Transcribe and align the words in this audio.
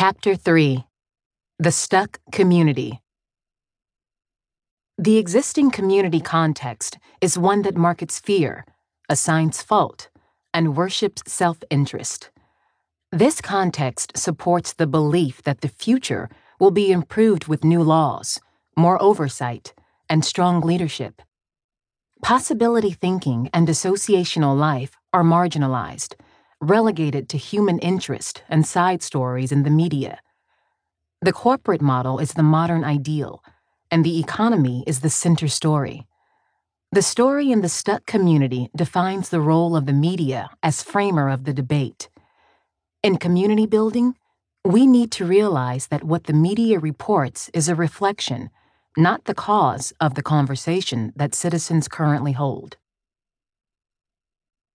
Chapter 0.00 0.34
3 0.34 0.82
The 1.58 1.70
Stuck 1.70 2.20
Community 2.32 3.02
The 4.96 5.18
existing 5.18 5.72
community 5.72 6.20
context 6.20 6.96
is 7.20 7.36
one 7.36 7.60
that 7.64 7.76
markets 7.76 8.18
fear, 8.18 8.64
assigns 9.10 9.60
fault, 9.60 10.08
and 10.54 10.74
worships 10.74 11.20
self 11.26 11.58
interest. 11.68 12.30
This 13.12 13.42
context 13.42 14.16
supports 14.16 14.72
the 14.72 14.86
belief 14.86 15.42
that 15.42 15.60
the 15.60 15.68
future 15.68 16.30
will 16.58 16.70
be 16.70 16.90
improved 16.90 17.46
with 17.46 17.62
new 17.62 17.82
laws, 17.82 18.40
more 18.78 18.96
oversight, 19.02 19.74
and 20.08 20.24
strong 20.24 20.62
leadership. 20.62 21.20
Possibility 22.22 22.92
thinking 22.92 23.50
and 23.52 23.68
associational 23.68 24.56
life 24.56 24.96
are 25.12 25.22
marginalized 25.22 26.14
relegated 26.60 27.28
to 27.28 27.38
human 27.38 27.78
interest 27.78 28.42
and 28.48 28.66
side 28.66 29.02
stories 29.02 29.50
in 29.50 29.62
the 29.62 29.70
media. 29.70 30.20
The 31.22 31.32
corporate 31.32 31.82
model 31.82 32.18
is 32.18 32.34
the 32.34 32.42
modern 32.42 32.84
ideal, 32.84 33.42
and 33.90 34.04
the 34.04 34.20
economy 34.20 34.84
is 34.86 35.00
the 35.00 35.10
center 35.10 35.48
story. 35.48 36.06
The 36.92 37.02
story 37.02 37.52
in 37.52 37.60
the 37.60 37.68
stuck 37.68 38.04
community 38.06 38.70
defines 38.74 39.28
the 39.28 39.40
role 39.40 39.76
of 39.76 39.86
the 39.86 39.92
media 39.92 40.50
as 40.62 40.82
framer 40.82 41.28
of 41.30 41.44
the 41.44 41.52
debate. 41.52 42.08
In 43.02 43.16
community 43.16 43.66
building, 43.66 44.16
we 44.64 44.86
need 44.86 45.10
to 45.12 45.24
realize 45.24 45.86
that 45.86 46.04
what 46.04 46.24
the 46.24 46.32
media 46.32 46.78
reports 46.78 47.48
is 47.54 47.68
a 47.68 47.74
reflection, 47.74 48.50
not 48.96 49.24
the 49.24 49.34
cause 49.34 49.92
of 50.00 50.14
the 50.14 50.22
conversation 50.22 51.12
that 51.16 51.34
citizens 51.34 51.88
currently 51.88 52.32
hold. 52.32 52.76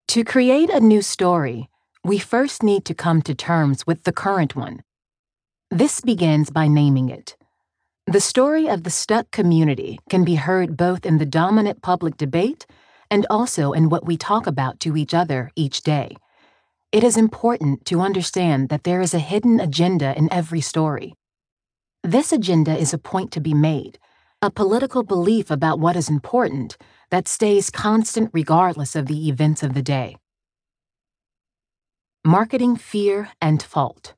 To 0.09 0.23
create 0.23 0.70
a 0.70 0.80
new 0.80 1.02
story, 1.02 1.70
we 2.05 2.20
first 2.20 2.62
need 2.62 2.86
to 2.86 2.94
come 2.94 3.20
to 3.20 3.34
terms 3.34 3.88
with 3.88 4.04
the 4.04 4.14
current 4.14 4.55
one. 4.55 4.84
This 5.72 6.02
begins 6.02 6.52
by 6.52 6.68
naming 6.68 7.09
it. 7.09 7.36
The 8.06 8.22
story 8.22 8.67
of 8.67 8.84
the 8.84 8.92
stuck 8.92 9.31
community 9.31 9.98
can 10.08 10.23
be 10.23 10.36
heard 10.36 10.78
both 10.78 11.03
in 11.03 11.17
the 11.17 11.26
dominant 11.26 11.81
public 11.81 12.16
debate 12.16 12.67
and 13.09 13.26
also 13.28 13.72
in 13.72 13.89
what 13.89 14.06
we 14.06 14.17
talk 14.17 14.45
about 14.45 14.80
to 14.81 14.95
each 14.95 15.16
other 15.16 15.50
each 15.56 15.81
day. 15.81 16.16
It 16.92 17.03
is 17.03 17.17
important 17.17 17.86
to 17.86 18.02
understand 18.02 18.70
that 18.70 18.83
there 18.83 19.02
is 19.02 19.16
a 19.16 19.20
hidden 19.31 19.59
agenda 19.59 20.16
in 20.16 20.31
every 20.31 20.61
story. 20.61 21.16
This 22.03 22.31
agenda 22.31 22.78
is 22.78 22.94
a 22.94 23.00
point 23.00 23.31
to 23.31 23.42
be 23.42 23.56
made, 23.56 23.98
a 24.44 24.52
political 24.52 25.02
belief 25.02 25.50
about 25.50 25.80
what 25.80 25.95
is 25.95 26.08
important 26.08 26.78
that 27.09 27.28
stays 27.28 27.72
constant 27.72 28.30
regardless 28.31 28.95
of 28.95 29.08
the 29.08 29.28
events 29.28 29.64
of 29.64 29.73
the 29.73 29.81
day. 29.81 30.17
Marketing 32.28 32.76
Fear 32.76 33.30
and 33.40 33.62
Fault. 33.62 34.16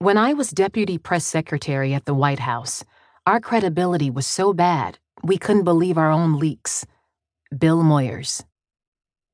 When 0.00 0.18
I 0.18 0.32
was 0.32 0.50
deputy 0.50 0.98
press 0.98 1.24
secretary 1.24 1.94
at 1.94 2.04
the 2.04 2.14
White 2.14 2.40
House, 2.40 2.82
our 3.24 3.38
credibility 3.38 4.10
was 4.10 4.26
so 4.26 4.52
bad 4.52 4.98
we 5.22 5.38
couldn't 5.38 5.62
believe 5.62 5.96
our 5.96 6.10
own 6.10 6.40
leaks. 6.40 6.84
Bill 7.56 7.84
Moyers. 7.84 8.42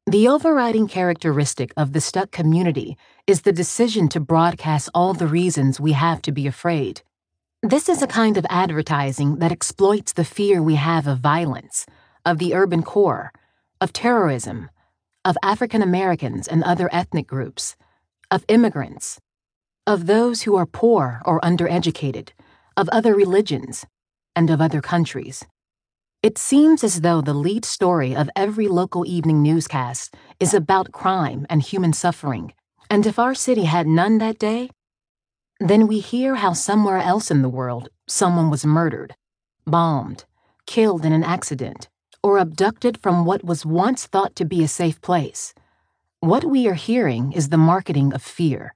The 0.06 0.28
overriding 0.28 0.86
characteristic 0.86 1.72
of 1.78 1.95
the 1.95 2.03
stuck 2.03 2.30
community 2.30 2.98
is 3.27 3.41
the 3.41 3.55
decision 3.55 4.11
to 4.11 4.20
broadcast 4.20 4.91
all 4.92 5.14
the 5.14 5.27
reasons 5.27 5.80
we 5.80 5.92
have 5.92 6.20
to 6.23 6.30
be 6.30 6.47
afraid. 6.47 7.00
This 7.62 7.89
is 7.89 8.02
a 8.02 8.06
kind 8.06 8.36
of 8.36 8.45
advertising 8.50 9.36
that 9.36 9.50
exploits 9.50 10.12
the 10.12 10.27
fear 10.27 10.62
we 10.62 10.75
have 10.75 11.06
of 11.06 11.20
violence, 11.20 11.86
of 12.27 12.36
the 12.36 12.52
urban 12.55 12.83
core, 12.83 13.33
of 13.80 13.95
terrorism, 13.95 14.69
of 15.28 15.36
African 15.42 15.82
Americans 15.82 16.48
and 16.48 16.64
other 16.64 16.88
ethnic 16.90 17.26
groups, 17.26 17.76
of 18.30 18.46
immigrants, 18.48 19.20
of 19.86 20.06
those 20.06 20.42
who 20.42 20.56
are 20.56 20.64
poor 20.64 21.20
or 21.26 21.38
undereducated, 21.42 22.30
of 22.78 22.88
other 22.88 23.14
religions, 23.14 23.84
and 24.34 24.48
of 24.48 24.62
other 24.62 24.80
countries. 24.80 25.44
It 26.22 26.38
seems 26.38 26.82
as 26.82 27.02
though 27.02 27.20
the 27.20 27.34
lead 27.34 27.66
story 27.66 28.17
of 28.17 28.30
every 28.34 28.68
local 28.68 29.05
evening 29.06 29.42
newscast 29.42 30.17
is 30.40 30.55
about 30.55 30.92
crime 30.92 31.46
and 31.50 31.61
human 31.61 31.92
suffering, 31.92 32.55
and 32.88 33.06
if 33.06 33.18
our 33.18 33.34
city 33.34 33.64
had 33.64 33.86
none 33.86 34.17
that 34.18 34.38
day, 34.38 34.70
then 35.61 35.86
we 35.86 36.00
hear 36.00 36.36
how 36.36 36.55
somewhere 36.55 37.00
else 37.00 37.30
in 37.30 37.42
the 37.42 37.50
world 37.50 37.90
someone 38.06 38.48
was 38.48 38.64
murdered, 38.64 39.14
bombed, 39.67 40.24
killed 40.64 41.05
in 41.05 41.12
an 41.12 41.22
accident, 41.22 41.90
or 42.23 42.39
abducted 42.39 42.98
from 42.98 43.24
what 43.24 43.45
was 43.45 43.64
once 43.64 44.06
thought 44.06 44.34
to 44.36 44.45
be 44.45 44.64
a 44.64 44.68
safe 44.68 45.01
place. 45.01 45.55
What 46.20 46.45
we 46.45 46.67
are 46.67 46.74
hearing 46.74 47.33
is 47.33 47.48
the 47.48 47.56
marketing 47.56 48.12
of 48.12 48.23
fear. 48.23 48.74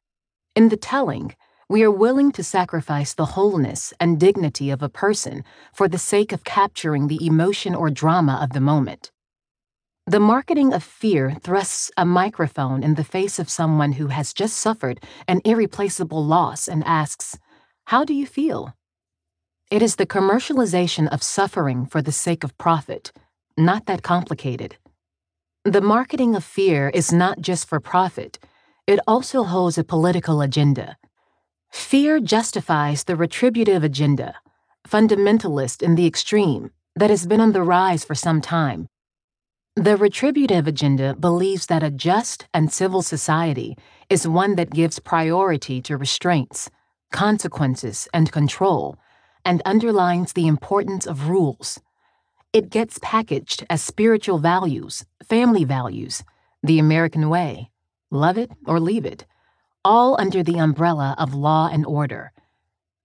In 0.54 0.69
the 0.69 0.76
telling, 0.76 1.34
we 1.69 1.82
are 1.82 1.91
willing 1.91 2.32
to 2.32 2.44
sacrifice 2.44 3.14
the 3.14 3.32
wholeness 3.34 3.94
and 3.98 4.20
dignity 4.20 4.70
of 4.70 4.82
a 4.82 4.88
person 4.88 5.42
for 5.72 5.88
the 5.88 5.98
sake 5.98 6.30
of 6.32 6.44
capturing 6.44 7.08
the 7.08 7.25
emotion 7.26 7.75
or 7.75 7.91
drama 7.91 8.38
of 8.42 8.50
the 8.50 8.60
moment. 8.60 9.10
The 10.06 10.20
marketing 10.20 10.72
of 10.72 10.82
fear 10.82 11.36
thrusts 11.42 11.91
a 11.97 12.04
microphone 12.04 12.82
in 12.82 12.94
the 12.94 13.04
face 13.04 13.38
of 13.38 13.48
someone 13.48 13.92
who 13.92 14.09
has 14.09 14.32
just 14.32 14.56
suffered 14.56 15.00
an 15.26 15.41
irreplaceable 15.44 16.24
loss 16.24 16.69
and 16.69 16.84
asks, 16.84 17.38
How 17.86 18.04
do 18.04 18.12
you 18.12 18.26
feel? 18.26 18.76
It 19.70 19.80
is 19.80 19.97
the 19.97 20.06
commercialization 20.06 21.09
of 21.09 21.22
suffering 21.22 21.86
for 21.86 22.03
the 22.03 22.12
sake 22.12 22.44
of 22.44 22.59
profit 22.59 23.12
not 23.56 23.86
that 23.86 24.02
complicated. 24.02 24.76
The 25.64 25.80
marketing 25.80 26.34
of 26.34 26.44
fear 26.44 26.88
is 26.88 27.12
not 27.12 27.40
just 27.40 27.68
for 27.68 27.80
profit, 27.80 28.38
it 28.86 28.98
also 29.06 29.44
holds 29.44 29.78
a 29.78 29.84
political 29.84 30.40
agenda. 30.40 30.96
Fear 31.70 32.20
justifies 32.20 33.04
the 33.04 33.16
retributive 33.16 33.84
agenda, 33.84 34.34
fundamentalist 34.88 35.82
in 35.82 35.94
the 35.94 36.06
extreme, 36.06 36.70
that 36.96 37.10
has 37.10 37.26
been 37.26 37.41
on 37.41 37.52
the 37.52 37.62
rise 37.62 38.04
for 38.04 38.14
some 38.14 38.41
time. 38.41 38.88
The 39.76 39.96
retributive 39.96 40.66
agenda 40.66 41.14
believes 41.14 41.66
that 41.66 41.82
a 41.82 41.91
just 41.91 42.46
and 42.52 42.70
civil 42.70 43.00
society 43.00 43.78
is 44.10 44.28
one 44.28 44.56
that 44.56 44.70
gives 44.70 44.98
priority 44.98 45.80
to 45.82 45.96
restraints, 45.96 46.68
consequences, 47.10 48.06
and 48.12 48.30
control, 48.30 48.98
and 49.44 49.62
underlines 49.64 50.34
the 50.34 50.46
importance 50.46 51.06
of 51.06 51.28
rules. 51.28 51.80
It 52.52 52.68
gets 52.68 52.98
packaged 53.00 53.64
as 53.70 53.80
spiritual 53.82 54.36
values, 54.38 55.06
family 55.26 55.64
values, 55.64 56.22
the 56.62 56.78
American 56.78 57.30
way, 57.30 57.70
love 58.10 58.36
it 58.36 58.50
or 58.66 58.78
leave 58.78 59.06
it, 59.06 59.24
all 59.86 60.20
under 60.20 60.42
the 60.42 60.58
umbrella 60.58 61.14
of 61.16 61.32
law 61.32 61.70
and 61.72 61.86
order. 61.86 62.30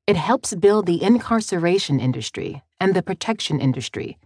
It 0.05 0.17
helps 0.17 0.53
build 0.53 0.85
the 0.85 1.01
incarceration 1.01 1.97
industry 2.01 2.61
and 2.81 2.93
the 2.93 3.01
protection 3.01 3.61
industry. 3.61 4.17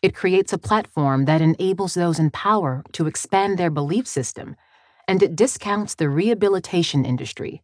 It 0.00 0.14
creates 0.14 0.52
a 0.52 0.58
platform 0.58 1.24
that 1.24 1.40
enables 1.40 1.94
those 1.94 2.20
in 2.20 2.30
power 2.30 2.84
to 2.92 3.08
expand 3.08 3.58
their 3.58 3.70
belief 3.70 4.06
system, 4.06 4.54
and 5.08 5.24
it 5.24 5.34
discounts 5.34 5.96
the 5.96 6.08
rehabilitation 6.08 7.04
industry. 7.04 7.62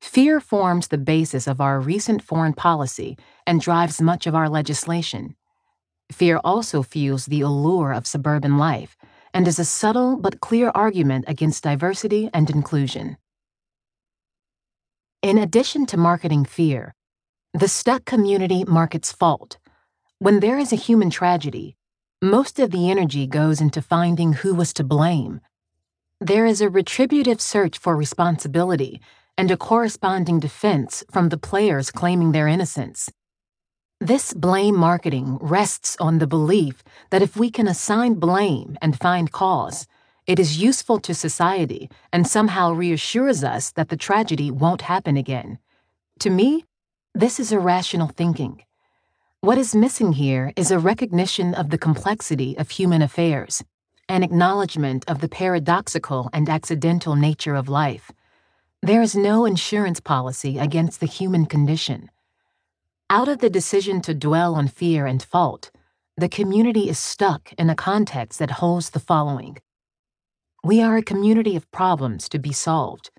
Fear 0.00 0.40
forms 0.40 0.88
the 0.88 0.96
basis 0.96 1.46
of 1.46 1.60
our 1.60 1.78
recent 1.78 2.22
foreign 2.22 2.54
policy 2.54 3.18
and 3.46 3.60
drives 3.60 4.00
much 4.00 4.26
of 4.26 4.34
our 4.34 4.48
legislation. 4.48 5.34
Fear 6.10 6.40
also 6.42 6.82
fuels 6.82 7.26
the 7.26 7.42
allure 7.42 7.92
of 7.92 8.06
suburban 8.06 8.56
life 8.58 8.96
and 9.34 9.46
is 9.46 9.58
a 9.58 9.64
subtle 9.64 10.16
but 10.16 10.40
clear 10.40 10.70
argument 10.74 11.24
against 11.28 11.64
diversity 11.64 12.30
and 12.32 12.48
inclusion. 12.48 13.16
In 15.22 15.36
addition 15.36 15.84
to 15.86 15.96
marketing 15.96 16.44
fear, 16.44 16.94
the 17.52 17.68
stuck 17.68 18.04
community 18.04 18.64
markets 18.64 19.12
fault. 19.12 19.58
When 20.18 20.40
there 20.40 20.58
is 20.58 20.72
a 20.72 20.76
human 20.76 21.10
tragedy, 21.10 21.76
most 22.22 22.58
of 22.58 22.70
the 22.70 22.90
energy 22.90 23.26
goes 23.26 23.60
into 23.60 23.82
finding 23.82 24.32
who 24.32 24.54
was 24.54 24.72
to 24.74 24.84
blame. 24.84 25.40
There 26.20 26.46
is 26.46 26.60
a 26.60 26.68
retributive 26.68 27.40
search 27.40 27.78
for 27.78 27.96
responsibility 27.96 29.00
and 29.36 29.50
a 29.50 29.56
corresponding 29.56 30.40
defense 30.40 31.04
from 31.12 31.28
the 31.28 31.38
players 31.38 31.92
claiming 31.92 32.32
their 32.32 32.48
innocence. 32.48 33.08
This 34.00 34.32
blame 34.32 34.76
marketing 34.76 35.38
rests 35.40 35.96
on 35.98 36.18
the 36.18 36.26
belief 36.28 36.84
that 37.10 37.20
if 37.20 37.36
we 37.36 37.50
can 37.50 37.66
assign 37.66 38.14
blame 38.14 38.78
and 38.80 38.96
find 38.96 39.32
cause, 39.32 39.88
it 40.24 40.38
is 40.38 40.62
useful 40.62 41.00
to 41.00 41.12
society 41.12 41.90
and 42.12 42.24
somehow 42.24 42.70
reassures 42.70 43.42
us 43.42 43.72
that 43.72 43.88
the 43.88 43.96
tragedy 43.96 44.52
won't 44.52 44.82
happen 44.82 45.16
again. 45.16 45.58
To 46.20 46.30
me, 46.30 46.64
this 47.12 47.40
is 47.40 47.50
irrational 47.50 48.06
thinking. 48.06 48.62
What 49.40 49.58
is 49.58 49.74
missing 49.74 50.12
here 50.12 50.52
is 50.54 50.70
a 50.70 50.78
recognition 50.78 51.52
of 51.52 51.70
the 51.70 51.78
complexity 51.78 52.56
of 52.56 52.70
human 52.70 53.02
affairs, 53.02 53.64
an 54.08 54.22
acknowledgement 54.22 55.04
of 55.08 55.20
the 55.20 55.28
paradoxical 55.28 56.30
and 56.32 56.48
accidental 56.48 57.16
nature 57.16 57.56
of 57.56 57.68
life. 57.68 58.12
There 58.80 59.02
is 59.02 59.16
no 59.16 59.44
insurance 59.44 59.98
policy 59.98 60.56
against 60.56 61.00
the 61.00 61.06
human 61.06 61.46
condition. 61.46 62.10
Out 63.10 63.28
of 63.28 63.38
the 63.38 63.48
decision 63.48 64.02
to 64.02 64.12
dwell 64.12 64.54
on 64.54 64.68
fear 64.68 65.06
and 65.06 65.22
fault, 65.22 65.70
the 66.18 66.28
community 66.28 66.90
is 66.90 66.98
stuck 66.98 67.54
in 67.54 67.70
a 67.70 67.74
context 67.74 68.38
that 68.38 68.60
holds 68.60 68.90
the 68.90 69.00
following 69.00 69.56
We 70.62 70.82
are 70.82 70.98
a 70.98 71.02
community 71.02 71.56
of 71.56 71.70
problems 71.70 72.28
to 72.28 72.38
be 72.38 72.52
solved. 72.52 73.10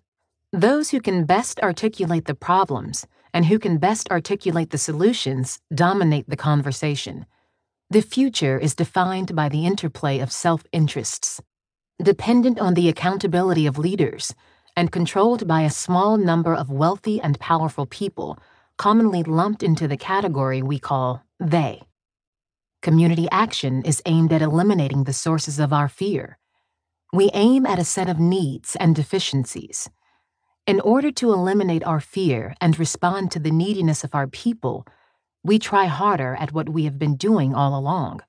Those 0.54 0.92
who 0.92 1.02
can 1.02 1.26
best 1.26 1.60
articulate 1.62 2.26
the 2.26 2.36
problems 2.36 3.08
and 3.34 3.48
who 3.48 3.58
can 3.58 3.80
best 3.80 4.12
articulate 4.12 4.70
the 4.70 4.78
solutions 4.78 5.60
dominate 5.74 6.30
the 6.30 6.38
conversation. 6.38 7.26
The 7.90 8.02
future 8.02 8.60
is 8.60 8.76
defined 8.76 9.36
by 9.36 9.50
the 9.50 9.66
interplay 9.66 10.20
of 10.20 10.32
self 10.32 10.68
interests, 10.72 11.42
dependent 12.00 12.60
on 12.60 12.76
the 12.76 12.90
accountability 12.90 13.66
of 13.66 13.80
leaders, 13.80 14.36
and 14.76 14.92
controlled 14.92 15.48
by 15.48 15.64
a 15.64 15.72
small 15.72 16.16
number 16.16 16.54
of 16.54 16.70
wealthy 16.70 17.20
and 17.20 17.40
powerful 17.40 17.88
people, 17.88 18.38
commonly 18.80 19.24
lumped 19.24 19.62
into 19.62 19.90
the 19.90 19.98
category 19.98 20.62
we 20.62 20.80
call 20.80 21.22
they. 21.38 21.82
Community 22.82 23.28
action 23.30 23.82
is 23.84 24.02
aimed 24.06 24.32
at 24.32 24.42
eliminating 24.42 25.04
the 25.04 25.12
sources 25.12 25.60
of 25.60 25.74
our 25.74 25.90
fear. 25.90 26.38
We 27.12 27.30
aim 27.34 27.66
at 27.66 27.78
a 27.78 27.84
set 27.84 28.08
of 28.08 28.20
needs 28.20 28.78
and 28.78 28.96
deficiencies. 28.96 29.90
In 30.66 30.80
order 30.80 31.12
to 31.12 31.34
eliminate 31.34 31.84
our 31.84 32.00
fear 32.00 32.56
and 32.62 32.80
respond 32.80 33.32
to 33.32 33.40
the 33.40 33.52
neediness 33.52 34.06
of 34.06 34.16
our 34.16 34.28
people, 34.28 34.88
we 35.44 35.60
try 35.60 35.86
harder 35.88 36.38
at 36.40 36.54
what 36.54 36.70
we 36.70 36.86
have 36.86 36.98
been 36.98 37.18
doing 37.18 37.54
all 37.54 37.78
along. 37.78 38.22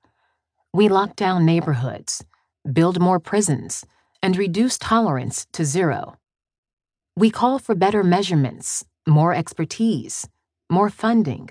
We 0.73 0.89
lock 0.89 1.15
down 1.15 1.45
neighborhoods, 1.45 2.25
build 2.73 2.99
more 2.99 3.21
prisons, 3.21 3.85
and 4.21 4.35
reduce 4.35 4.77
tolerance 4.77 5.47
to 5.53 5.63
zero. 5.63 6.17
We 7.15 7.29
call 7.29 7.57
for 7.57 7.73
better 7.73 8.03
measurements, 8.03 8.83
more 9.07 9.33
expertise, 9.33 10.27
more 10.71 10.89
funding, 10.89 11.49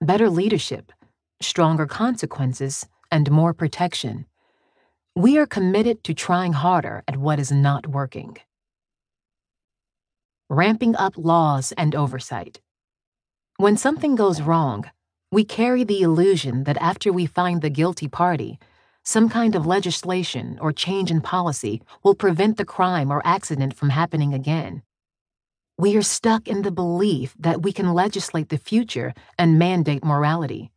better 0.00 0.30
leadership, 0.30 0.90
stronger 1.40 1.86
consequences, 1.86 2.86
and 3.10 3.30
more 3.30 3.52
protection. 3.52 4.26
We 5.14 5.36
are 5.36 5.46
committed 5.46 6.02
to 6.04 6.14
trying 6.14 6.54
harder 6.54 7.04
at 7.06 7.18
what 7.18 7.38
is 7.38 7.52
not 7.52 7.86
working 7.86 8.38
ramping 10.52 10.94
up 10.96 11.14
laws 11.16 11.72
and 11.78 11.94
oversight. 11.94 12.60
When 13.56 13.78
something 13.78 14.14
goes 14.16 14.42
wrong, 14.42 14.84
we 15.30 15.44
carry 15.44 15.82
the 15.82 16.02
illusion 16.02 16.64
that 16.64 16.76
after 16.76 17.10
we 17.10 17.24
find 17.24 17.62
the 17.62 17.70
guilty 17.70 18.06
party, 18.06 18.58
some 19.02 19.30
kind 19.30 19.54
of 19.54 19.64
legislation 19.64 20.58
or 20.60 20.70
change 20.70 21.10
in 21.10 21.22
policy 21.22 21.80
will 22.02 22.14
prevent 22.14 22.58
the 22.58 22.66
crime 22.66 23.10
or 23.10 23.22
accident 23.24 23.74
from 23.74 23.88
happening 23.88 24.34
again. 24.34 24.82
We 25.82 25.96
are 25.96 26.02
stuck 26.02 26.46
in 26.46 26.62
the 26.62 26.70
belief 26.70 27.34
that 27.38 27.62
we 27.62 27.72
can 27.72 27.92
legislate 27.92 28.48
the 28.50 28.64
future 28.70 29.12
and 29.36 29.58
mandate 29.58 30.04
morality. 30.04 30.70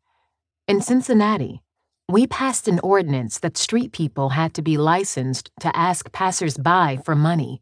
In 0.67 0.81
Cincinnati, 0.81 1.61
we 2.09 2.25
passed 2.27 2.67
an 2.67 2.79
ordinance 2.79 3.39
that 3.39 3.55
street 3.55 3.91
people 3.91 4.29
had 4.29 4.53
to 4.55 4.61
be 4.61 4.77
licensed 4.77 5.51
to 5.59 5.75
ask 5.75 6.11
passersby 6.11 6.97
for 7.05 7.15
money 7.15 7.61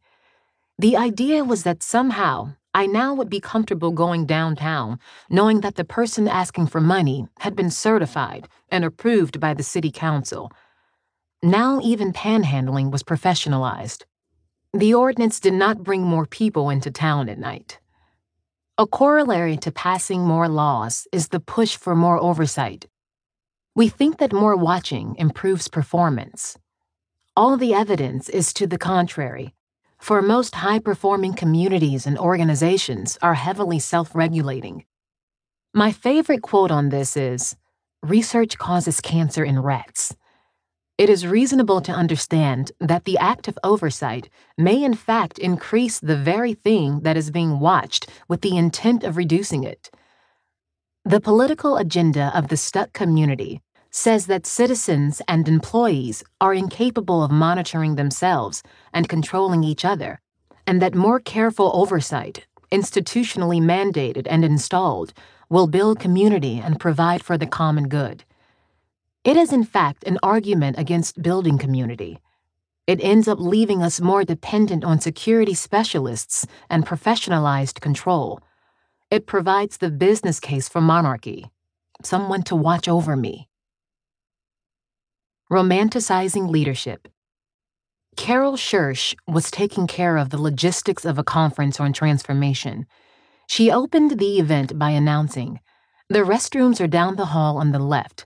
the 0.80 0.98
idea 0.98 1.44
was 1.44 1.64
that 1.64 1.84
somehow 1.84 2.56
I 2.74 2.88
now 2.88 3.14
would 3.14 3.30
be 3.30 3.40
comfortable 3.40 3.92
going 3.92 4.26
downtown, 4.26 5.00
knowing 5.30 5.62
that 5.62 5.76
the 5.76 5.86
person 5.86 6.28
asking 6.28 6.68
for 6.68 6.82
money 6.82 7.28
had 7.40 7.56
been 7.56 7.70
certified 7.70 8.48
and 8.70 8.84
approved 8.84 9.40
by 9.40 9.54
the 9.54 9.62
city 9.62 9.92
council. 9.92 10.52
Now 11.44 11.80
even 11.84 12.12
panhandling 12.12 12.92
was 12.92 13.04
professionalized. 13.04 14.04
The 14.74 14.94
ordinance 14.94 15.40
did 15.40 15.54
not 15.54 15.84
bring 15.84 16.04
more 16.04 16.26
people 16.26 16.70
into 16.70 16.92
town 16.92 17.30
at 17.30 17.38
night. 17.38 17.80
A 18.78 18.88
corollary 18.88 19.56
to 19.58 19.72
passing 19.72 20.22
more 20.22 20.50
laws 20.50 21.08
is 21.12 21.28
the 21.28 21.40
push 21.40 21.76
for 21.76 21.96
more 21.96 22.20
oversight. 22.20 22.88
We 23.76 23.88
think 23.88 24.18
that 24.18 24.34
more 24.34 24.56
watching 24.56 25.16
improves 25.18 25.68
performance. 25.68 26.58
All 27.36 27.58
the 27.58 27.74
evidence 27.74 28.30
is 28.30 28.54
to 28.54 28.68
the 28.68 28.78
contrary 28.78 29.54
for 30.04 30.22
most 30.22 30.56
high 30.56 30.80
performing 30.80 31.34
communities 31.34 32.06
and 32.06 32.20
organizations 32.20 33.18
are 33.22 33.36
heavily 33.36 33.80
self 33.80 34.14
regulating. 34.14 34.84
My 35.74 35.94
favorite 35.94 36.42
quote 36.42 36.72
on 36.72 36.90
this 36.90 37.16
is 37.16 37.56
Research 38.02 38.58
causes 38.58 39.00
cancer 39.00 39.46
in 39.46 39.62
rats. 39.62 40.14
It 41.04 41.10
is 41.10 41.28
reasonable 41.28 41.82
to 41.82 41.92
understand 41.92 42.72
that 42.80 43.04
the 43.04 43.18
act 43.18 43.50
of 43.50 43.60
oversight 43.62 44.30
may 44.58 44.82
in 44.82 44.94
fact 44.94 45.38
increase 45.38 46.00
the 46.00 46.16
very 46.16 46.54
thing 46.54 47.02
that 47.02 47.18
is 47.18 47.30
being 47.30 47.60
watched 47.60 48.10
with 48.30 48.40
the 48.40 48.56
intent 48.56 49.04
of 49.04 49.18
reducing 49.18 49.66
it. 49.66 49.92
The 51.04 51.20
political 51.20 51.76
agenda 51.76 52.32
of 52.34 52.48
the 52.48 52.56
stuck 52.56 52.94
community 52.94 53.60
says 53.92 54.28
that 54.28 54.46
citizens 54.46 55.22
and 55.28 55.46
employees 55.50 56.24
are 56.40 56.54
incapable 56.54 57.22
of 57.22 57.32
monitoring 57.32 57.96
themselves 57.98 58.64
and 58.94 59.10
controlling 59.10 59.62
each 59.62 59.84
other, 59.84 60.22
and 60.66 60.82
that 60.82 60.96
more 60.96 61.20
careful 61.20 61.70
oversight, 61.74 62.48
institutionally 62.72 63.62
mandated 63.62 64.26
and 64.30 64.46
installed, 64.46 65.12
will 65.50 65.68
build 65.68 66.00
community 66.00 66.62
and 66.64 66.80
provide 66.80 67.22
for 67.22 67.38
the 67.38 67.46
common 67.46 67.90
good. 67.90 68.24
It 69.24 69.38
is, 69.38 69.54
in 69.54 69.64
fact, 69.64 70.04
an 70.04 70.20
argument 70.22 70.78
against 70.78 71.22
building 71.22 71.58
community. 71.58 72.20
It 72.88 73.00
ends 73.02 73.28
up 73.28 73.40
leaving 73.40 73.82
us 73.82 74.02
more 74.02 74.26
dependent 74.26 74.84
on 74.84 75.00
security 75.00 75.54
specialists 75.54 76.46
and 76.70 76.86
professionalized 76.86 77.80
control. 77.80 78.42
It 79.10 79.26
provides 79.26 79.78
the 79.78 79.90
business 79.90 80.40
case 80.40 80.68
for 80.68 80.82
monarchy 80.82 81.50
someone 82.06 82.44
to 82.44 82.56
watch 82.56 82.88
over 82.88 83.16
me. 83.16 83.50
Romanticizing 85.52 86.50
Leadership. 86.50 87.08
Carol 88.18 88.58
Schurz 88.58 89.16
was 89.28 89.50
taking 89.50 89.88
care 89.88 90.18
of 90.18 90.30
the 90.30 90.42
logistics 90.42 91.06
of 91.06 91.18
a 91.18 91.24
conference 91.24 91.80
on 91.80 91.94
transformation. 91.94 92.86
She 93.48 93.72
opened 93.72 94.20
the 94.20 94.40
event 94.40 94.78
by 94.78 94.92
announcing, 94.92 95.60
The 96.10 96.20
restrooms 96.20 96.80
are 96.82 96.88
down 96.88 97.16
the 97.16 97.28
hall 97.28 97.58
on 97.58 97.72
the 97.72 97.80
left. 97.80 98.26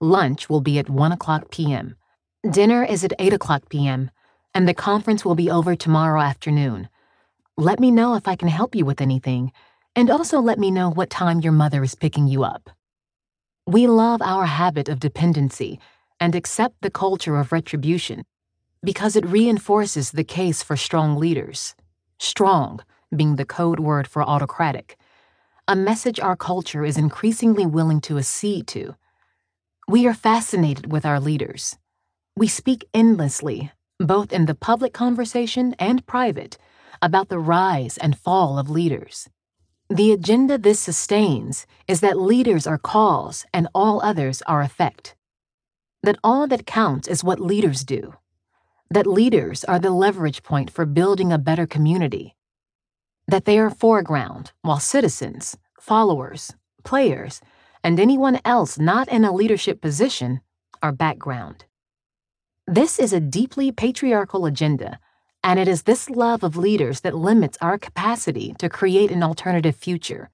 Lunch 0.00 0.48
will 0.48 0.60
be 0.60 0.78
at 0.78 0.88
1 0.88 1.10
o'clock 1.10 1.50
p.m. 1.50 1.96
Dinner 2.48 2.84
is 2.84 3.02
at 3.02 3.12
8 3.18 3.32
o'clock 3.32 3.68
p.m., 3.68 4.12
and 4.54 4.68
the 4.68 4.74
conference 4.74 5.24
will 5.24 5.34
be 5.34 5.50
over 5.50 5.74
tomorrow 5.74 6.20
afternoon. 6.20 6.88
Let 7.56 7.80
me 7.80 7.90
know 7.90 8.14
if 8.14 8.28
I 8.28 8.36
can 8.36 8.46
help 8.46 8.76
you 8.76 8.84
with 8.84 9.00
anything, 9.00 9.50
and 9.96 10.08
also 10.08 10.38
let 10.38 10.60
me 10.60 10.70
know 10.70 10.88
what 10.88 11.10
time 11.10 11.40
your 11.40 11.52
mother 11.52 11.82
is 11.82 11.96
picking 11.96 12.28
you 12.28 12.44
up. 12.44 12.70
We 13.66 13.88
love 13.88 14.22
our 14.22 14.46
habit 14.46 14.88
of 14.88 15.00
dependency 15.00 15.80
and 16.20 16.36
accept 16.36 16.76
the 16.80 16.90
culture 16.90 17.36
of 17.36 17.50
retribution 17.50 18.24
because 18.84 19.16
it 19.16 19.26
reinforces 19.26 20.12
the 20.12 20.22
case 20.22 20.62
for 20.62 20.76
strong 20.76 21.16
leaders. 21.16 21.74
Strong 22.20 22.82
being 23.14 23.34
the 23.34 23.44
code 23.44 23.80
word 23.80 24.06
for 24.06 24.22
autocratic, 24.22 24.96
a 25.66 25.74
message 25.74 26.20
our 26.20 26.36
culture 26.36 26.84
is 26.84 26.96
increasingly 26.96 27.66
willing 27.66 28.00
to 28.02 28.16
accede 28.18 28.68
to. 28.68 28.94
We 29.88 30.06
are 30.06 30.14
fascinated 30.14 30.92
with 30.92 31.04
our 31.06 31.18
leaders. 31.18 31.78
We 32.36 32.46
speak 32.46 32.86
endlessly, 32.94 33.72
both 33.98 34.32
in 34.32 34.46
the 34.46 34.54
public 34.54 34.92
conversation 34.92 35.74
and 35.78 36.06
private, 36.06 36.58
about 37.00 37.28
the 37.30 37.38
rise 37.38 37.98
and 37.98 38.16
fall 38.18 38.58
of 38.58 38.68
leaders. 38.68 39.28
The 39.88 40.12
agenda 40.12 40.58
this 40.58 40.78
sustains 40.78 41.66
is 41.88 42.00
that 42.00 42.20
leaders 42.20 42.66
are 42.66 42.78
cause 42.78 43.46
and 43.52 43.66
all 43.74 44.00
others 44.02 44.42
are 44.42 44.62
effect 44.62 45.16
that 46.02 46.18
all 46.22 46.46
that 46.46 46.66
counts 46.66 47.08
is 47.08 47.24
what 47.24 47.40
leaders 47.40 47.84
do, 47.84 48.14
that 48.90 49.06
leaders 49.06 49.64
are 49.64 49.78
the 49.78 49.90
leverage 49.90 50.42
point 50.42 50.70
for 50.70 50.86
building 50.86 51.32
a 51.32 51.38
better 51.38 51.66
community, 51.66 52.36
that 53.26 53.44
they 53.44 53.58
are 53.58 53.70
foreground 53.70 54.52
while 54.62 54.80
citizens, 54.80 55.56
followers, 55.80 56.54
players, 56.84 57.40
and 57.82 57.98
anyone 57.98 58.40
else 58.44 58.78
not 58.78 59.08
in 59.08 59.24
a 59.24 59.32
leadership 59.32 59.80
position 59.80 60.40
are 60.82 60.92
background. 60.92 61.64
This 62.66 62.98
is 62.98 63.12
a 63.12 63.20
deeply 63.20 63.72
patriarchal 63.72 64.46
agenda, 64.46 64.98
and 65.42 65.58
it 65.58 65.68
is 65.68 65.82
this 65.82 66.10
love 66.10 66.42
of 66.42 66.56
leaders 66.56 67.00
that 67.00 67.14
limits 67.14 67.58
our 67.60 67.78
capacity 67.78 68.54
to 68.58 68.68
create 68.68 69.10
an 69.10 69.22
alternative 69.22 69.76
future. 69.76 70.30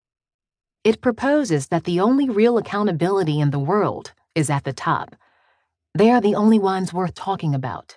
It 0.83 1.01
proposes 1.01 1.69
that 1.69 1.85
the 1.85 2.01
only 2.01 2.29
real 2.29 2.59
accountability 2.59 3.41
in 3.41 3.51
the 3.51 3.59
world 3.59 4.13
is 4.35 4.51
at 4.51 4.65
the 4.65 4.73
top 4.73 5.15
they 5.97 6.11
are 6.11 6.21
the 6.21 6.35
only 6.35 6.59
ones 6.59 6.93
worth 6.93 7.15
talking 7.15 7.55
about. 7.55 7.97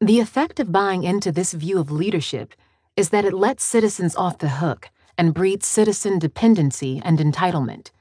The 0.00 0.18
effect 0.18 0.58
of 0.58 0.72
buying 0.72 1.04
into 1.04 1.30
this 1.30 1.52
view 1.52 1.78
of 1.78 1.92
leadership 1.92 2.54
is 2.96 3.10
that 3.10 3.24
it 3.24 3.32
lets 3.32 3.62
citizens 3.62 4.16
off 4.16 4.38
the 4.38 4.48
hook 4.48 4.90
and 5.16 5.32
breeds 5.32 5.66
citizen 5.66 6.18
dependency 6.18 7.00
and 7.04 7.20
entitlement. 7.20 7.92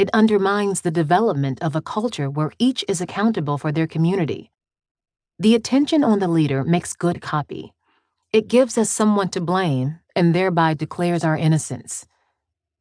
It 0.00 0.08
undermines 0.14 0.80
the 0.80 0.90
development 0.90 1.60
of 1.60 1.76
a 1.76 1.82
culture 1.82 2.30
where 2.30 2.52
each 2.58 2.82
is 2.88 3.02
accountable 3.02 3.58
for 3.58 3.70
their 3.70 3.86
community. 3.86 4.50
The 5.38 5.54
attention 5.54 6.02
on 6.02 6.20
the 6.20 6.26
leader 6.26 6.64
makes 6.64 6.94
good 6.94 7.20
copy. 7.20 7.74
It 8.32 8.48
gives 8.48 8.78
us 8.78 8.88
someone 8.88 9.28
to 9.28 9.42
blame 9.42 9.98
and 10.16 10.34
thereby 10.34 10.72
declares 10.72 11.22
our 11.22 11.36
innocence. 11.36 12.06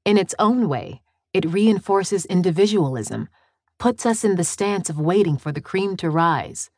In 0.06 0.18
its 0.18 0.34
own 0.40 0.70
way, 0.70 1.02
it 1.34 1.44
reinforces 1.44 2.26
individualism 2.26 3.28
puts 3.80 4.06
us 4.06 4.24
in 4.24 4.38
the 4.38 4.46
stance 4.46 4.90
of 4.90 4.98
waiting 4.98 5.38
for 5.38 5.52
the 5.52 5.68
cream 5.70 5.98
to 5.98 6.10
rise, 6.10 6.70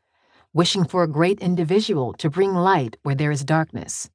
wishing 0.54 0.86
for 0.86 1.04
a 1.04 1.16
great 1.20 1.40
individual 1.40 2.14
to 2.14 2.32
bring 2.32 2.56
light 2.56 2.98
where 3.04 3.14
there 3.14 3.30
is 3.30 3.46
darkness. 3.46 4.10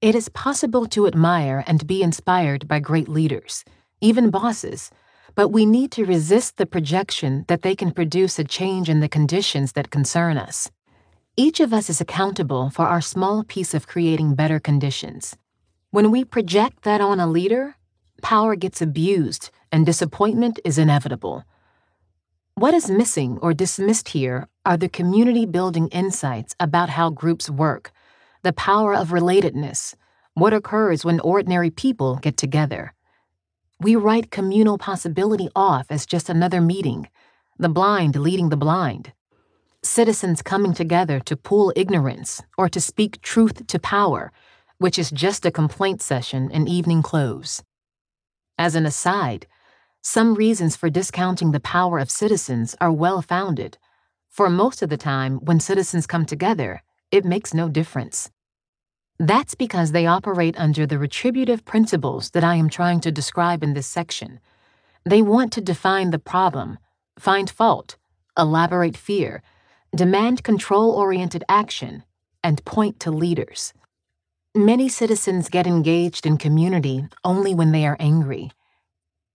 It 0.00 0.14
is 0.14 0.28
possible 0.28 0.86
to 0.86 1.08
admire 1.08 1.64
and 1.66 1.88
be 1.88 2.04
inspired 2.04 2.68
by 2.68 2.78
great 2.78 3.08
leaders, 3.08 3.64
even 4.00 4.30
bosses, 4.30 4.92
but 5.34 5.48
we 5.48 5.66
need 5.66 5.90
to 5.92 6.04
resist 6.04 6.56
the 6.56 6.66
projection 6.66 7.44
that 7.48 7.62
they 7.62 7.74
can 7.74 7.90
produce 7.90 8.38
a 8.38 8.44
change 8.44 8.88
in 8.88 9.00
the 9.00 9.08
conditions 9.08 9.72
that 9.72 9.90
concern 9.90 10.36
us. 10.36 10.70
Each 11.36 11.60
of 11.60 11.72
us 11.72 11.88
is 11.88 12.00
accountable 12.00 12.70
for 12.70 12.86
our 12.86 13.00
small 13.00 13.44
piece 13.44 13.72
of 13.72 13.86
creating 13.86 14.34
better 14.34 14.60
conditions. 14.60 15.36
When 15.90 16.10
we 16.10 16.24
project 16.24 16.82
that 16.82 17.00
on 17.00 17.18
a 17.18 17.26
leader, 17.26 17.76
power 18.22 18.56
gets 18.56 18.82
abused 18.82 19.50
and 19.72 19.86
disappointment 19.86 20.60
is 20.64 20.78
inevitable. 20.78 21.44
What 22.54 22.74
is 22.74 22.90
missing 22.90 23.38
or 23.40 23.54
dismissed 23.54 24.10
here 24.10 24.48
are 24.66 24.76
the 24.76 24.88
community 24.88 25.46
building 25.46 25.88
insights 25.88 26.54
about 26.60 26.90
how 26.90 27.10
groups 27.10 27.48
work, 27.48 27.92
the 28.42 28.52
power 28.52 28.94
of 28.94 29.08
relatedness, 29.08 29.94
what 30.34 30.52
occurs 30.52 31.04
when 31.04 31.20
ordinary 31.20 31.70
people 31.70 32.16
get 32.16 32.36
together. 32.36 32.92
We 33.80 33.96
write 33.96 34.30
communal 34.30 34.76
possibility 34.76 35.48
off 35.56 35.86
as 35.90 36.06
just 36.06 36.28
another 36.28 36.60
meeting, 36.60 37.08
the 37.58 37.68
blind 37.68 38.14
leading 38.16 38.50
the 38.50 38.56
blind 38.56 39.12
citizens 39.82 40.42
coming 40.42 40.74
together 40.74 41.20
to 41.20 41.36
pool 41.36 41.72
ignorance 41.74 42.42
or 42.58 42.68
to 42.68 42.80
speak 42.80 43.22
truth 43.22 43.66
to 43.66 43.78
power, 43.78 44.30
which 44.78 44.98
is 44.98 45.10
just 45.10 45.46
a 45.46 45.50
complaint 45.50 46.02
session 46.02 46.50
and 46.52 46.68
evening 46.68 47.02
close. 47.02 47.62
As 48.58 48.74
an 48.74 48.84
aside, 48.84 49.46
some 50.02 50.34
reasons 50.34 50.76
for 50.76 50.90
discounting 50.90 51.52
the 51.52 51.60
power 51.60 51.98
of 51.98 52.10
citizens 52.10 52.76
are 52.80 52.92
well 52.92 53.22
founded. 53.22 53.78
For 54.28 54.50
most 54.50 54.82
of 54.82 54.90
the 54.90 54.96
time, 54.96 55.38
when 55.38 55.60
citizens 55.60 56.06
come 56.06 56.26
together, 56.26 56.82
it 57.10 57.24
makes 57.24 57.54
no 57.54 57.68
difference. 57.68 58.30
That's 59.20 59.54
because 59.54 59.92
they 59.92 60.06
operate 60.06 60.58
under 60.58 60.86
the 60.86 60.98
retributive 60.98 61.66
principles 61.66 62.30
that 62.30 62.42
I 62.42 62.54
am 62.54 62.70
trying 62.70 63.00
to 63.00 63.12
describe 63.12 63.62
in 63.62 63.74
this 63.74 63.86
section. 63.86 64.40
They 65.04 65.20
want 65.20 65.52
to 65.52 65.60
define 65.60 66.08
the 66.08 66.18
problem, 66.18 66.78
find 67.18 67.50
fault, 67.50 67.96
elaborate 68.38 68.96
fear, 68.96 69.42
demand 69.94 70.42
control 70.42 70.92
oriented 70.92 71.44
action, 71.50 72.02
and 72.42 72.64
point 72.64 72.98
to 73.00 73.10
leaders. 73.10 73.74
Many 74.54 74.88
citizens 74.88 75.50
get 75.50 75.66
engaged 75.66 76.24
in 76.24 76.38
community 76.38 77.06
only 77.22 77.54
when 77.54 77.72
they 77.72 77.84
are 77.84 77.98
angry. 78.00 78.50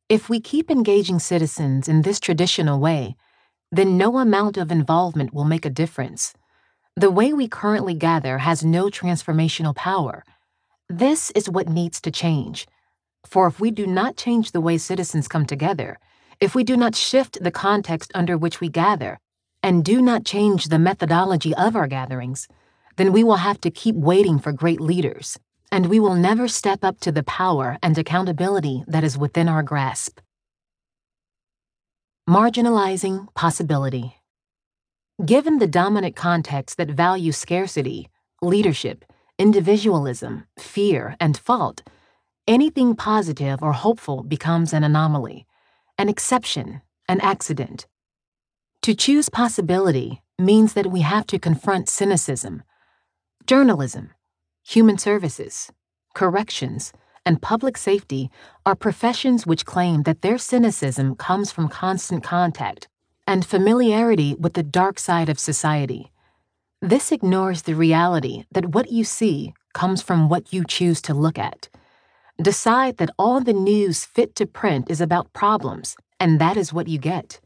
If 0.10 0.30
we 0.30 0.40
keep 0.40 0.72
engaging 0.72 1.20
citizens 1.20 1.88
in 1.88 2.02
this 2.02 2.20
traditional 2.20 2.80
way, 2.80 3.16
then 3.72 3.98
no 3.98 4.18
amount 4.18 4.58
of 4.58 4.72
involvement 4.72 5.32
will 5.32 5.46
make 5.46 5.64
a 5.64 5.70
difference. 5.70 6.34
The 6.98 7.12
way 7.12 7.34
we 7.34 7.50
currently 7.50 7.94
gather 7.94 8.38
has 8.38 8.64
no 8.64 8.86
transformational 8.86 9.76
power. 9.76 10.24
This 10.88 11.30
is 11.32 11.50
what 11.50 11.68
needs 11.68 12.00
to 12.00 12.10
change. 12.10 12.68
For 13.26 13.48
if 13.48 13.60
we 13.60 13.70
do 13.70 13.86
not 13.86 14.16
change 14.16 14.54
the 14.54 14.62
way 14.62 14.78
citizens 14.78 15.28
come 15.28 15.46
together, 15.46 16.00
if 16.40 16.56
we 16.56 16.64
do 16.64 16.78
not 16.78 16.96
shift 16.96 17.44
the 17.44 17.52
context 17.52 18.14
under 18.16 18.38
which 18.38 18.62
we 18.62 18.70
gather, 18.70 19.20
and 19.62 19.84
do 19.84 20.02
not 20.02 20.24
change 20.24 20.70
the 20.70 20.80
methodology 20.80 21.54
of 21.56 21.76
our 21.76 21.88
gatherings, 21.88 22.48
then 22.96 23.12
we 23.12 23.26
will 23.26 23.44
have 23.44 23.60
to 23.60 23.72
keep 23.72 23.96
waiting 23.96 24.40
for 24.40 24.54
great 24.54 24.80
leaders, 24.80 25.38
and 25.74 25.88
we 25.88 26.00
will 26.00 26.16
never 26.16 26.48
step 26.48 26.82
up 26.86 27.02
to 27.02 27.12
the 27.12 27.24
power 27.24 27.78
and 27.84 27.98
accountability 27.98 28.86
that 28.88 29.04
is 29.04 29.18
within 29.18 29.50
our 29.50 29.64
grasp. 29.64 30.22
Marginalizing 32.30 33.28
possibility. 33.34 34.16
Given 35.24 35.60
the 35.60 35.68
dominant 35.68 36.18
context 36.18 36.76
that 36.76 36.92
values 36.92 37.38
scarcity, 37.38 38.10
leadership, 38.42 39.06
individualism, 39.40 40.46
fear, 40.60 41.16
and 41.22 41.38
fault, 41.38 41.84
anything 42.50 42.98
positive 42.98 43.64
or 43.64 43.72
hopeful 43.72 44.24
becomes 44.24 44.74
an 44.74 44.84
anomaly, 44.84 45.48
an 45.98 46.10
exception, 46.10 46.82
an 47.08 47.22
accident. 47.22 47.88
To 48.82 48.94
choose 48.94 49.30
possibility 49.30 50.22
means 50.38 50.74
that 50.74 50.92
we 50.92 51.00
have 51.00 51.26
to 51.28 51.40
confront 51.40 51.88
cynicism. 51.88 52.64
Journalism, 53.48 54.10
human 54.66 54.98
services, 54.98 55.72
corrections, 56.14 56.92
and 57.26 57.42
public 57.42 57.78
safety 57.78 58.30
are 58.66 58.76
professions 58.76 59.48
which 59.48 59.66
claim 59.66 60.04
that 60.04 60.24
their 60.24 60.38
cynicism 60.38 61.16
comes 61.16 61.54
from 61.54 61.70
constant 61.70 62.22
contact 62.22 62.90
and 63.28 63.46
familiarity 63.46 64.36
with 64.36 64.54
the 64.54 64.64
dark 64.64 65.00
side 65.00 65.30
of 65.30 65.40
society. 65.40 66.12
This 66.82 67.12
ignores 67.12 67.64
the 67.64 67.74
reality 67.74 68.46
that 68.52 68.74
what 68.76 68.92
you 68.92 69.04
see 69.04 69.54
comes 69.74 70.02
from 70.02 70.30
what 70.30 70.54
you 70.54 70.64
choose 70.64 71.02
to 71.02 71.14
look 71.14 71.40
at. 71.40 71.70
Decide 72.42 72.98
that 72.98 73.12
all 73.18 73.40
the 73.42 73.54
news 73.54 74.06
fit 74.06 74.36
to 74.36 74.46
print 74.46 74.92
is 74.92 75.02
about 75.02 75.34
problems, 75.34 75.96
and 76.20 76.40
that 76.40 76.58
is 76.58 76.74
what 76.74 76.88
you 76.88 77.00
get. 77.00 77.40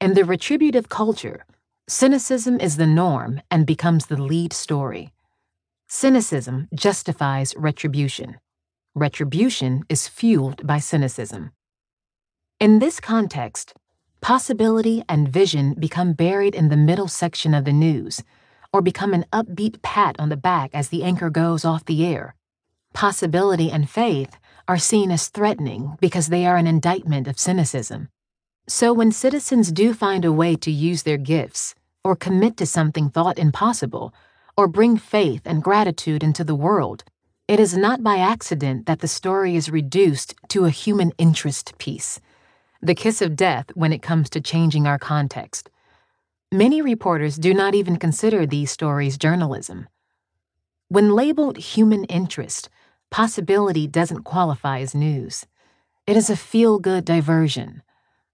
In 0.00 0.14
the 0.14 0.24
retributive 0.24 0.88
culture, 0.88 1.44
cynicism 1.88 2.60
is 2.60 2.76
the 2.76 2.86
norm 2.86 3.40
and 3.50 3.66
becomes 3.66 4.06
the 4.06 4.20
lead 4.20 4.52
story. 4.52 5.12
Cynicism 5.88 6.68
justifies 6.74 7.54
retribution. 7.56 8.36
Retribution 8.94 9.84
is 9.88 10.08
fueled 10.08 10.66
by 10.66 10.78
cynicism. 10.80 11.52
In 12.58 12.80
this 12.80 12.98
context, 12.98 13.74
possibility 14.20 15.02
and 15.08 15.28
vision 15.28 15.74
become 15.74 16.12
buried 16.12 16.54
in 16.54 16.68
the 16.68 16.76
middle 16.76 17.08
section 17.08 17.54
of 17.54 17.64
the 17.64 17.72
news, 17.72 18.22
or 18.72 18.82
become 18.82 19.14
an 19.14 19.24
upbeat 19.32 19.80
pat 19.82 20.16
on 20.18 20.28
the 20.28 20.36
back 20.36 20.70
as 20.74 20.88
the 20.88 21.02
anchor 21.02 21.30
goes 21.30 21.64
off 21.64 21.84
the 21.84 22.04
air. 22.04 22.34
Possibility 22.92 23.70
and 23.70 23.88
faith 23.88 24.36
are 24.68 24.78
seen 24.78 25.10
as 25.10 25.28
threatening 25.28 25.96
because 26.00 26.28
they 26.28 26.46
are 26.46 26.56
an 26.56 26.66
indictment 26.66 27.28
of 27.28 27.38
cynicism. 27.38 28.08
So 28.68 28.92
when 28.92 29.12
citizens 29.12 29.70
do 29.70 29.94
find 29.94 30.24
a 30.24 30.32
way 30.32 30.56
to 30.56 30.70
use 30.70 31.04
their 31.04 31.18
gifts, 31.18 31.74
or 32.02 32.16
commit 32.16 32.56
to 32.56 32.66
something 32.66 33.10
thought 33.10 33.38
impossible, 33.38 34.12
or 34.56 34.66
bring 34.66 34.96
faith 34.96 35.42
and 35.44 35.62
gratitude 35.62 36.24
into 36.24 36.42
the 36.42 36.54
world, 36.54 37.04
it 37.46 37.60
is 37.60 37.76
not 37.76 38.02
by 38.02 38.18
accident 38.18 38.86
that 38.86 38.98
the 38.98 39.08
story 39.08 39.54
is 39.54 39.70
reduced 39.70 40.34
to 40.48 40.64
a 40.64 40.70
human 40.70 41.12
interest 41.16 41.78
piece, 41.78 42.18
the 42.86 42.94
kiss 42.94 43.20
of 43.20 43.34
death 43.34 43.66
when 43.74 43.92
it 43.92 44.00
comes 44.00 44.30
to 44.30 44.40
changing 44.40 44.86
our 44.86 44.98
context. 44.98 45.68
Many 46.52 46.80
reporters 46.80 47.34
do 47.36 47.52
not 47.52 47.74
even 47.74 47.96
consider 47.96 48.46
these 48.46 48.70
stories 48.70 49.18
journalism. 49.18 49.88
When 50.86 51.16
labeled 51.16 51.56
human 51.56 52.04
interest, 52.04 52.68
possibility 53.10 53.88
doesn't 53.88 54.22
qualify 54.22 54.78
as 54.78 54.94
news. 54.94 55.46
It 56.06 56.16
is 56.16 56.30
a 56.30 56.36
feel 56.36 56.78
good 56.78 57.04
diversion 57.04 57.82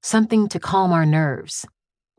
something 0.05 0.49
to 0.49 0.59
calm 0.59 0.93
our 0.93 1.07
nerves. 1.07 1.65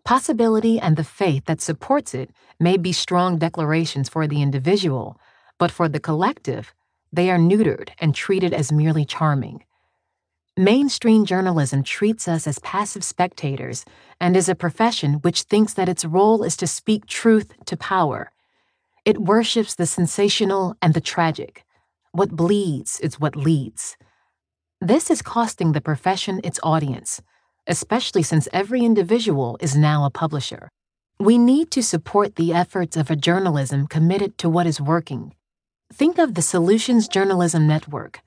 Possibility 0.06 0.80
and 0.80 0.96
the 0.96 1.04
faith 1.04 1.44
that 1.46 1.60
supports 1.60 2.16
it 2.16 2.32
may 2.58 2.78
be 2.78 2.94
strong 2.94 3.38
declarations 3.38 4.08
for 4.08 4.25
the 4.25 4.42
individual, 4.42 5.20
but 5.60 5.70
for 5.70 5.90
the 5.90 6.00
collective, 6.00 6.74
they 7.12 7.30
are 7.30 7.38
neutered 7.38 7.90
and 8.00 8.16
treated 8.16 8.54
as 8.54 8.72
merely 8.72 9.04
charming. 9.04 9.66
Mainstream 10.57 11.25
journalism 11.25 11.83
treats 11.83 12.27
us 12.27 12.45
as 12.45 12.60
passive 12.60 13.03
spectators 13.03 13.86
and 14.19 14.38
is 14.38 14.48
a 14.48 14.55
profession 14.55 15.15
which 15.15 15.43
thinks 15.43 15.74
that 15.74 15.89
its 15.89 16.05
role 16.05 16.43
is 16.43 16.55
to 16.57 16.67
speak 16.67 17.05
truth 17.05 17.53
to 17.65 17.75
power. 17.75 18.31
It 19.05 19.17
worships 19.22 19.75
the 19.75 19.86
sensational 19.86 20.75
and 20.81 20.93
the 20.93 21.01
tragic. 21.01 21.63
What 22.12 22.31
bleeds 22.31 23.00
is 23.00 23.19
what 23.19 23.36
leads. 23.36 23.98
This 24.79 25.10
is 25.10 25.22
costing 25.22 25.72
the 25.72 25.81
profession 25.81 26.39
its 26.43 26.60
audience 26.62 27.22
especially 27.67 28.24
since 28.24 28.48
every 28.51 28.83
individual 28.83 29.57
is 29.62 29.75
now 29.75 30.05
a 30.05 30.10
publisher. 30.10 30.69
We 31.19 31.38
need 31.38 31.72
to 31.72 31.83
support 31.83 32.36
the 32.36 32.53
efforts 32.53 32.98
of 32.98 33.10
a 33.10 33.15
journalism 33.15 33.88
committed 33.88 34.38
to 34.39 34.50
what 34.50 34.67
is 34.67 34.81
working. 34.81 35.33
Think 35.91 36.17
of 36.17 36.33
the 36.33 36.41
Solutions 36.41 37.07
Journalism 37.07 37.67
Network, 37.67 38.22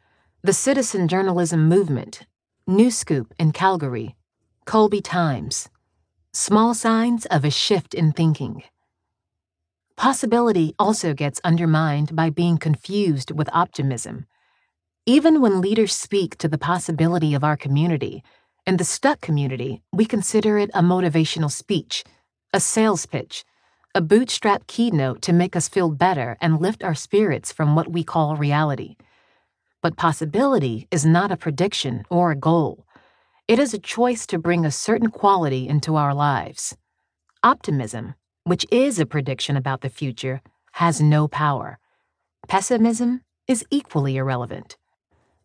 the 0.47 0.53
Citizen 0.53 1.09
Journalism 1.09 1.69
Movement, 1.69 2.21
Newscoop 2.69 3.35
in 3.37 3.51
Calgary, 3.51 4.15
Colby 4.65 5.01
Times. 5.01 5.69
Small 6.33 6.73
signs 6.73 7.27
of 7.27 7.45
a 7.45 7.51
shift 7.51 7.95
in 7.95 8.13
thinking. 8.13 8.63
Possibility 9.97 10.73
also 10.79 11.15
gets 11.15 11.41
undermined 11.43 12.15
by 12.15 12.31
being 12.31 12.59
confused 12.59 13.33
with 13.33 13.49
optimism. 13.53 14.27
Even 15.05 15.41
when 15.41 15.61
leaders 15.61 15.93
speak 15.93 16.39
to 16.39 16.47
the 16.47 16.59
possibility 16.59 17.35
of 17.35 17.43
our 17.43 17.57
community, 17.57 18.23
in 18.69 18.77
the 18.77 18.85
stuck 18.85 19.21
community, 19.21 19.83
we 19.93 20.05
consider 20.05 20.59
it 20.59 20.71
a 20.75 20.81
motivational 20.81 21.51
speech, 21.51 22.05
a 22.53 22.61
sales 22.61 23.05
pitch, 23.05 23.45
a 23.97 24.01
bootstrap 24.01 24.69
keynote 24.69 25.23
to 25.23 25.33
make 25.33 25.57
us 25.57 25.69
feel 25.69 25.91
better 25.91 26.37
and 26.41 26.61
lift 26.61 26.85
our 26.85 26.95
spirits 26.95 27.51
from 27.51 27.75
what 27.75 27.91
we 27.91 28.05
call 28.05 28.37
reality. 28.37 28.95
But 29.87 29.97
possibility 29.97 30.89
is 30.91 31.07
not 31.07 31.31
a 31.31 31.37
prediction 31.37 32.05
or 32.11 32.33
a 32.33 32.43
goal. 32.51 32.85
It 33.47 33.61
is 33.61 33.73
a 33.73 33.79
choice 33.79 34.27
to 34.27 34.37
bring 34.37 34.67
a 34.67 34.73
certain 34.73 35.11
quality 35.11 35.69
into 35.69 35.95
our 35.95 36.13
lives. 36.13 36.77
Optimism, 37.45 38.17
which 38.43 38.67
is 38.73 38.99
a 38.99 39.07
prediction 39.07 39.57
about 39.57 39.83
the 39.83 39.89
future, 39.89 40.43
has 40.73 41.01
no 41.01 41.29
power. 41.29 41.79
Pessimism 42.49 43.23
is 43.47 43.65
equally 43.71 44.17
irrelevant. 44.17 44.77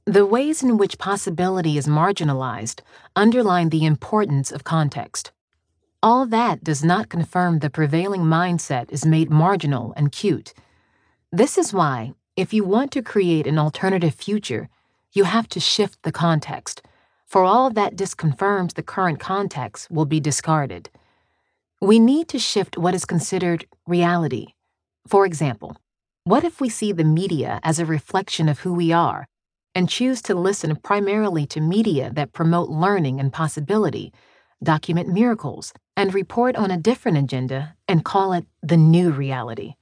The 0.05 0.25
ways 0.25 0.63
in 0.63 0.75
which 0.79 0.97
possibility 0.97 1.77
is 1.77 1.85
marginalized 1.85 2.81
underline 3.15 3.69
the 3.69 3.85
importance 3.85 4.51
of 4.51 4.63
context. 4.63 5.31
All 6.01 6.25
that 6.25 6.63
does 6.63 6.83
not 6.83 7.09
confirm 7.09 7.59
the 7.59 7.69
prevailing 7.69 8.23
mindset 8.23 8.91
is 8.91 9.05
made 9.05 9.29
marginal 9.29 9.93
and 9.95 10.11
cute. 10.11 10.55
This 11.31 11.59
is 11.59 11.75
why, 11.75 12.13
if 12.41 12.51
you 12.51 12.63
want 12.63 12.91
to 12.91 13.03
create 13.03 13.45
an 13.45 13.59
alternative 13.59 14.15
future, 14.15 14.67
you 15.13 15.25
have 15.25 15.47
to 15.49 15.59
shift 15.59 16.01
the 16.01 16.11
context, 16.11 16.81
for 17.27 17.43
all 17.43 17.69
that 17.69 17.95
disconfirms 17.95 18.73
the 18.73 18.81
current 18.81 19.19
context 19.19 19.91
will 19.91 20.07
be 20.07 20.19
discarded. 20.19 20.89
We 21.79 21.99
need 21.99 22.27
to 22.29 22.39
shift 22.39 22.79
what 22.79 22.95
is 22.95 23.05
considered 23.05 23.67
reality. 23.85 24.47
For 25.07 25.23
example, 25.23 25.77
what 26.23 26.43
if 26.43 26.59
we 26.59 26.67
see 26.67 26.91
the 26.91 27.03
media 27.03 27.59
as 27.61 27.77
a 27.77 27.85
reflection 27.85 28.49
of 28.49 28.61
who 28.61 28.73
we 28.73 28.91
are 28.91 29.27
and 29.75 29.87
choose 29.87 30.19
to 30.23 30.33
listen 30.33 30.75
primarily 30.77 31.45
to 31.45 31.61
media 31.61 32.09
that 32.15 32.33
promote 32.33 32.69
learning 32.69 33.19
and 33.19 33.31
possibility, 33.31 34.11
document 34.63 35.09
miracles, 35.09 35.73
and 35.95 36.11
report 36.15 36.55
on 36.55 36.71
a 36.71 36.83
different 36.89 37.19
agenda 37.19 37.75
and 37.87 38.03
call 38.03 38.33
it 38.33 38.47
the 38.63 38.77
new 38.77 39.11
reality? 39.11 39.75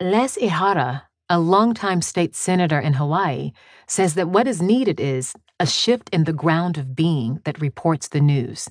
Les 0.00 0.36
Ihara, 0.36 1.02
a 1.28 1.40
longtime 1.40 2.02
state 2.02 2.36
senator 2.36 2.78
in 2.78 2.94
Hawaii, 2.94 3.52
says 3.88 4.14
that 4.14 4.28
what 4.28 4.46
is 4.46 4.62
needed 4.62 5.00
is 5.00 5.34
a 5.58 5.66
shift 5.66 6.08
in 6.10 6.24
the 6.24 6.32
ground 6.32 6.78
of 6.78 6.94
being 6.94 7.40
that 7.44 7.60
reports 7.60 8.08
the 8.08 8.20
news. 8.20 8.68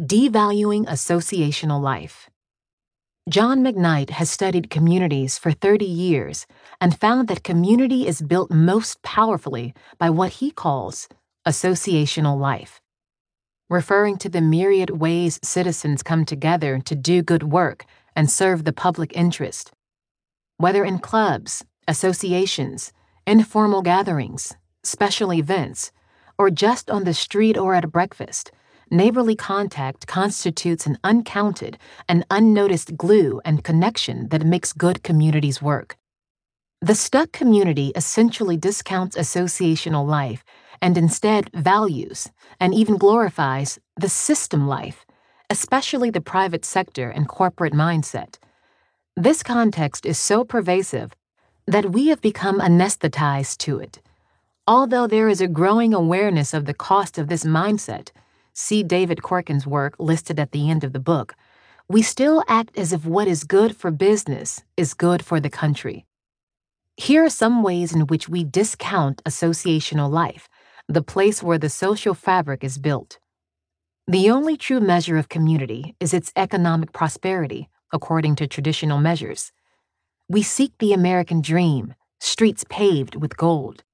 Devaluing 0.00 0.86
associational 0.86 1.82
life. 1.82 2.30
John 3.28 3.62
McKnight 3.62 4.08
has 4.10 4.30
studied 4.30 4.70
communities 4.70 5.36
for 5.36 5.52
30 5.52 5.84
years 5.84 6.46
and 6.80 6.98
found 6.98 7.28
that 7.28 7.44
community 7.44 8.06
is 8.06 8.22
built 8.22 8.50
most 8.50 9.02
powerfully 9.02 9.74
by 9.98 10.08
what 10.08 10.34
he 10.34 10.50
calls 10.50 11.08
associational 11.46 12.38
life. 12.38 12.80
Referring 13.68 14.16
to 14.18 14.30
the 14.30 14.40
myriad 14.40 14.88
ways 14.90 15.38
citizens 15.42 16.02
come 16.02 16.24
together 16.24 16.78
to 16.86 16.94
do 16.94 17.22
good 17.22 17.42
work 17.42 17.84
and 18.16 18.30
serve 18.30 18.64
the 18.64 18.72
public 18.72 19.14
interest. 19.14 19.72
Whether 20.60 20.84
in 20.84 20.98
clubs, 20.98 21.64
associations, 21.86 22.92
informal 23.28 23.80
gatherings, 23.80 24.56
special 24.82 25.32
events, 25.32 25.92
or 26.36 26.50
just 26.50 26.90
on 26.90 27.04
the 27.04 27.14
street 27.14 27.56
or 27.56 27.74
at 27.74 27.92
breakfast, 27.92 28.50
neighborly 28.90 29.36
contact 29.36 30.08
constitutes 30.08 30.84
an 30.84 30.98
uncounted 31.04 31.78
and 32.08 32.26
unnoticed 32.28 32.96
glue 32.96 33.40
and 33.44 33.62
connection 33.62 34.30
that 34.30 34.44
makes 34.44 34.72
good 34.72 35.04
communities 35.04 35.62
work. 35.62 35.96
The 36.80 36.96
stuck 36.96 37.30
community 37.30 37.92
essentially 37.94 38.56
discounts 38.56 39.16
associational 39.16 40.08
life 40.08 40.44
and 40.82 40.98
instead 40.98 41.50
values 41.54 42.32
and 42.58 42.74
even 42.74 42.96
glorifies 42.96 43.78
the 43.96 44.08
system 44.08 44.66
life, 44.66 45.06
especially 45.50 46.10
the 46.10 46.20
private 46.20 46.64
sector 46.64 47.10
and 47.10 47.28
corporate 47.28 47.74
mindset. 47.74 48.38
This 49.20 49.42
context 49.42 50.06
is 50.06 50.16
so 50.16 50.44
pervasive 50.44 51.10
that 51.66 51.90
we 51.90 52.06
have 52.06 52.20
become 52.20 52.60
anesthetized 52.60 53.58
to 53.58 53.80
it. 53.80 54.00
Although 54.64 55.08
there 55.08 55.28
is 55.28 55.40
a 55.40 55.48
growing 55.48 55.92
awareness 55.92 56.54
of 56.54 56.66
the 56.66 56.72
cost 56.72 57.18
of 57.18 57.26
this 57.26 57.42
mindset, 57.42 58.12
see 58.52 58.84
David 58.84 59.18
Korten's 59.18 59.66
work 59.66 59.96
listed 59.98 60.38
at 60.38 60.52
the 60.52 60.70
end 60.70 60.84
of 60.84 60.92
the 60.92 61.00
book, 61.00 61.34
we 61.88 62.00
still 62.00 62.44
act 62.46 62.78
as 62.78 62.92
if 62.92 63.04
what 63.04 63.26
is 63.26 63.42
good 63.42 63.74
for 63.74 63.90
business 63.90 64.62
is 64.76 64.94
good 64.94 65.24
for 65.24 65.40
the 65.40 65.50
country. 65.50 66.06
Here 66.96 67.24
are 67.24 67.28
some 67.28 67.64
ways 67.64 67.92
in 67.92 68.02
which 68.02 68.28
we 68.28 68.44
discount 68.44 69.20
associational 69.24 70.08
life, 70.08 70.48
the 70.86 71.02
place 71.02 71.42
where 71.42 71.58
the 71.58 71.68
social 71.68 72.14
fabric 72.14 72.62
is 72.62 72.78
built. 72.78 73.18
The 74.06 74.30
only 74.30 74.56
true 74.56 74.78
measure 74.78 75.16
of 75.16 75.28
community 75.28 75.96
is 75.98 76.14
its 76.14 76.30
economic 76.36 76.92
prosperity, 76.92 77.68
according 77.92 78.36
to 78.36 78.46
traditional 78.46 78.98
measures. 78.98 79.52
We 80.28 80.42
seek 80.42 80.72
the 80.78 80.92
American 80.92 81.40
dream, 81.40 81.94
streets 82.20 82.64
paved 82.68 83.16
with 83.16 83.36
gold. 83.36 83.84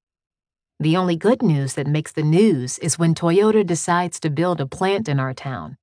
The 0.80 0.96
only 0.96 1.16
good 1.16 1.42
news 1.42 1.74
that 1.74 1.86
makes 1.86 2.12
the 2.12 2.22
news 2.22 2.78
is 2.80 2.98
when 2.98 3.14
Toyota 3.14 3.64
decides 3.64 4.18
to 4.20 4.30
build 4.30 4.60
a 4.60 4.66
plant 4.66 5.08
in 5.08 5.20
our 5.20 5.32
town. 5.32 5.76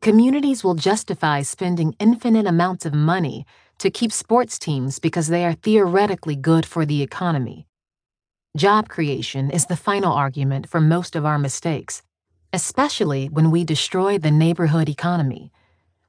Communities 0.00 0.64
will 0.64 0.74
justify 0.74 1.42
spending 1.42 1.94
infinite 2.00 2.46
amounts 2.46 2.86
of 2.86 2.94
money 2.94 3.46
to 3.78 3.90
keep 3.90 4.12
sports 4.12 4.58
teams 4.58 4.98
because 4.98 5.28
they 5.28 5.44
are 5.44 5.52
theoretically 5.52 6.36
good 6.36 6.66
for 6.66 6.84
the 6.84 7.02
economy. 7.02 7.66
Job 8.56 8.88
creation 8.88 9.50
is 9.50 9.66
the 9.66 9.76
final 9.76 10.12
argument 10.12 10.68
for 10.68 10.80
most 10.80 11.14
of 11.14 11.24
our 11.24 11.38
mistakes, 11.38 12.02
especially 12.52 13.26
when 13.28 13.50
we 13.50 13.62
destroy 13.62 14.18
the 14.18 14.30
neighborhood 14.30 14.88
economy. 14.88 15.52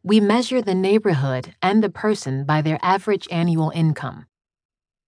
We 0.04 0.20
measure 0.20 0.64
the 0.64 0.74
neighborhood 0.74 1.54
and 1.62 1.84
the 1.84 1.90
person 1.92 2.44
by 2.44 2.64
their 2.64 2.80
average 2.82 3.28
annual 3.30 3.72
income. 3.76 4.26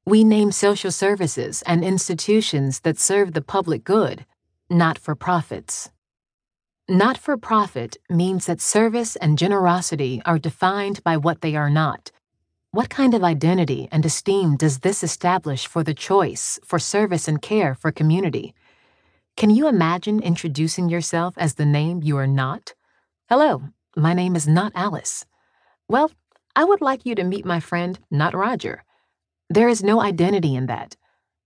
We 0.06 0.24
name 0.24 0.52
social 0.52 0.92
services 0.92 1.64
and 1.66 1.84
institutions 1.84 2.82
that 2.82 3.00
serve 3.00 3.34
the 3.34 3.42
public 3.42 3.84
good, 3.84 4.28
not 4.70 5.00
for 5.00 5.16
profits. 5.16 5.90
Not 6.88 7.18
for 7.18 7.38
profit 7.38 7.98
means 8.08 8.46
that 8.46 8.62
service 8.62 9.16
and 9.16 9.36
generosity 9.36 10.22
are 10.26 10.38
defined 10.38 11.04
by 11.04 11.18
what 11.18 11.42
they 11.42 11.56
are 11.56 11.72
not. 11.72 12.12
What 12.70 12.92
kind 12.92 13.16
of 13.16 13.24
identity 13.24 13.88
and 13.92 14.06
esteem 14.06 14.58
does 14.58 14.80
this 14.80 15.04
establish 15.04 15.66
for 15.66 15.84
the 15.84 15.96
choice 15.96 16.60
for 16.64 16.78
service 16.78 17.28
and 17.28 17.42
care 17.42 17.74
for 17.74 17.92
community? 17.92 18.54
Can 19.38 19.50
you 19.50 19.68
imagine 19.68 20.22
introducing 20.22 20.88
yourself 20.88 21.34
as 21.36 21.56
the 21.56 21.66
name 21.66 22.04
you 22.04 22.16
are 22.18 22.28
not? 22.28 22.76
Hello, 23.28 23.64
my 23.96 24.14
name 24.14 24.36
is 24.36 24.48
not 24.48 24.72
Alice. 24.76 25.26
Well, 25.88 26.12
I 26.56 26.64
would 26.64 26.82
like 26.82 27.06
you 27.06 27.16
to 27.16 27.24
meet 27.24 27.46
my 27.46 27.60
friend, 27.60 28.00
not 28.10 28.34
Roger. 28.34 28.84
There 29.50 29.70
is 29.70 29.84
no 29.84 30.02
identity 30.02 30.56
in 30.56 30.68
that, 30.68 30.96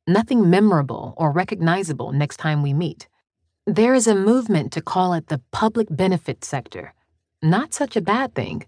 nothing 0.07 0.49
memorable 0.49 1.13
or 1.17 1.31
recognizable 1.31 2.11
next 2.11 2.37
time 2.37 2.61
we 2.61 2.73
meet. 2.73 3.07
There 3.65 3.93
is 3.93 4.07
a 4.07 4.15
movement 4.15 4.71
to 4.73 4.81
call 4.81 5.13
it 5.13 5.27
the 5.27 5.41
public 5.51 5.87
benefit 5.89 6.45
sector. 6.45 6.93
Not 7.41 7.73
such 7.73 7.95
a 7.95 8.01
bad 8.01 8.33
thing. 8.33 8.65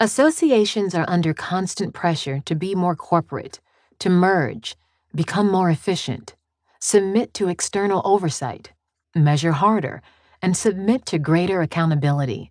Associations 0.00 0.94
are 0.94 1.08
under 1.08 1.32
constant 1.32 1.94
pressure 1.94 2.40
to 2.46 2.54
be 2.54 2.74
more 2.74 2.96
corporate, 2.96 3.60
to 4.00 4.10
merge, 4.10 4.76
become 5.14 5.50
more 5.50 5.70
efficient, 5.70 6.34
submit 6.80 7.32
to 7.34 7.48
external 7.48 8.02
oversight, 8.04 8.72
measure 9.14 9.52
harder, 9.52 10.02
and 10.42 10.56
submit 10.56 11.06
to 11.06 11.18
greater 11.18 11.62
accountability. 11.62 12.50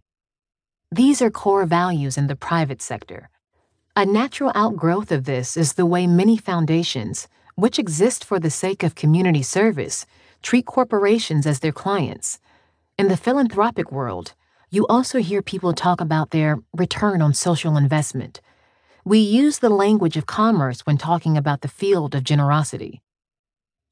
These 0.95 1.23
are 1.23 1.31
core 1.31 1.65
values 1.65 2.19
in 2.19 2.27
the 2.27 2.35
private 2.35 2.79
sector. 2.79 3.31
A 3.95 4.05
natural 4.05 4.51
outgrowth 4.53 5.11
of 5.11 5.23
this 5.23 5.57
is 5.57 5.73
the 5.73 5.87
way 5.87 6.05
many 6.05 6.37
foundations, 6.37 7.27
which 7.55 7.79
exist 7.79 8.23
for 8.23 8.39
the 8.39 8.51
sake 8.51 8.83
of 8.83 8.93
community 8.93 9.41
service, 9.41 10.05
treat 10.43 10.67
corporations 10.67 11.47
as 11.47 11.61
their 11.61 11.71
clients. 11.71 12.39
In 12.95 13.07
the 13.07 13.17
philanthropic 13.17 13.91
world, 13.91 14.35
you 14.69 14.85
also 14.85 15.17
hear 15.17 15.41
people 15.41 15.73
talk 15.73 15.99
about 15.99 16.29
their 16.29 16.59
return 16.77 17.23
on 17.23 17.33
social 17.33 17.75
investment. 17.75 18.39
We 19.03 19.17
use 19.17 19.57
the 19.57 19.71
language 19.71 20.15
of 20.15 20.27
commerce 20.27 20.81
when 20.81 20.99
talking 20.99 21.35
about 21.35 21.61
the 21.61 21.75
field 21.79 22.13
of 22.13 22.23
generosity. 22.23 23.01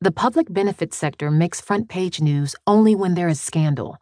The 0.01 0.11
public 0.11 0.53
benefit 0.53 0.93
sector 0.93 1.31
makes 1.31 1.61
front 1.61 1.89
page 1.89 2.21
news 2.21 2.55
only 2.67 2.93
when 2.93 3.15
there 3.15 3.27
is 3.27 3.41
scandal 3.41 3.97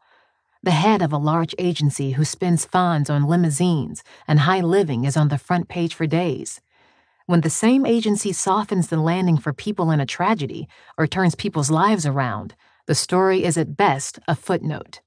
the 0.62 0.72
head 0.72 1.02
of 1.02 1.14
a 1.14 1.18
large 1.18 1.56
agency 1.58 2.12
who 2.12 2.26
spends 2.26 2.66
funds 2.66 3.10
on 3.10 3.24
limousines 3.24 4.04
and 4.28 4.42
high 4.42 4.62
living 4.62 5.06
is 5.06 5.16
on 5.16 5.30
the 5.30 5.38
front 5.38 5.70
page 5.70 5.94
for 5.94 6.06
days. 6.06 6.60
When 7.28 7.42
the 7.42 7.50
same 7.50 7.86
agency 7.86 8.34
softens 8.34 8.88
the 8.88 8.98
landing 8.98 9.38
for 9.38 9.54
people 9.54 9.92
in 9.92 10.00
a 10.00 10.06
tragedy 10.06 10.68
or 10.98 11.08
turns 11.08 11.36
people's 11.36 11.70
lives 11.72 12.06
around, 12.06 12.56
the 12.88 12.96
story 12.96 13.44
is 13.44 13.58
at 13.58 13.78
best 13.78 14.20
a 14.28 14.36
footnote. 14.36 15.02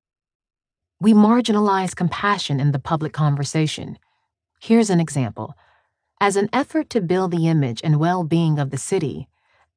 We 1.00 1.12
marginalize 1.12 1.96
compassion 1.96 2.60
in 2.60 2.70
the 2.72 2.78
public 2.78 3.12
conversation. 3.12 3.98
Here's 4.60 4.88
an 4.88 5.00
example. 5.00 5.54
As 6.20 6.36
an 6.36 6.48
effort 6.52 6.88
to 6.90 7.00
build 7.00 7.32
the 7.32 7.48
image 7.48 7.80
and 7.82 7.98
well 7.98 8.22
being 8.22 8.60
of 8.60 8.70
the 8.70 8.78
city, 8.78 9.28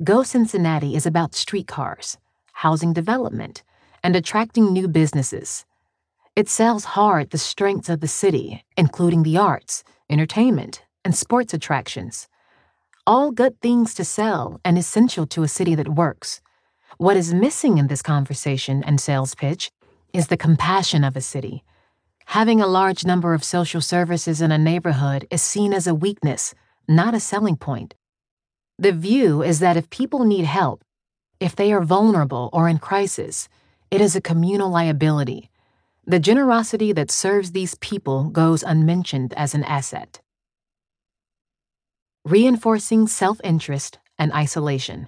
Go 0.03 0.21
Cincinnati 0.21 0.95
is 0.95 1.05
about 1.05 1.33
streetcars, 1.33 2.17
housing 2.53 2.93
development, 2.93 3.63
and 4.05 4.15
attracting 4.15 4.71
new 4.71 4.87
businesses. 4.87 5.65
It 6.35 6.47
sells 6.47 6.93
hard 6.93 7.31
the 7.31 7.39
strengths 7.39 7.89
of 7.89 8.01
the 8.01 8.07
city, 8.07 8.63
including 8.77 9.23
the 9.23 9.37
arts, 9.37 9.83
entertainment, 10.07 10.83
and 11.03 11.15
sports 11.15 11.55
attractions. 11.55 12.27
All 13.07 13.31
good 13.31 13.59
things 13.61 13.95
to 13.95 14.05
sell 14.05 14.61
and 14.63 14.77
essential 14.77 15.25
to 15.25 15.41
a 15.41 15.47
city 15.47 15.73
that 15.73 15.95
works. 15.95 16.39
What 16.99 17.17
is 17.17 17.33
missing 17.33 17.79
in 17.79 17.87
this 17.87 18.03
conversation 18.03 18.83
and 18.83 19.01
sales 19.01 19.33
pitch 19.33 19.71
is 20.13 20.27
the 20.27 20.37
compassion 20.37 21.03
of 21.03 21.15
a 21.15 21.21
city. 21.21 21.63
Having 22.25 22.61
a 22.61 22.67
large 22.67 23.05
number 23.05 23.33
of 23.33 23.43
social 23.43 23.81
services 23.81 24.39
in 24.39 24.51
a 24.51 24.59
neighborhood 24.59 25.25
is 25.31 25.41
seen 25.41 25.73
as 25.73 25.87
a 25.87 25.95
weakness, 25.95 26.53
not 26.87 27.15
a 27.15 27.19
selling 27.19 27.57
point. 27.57 27.95
The 28.77 28.91
view 28.91 29.41
is 29.41 29.57
that 29.61 29.77
if 29.77 29.89
people 29.89 30.25
need 30.25 30.45
help, 30.45 30.83
if 31.39 31.55
they 31.55 31.73
are 31.73 31.81
vulnerable 31.81 32.51
or 32.53 32.69
in 32.69 32.77
crisis, 32.77 33.49
it 33.95 34.01
is 34.01 34.13
a 34.13 34.19
communal 34.19 34.69
liability. 34.69 35.49
The 36.05 36.19
generosity 36.19 36.91
that 36.91 37.09
serves 37.09 37.53
these 37.53 37.75
people 37.75 38.25
goes 38.25 38.61
unmentioned 38.61 39.33
as 39.37 39.55
an 39.55 39.63
asset. 39.63 40.19
Reinforcing 42.25 43.07
self 43.07 43.39
interest 43.41 43.99
and 44.19 44.33
isolation. 44.33 45.07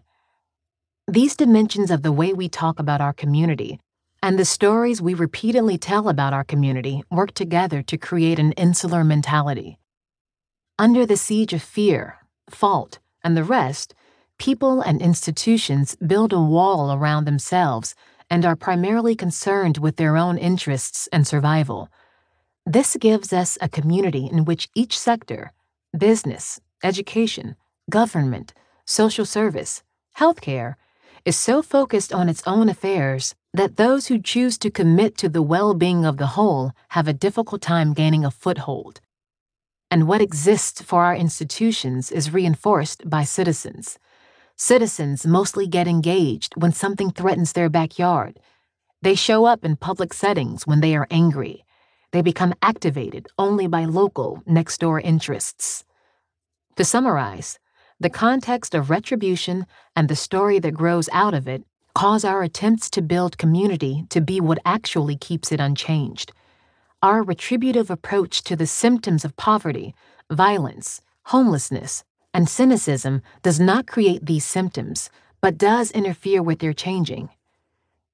These 1.06 1.36
dimensions 1.36 1.92
of 1.92 2.02
the 2.02 2.14
way 2.14 2.32
we 2.32 2.48
talk 2.48 2.80
about 2.80 3.02
our 3.02 3.12
community 3.12 3.82
and 4.24 4.40
the 4.40 4.46
stories 4.46 5.02
we 5.02 5.14
repeatedly 5.14 5.78
tell 5.78 6.08
about 6.08 6.32
our 6.32 6.46
community 6.46 7.04
work 7.12 7.34
together 7.34 7.84
to 7.84 7.98
create 7.98 8.40
an 8.40 8.54
insular 8.54 9.04
mentality. 9.04 9.78
Under 10.80 11.06
the 11.06 11.18
siege 11.18 11.52
of 11.52 11.62
fear, 11.62 12.20
fault, 12.50 13.00
and 13.22 13.36
the 13.36 13.44
rest, 13.44 13.94
people 14.38 14.80
and 14.80 15.02
institutions 15.02 15.98
build 15.98 16.32
a 16.32 16.40
wall 16.40 16.94
around 16.94 17.26
themselves 17.26 17.94
and 18.30 18.46
are 18.46 18.56
primarily 18.56 19.16
concerned 19.16 19.78
with 19.78 19.98
their 19.98 20.18
own 20.18 20.38
interests 20.38 21.08
and 21.12 21.26
survival. 21.26 21.90
This 22.66 22.98
gives 23.00 23.32
us 23.32 23.58
a 23.62 23.70
community 23.70 24.28
in 24.32 24.46
which 24.46 24.70
each 24.76 24.98
sector 24.98 25.54
business, 25.98 26.60
education, 26.84 27.56
government, 27.90 28.54
social 28.86 29.26
service, 29.26 29.84
healthcare 30.18 30.76
is 31.26 31.38
so 31.38 31.62
focused 31.62 32.14
on 32.14 32.30
its 32.30 32.44
own 32.46 32.70
affairs 32.70 33.36
that 33.54 33.78
those 33.78 34.08
who 34.08 34.22
choose 34.22 34.58
to 34.58 34.70
commit 34.70 35.18
to 35.18 35.30
the 35.30 35.42
well 35.42 35.74
being 35.74 36.06
of 36.06 36.18
the 36.18 36.34
whole 36.38 36.72
have 36.90 37.08
a 37.08 37.14
difficult 37.14 37.62
time 37.62 37.94
gaining 37.94 38.24
a 38.24 38.32
foothold. 38.32 39.02
And 39.90 40.08
what 40.08 40.22
exists 40.22 40.82
for 40.82 41.04
our 41.04 41.16
institutions 41.16 42.12
is 42.12 42.34
reinforced 42.34 43.10
by 43.10 43.24
citizens. 43.24 43.98
Citizens 44.60 45.28
mostly 45.28 45.68
get 45.68 45.88
engaged 45.88 46.56
when 46.58 46.72
something 46.72 47.12
threatens 47.12 47.54
their 47.54 47.70
backyard. 47.70 48.40
They 49.04 49.14
show 49.14 49.46
up 49.46 49.64
in 49.64 49.76
public 49.76 50.16
settings 50.16 50.66
when 50.66 50.82
they 50.82 50.96
are 50.96 51.06
angry. 51.12 51.64
They 52.12 52.24
become 52.24 52.56
activated 52.64 53.28
only 53.38 53.68
by 53.68 53.86
local, 53.86 54.42
next 54.48 54.80
door 54.80 55.00
interests. 55.00 55.86
To 56.76 56.84
summarize, 56.84 57.60
the 58.00 58.10
context 58.10 58.74
of 58.74 58.90
retribution 58.90 59.68
and 59.96 60.10
the 60.10 60.16
story 60.16 60.58
that 60.58 60.74
grows 60.74 61.08
out 61.12 61.36
of 61.36 61.48
it 61.48 61.64
cause 61.94 62.26
our 62.26 62.42
attempts 62.42 62.90
to 62.92 63.04
build 63.04 63.38
community 63.38 64.06
to 64.10 64.22
be 64.22 64.42
what 64.42 64.58
actually 64.66 65.18
keeps 65.18 65.52
it 65.52 65.60
unchanged. 65.60 66.32
Our 67.04 67.22
retributive 67.22 67.92
approach 67.92 68.42
to 68.46 68.56
the 68.56 68.66
symptoms 68.66 69.24
of 69.24 69.38
poverty, 69.38 69.94
violence, 70.32 71.02
homelessness, 71.26 72.04
and 72.38 72.48
cynicism 72.48 73.24
does 73.42 73.60
not 73.60 73.88
create 73.88 74.24
these 74.28 74.46
symptoms, 74.46 75.10
but 75.42 75.58
does 75.58 75.90
interfere 75.90 76.44
with 76.44 76.60
their 76.60 76.72
changing. 76.72 77.30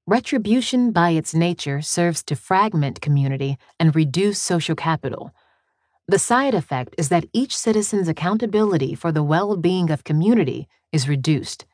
Retribution, 0.08 0.94
by 0.94 1.10
its 1.10 1.36
nature, 1.36 1.82
serves 1.82 2.24
to 2.24 2.38
fragment 2.38 3.02
community 3.02 3.58
and 3.82 3.94
reduce 3.94 4.40
social 4.40 4.76
capital. 4.76 5.34
The 6.08 6.20
side 6.20 6.54
effect 6.54 6.96
is 6.98 7.10
that 7.10 7.26
each 7.34 7.54
citizen's 7.54 8.08
accountability 8.08 8.96
for 8.96 9.12
the 9.12 9.24
well 9.24 9.58
being 9.58 9.90
of 9.90 10.06
community 10.06 10.70
is 10.94 11.10
reduced. 11.10 11.66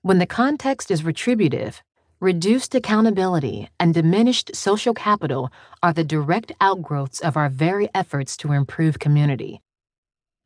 When 0.00 0.18
the 0.18 0.24
context 0.24 0.90
is 0.90 1.04
retributive, 1.04 1.82
reduced 2.20 2.74
accountability 2.74 3.68
and 3.78 3.92
diminished 3.92 4.56
social 4.56 4.94
capital 4.94 5.52
are 5.82 5.92
the 5.92 6.04
direct 6.04 6.52
outgrowths 6.58 7.20
of 7.20 7.36
our 7.36 7.50
very 7.50 7.90
efforts 7.94 8.34
to 8.38 8.52
improve 8.52 8.98
community 8.98 9.60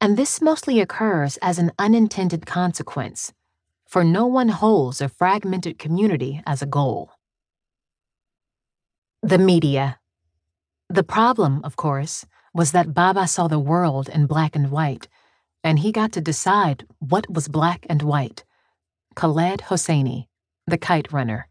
and 0.01 0.17
this 0.17 0.41
mostly 0.41 0.81
occurs 0.81 1.37
as 1.43 1.59
an 1.59 1.73
unintended 1.79 2.47
consequence, 2.47 3.33
for 3.87 4.03
no 4.03 4.27
one 4.27 4.49
holds 4.49 5.01
a 5.01 5.09
fragmented 5.09 5.79
community 5.79 6.43
as 6.47 6.63
a 6.63 6.67
goal. 6.67 7.11
The 9.23 9.39
media. 9.39 9.99
The 10.89 11.03
problem, 11.03 11.61
of 11.65 11.77
course, 11.77 12.25
was 12.55 12.73
that 12.73 12.95
Baba 12.95 13.27
saw 13.29 13.47
the 13.47 13.59
world 13.59 14.09
in 14.09 14.27
black 14.27 14.57
and 14.57 14.71
white, 14.71 15.07
and 15.63 15.79
he 15.79 15.93
got 15.93 16.13
to 16.13 16.21
decide 16.21 16.87
what 16.99 17.31
was 17.31 17.49
black 17.49 17.85
and 17.89 18.01
white. 18.01 18.45
Khaled 19.15 19.61
Hosseini, 19.69 20.27
the 20.67 20.79
kite 20.79 21.13
runner. 21.13 21.49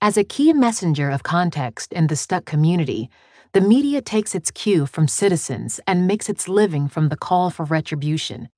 As 0.00 0.16
a 0.16 0.24
key 0.24 0.52
messenger 0.52 1.10
of 1.10 1.22
context 1.22 1.92
in 1.92 2.08
the 2.08 2.16
stuck 2.16 2.44
community, 2.44 3.10
the 3.52 3.60
media 3.60 4.00
takes 4.00 4.34
its 4.34 4.50
cue 4.50 4.86
from 4.86 5.08
citizens 5.08 5.80
and 5.86 6.06
makes 6.06 6.28
its 6.28 6.48
living 6.48 6.88
from 6.88 7.08
the 7.08 7.16
call 7.16 7.50
for 7.50 7.64
retribution. 7.64 8.48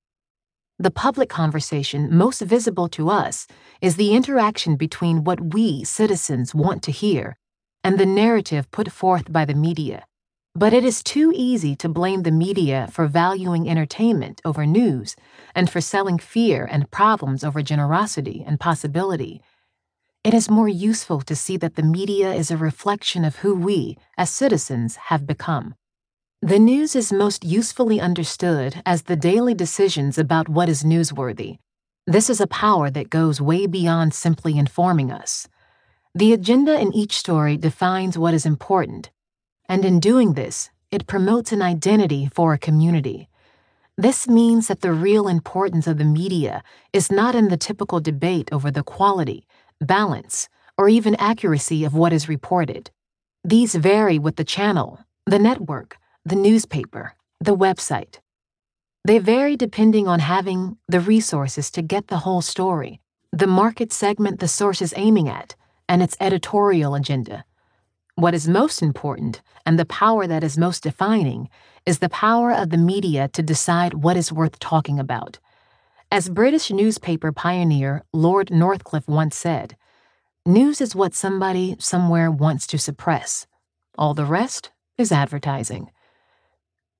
The 0.79 0.91
public 0.91 1.29
conversation 1.29 2.15
most 2.15 2.41
visible 2.41 2.89
to 2.89 3.09
us 3.09 3.47
is 3.81 3.95
the 3.95 4.13
interaction 4.13 4.75
between 4.75 5.23
what 5.23 5.53
we, 5.53 5.83
citizens, 5.83 6.55
want 6.55 6.81
to 6.83 6.91
hear 6.91 7.37
and 7.83 7.97
the 7.97 8.05
narrative 8.05 8.69
put 8.71 8.91
forth 8.91 9.31
by 9.31 9.45
the 9.45 9.55
media. 9.55 10.05
But 10.53 10.73
it 10.73 10.83
is 10.83 11.01
too 11.01 11.31
easy 11.33 11.75
to 11.77 11.87
blame 11.87 12.23
the 12.23 12.31
media 12.31 12.89
for 12.91 13.07
valuing 13.07 13.69
entertainment 13.69 14.41
over 14.43 14.65
news 14.65 15.15
and 15.55 15.69
for 15.69 15.79
selling 15.79 16.19
fear 16.19 16.67
and 16.69 16.91
problems 16.91 17.43
over 17.43 17.61
generosity 17.61 18.43
and 18.45 18.59
possibility. 18.59 19.41
It 20.23 20.35
is 20.35 20.51
more 20.51 20.69
useful 20.69 21.21
to 21.21 21.35
see 21.35 21.57
that 21.57 21.75
the 21.75 21.81
media 21.81 22.31
is 22.31 22.51
a 22.51 22.57
reflection 22.57 23.25
of 23.25 23.37
who 23.37 23.55
we, 23.55 23.97
as 24.19 24.29
citizens, 24.29 24.95
have 25.07 25.25
become. 25.25 25.73
The 26.43 26.59
news 26.59 26.95
is 26.95 27.11
most 27.11 27.43
usefully 27.43 27.99
understood 27.99 28.83
as 28.85 29.03
the 29.03 29.15
daily 29.15 29.55
decisions 29.55 30.19
about 30.19 30.47
what 30.47 30.69
is 30.69 30.83
newsworthy. 30.83 31.57
This 32.05 32.29
is 32.29 32.39
a 32.39 32.45
power 32.45 32.91
that 32.91 33.09
goes 33.09 33.41
way 33.41 33.65
beyond 33.65 34.13
simply 34.13 34.59
informing 34.59 35.11
us. 35.11 35.47
The 36.13 36.33
agenda 36.33 36.79
in 36.79 36.93
each 36.93 37.17
story 37.17 37.57
defines 37.57 38.15
what 38.15 38.35
is 38.35 38.45
important, 38.45 39.09
and 39.67 39.83
in 39.83 39.99
doing 39.99 40.33
this, 40.33 40.69
it 40.91 41.07
promotes 41.07 41.51
an 41.51 41.63
identity 41.63 42.29
for 42.31 42.53
a 42.53 42.59
community. 42.59 43.27
This 43.97 44.27
means 44.27 44.67
that 44.67 44.81
the 44.81 44.93
real 44.93 45.27
importance 45.27 45.87
of 45.87 45.97
the 45.97 46.05
media 46.05 46.63
is 46.93 47.11
not 47.11 47.33
in 47.33 47.47
the 47.47 47.57
typical 47.57 47.99
debate 47.99 48.49
over 48.51 48.69
the 48.69 48.83
quality, 48.83 49.47
balance, 49.81 50.47
or 50.77 50.87
even 50.87 51.15
accuracy 51.15 51.83
of 51.83 51.93
what 51.93 52.13
is 52.13 52.29
reported. 52.29 52.91
These 53.43 53.75
vary 53.75 54.19
with 54.19 54.35
the 54.35 54.43
channel, 54.43 54.99
the 55.25 55.39
network, 55.39 55.97
the 56.23 56.35
newspaper, 56.35 57.15
the 57.39 57.55
website. 57.55 58.19
They 59.03 59.17
vary 59.17 59.55
depending 59.55 60.07
on 60.07 60.19
having 60.19 60.77
the 60.87 60.99
resources 60.99 61.71
to 61.71 61.81
get 61.81 62.07
the 62.07 62.19
whole 62.19 62.41
story, 62.41 63.01
the 63.31 63.47
market 63.47 63.91
segment 63.91 64.39
the 64.39 64.47
source 64.47 64.81
is 64.81 64.93
aiming 64.95 65.27
at, 65.27 65.55
and 65.89 66.03
its 66.03 66.15
editorial 66.19 66.93
agenda. 66.93 67.43
What 68.15 68.35
is 68.35 68.47
most 68.47 68.83
important, 68.83 69.41
and 69.65 69.79
the 69.79 69.85
power 69.85 70.27
that 70.27 70.43
is 70.43 70.57
most 70.57 70.83
defining, 70.83 71.49
is 71.85 71.99
the 71.99 72.09
power 72.09 72.51
of 72.51 72.69
the 72.69 72.77
media 72.77 73.27
to 73.29 73.41
decide 73.41 73.95
what 73.95 74.17
is 74.17 74.31
worth 74.31 74.59
talking 74.59 74.99
about. 74.99 75.39
As 76.13 76.27
British 76.27 76.69
newspaper 76.69 77.31
pioneer 77.31 78.03
Lord 78.11 78.51
Northcliffe 78.51 79.07
once 79.07 79.33
said, 79.37 79.77
news 80.45 80.81
is 80.81 80.93
what 80.93 81.13
somebody 81.13 81.77
somewhere 81.79 82.29
wants 82.29 82.67
to 82.67 82.77
suppress. 82.77 83.47
All 83.97 84.13
the 84.13 84.25
rest 84.25 84.71
is 84.97 85.13
advertising. 85.13 85.89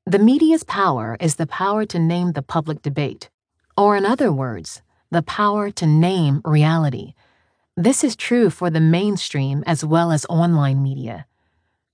The 0.06 0.18
media's 0.18 0.64
power 0.64 1.18
is 1.20 1.36
the 1.36 1.46
power 1.46 1.86
to 1.88 2.00
name 2.00 2.32
the 2.32 2.42
public 2.42 2.82
debate, 2.82 3.30
or 3.76 3.98
in 3.98 4.06
other 4.06 4.32
words, 4.32 4.82
the 5.10 5.22
power 5.22 5.72
to 5.72 5.86
name 5.86 6.40
reality. 6.46 7.14
This 7.76 8.06
is 8.06 8.16
true 8.16 8.50
for 8.50 8.70
the 8.70 8.80
mainstream 8.80 9.62
as 9.68 9.84
well 9.84 10.14
as 10.14 10.26
online 10.30 10.82
media. 10.82 11.26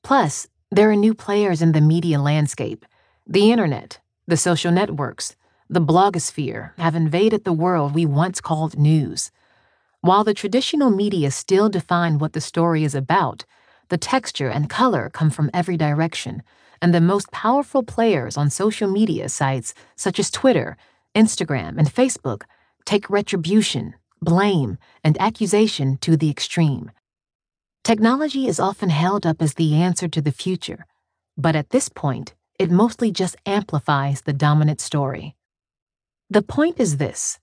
Plus, 0.04 0.48
there 0.70 0.92
are 0.92 0.96
new 0.96 1.16
players 1.16 1.64
in 1.64 1.72
the 1.72 1.82
media 1.82 2.22
landscape. 2.22 2.86
The 3.26 3.52
internet, 3.52 4.02
the 4.28 4.38
social 4.38 4.72
networks, 4.72 5.36
the 5.70 5.82
blogosphere 5.82 6.72
have 6.78 6.96
invaded 6.96 7.44
the 7.44 7.54
world 7.54 7.94
we 7.94 8.06
once 8.06 8.40
called 8.40 8.78
news. 8.78 9.32
While 10.02 10.24
the 10.24 10.34
traditional 10.34 10.90
media 10.90 11.32
still 11.32 11.70
define 11.70 12.20
what 12.20 12.34
the 12.34 12.42
story 12.42 12.84
is 12.84 12.96
about, 12.96 13.44
the 13.90 13.98
texture 13.98 14.50
and 14.50 14.70
color 14.70 15.10
come 15.10 15.30
from 15.30 15.50
every 15.54 15.78
direction, 15.78 16.44
and 16.82 16.94
the 16.94 17.02
most 17.02 17.32
powerful 17.32 17.84
players 17.84 18.38
on 18.38 18.50
social 18.50 18.90
media 18.90 19.30
sites 19.30 19.74
such 19.96 20.20
as 20.20 20.32
Twitter, 20.32 20.78
Instagram, 21.16 21.78
and 21.78 21.94
Facebook 21.94 22.44
take 22.86 23.10
retribution, 23.10 23.96
blame, 24.22 24.78
and 25.04 25.20
accusation 25.20 25.98
to 25.98 26.16
the 26.16 26.30
extreme. 26.30 26.92
Technology 27.84 28.48
is 28.48 28.60
often 28.60 28.90
held 28.90 29.26
up 29.26 29.42
as 29.42 29.56
the 29.56 29.76
answer 29.76 30.08
to 30.08 30.22
the 30.22 30.32
future, 30.32 30.86
but 31.38 31.56
at 31.56 31.72
this 31.72 31.90
point, 31.90 32.36
it 32.60 32.72
mostly 32.72 33.12
just 33.12 33.36
amplifies 33.46 34.22
the 34.22 34.34
dominant 34.34 34.82
story. 34.82 35.37
The 36.30 36.42
point 36.42 36.80
is 36.80 36.98
this 36.98 37.40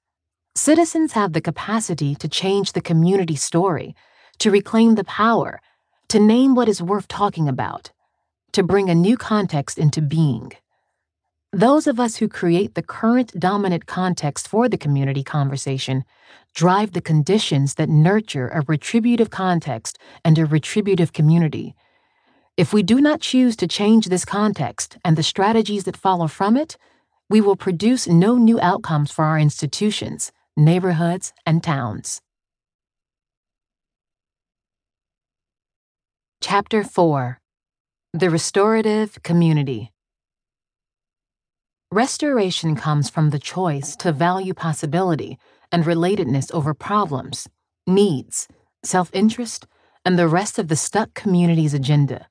citizens 0.55 1.13
have 1.13 1.33
the 1.33 1.41
capacity 1.41 2.15
to 2.17 2.29
change 2.29 2.73
the 2.73 2.83
community 2.83 3.35
story, 3.35 3.95
to 4.39 4.51
reclaim 4.51 4.95
the 4.95 5.05
power, 5.05 5.61
to 6.09 6.21
name 6.21 6.55
what 6.55 6.69
is 6.69 6.83
worth 6.83 7.09
talking 7.09 7.49
about, 7.49 7.93
to 8.53 8.63
bring 8.63 8.91
a 8.91 8.95
new 8.95 9.17
context 9.17 9.79
into 9.79 10.03
being. 10.03 10.53
Those 11.51 11.87
of 11.87 11.99
us 11.99 12.17
who 12.17 12.29
create 12.29 12.75
the 12.75 12.83
current 12.83 13.33
dominant 13.39 13.87
context 13.87 14.49
for 14.49 14.69
the 14.69 14.77
community 14.77 15.23
conversation 15.23 16.05
drive 16.55 16.93
the 16.93 17.01
conditions 17.01 17.77
that 17.77 17.89
nurture 17.89 18.49
a 18.49 18.65
retributive 18.69 19.31
context 19.31 19.99
and 20.25 20.39
a 20.39 20.45
retributive 20.45 21.13
community. 21.15 21.75
If 22.59 22.73
we 22.73 22.83
do 22.83 23.01
not 23.01 23.21
choose 23.21 23.57
to 23.57 23.67
change 23.67 24.07
this 24.07 24.27
context 24.27 24.99
and 25.05 25.17
the 25.17 25.23
strategies 25.23 25.85
that 25.85 25.97
follow 25.97 26.27
from 26.27 26.57
it, 26.57 26.77
we 27.31 27.41
will 27.41 27.57
produce 27.57 28.07
no 28.07 28.37
new 28.37 28.61
outcomes 28.61 29.11
for 29.11 29.25
our 29.25 29.39
institutions, 29.39 30.33
neighborhoods, 30.57 31.33
and 31.47 31.63
towns. 31.63 32.21
Chapter 36.41 36.85
4 36.85 37.41
The 38.13 38.29
Restorative 38.29 39.23
Community 39.23 39.91
Restoration 41.91 42.77
comes 42.77 43.09
from 43.09 43.31
the 43.31 43.39
choice 43.39 43.97
to 43.97 44.13
value 44.13 44.53
possibility 44.53 45.39
and 45.73 45.85
relatedness 45.85 46.53
over 46.53 46.75
problems, 46.75 47.49
needs, 47.87 48.49
self 48.83 49.11
interest, 49.15 49.67
and 50.05 50.19
the 50.19 50.29
rest 50.29 50.59
of 50.59 50.69
the 50.69 50.77
stuck 50.77 51.15
community's 51.15 51.73
agenda. 51.73 52.27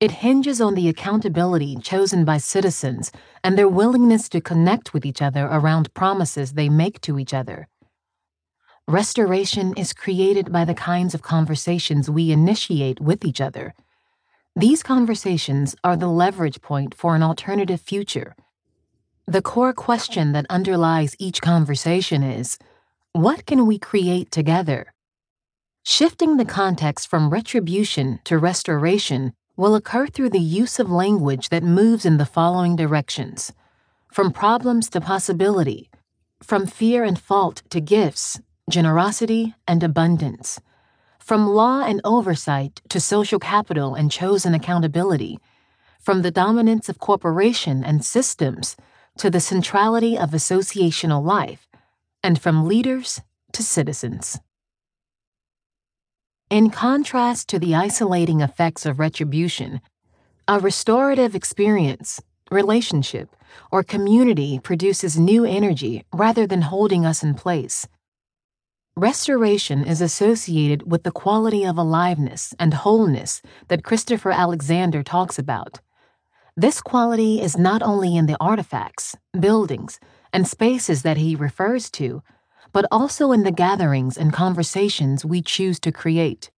It 0.00 0.10
hinges 0.10 0.60
on 0.60 0.74
the 0.74 0.88
accountability 0.88 1.76
chosen 1.76 2.24
by 2.24 2.38
citizens 2.38 3.12
and 3.44 3.56
their 3.56 3.68
willingness 3.68 4.28
to 4.30 4.40
connect 4.40 4.94
with 4.94 5.04
each 5.04 5.20
other 5.20 5.46
around 5.46 5.92
promises 5.94 6.52
they 6.52 6.68
make 6.68 7.00
to 7.02 7.18
each 7.18 7.34
other. 7.34 7.68
Restoration 8.88 9.74
is 9.76 9.92
created 9.92 10.50
by 10.50 10.64
the 10.64 10.74
kinds 10.74 11.14
of 11.14 11.22
conversations 11.22 12.10
we 12.10 12.32
initiate 12.32 13.00
with 13.00 13.24
each 13.24 13.40
other. 13.40 13.74
These 14.56 14.82
conversations 14.82 15.76
are 15.84 15.96
the 15.96 16.08
leverage 16.08 16.60
point 16.60 16.94
for 16.94 17.14
an 17.14 17.22
alternative 17.22 17.80
future 17.80 18.34
the 19.30 19.40
core 19.40 19.72
question 19.72 20.32
that 20.32 20.44
underlies 20.50 21.14
each 21.20 21.40
conversation 21.40 22.24
is 22.24 22.58
what 23.12 23.46
can 23.46 23.64
we 23.64 23.78
create 23.78 24.32
together? 24.32 24.92
Shifting 25.84 26.36
the 26.36 26.44
context 26.44 27.06
from 27.06 27.30
retribution 27.30 28.18
to 28.24 28.38
restoration 28.38 29.34
will 29.60 29.74
occur 29.74 30.06
through 30.06 30.30
the 30.30 30.40
use 30.40 30.78
of 30.78 30.90
language 30.90 31.50
that 31.50 31.62
moves 31.62 32.06
in 32.06 32.16
the 32.16 32.24
following 32.24 32.74
directions. 32.76 33.52
From 34.10 34.32
problems 34.32 34.88
to 34.88 35.02
possibility, 35.02 35.90
from 36.42 36.66
fear 36.66 37.04
and 37.04 37.18
fault 37.18 37.62
to 37.68 37.78
gifts, 37.78 38.40
generosity 38.70 39.54
and 39.68 39.82
abundance, 39.82 40.62
from 41.18 41.46
law 41.46 41.84
and 41.84 42.00
oversight 42.04 42.80
to 42.88 42.98
social 42.98 43.38
capital 43.38 43.94
and 43.94 44.10
chosen 44.10 44.54
accountability, 44.54 45.38
from 46.00 46.22
the 46.22 46.30
dominance 46.30 46.88
of 46.88 46.98
corporation 46.98 47.84
and 47.84 48.02
systems 48.02 48.76
to 49.18 49.28
the 49.28 49.40
centrality 49.40 50.16
of 50.16 50.30
associational 50.30 51.22
life, 51.22 51.68
and 52.22 52.40
from 52.40 52.66
leaders 52.66 53.20
to 53.52 53.62
citizens. 53.62 54.40
In 56.50 56.70
contrast 56.70 57.48
to 57.50 57.60
the 57.60 57.76
isolating 57.76 58.40
effects 58.40 58.84
of 58.84 58.98
retribution, 58.98 59.80
a 60.48 60.58
restorative 60.58 61.36
experience, 61.36 62.20
relationship, 62.50 63.36
or 63.70 63.84
community 63.84 64.58
produces 64.58 65.16
new 65.16 65.44
energy 65.44 66.04
rather 66.12 66.48
than 66.48 66.62
holding 66.62 67.06
us 67.06 67.22
in 67.22 67.34
place. 67.34 67.86
Restoration 68.96 69.84
is 69.84 70.00
associated 70.00 70.90
with 70.90 71.04
the 71.04 71.12
quality 71.12 71.64
of 71.64 71.78
aliveness 71.78 72.52
and 72.58 72.74
wholeness 72.74 73.42
that 73.68 73.84
Christopher 73.84 74.32
Alexander 74.32 75.04
talks 75.04 75.38
about. 75.38 75.78
This 76.56 76.80
quality 76.80 77.40
is 77.40 77.56
not 77.56 77.80
only 77.80 78.16
in 78.16 78.26
the 78.26 78.36
artifacts, 78.40 79.16
buildings, 79.38 80.00
and 80.32 80.48
spaces 80.48 81.02
that 81.02 81.16
he 81.16 81.36
refers 81.36 81.92
to, 81.92 82.24
but 82.72 82.86
also 82.90 83.32
in 83.32 83.42
the 83.42 83.52
gatherings 83.52 84.16
and 84.16 84.32
conversations 84.32 85.24
we 85.24 85.42
choose 85.42 85.80
to 85.80 85.92
create. 85.92 86.50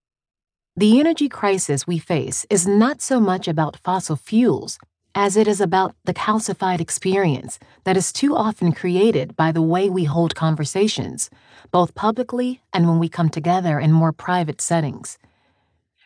The 0.77 0.99
energy 1.01 1.29
crisis 1.29 1.87
we 1.87 1.99
face 1.99 2.47
is 2.49 2.67
not 2.67 3.03
so 3.03 3.21
much 3.21 3.47
about 3.47 3.77
fossil 3.77 4.17
fuels 4.17 4.79
as 5.15 5.37
it 5.37 5.47
is 5.47 5.61
about 5.61 5.95
the 6.05 6.15
calcified 6.15 6.81
experience 6.81 7.59
that 7.85 7.97
is 7.97 8.13
too 8.13 8.35
often 8.35 8.73
created 8.73 9.37
by 9.37 9.53
the 9.53 9.63
way 9.63 9.91
we 9.91 10.05
hold 10.05 10.35
conversations, 10.35 11.29
both 11.71 11.95
publicly 11.95 12.63
and 12.73 12.89
when 12.89 12.99
we 12.99 13.09
come 13.09 13.29
together 13.29 13.79
in 13.79 13.93
more 13.93 14.13
private 14.13 14.61
settings. 14.61 15.19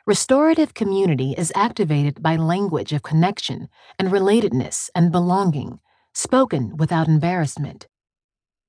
Restorative 0.06 0.74
community 0.74 1.34
is 1.36 1.52
activated 1.54 2.22
by 2.22 2.36
language 2.36 2.92
of 2.92 3.02
connection 3.02 3.68
and 3.98 4.08
relatedness 4.08 4.88
and 4.94 5.12
belonging, 5.12 5.80
spoken 6.12 6.76
without 6.76 7.08
embarrassment. 7.08 7.86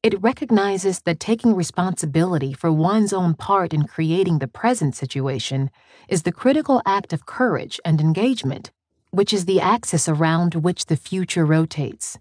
It 0.07 0.23
recognizes 0.23 1.01
that 1.01 1.19
taking 1.19 1.53
responsibility 1.53 2.53
for 2.53 2.71
one's 2.71 3.11
own 3.11 3.33
part 3.33 3.73
in 3.73 3.83
creating 3.83 4.39
the 4.39 4.47
present 4.47 4.95
situation 4.95 5.69
is 6.07 6.23
the 6.23 6.31
critical 6.31 6.81
act 6.85 7.11
of 7.11 7.25
courage 7.25 7.77
and 7.83 7.99
engagement, 7.99 8.71
which 9.11 9.33
is 9.33 9.43
the 9.43 9.59
axis 9.59 10.07
around 10.07 10.55
which 10.55 10.85
the 10.85 10.95
future 10.95 11.45
rotates. 11.45 12.17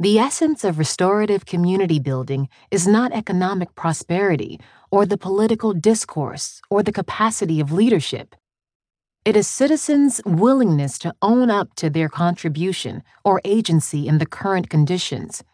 The 0.00 0.18
essence 0.18 0.64
of 0.64 0.78
restorative 0.78 1.44
community 1.44 1.98
building 1.98 2.48
is 2.70 2.88
not 2.88 3.12
economic 3.12 3.74
prosperity 3.74 4.58
or 4.90 5.04
the 5.04 5.18
political 5.18 5.74
discourse 5.74 6.62
or 6.70 6.82
the 6.82 6.92
capacity 6.92 7.60
of 7.60 7.70
leadership. 7.70 8.34
It 9.26 9.36
is 9.36 9.46
citizens' 9.46 10.22
willingness 10.24 10.96
to 11.00 11.14
own 11.20 11.50
up 11.50 11.74
to 11.74 11.90
their 11.90 12.08
contribution 12.08 13.02
or 13.22 13.42
agency 13.44 14.08
in 14.08 14.16
the 14.16 14.24
current 14.24 14.70
conditions, 14.70 15.44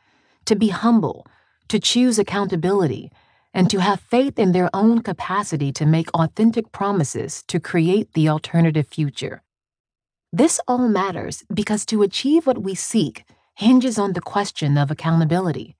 to 0.44 0.54
be 0.54 0.68
humble, 0.68 1.26
to 1.68 1.78
choose 1.78 2.18
accountability, 2.18 3.10
and 3.54 3.70
to 3.70 3.80
have 3.80 4.00
faith 4.00 4.38
in 4.38 4.52
their 4.52 4.70
own 4.74 5.02
capacity 5.02 5.72
to 5.72 5.86
make 5.86 6.08
authentic 6.14 6.70
promises 6.72 7.42
to 7.48 7.58
create 7.58 8.12
the 8.14 8.28
alternative 8.28 8.86
future. 8.86 9.42
This 10.32 10.60
all 10.68 10.88
matters 10.88 11.42
because 11.52 11.86
to 11.86 12.02
achieve 12.02 12.46
what 12.46 12.62
we 12.62 12.74
seek, 12.74 13.24
hinges 13.54 13.98
on 13.98 14.12
the 14.12 14.20
question 14.20 14.76
of 14.76 14.90
accountability. 14.90 15.76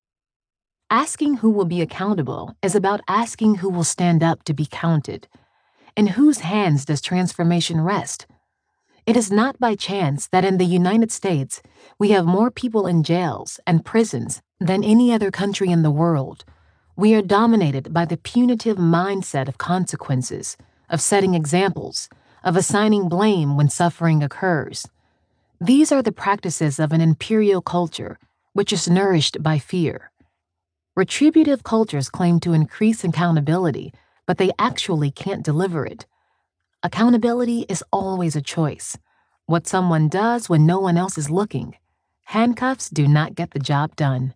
Asking 0.90 1.37
who 1.37 1.51
will 1.51 1.66
be 1.66 1.83
accountable 1.83 2.57
is 2.62 2.74
about 2.74 3.03
asking 3.07 3.57
who 3.57 3.68
will 3.68 3.85
stand 3.85 4.22
up 4.22 4.42
to 4.44 4.55
be 4.55 4.66
counted. 4.70 5.29
In 5.94 6.09
whose 6.09 6.40
hands 6.40 6.87
does 6.87 7.03
transformation 7.03 7.83
rest? 7.83 8.27
It 9.05 9.16
is 9.16 9.31
not 9.31 9.59
by 9.59 9.74
chance 9.74 10.27
that 10.29 10.44
in 10.44 10.57
the 10.57 10.64
United 10.64 11.12
States 11.12 11.62
we 11.98 12.11
have 12.11 12.24
more 12.24 12.51
people 12.51 12.87
in 12.87 13.03
jails 13.03 13.61
and 13.66 13.85
prisons 13.85 14.40
than 14.61 14.83
any 14.83 15.12
other 15.12 15.31
country 15.31 15.71
in 15.71 15.83
the 15.83 15.90
world. 15.90 16.44
We 16.97 17.14
are 17.14 17.23
dominated 17.23 17.92
by 17.92 18.05
the 18.05 18.16
punitive 18.16 18.77
mindset 18.77 19.49
of 19.49 19.59
consequences, 19.59 20.57
of 20.90 21.01
setting 21.01 21.35
examples, 21.35 22.09
of 22.42 22.57
assigning 22.57 23.09
blame 23.09 23.57
when 23.57 23.68
suffering 23.68 24.23
occurs. 24.23 24.88
These 25.61 25.92
are 25.92 26.03
the 26.03 26.12
practices 26.12 26.79
of 26.79 26.92
an 26.92 27.01
imperial 27.01 27.62
culture, 27.62 28.18
which 28.53 28.73
is 28.73 28.88
nourished 28.88 29.42
by 29.42 29.59
fear. 29.59 30.11
Retributive 30.97 31.62
cultures 31.62 32.11
claim 32.11 32.40
to 32.40 32.53
increase 32.53 33.05
accountability, 33.05 33.92
but 34.27 34.38
they 34.38 34.51
actually 34.59 35.12
can't 35.12 35.44
deliver 35.44 35.87
it. 35.87 36.07
Accountability 36.83 37.66
is 37.68 37.85
always 37.92 38.35
a 38.35 38.42
choice. 38.42 38.99
What 39.47 39.68
someone 39.68 40.09
does 40.09 40.49
when 40.49 40.66
no 40.66 40.81
one 40.81 40.97
else 40.97 41.16
is 41.16 41.31
looking. 41.31 41.77
Handcuffs 42.25 42.90
do 42.90 43.07
not 43.07 43.35
get 43.35 43.53
the 43.53 43.59
job 43.59 43.94
done. 43.94 44.35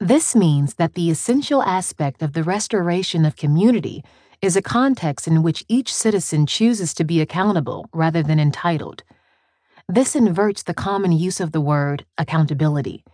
This 0.00 0.34
means 0.34 0.74
that 0.74 0.94
the 0.94 1.10
essential 1.10 1.62
aspect 1.62 2.20
of 2.20 2.32
the 2.32 2.42
restoration 2.42 3.24
of 3.24 3.36
community 3.36 4.02
is 4.42 4.56
a 4.56 4.62
context 4.62 5.28
in 5.28 5.42
which 5.42 5.64
each 5.68 5.94
citizen 5.94 6.46
chooses 6.46 6.92
to 6.94 7.04
be 7.04 7.20
accountable 7.20 7.86
rather 7.92 8.22
than 8.22 8.40
entitled. 8.40 9.04
This 9.88 10.16
inverts 10.16 10.62
the 10.62 10.74
common 10.74 11.12
use 11.12 11.40
of 11.40 11.52
the 11.52 11.60
word 11.60 12.04
accountability. 12.18 13.04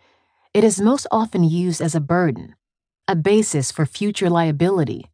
It 0.54 0.64
is 0.64 0.80
most 0.80 1.06
often 1.10 1.44
used 1.44 1.80
as 1.80 1.94
a 1.94 2.00
burden, 2.00 2.54
a 3.06 3.14
basis 3.14 3.70
for 3.70 3.84
future 3.84 4.30
liability. 4.30 5.04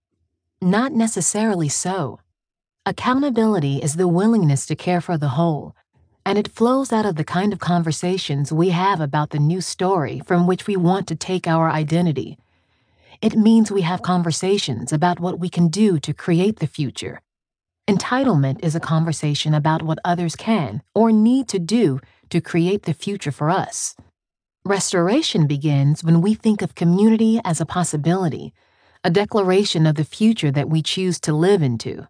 Not 0.62 0.92
necessarily 0.92 1.68
so. 1.68 2.20
Accountability 2.86 3.78
is 3.78 3.96
the 3.96 4.08
willingness 4.08 4.66
to 4.66 4.76
care 4.76 5.00
for 5.00 5.18
the 5.18 5.30
whole, 5.30 5.74
and 6.26 6.36
it 6.36 6.52
flows 6.52 6.92
out 6.92 7.06
of 7.06 7.16
the 7.16 7.24
kind 7.24 7.54
of 7.54 7.58
conversations 7.60 8.52
we 8.52 8.68
have 8.68 9.00
about 9.00 9.30
the 9.30 9.38
new 9.38 9.62
story 9.62 10.20
from 10.26 10.46
which 10.46 10.66
we 10.66 10.76
want 10.76 11.08
to 11.08 11.16
take 11.16 11.46
our 11.46 11.70
identity. 11.70 12.36
It 13.22 13.34
means 13.36 13.70
we 13.70 13.82
have 13.82 14.02
conversations 14.02 14.92
about 14.92 15.20
what 15.20 15.38
we 15.38 15.48
can 15.48 15.68
do 15.68 15.98
to 16.00 16.12
create 16.12 16.58
the 16.58 16.66
future 16.66 17.20
Entitlement 17.88 18.64
is 18.64 18.74
a 18.74 18.80
conversation 18.80 19.54
about 19.54 19.80
what 19.80 20.00
others 20.04 20.34
can 20.34 20.82
or 20.92 21.12
need 21.12 21.46
to 21.46 21.60
do 21.60 22.00
to 22.30 22.40
create 22.40 22.82
the 22.82 22.92
future 22.92 23.30
for 23.30 23.48
us. 23.48 23.94
Restoration 24.64 25.46
begins 25.46 26.02
when 26.02 26.20
we 26.20 26.34
think 26.34 26.62
of 26.62 26.74
community 26.74 27.40
as 27.44 27.60
a 27.60 27.66
possibility, 27.66 28.52
a 29.04 29.10
declaration 29.10 29.86
of 29.86 29.94
the 29.94 30.04
future 30.04 30.50
that 30.50 30.68
we 30.68 30.82
choose 30.82 31.20
to 31.20 31.32
live 31.32 31.62
into. 31.62 32.08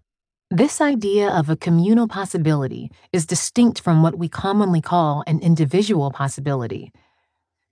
This 0.51 0.81
idea 0.81 1.29
of 1.29 1.51
a 1.51 1.57
communal 1.57 2.07
possibility 2.07 2.93
is 3.13 3.27
distinct 3.27 3.81
from 3.81 4.01
what 4.01 4.17
we 4.17 4.29
commonly 4.29 4.81
call 4.81 5.25
an 5.27 5.41
individual 5.41 6.13
possibility. 6.13 6.93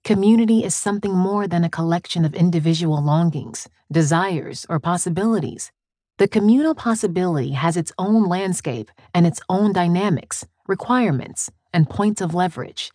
Community 0.02 0.64
is 0.64 0.74
something 0.74 1.14
more 1.14 1.46
than 1.46 1.62
a 1.62 1.70
collection 1.70 2.24
of 2.24 2.34
individual 2.34 3.00
longings, 3.00 3.68
desires, 3.92 4.66
or 4.68 4.80
possibilities. 4.80 5.70
The 6.18 6.26
communal 6.26 6.74
possibility 6.74 7.52
has 7.52 7.76
its 7.76 7.92
own 7.96 8.28
landscape 8.28 8.90
and 9.14 9.24
its 9.24 9.40
own 9.48 9.72
dynamics, 9.72 10.44
requirements, 10.66 11.52
and 11.72 11.88
points 11.88 12.20
of 12.20 12.34
leverage. 12.34 12.90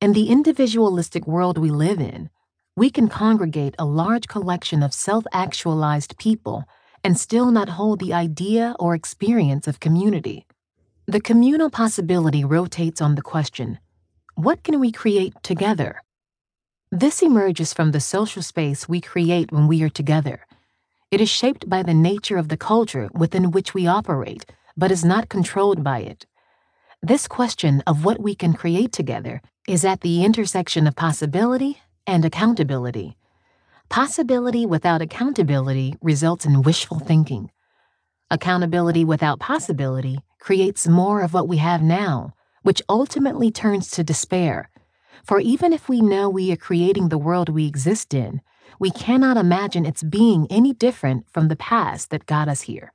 In 0.00 0.14
the 0.14 0.30
individualistic 0.30 1.26
world 1.26 1.58
we 1.58 1.70
live 1.70 2.00
in, 2.00 2.30
we 2.74 2.88
can 2.88 3.08
congregate 3.08 3.74
a 3.78 3.84
large 3.84 4.28
collection 4.28 4.82
of 4.82 4.94
self 4.94 5.24
actualized 5.30 6.16
people 6.16 6.64
and 7.04 7.18
still 7.18 7.50
not 7.50 7.68
hold 7.68 8.00
the 8.00 8.14
idea 8.14 8.74
or 8.80 8.94
experience 8.94 9.68
of 9.68 9.78
community. 9.78 10.46
The 11.06 11.20
communal 11.20 11.68
possibility 11.68 12.44
rotates 12.44 13.02
on 13.02 13.14
the 13.14 13.22
question 13.22 13.78
what 14.36 14.64
can 14.64 14.80
we 14.80 14.90
create 14.90 15.34
together? 15.44 16.02
This 16.90 17.22
emerges 17.22 17.72
from 17.72 17.92
the 17.92 18.00
social 18.00 18.42
space 18.42 18.88
we 18.88 19.00
create 19.00 19.52
when 19.52 19.68
we 19.68 19.82
are 19.84 19.88
together. 19.88 20.46
It 21.12 21.20
is 21.20 21.28
shaped 21.28 21.68
by 21.68 21.84
the 21.84 21.94
nature 21.94 22.36
of 22.36 22.48
the 22.48 22.56
culture 22.56 23.08
within 23.12 23.52
which 23.52 23.74
we 23.74 23.86
operate, 23.86 24.44
but 24.76 24.90
is 24.90 25.04
not 25.04 25.28
controlled 25.28 25.84
by 25.84 26.00
it. 26.00 26.26
This 27.00 27.28
question 27.28 27.82
of 27.86 28.04
what 28.04 28.20
we 28.20 28.34
can 28.34 28.54
create 28.54 28.90
together 28.90 29.40
is 29.68 29.84
at 29.84 30.00
the 30.00 30.24
intersection 30.24 30.86
of 30.86 30.96
possibility 30.96 31.80
and 32.06 32.24
accountability. 32.24 33.16
Possibility 33.88 34.66
without 34.66 35.02
accountability 35.02 35.96
results 36.02 36.44
in 36.44 36.62
wishful 36.62 36.98
thinking. 36.98 37.50
Accountability 38.30 39.04
without 39.04 39.38
possibility 39.38 40.18
creates 40.40 40.88
more 40.88 41.20
of 41.20 41.32
what 41.32 41.46
we 41.46 41.58
have 41.58 41.82
now, 41.82 42.34
which 42.62 42.82
ultimately 42.88 43.50
turns 43.50 43.90
to 43.90 44.02
despair. 44.02 44.70
For 45.22 45.38
even 45.38 45.72
if 45.72 45.88
we 45.88 46.00
know 46.00 46.28
we 46.28 46.50
are 46.52 46.56
creating 46.56 47.08
the 47.08 47.18
world 47.18 47.48
we 47.48 47.66
exist 47.66 48.12
in, 48.12 48.40
we 48.80 48.90
cannot 48.90 49.36
imagine 49.36 49.86
its 49.86 50.02
being 50.02 50.46
any 50.50 50.72
different 50.72 51.26
from 51.30 51.48
the 51.48 51.56
past 51.56 52.10
that 52.10 52.26
got 52.26 52.48
us 52.48 52.62
here. 52.62 52.92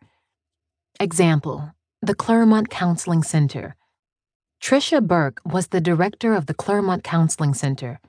Example 1.00 1.72
The 2.02 2.16
Claremont 2.16 2.70
Counseling 2.70 3.24
Center 3.24 3.76
Tricia 4.62 5.02
Burke 5.02 5.40
was 5.46 5.68
the 5.68 5.80
director 5.80 6.34
of 6.34 6.48
the 6.48 6.54
Claremont 6.54 7.04
Counseling 7.04 7.54
Center. 7.54 8.02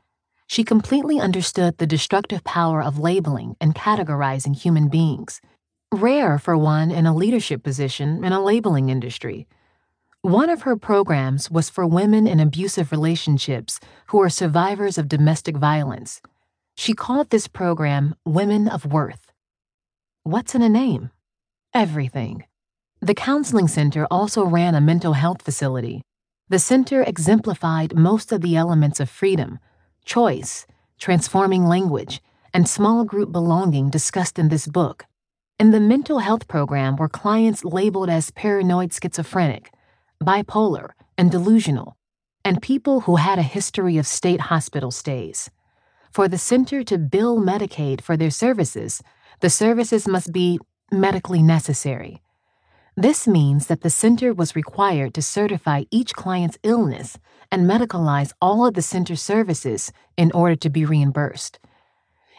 She 0.51 0.65
completely 0.65 1.21
understood 1.21 1.79
the 1.79 1.87
destructive 1.87 2.43
power 2.43 2.83
of 2.83 2.99
labeling 2.99 3.55
and 3.61 3.73
categorizing 3.73 4.57
human 4.57 4.89
beings. 4.89 5.41
Rare 5.95 6.41
for 6.41 6.59
one 6.59 6.91
in 6.91 7.07
a 7.07 7.15
leadership 7.15 7.63
position 7.63 8.25
in 8.25 8.33
a 8.33 8.43
labeling 8.43 8.89
industry. 8.89 9.47
One 10.23 10.51
of 10.51 10.63
her 10.63 10.75
programs 10.75 11.53
was 11.53 11.71
for 11.71 11.87
women 11.87 12.27
in 12.27 12.41
abusive 12.41 12.91
relationships 12.91 13.79
who 14.07 14.21
are 14.21 14.29
survivors 14.29 14.99
of 14.99 15.07
domestic 15.07 15.57
violence. 15.57 16.21
She 16.77 16.95
called 16.95 17.31
this 17.31 17.47
program 17.47 18.17
Women 18.25 18.67
of 18.67 18.85
Worth. 18.85 19.31
What's 20.25 20.57
in 20.57 20.63
a 20.63 20.69
name? 20.69 21.11
Everything. 21.73 22.43
The 23.01 23.15
counseling 23.15 23.69
center 23.69 24.05
also 24.11 24.45
ran 24.45 24.75
a 24.75 24.81
mental 24.81 25.13
health 25.13 25.43
facility. 25.43 26.03
The 26.49 26.59
center 26.59 27.05
exemplified 27.05 27.95
most 27.95 28.33
of 28.33 28.41
the 28.41 28.57
elements 28.57 28.99
of 28.99 29.09
freedom, 29.09 29.61
choice, 30.05 30.67
transforming 30.99 31.65
language, 31.65 32.23
and 32.53 32.69
small 32.69 33.05
group 33.05 33.33
belonging 33.33 33.91
discussed 33.91 34.39
in 34.39 34.49
this 34.49 34.67
book. 34.67 35.07
In 35.59 35.71
the 35.71 35.81
mental 35.81 36.21
health 36.21 36.49
program 36.49 36.97
were 36.97 37.09
clients 37.09 37.65
labeled 37.65 38.09
as 38.09 38.31
paranoid 38.31 38.93
schizophrenic, 38.93 39.71
bipolar, 40.23 40.91
and 41.19 41.31
delusional, 41.31 41.97
and 42.45 42.63
people 42.63 43.03
who 43.03 43.17
had 43.17 43.39
a 43.39 43.43
history 43.43 43.99
of 43.99 44.07
state 44.07 44.41
hospital 44.41 44.91
stays. 44.91 45.51
For 46.13 46.29
the 46.29 46.39
center 46.39 46.83
to 46.85 46.99
bill 46.99 47.39
Medicaid 47.39 48.01
for 48.01 48.17
their 48.17 48.31
services, 48.31 49.03
the 49.41 49.51
services 49.51 50.09
must 50.09 50.33
be 50.33 50.59
medically 50.91 51.43
necessary. 51.43 52.23
This 52.97 53.29
means 53.29 53.67
that 53.67 53.83
the 53.83 53.91
center 53.91 54.35
was 54.35 54.57
required 54.57 55.15
to 55.15 55.23
certify 55.23 55.85
each 55.91 56.15
client's 56.15 56.59
illness 56.63 57.19
and 57.51 57.69
medicalize 57.69 58.33
all 58.41 58.67
of 58.67 58.75
the 58.75 58.83
center's 58.83 59.23
services 59.23 59.93
in 60.17 60.31
order 60.33 60.57
to 60.57 60.71
be 60.71 60.85
reimbursed. 60.85 61.59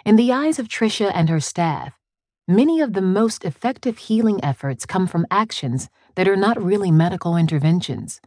In 0.06 0.16
the 0.16 0.32
eyes 0.32 0.58
of 0.58 0.68
Tricia 0.68 1.12
and 1.14 1.30
her 1.30 1.40
staff, 1.40 1.94
many 2.48 2.82
of 2.82 2.94
the 2.94 3.02
most 3.02 3.46
effective 3.46 3.98
healing 3.98 4.44
efforts 4.44 4.86
come 4.86 5.08
from 5.08 5.28
actions 5.30 5.90
that 6.16 6.28
are 6.28 6.36
not 6.36 6.62
really 6.62 6.92
medical 6.92 7.38
interventions. 7.38 8.20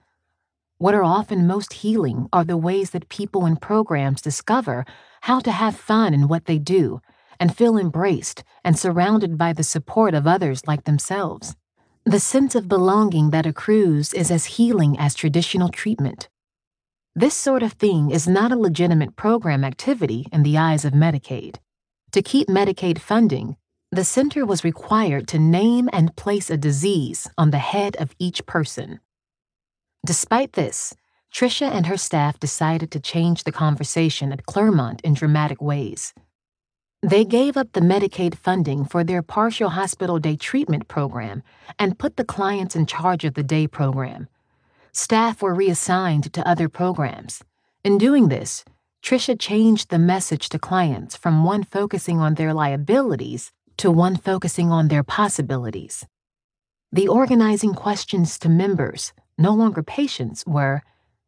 What 0.79 0.95
are 0.95 1.05
often 1.05 1.47
most 1.47 1.75
healing 1.75 2.29
are 2.33 2.45
the 2.45 2.57
ways 2.57 2.91
that 2.91 3.09
people 3.09 3.47
in 3.47 3.57
programs 3.57 4.21
discover 4.21 4.85
how 5.23 5.41
to 5.41 5.51
have 5.51 5.77
fun 5.77 6.13
in 6.13 6.29
what 6.29 6.45
they 6.45 6.59
do 6.59 7.01
and 7.41 7.57
feel 7.57 7.79
embraced 7.79 8.45
and 8.63 8.79
surrounded 8.79 9.39
by 9.39 9.53
the 9.53 9.63
support 9.63 10.15
of 10.15 10.27
others 10.27 10.67
like 10.67 10.85
themselves. 10.85 11.57
The 12.05 12.21
sense 12.21 12.55
of 12.55 12.69
belonging 12.69 13.31
that 13.31 13.47
accrues 13.47 14.13
is 14.13 14.31
as 14.31 14.45
healing 14.45 14.99
as 14.99 15.15
traditional 15.15 15.71
treatment. 15.71 16.29
This 17.17 17.35
sort 17.35 17.63
of 17.63 17.75
thing 17.75 18.11
is 18.11 18.27
not 18.27 18.51
a 18.51 18.59
legitimate 18.59 19.15
program 19.15 19.63
activity 19.63 20.27
in 20.33 20.43
the 20.43 20.59
eyes 20.59 20.85
of 20.85 20.95
Medicaid. 20.95 21.59
To 22.11 22.21
keep 22.21 22.49
Medicaid 22.49 22.99
funding, 22.99 23.57
the 23.93 24.03
center 24.03 24.45
was 24.45 24.65
required 24.65 25.29
to 25.29 25.39
name 25.39 25.89
and 25.93 26.17
place 26.17 26.51
a 26.51 26.57
disease 26.57 27.29
on 27.39 27.53
the 27.53 27.59
head 27.59 27.95
of 28.01 28.17
each 28.19 28.45
person. 28.47 28.99
Despite 30.05 30.55
this, 30.55 30.93
Tricia 31.33 31.71
and 31.71 31.87
her 31.87 31.97
staff 31.97 32.41
decided 32.41 32.91
to 32.91 32.99
change 32.99 33.45
the 33.45 33.53
conversation 33.53 34.33
at 34.33 34.47
Claremont 34.47 35.01
in 35.03 35.15
dramatic 35.15 35.63
ways. 35.63 36.15
They 37.01 37.25
gave 37.25 37.57
up 37.57 37.75
the 37.75 37.81
Medicaid 37.81 38.35
funding 38.35 38.85
for 38.85 39.05
their 39.05 39.23
partial 39.23 39.71
hospital 39.71 40.19
day 40.19 40.35
treatment 40.35 40.89
program 40.89 41.45
and 41.79 41.97
put 41.97 42.17
the 42.17 42.25
clients 42.25 42.75
in 42.75 42.87
charge 42.87 43.25
of 43.25 43.35
the 43.35 43.45
day 43.45 43.69
program. 43.69 44.27
Staff 44.97 45.43
were 45.43 45.55
reassigned 45.55 46.33
to 46.33 46.49
other 46.49 46.69
programs. 46.69 47.43
In 47.83 47.99
doing 47.99 48.29
this, 48.29 48.65
Tricia 49.03 49.37
changed 49.37 49.91
the 49.91 49.99
message 49.99 50.49
to 50.51 50.59
clients 50.59 51.17
from 51.17 51.43
one 51.43 51.65
focusing 51.65 52.21
on 52.21 52.35
their 52.35 52.55
liabilities 52.55 53.51
to 53.79 53.91
one 53.91 54.15
focusing 54.15 54.71
on 54.71 54.87
their 54.87 55.03
possibilities. 55.03 56.07
The 56.93 57.09
organizing 57.09 57.75
questions 57.75 58.39
to 58.39 58.49
members, 58.49 59.13
no 59.37 59.53
longer 59.53 59.83
patients, 59.83 60.47
were 60.47 60.83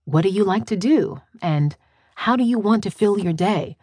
What 0.05 0.23
do 0.23 0.29
you 0.29 0.45
like 0.45 0.67
to 0.67 0.77
do? 0.77 1.21
and 1.43 1.77
How 2.15 2.37
do 2.37 2.45
you 2.45 2.61
want 2.61 2.85
to 2.85 2.91
fill 2.93 3.19
your 3.19 3.33
day? 3.33 3.77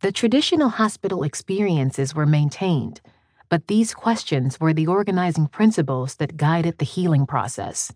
The 0.00 0.12
traditional 0.12 0.70
hospital 0.70 1.24
experiences 1.24 2.14
were 2.14 2.24
maintained, 2.24 3.02
but 3.50 3.66
these 3.66 3.92
questions 3.92 4.58
were 4.58 4.72
the 4.72 4.86
organizing 4.86 5.46
principles 5.46 6.16
that 6.16 6.38
guided 6.38 6.78
the 6.78 6.86
healing 6.86 7.26
process. 7.26 7.92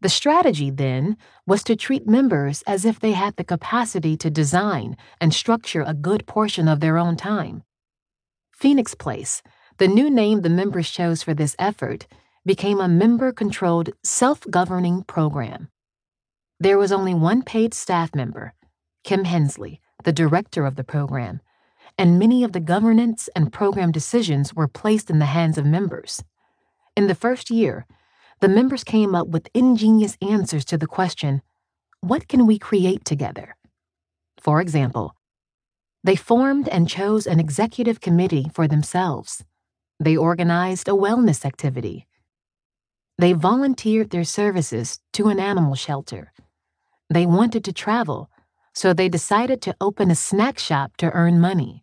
The 0.00 0.08
strategy, 0.08 0.70
then, 0.70 1.16
was 1.46 1.64
to 1.64 1.76
treat 1.76 2.06
members 2.06 2.62
as 2.66 2.84
if 2.84 3.00
they 3.00 3.12
had 3.12 3.36
the 3.36 3.44
capacity 3.44 4.16
to 4.18 4.30
design 4.30 4.96
and 5.20 5.32
structure 5.32 5.82
a 5.82 5.94
good 5.94 6.26
portion 6.26 6.68
of 6.68 6.80
their 6.80 6.98
own 6.98 7.16
time. 7.16 7.62
Phoenix 8.52 8.94
Place, 8.94 9.42
the 9.78 9.88
new 9.88 10.10
name 10.10 10.42
the 10.42 10.50
members 10.50 10.90
chose 10.90 11.22
for 11.22 11.34
this 11.34 11.56
effort, 11.58 12.06
became 12.44 12.80
a 12.80 12.88
member 12.88 13.32
controlled, 13.32 13.90
self 14.02 14.40
governing 14.50 15.02
program. 15.02 15.68
There 16.60 16.78
was 16.78 16.92
only 16.92 17.12
one 17.14 17.42
paid 17.42 17.74
staff 17.74 18.14
member, 18.14 18.54
Kim 19.04 19.24
Hensley, 19.24 19.80
the 20.04 20.12
director 20.12 20.64
of 20.64 20.76
the 20.76 20.84
program, 20.84 21.40
and 21.98 22.18
many 22.18 22.44
of 22.44 22.52
the 22.52 22.60
governance 22.60 23.28
and 23.34 23.52
program 23.52 23.92
decisions 23.92 24.54
were 24.54 24.68
placed 24.68 25.10
in 25.10 25.18
the 25.18 25.26
hands 25.26 25.58
of 25.58 25.66
members. 25.66 26.22
In 26.96 27.06
the 27.06 27.14
first 27.14 27.50
year, 27.50 27.86
the 28.40 28.48
members 28.48 28.84
came 28.84 29.14
up 29.14 29.28
with 29.28 29.48
ingenious 29.54 30.16
answers 30.20 30.64
to 30.66 30.78
the 30.78 30.86
question 30.86 31.42
what 32.00 32.28
can 32.28 32.46
we 32.46 32.58
create 32.58 33.04
together? 33.04 33.56
For 34.38 34.60
example, 34.60 35.14
they 36.04 36.14
formed 36.14 36.68
and 36.68 36.88
chose 36.88 37.26
an 37.26 37.40
executive 37.40 38.00
committee 38.00 38.50
for 38.54 38.68
themselves. 38.68 39.44
They 39.98 40.16
organized 40.16 40.88
a 40.88 40.92
wellness 40.92 41.44
activity. 41.44 42.06
They 43.18 43.32
volunteered 43.32 44.10
their 44.10 44.24
services 44.24 45.00
to 45.14 45.28
an 45.28 45.40
animal 45.40 45.74
shelter. 45.74 46.32
They 47.08 47.26
wanted 47.26 47.64
to 47.64 47.72
travel 47.72 48.30
so 48.76 48.92
they 48.92 49.08
decided 49.08 49.62
to 49.62 49.74
open 49.80 50.10
a 50.10 50.14
snack 50.14 50.58
shop 50.58 50.98
to 50.98 51.10
earn 51.12 51.40
money. 51.40 51.82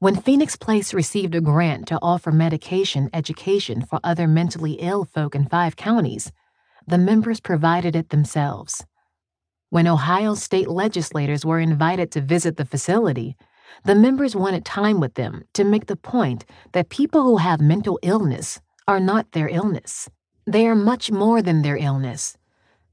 When 0.00 0.16
Phoenix 0.16 0.56
Place 0.56 0.94
received 0.94 1.34
a 1.34 1.42
grant 1.42 1.86
to 1.88 1.98
offer 2.00 2.32
medication 2.32 3.10
education 3.12 3.82
for 3.82 4.00
other 4.02 4.26
mentally 4.26 4.78
ill 4.80 5.04
folk 5.04 5.34
in 5.34 5.44
five 5.44 5.76
counties, 5.76 6.32
the 6.86 6.96
members 6.96 7.38
provided 7.38 7.94
it 7.94 8.08
themselves. 8.08 8.82
When 9.68 9.86
Ohio 9.86 10.32
state 10.36 10.70
legislators 10.70 11.44
were 11.44 11.60
invited 11.60 12.10
to 12.12 12.22
visit 12.22 12.56
the 12.56 12.64
facility, 12.64 13.36
the 13.84 13.94
members 13.94 14.34
wanted 14.34 14.64
time 14.64 15.00
with 15.00 15.16
them 15.16 15.42
to 15.52 15.64
make 15.64 15.84
the 15.84 15.96
point 15.96 16.46
that 16.72 16.88
people 16.88 17.22
who 17.22 17.36
have 17.36 17.60
mental 17.60 17.98
illness 18.02 18.58
are 18.88 19.00
not 19.00 19.32
their 19.32 19.50
illness. 19.50 20.08
They 20.46 20.66
are 20.66 20.74
much 20.74 21.10
more 21.10 21.42
than 21.42 21.60
their 21.60 21.76
illness. 21.76 22.38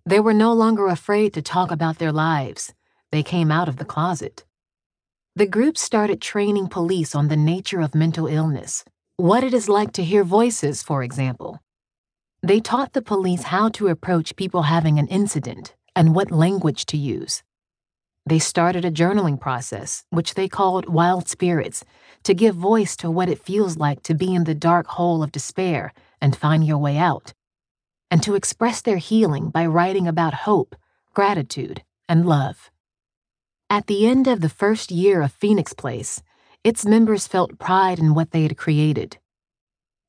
They 0.05 0.19
were 0.19 0.33
no 0.33 0.51
longer 0.51 0.87
afraid 0.87 1.33
to 1.35 1.41
talk 1.41 1.71
about 1.71 1.99
their 1.99 2.11
lives 2.11 2.73
they 3.11 3.23
came 3.23 3.49
out 3.49 3.69
of 3.69 3.77
the 3.77 3.85
closet. 3.85 4.43
The 5.37 5.45
group 5.45 5.77
started 5.77 6.19
training 6.19 6.69
police 6.69 7.13
on 7.13 7.27
the 7.27 7.37
nature 7.37 7.79
of 7.79 7.93
mental 7.93 8.25
illness, 8.25 8.83
what 9.17 9.43
it 9.43 9.53
is 9.53 9.69
like 9.69 9.91
to 9.91 10.03
hear 10.03 10.23
voices, 10.23 10.81
for 10.81 11.03
example. 11.03 11.59
They 12.41 12.59
taught 12.59 12.93
the 12.93 13.03
police 13.03 13.43
how 13.43 13.69
to 13.77 13.89
approach 13.89 14.35
people 14.35 14.63
having 14.63 14.97
an 14.97 15.05
incident 15.05 15.75
and 15.95 16.15
what 16.15 16.31
language 16.31 16.87
to 16.87 16.97
use. 16.97 17.43
They 18.25 18.39
started 18.39 18.83
a 18.83 18.89
journaling 18.89 19.39
process, 19.39 20.05
which 20.09 20.33
they 20.33 20.47
called 20.47 20.89
Wild 20.89 21.27
Spirits, 21.27 21.85
to 22.23 22.33
give 22.33 22.55
voice 22.55 22.95
to 22.95 23.11
what 23.11 23.29
it 23.29 23.45
feels 23.45 23.77
like 23.77 24.01
to 24.05 24.15
be 24.15 24.33
in 24.33 24.45
the 24.45 24.55
dark 24.55 24.87
hole 24.87 25.21
of 25.21 25.31
despair 25.31 25.93
and 26.19 26.35
find 26.35 26.65
your 26.65 26.79
way 26.79 26.97
out, 26.97 27.35
and 28.09 28.23
to 28.23 28.33
express 28.33 28.81
their 28.81 28.97
healing 28.97 29.51
by 29.51 29.67
writing 29.67 30.07
about 30.07 30.33
hope, 30.49 30.75
gratitude, 31.13 31.83
and 32.09 32.25
love. 32.25 32.71
At 33.69 33.87
the 33.87 34.07
end 34.07 34.27
of 34.27 34.39
the 34.39 34.47
first 34.47 34.91
year 34.91 35.21
of 35.21 35.33
Phoenix 35.33 35.73
Place, 35.73 36.23
its 36.63 36.85
members 36.85 37.27
felt 37.27 37.59
pride 37.59 37.99
in 37.99 38.13
what 38.13 38.31
they 38.31 38.43
had 38.43 38.55
created. 38.55 39.17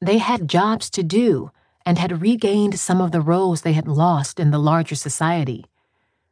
They 0.00 0.18
had 0.18 0.48
jobs 0.48 0.88
to 0.90 1.02
do 1.02 1.50
and 1.84 1.98
had 1.98 2.22
regained 2.22 2.78
some 2.78 3.00
of 3.00 3.10
the 3.10 3.20
roles 3.20 3.62
they 3.62 3.72
had 3.72 3.88
lost 3.88 4.38
in 4.38 4.52
the 4.52 4.60
larger 4.60 4.94
society. 4.94 5.64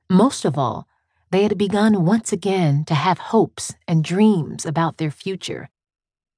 Most 0.08 0.44
of 0.44 0.56
all, 0.56 0.86
they 1.32 1.42
had 1.42 1.58
begun 1.58 2.04
once 2.04 2.32
again 2.32 2.84
to 2.84 2.94
have 2.94 3.18
hopes 3.18 3.74
and 3.88 4.04
dreams 4.04 4.64
about 4.64 4.98
their 4.98 5.10
future. 5.10 5.68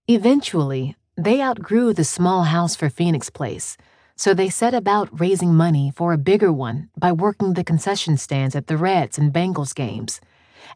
Eventually, 0.07 0.97
they 1.19 1.43
outgrew 1.43 1.93
the 1.93 2.05
small 2.05 2.45
house 2.45 2.75
for 2.75 2.89
Phoenix 2.89 3.29
Place, 3.29 3.77
so 4.17 4.33
they 4.33 4.49
set 4.49 4.73
about 4.73 5.21
raising 5.21 5.55
money 5.55 5.93
for 5.95 6.15
a 6.15 6.19
bigger 6.19 6.51
one 6.51 6.89
by 6.97 7.13
working 7.13 7.53
the 7.53 7.63
concession 7.63 8.17
stands 8.17 8.57
at 8.57 8.69
the 8.69 8.79
Reds 8.79 9.19
and 9.19 9.35
Bengals 9.35 9.75
games 9.75 10.19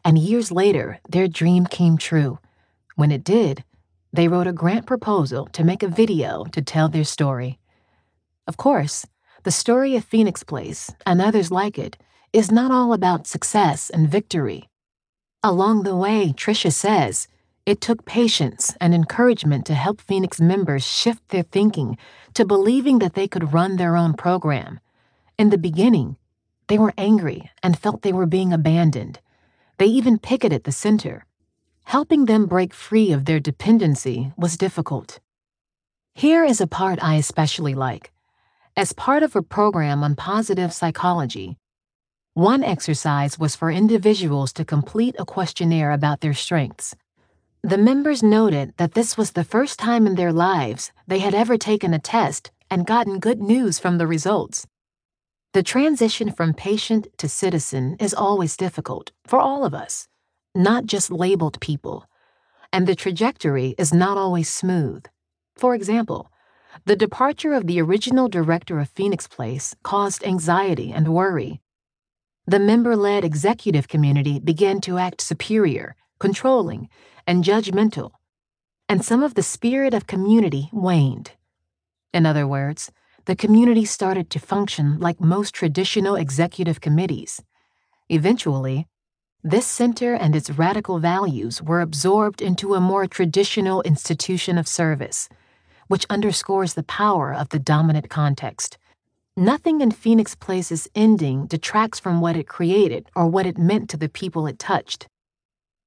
and 0.03 0.17
years 0.17 0.51
later, 0.51 0.99
their 1.09 1.27
dream 1.27 1.65
came 1.65 1.97
true. 1.97 2.39
When 2.95 3.11
it 3.11 3.23
did, 3.23 3.63
they 4.11 4.27
wrote 4.27 4.47
a 4.47 4.53
grant 4.53 4.85
proposal 4.85 5.47
to 5.53 5.63
make 5.63 5.83
a 5.83 5.87
video 5.87 6.45
to 6.51 6.61
tell 6.61 6.89
their 6.89 7.03
story. 7.03 7.59
Of 8.47 8.57
course, 8.57 9.05
the 9.43 9.51
story 9.51 9.95
of 9.95 10.05
Phoenix 10.05 10.43
Place 10.43 10.91
and 11.05 11.21
others 11.21 11.51
like 11.51 11.77
it 11.77 11.97
is 12.31 12.51
not 12.51 12.71
all 12.71 12.93
about 12.93 13.27
success 13.27 13.89
and 13.89 14.09
victory. 14.09 14.69
Along 15.43 15.83
the 15.83 15.95
way, 15.95 16.33
Tricia 16.35 16.71
says, 16.71 17.27
it 17.65 17.79
took 17.79 18.05
patience 18.05 18.75
and 18.81 18.93
encouragement 18.93 19.65
to 19.67 19.73
help 19.73 20.01
Phoenix 20.01 20.41
members 20.41 20.85
shift 20.85 21.29
their 21.29 21.43
thinking 21.43 21.97
to 22.33 22.45
believing 22.45 22.99
that 22.99 23.13
they 23.13 23.27
could 23.27 23.53
run 23.53 23.77
their 23.77 23.95
own 23.95 24.13
program. 24.13 24.79
In 25.37 25.49
the 25.49 25.57
beginning, 25.57 26.17
they 26.67 26.77
were 26.77 26.93
angry 26.97 27.49
and 27.61 27.79
felt 27.79 28.01
they 28.01 28.11
were 28.11 28.25
being 28.25 28.51
abandoned. 28.51 29.19
They 29.77 29.87
even 29.87 30.19
picketed 30.19 30.63
the 30.63 30.71
center. 30.71 31.25
Helping 31.85 32.25
them 32.25 32.45
break 32.45 32.73
free 32.73 33.11
of 33.11 33.25
their 33.25 33.39
dependency 33.39 34.31
was 34.37 34.57
difficult. 34.57 35.19
Here 36.15 36.45
is 36.45 36.61
a 36.61 36.67
part 36.67 37.03
I 37.03 37.15
especially 37.15 37.73
like. 37.73 38.11
As 38.75 38.93
part 38.93 39.23
of 39.23 39.35
a 39.35 39.41
program 39.41 40.03
on 40.03 40.15
positive 40.15 40.73
psychology, 40.73 41.57
one 42.33 42.63
exercise 42.63 43.37
was 43.37 43.55
for 43.55 43.69
individuals 43.69 44.53
to 44.53 44.65
complete 44.65 45.15
a 45.19 45.25
questionnaire 45.25 45.91
about 45.91 46.21
their 46.21 46.33
strengths. 46.33 46.95
The 47.61 47.77
members 47.77 48.23
noted 48.23 48.73
that 48.77 48.93
this 48.93 49.17
was 49.17 49.31
the 49.31 49.43
first 49.43 49.79
time 49.79 50.07
in 50.07 50.15
their 50.15 50.33
lives 50.33 50.91
they 51.07 51.19
had 51.19 51.35
ever 51.35 51.57
taken 51.57 51.93
a 51.93 51.99
test 51.99 52.51
and 52.69 52.87
gotten 52.87 53.19
good 53.19 53.39
news 53.39 53.77
from 53.77 53.99
the 53.99 54.07
results. 54.07 54.65
The 55.53 55.61
transition 55.61 56.31
from 56.31 56.55
patient 56.55 57.07
to 57.19 57.29
citizen 57.29 57.95
is 57.99 58.11
always 58.11 58.57
difficult 58.57 59.11
for 59.27 59.39
all 59.39 59.63
of 59.63 59.75
us, 59.75 60.07
not 60.55 60.87
just 60.87 61.11
labeled 61.11 61.61
people, 61.61 62.07
and 62.71 62.87
the 62.87 62.95
trajectory 62.95 63.75
is 63.77 63.93
not 63.93 64.17
always 64.17 64.49
smooth. 64.49 65.05
For 65.55 65.75
example, 65.75 66.31
the 66.85 66.95
departure 66.95 67.53
of 67.53 67.67
the 67.67 67.79
original 67.79 68.27
director 68.29 68.79
of 68.79 68.89
Phoenix 68.89 69.27
Place 69.27 69.75
caused 69.83 70.23
anxiety 70.23 70.91
and 70.91 71.13
worry. 71.13 71.61
The 72.47 72.57
member 72.57 72.95
led 72.95 73.23
executive 73.23 73.87
community 73.87 74.39
began 74.39 74.81
to 74.81 74.97
act 74.97 75.21
superior, 75.21 75.95
controlling, 76.17 76.89
and 77.27 77.43
judgmental, 77.43 78.13
and 78.89 79.05
some 79.05 79.21
of 79.21 79.35
the 79.35 79.43
spirit 79.43 79.93
of 79.93 80.07
community 80.07 80.71
waned. 80.73 81.33
In 82.11 82.25
other 82.25 82.47
words, 82.47 82.91
the 83.25 83.35
community 83.35 83.85
started 83.85 84.29
to 84.29 84.39
function 84.39 84.99
like 84.99 85.21
most 85.21 85.53
traditional 85.53 86.15
executive 86.15 86.81
committees. 86.81 87.41
Eventually, 88.09 88.87
this 89.43 89.65
center 89.65 90.13
and 90.13 90.35
its 90.35 90.49
radical 90.49 90.99
values 90.99 91.61
were 91.61 91.81
absorbed 91.81 92.41
into 92.41 92.75
a 92.75 92.81
more 92.81 93.07
traditional 93.07 93.81
institution 93.81 94.57
of 94.57 94.67
service, 94.67 95.29
which 95.87 96.05
underscores 96.09 96.73
the 96.73 96.83
power 96.83 97.33
of 97.33 97.49
the 97.49 97.59
dominant 97.59 98.09
context. 98.09 98.77
Nothing 99.35 99.81
in 99.81 99.91
Phoenix 99.91 100.35
Place's 100.35 100.87
ending 100.93 101.47
detracts 101.47 101.99
from 101.99 102.21
what 102.21 102.37
it 102.37 102.47
created 102.47 103.09
or 103.15 103.27
what 103.27 103.45
it 103.45 103.57
meant 103.57 103.89
to 103.89 103.97
the 103.97 104.09
people 104.09 104.47
it 104.47 104.59
touched. 104.59 105.07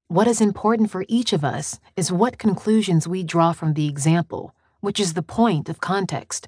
What 0.07 0.27
is 0.27 0.41
important 0.41 0.91
for 0.91 1.05
each 1.07 1.33
of 1.33 1.43
us 1.43 1.79
is 1.95 2.11
what 2.11 2.37
conclusions 2.37 3.07
we 3.07 3.23
draw 3.23 3.53
from 3.53 3.73
the 3.73 3.87
example, 3.87 4.53
which 4.81 4.99
is 4.99 5.13
the 5.13 5.23
point 5.23 5.69
of 5.69 5.81
context. 5.81 6.47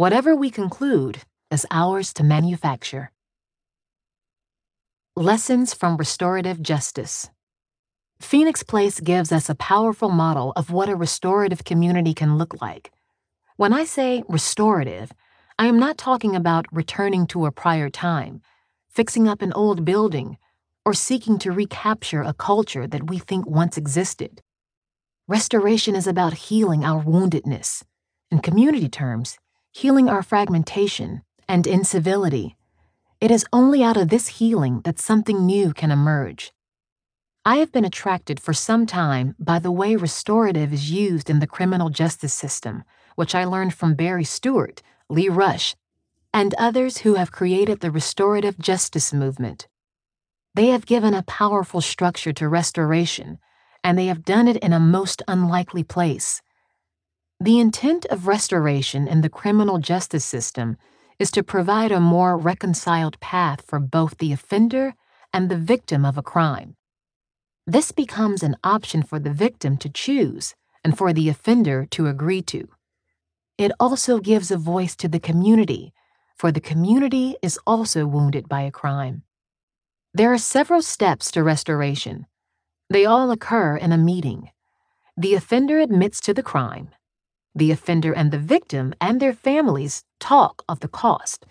Whatever 0.00 0.34
we 0.34 0.48
conclude 0.48 1.18
is 1.50 1.66
ours 1.70 2.14
to 2.14 2.24
manufacture. 2.24 3.10
Lessons 5.14 5.74
from 5.74 5.98
Restorative 5.98 6.62
Justice 6.62 7.28
Phoenix 8.18 8.62
Place 8.62 8.98
gives 8.98 9.30
us 9.30 9.50
a 9.50 9.54
powerful 9.54 10.08
model 10.08 10.54
of 10.56 10.70
what 10.70 10.88
a 10.88 10.96
restorative 10.96 11.64
community 11.64 12.14
can 12.14 12.38
look 12.38 12.62
like. 12.62 12.92
When 13.56 13.74
I 13.74 13.84
say 13.84 14.22
restorative, 14.26 15.12
I 15.58 15.66
am 15.66 15.78
not 15.78 15.98
talking 15.98 16.34
about 16.34 16.64
returning 16.72 17.26
to 17.26 17.44
a 17.44 17.52
prior 17.52 17.90
time, 17.90 18.40
fixing 18.88 19.28
up 19.28 19.42
an 19.42 19.52
old 19.52 19.84
building, 19.84 20.38
or 20.86 20.94
seeking 20.94 21.38
to 21.40 21.52
recapture 21.52 22.22
a 22.22 22.32
culture 22.32 22.86
that 22.86 23.10
we 23.10 23.18
think 23.18 23.46
once 23.46 23.76
existed. 23.76 24.40
Restoration 25.28 25.94
is 25.94 26.06
about 26.06 26.48
healing 26.48 26.86
our 26.86 27.04
woundedness. 27.04 27.82
In 28.30 28.38
community 28.38 28.88
terms, 28.88 29.36
healing 29.72 30.08
our 30.08 30.22
fragmentation 30.22 31.22
and 31.48 31.66
incivility. 31.66 32.56
It 33.20 33.30
is 33.30 33.46
only 33.52 33.82
out 33.82 33.96
of 33.96 34.08
this 34.08 34.38
healing 34.38 34.80
that 34.84 34.98
something 34.98 35.46
new 35.46 35.72
can 35.72 35.90
emerge. 35.90 36.52
I 37.44 37.56
have 37.56 37.72
been 37.72 37.84
attracted 37.84 38.40
for 38.40 38.52
some 38.52 38.84
time 38.84 39.34
by 39.38 39.58
the 39.58 39.70
way 39.70 39.96
restorative 39.96 40.72
is 40.72 40.90
used 40.90 41.30
in 41.30 41.38
the 41.38 41.46
criminal 41.46 41.88
justice 41.88 42.34
system, 42.34 42.84
which 43.14 43.34
I 43.34 43.44
learned 43.44 43.74
from 43.74 43.94
Barry 43.94 44.24
Stewart, 44.24 44.82
Lee 45.08 45.28
Rush, 45.28 45.74
and 46.34 46.54
others 46.54 46.98
who 46.98 47.14
have 47.14 47.32
created 47.32 47.80
the 47.80 47.90
restorative 47.90 48.58
justice 48.58 49.12
movement. 49.12 49.68
They 50.54 50.66
have 50.66 50.84
given 50.84 51.14
a 51.14 51.22
powerful 51.22 51.80
structure 51.80 52.32
to 52.32 52.48
restoration, 52.48 53.38
and 53.84 53.98
they 53.98 54.06
have 54.06 54.24
done 54.24 54.48
it 54.48 54.56
in 54.58 54.72
a 54.72 54.80
most 54.80 55.22
unlikely 55.28 55.84
place. 55.84 56.42
The 57.42 57.58
intent 57.58 58.04
of 58.10 58.26
restoration 58.26 59.08
in 59.08 59.22
the 59.22 59.30
criminal 59.30 59.78
justice 59.78 60.26
system 60.26 60.76
is 61.18 61.30
to 61.30 61.42
provide 61.42 61.90
a 61.90 61.98
more 61.98 62.36
reconciled 62.36 63.18
path 63.18 63.62
for 63.66 63.78
both 63.78 64.18
the 64.18 64.30
offender 64.30 64.94
and 65.32 65.48
the 65.48 65.56
victim 65.56 66.04
of 66.04 66.18
a 66.18 66.22
crime. 66.22 66.76
This 67.66 67.92
becomes 67.92 68.42
an 68.42 68.56
option 68.62 69.02
for 69.02 69.18
the 69.18 69.32
victim 69.32 69.78
to 69.78 69.88
choose 69.88 70.54
and 70.84 70.98
for 70.98 71.14
the 71.14 71.30
offender 71.30 71.86
to 71.92 72.08
agree 72.08 72.42
to. 72.42 72.68
It 73.56 73.72
also 73.80 74.18
gives 74.18 74.50
a 74.50 74.58
voice 74.58 74.94
to 74.96 75.08
the 75.08 75.20
community, 75.20 75.94
for 76.36 76.52
the 76.52 76.60
community 76.60 77.36
is 77.40 77.58
also 77.66 78.06
wounded 78.06 78.50
by 78.50 78.62
a 78.62 78.70
crime. 78.70 79.22
There 80.12 80.30
are 80.30 80.38
several 80.38 80.82
steps 80.82 81.30
to 81.30 81.42
restoration. 81.42 82.26
They 82.90 83.06
all 83.06 83.30
occur 83.30 83.78
in 83.78 83.92
a 83.92 83.98
meeting. 83.98 84.50
The 85.16 85.34
offender 85.34 85.78
admits 85.78 86.20
to 86.22 86.34
the 86.34 86.42
crime 86.42 86.90
the 87.54 87.70
offender 87.70 88.12
and 88.12 88.30
the 88.30 88.38
victim 88.38 88.94
and 89.00 89.20
their 89.20 89.32
families 89.32 90.04
talk 90.18 90.64
of 90.68 90.80
the 90.80 90.88
cost 90.88 91.46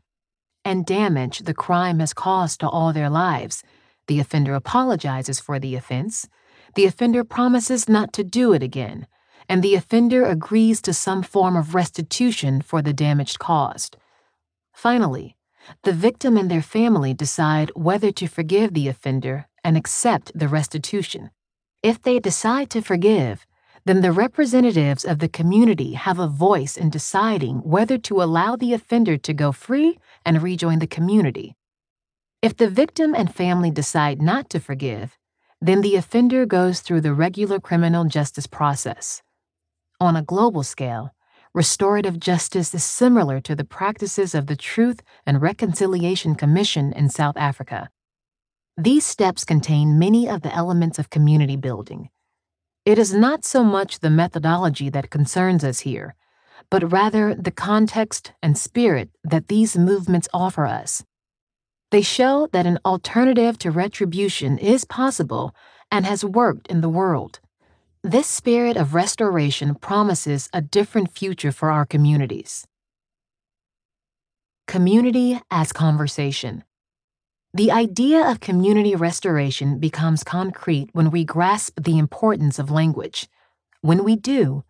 and 0.66 0.86
damage 0.86 1.40
the 1.40 1.54
crime 1.54 2.00
has 2.00 2.14
caused 2.14 2.60
to 2.60 2.70
all 2.70 2.94
their 2.94 3.10
lives. 3.10 3.64
The 4.08 4.20
offender 4.20 4.54
apologizes 4.54 5.40
for 5.40 5.60
the 5.60 5.76
offense. 5.76 6.28
The 6.76 6.86
offender 6.86 7.24
promises 7.24 7.90
not 7.90 8.14
to 8.14 8.24
do 8.24 8.54
it 8.54 8.62
again, 8.62 9.08
and 9.48 9.64
the 9.64 9.76
offender 9.76 10.26
agrees 10.26 10.82
to 10.84 10.94
some 10.94 11.24
form 11.24 11.56
of 11.56 11.74
restitution 11.74 12.62
for 12.62 12.82
the 12.82 12.94
damage 12.94 13.40
caused. 13.40 13.98
Finally, 14.74 15.36
the 15.84 15.94
victim 15.94 16.38
and 16.38 16.50
their 16.50 16.62
family 16.62 17.14
decide 17.14 17.72
whether 17.76 18.12
to 18.12 18.28
forgive 18.28 18.74
the 18.74 18.88
offender 18.88 19.48
and 19.64 19.76
accept 19.76 20.32
the 20.36 20.48
restitution. 20.48 21.32
If 21.82 22.02
they 22.02 22.20
decide 22.20 22.70
to 22.72 22.82
forgive, 22.82 23.46
then 23.90 24.02
the 24.02 24.12
representatives 24.12 25.04
of 25.04 25.18
the 25.18 25.28
community 25.28 25.94
have 25.94 26.20
a 26.20 26.28
voice 26.28 26.78
in 26.78 26.92
deciding 26.92 27.58
whether 27.64 27.98
to 27.98 28.22
allow 28.22 28.56
the 28.56 28.72
offender 28.72 29.18
to 29.18 29.34
go 29.34 29.52
free 29.52 29.98
and 30.24 30.44
rejoin 30.44 30.78
the 30.78 30.86
community. 30.86 31.56
If 32.44 32.56
the 32.56 32.70
victim 32.70 33.16
and 33.16 33.34
family 33.34 33.72
decide 33.72 34.22
not 34.22 34.48
to 34.52 34.60
forgive, 34.60 35.18
then 35.60 35.82
the 35.82 35.96
offender 35.96 36.46
goes 36.46 36.82
through 36.82 37.02
the 37.02 37.16
regular 37.16 37.60
criminal 37.60 38.06
justice 38.06 38.46
process. 38.46 39.24
On 40.00 40.16
a 40.16 40.22
global 40.22 40.62
scale, 40.62 41.16
restorative 41.56 42.20
justice 42.20 42.76
is 42.76 42.84
similar 42.84 43.42
to 43.42 43.56
the 43.56 43.66
practices 43.66 44.36
of 44.36 44.46
the 44.46 44.56
Truth 44.56 45.02
and 45.26 45.42
Reconciliation 45.42 46.36
Commission 46.36 46.94
in 46.94 47.10
South 47.10 47.38
Africa. 47.38 47.90
These 48.78 49.08
steps 49.08 49.46
contain 49.46 49.98
many 49.98 50.30
of 50.30 50.44
the 50.44 50.54
elements 50.54 51.00
of 51.00 51.10
community 51.10 51.56
building. 51.56 52.10
It 52.90 52.98
is 52.98 53.14
not 53.14 53.46
so 53.46 53.64
much 53.64 54.00
the 54.00 54.10
methodology 54.10 54.90
that 54.90 55.12
concerns 55.12 55.64
us 55.64 55.82
here, 55.82 56.16
but 56.72 56.92
rather 56.92 57.36
the 57.36 57.52
context 57.52 58.34
and 58.42 58.58
spirit 58.58 59.12
that 59.24 59.48
these 59.48 59.78
movements 59.78 60.28
offer 60.34 60.66
us. 60.66 61.04
They 61.92 62.02
show 62.02 62.48
that 62.52 62.66
an 62.66 62.80
alternative 62.84 63.60
to 63.60 63.70
retribution 63.70 64.58
is 64.58 64.86
possible 64.86 65.54
and 65.92 66.04
has 66.08 66.26
worked 66.26 66.66
in 66.66 66.82
the 66.82 66.90
world. 66.90 67.40
This 68.02 68.26
spirit 68.26 68.76
of 68.76 68.96
restoration 68.96 69.76
promises 69.76 70.50
a 70.52 70.60
different 70.60 71.16
future 71.16 71.52
for 71.52 71.70
our 71.70 71.86
communities. 71.86 72.66
Community 74.66 75.40
as 75.52 75.72
conversation. 75.72 76.64
The 77.54 77.72
idea 77.72 78.30
of 78.30 78.40
community 78.40 78.96
restoration 78.96 79.80
becomes 79.80 80.24
concrete 80.24 80.90
when 80.94 81.10
we 81.10 81.26
grasp 81.26 81.80
the 81.82 81.98
importance 81.98 82.60
of 82.60 82.70
language. 82.70 83.28
When 83.82 84.04
we 84.04 84.16
do, 84.16 84.64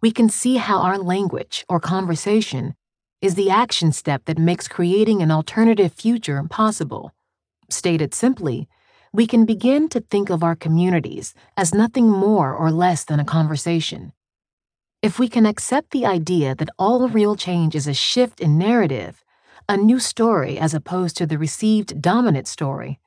we 0.00 0.10
can 0.10 0.28
see 0.28 0.56
how 0.56 0.80
our 0.80 0.98
language 0.98 1.64
or 1.68 1.78
conversation 1.78 2.74
is 3.22 3.36
the 3.36 3.50
action 3.50 3.92
step 3.92 4.24
that 4.24 4.36
makes 4.36 4.66
creating 4.66 5.22
an 5.22 5.30
alternative 5.30 5.92
future 5.92 6.42
possible. 6.50 7.12
Stated 7.70 8.12
simply, 8.12 8.68
we 9.12 9.28
can 9.28 9.46
begin 9.46 9.88
to 9.90 10.00
think 10.00 10.28
of 10.28 10.42
our 10.42 10.56
communities 10.56 11.34
as 11.56 11.72
nothing 11.72 12.10
more 12.10 12.52
or 12.52 12.72
less 12.72 13.04
than 13.04 13.20
a 13.20 13.24
conversation. 13.24 14.12
If 15.02 15.20
we 15.20 15.28
can 15.28 15.46
accept 15.46 15.92
the 15.92 16.04
idea 16.04 16.56
that 16.56 16.70
all 16.80 17.08
real 17.08 17.36
change 17.36 17.76
is 17.76 17.86
a 17.86 17.94
shift 17.94 18.40
in 18.40 18.58
narrative, 18.58 19.23
a 19.68 19.76
new 19.76 19.98
story 19.98 20.58
as 20.58 20.74
opposed 20.74 21.16
to 21.16 21.26
the 21.26 21.38
received 21.38 22.00
dominant 22.00 22.46
story, 22.46 23.00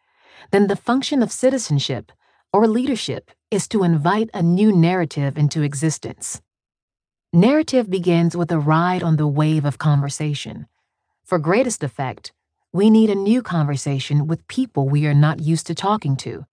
then 0.52 0.68
the 0.68 0.76
function 0.76 1.22
of 1.22 1.32
citizenship 1.32 2.12
or 2.54 2.68
leadership 2.68 3.32
is 3.52 3.68
to 3.68 3.84
invite 3.84 4.30
a 4.34 4.42
new 4.42 4.72
narrative 4.72 5.38
into 5.38 5.62
existence. 5.62 6.42
Narrative 7.34 7.90
begins 7.90 8.36
with 8.36 8.52
a 8.52 8.60
ride 8.60 9.04
on 9.04 9.18
the 9.18 9.28
wave 9.28 9.66
of 9.66 9.78
conversation. 9.78 10.68
For 11.24 11.40
greatest 11.40 11.84
effect, 11.84 12.32
we 12.72 12.90
need 12.90 13.10
a 13.10 13.16
new 13.16 13.42
conversation 13.42 14.28
with 14.28 14.48
people 14.48 14.88
we 14.88 15.06
are 15.06 15.14
not 15.14 15.40
used 15.40 15.68
to 15.68 15.76
talking 15.76 16.16
to. 16.18 16.46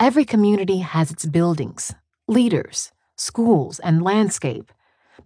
Every 0.00 0.24
community 0.24 0.78
has 0.78 1.10
its 1.10 1.26
buildings, 1.26 1.94
leaders, 2.26 2.92
schools, 3.16 3.78
and 3.78 4.02
landscape, 4.02 4.72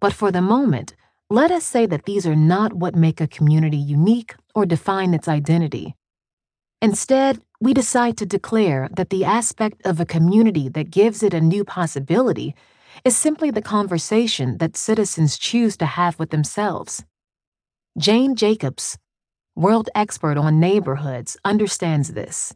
but 0.01 0.13
for 0.13 0.31
the 0.31 0.43
moment, 0.43 0.95
let 1.29 1.51
us 1.51 1.65
say 1.65 1.87
that 1.87 2.05
these 2.05 2.27
are 2.27 2.37
not 2.37 2.73
what 2.73 2.95
make 2.95 3.21
a 3.21 3.27
community 3.27 3.77
unique 3.77 4.35
or 4.55 4.65
define 4.65 5.13
its 5.13 5.27
identity. 5.27 5.97
Instead, 6.81 7.41
we 7.61 7.75
decide 7.75 8.17
to 8.19 8.27
declare 8.27 8.89
that 8.97 9.11
the 9.11 9.25
aspect 9.25 9.85
of 9.85 9.99
a 9.99 10.07
community 10.07 10.69
that 10.69 10.91
gives 10.91 11.23
it 11.25 11.35
a 11.35 11.41
new 11.41 11.65
possibility 11.65 12.55
is 13.05 13.17
simply 13.17 13.51
the 13.51 13.63
conversation 13.63 14.59
that 14.59 14.77
citizens 14.77 15.37
choose 15.37 15.77
to 15.79 15.87
have 15.87 16.19
with 16.19 16.31
themselves. 16.31 17.05
Jane 17.99 18.37
Jacobs, 18.37 18.97
world 19.57 19.89
expert 19.95 20.37
on 20.39 20.61
neighborhoods, 20.61 21.37
understands 21.45 22.13
this. 22.13 22.55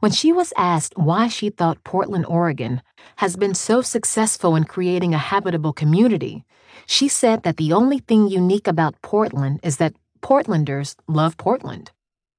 When 0.00 0.12
she 0.12 0.32
was 0.32 0.52
asked 0.56 0.96
why 0.96 1.28
she 1.28 1.50
thought 1.50 1.84
Portland, 1.84 2.26
Oregon, 2.26 2.82
has 3.16 3.36
been 3.36 3.54
so 3.54 3.80
successful 3.82 4.56
in 4.56 4.64
creating 4.64 5.14
a 5.14 5.18
habitable 5.18 5.72
community, 5.72 6.44
she 6.86 7.08
said 7.08 7.42
that 7.42 7.56
the 7.56 7.72
only 7.72 7.98
thing 7.98 8.28
unique 8.28 8.66
about 8.66 9.00
Portland 9.02 9.60
is 9.62 9.76
that 9.78 9.94
Portlanders 10.20 10.96
love 11.06 11.36
Portland. 11.36 11.92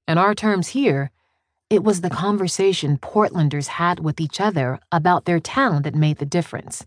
In 0.08 0.18
our 0.18 0.36
terms 0.36 0.70
here, 0.70 1.12
it 1.70 1.84
was 1.84 2.02
the 2.02 2.10
conversation 2.10 2.98
Portlanders 2.98 3.68
had 3.68 4.00
with 4.00 4.22
each 4.22 4.40
other 4.40 4.80
about 4.92 5.26
their 5.26 5.40
town 5.40 5.82
that 5.82 5.96
made 5.96 6.18
the 6.18 6.26
difference. 6.26 6.86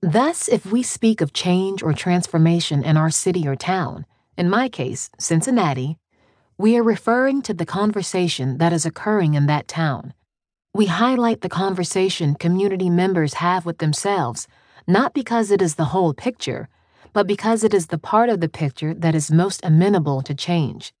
Thus, 0.00 0.48
if 0.48 0.66
we 0.66 0.82
speak 0.82 1.20
of 1.20 1.32
change 1.32 1.82
or 1.82 1.92
transformation 1.92 2.82
in 2.84 2.96
our 2.96 3.10
city 3.10 3.46
or 3.46 3.56
town, 3.56 4.06
in 4.36 4.50
my 4.50 4.68
case, 4.68 5.10
Cincinnati, 5.18 5.98
we 6.56 6.76
are 6.76 6.84
referring 6.84 7.42
to 7.42 7.52
the 7.52 7.66
conversation 7.66 8.58
that 8.58 8.72
is 8.72 8.86
occurring 8.86 9.34
in 9.34 9.46
that 9.46 9.66
town. 9.66 10.14
We 10.72 10.86
highlight 10.86 11.40
the 11.40 11.48
conversation 11.48 12.36
community 12.36 12.88
members 12.88 13.34
have 13.34 13.66
with 13.66 13.78
themselves, 13.78 14.46
not 14.86 15.14
because 15.14 15.50
it 15.50 15.60
is 15.60 15.74
the 15.74 15.86
whole 15.86 16.14
picture, 16.14 16.68
but 17.12 17.26
because 17.26 17.64
it 17.64 17.74
is 17.74 17.88
the 17.88 17.98
part 17.98 18.28
of 18.28 18.40
the 18.40 18.48
picture 18.48 18.94
that 18.94 19.16
is 19.16 19.32
most 19.32 19.60
amenable 19.64 20.22
to 20.22 20.34
change. 20.34 20.92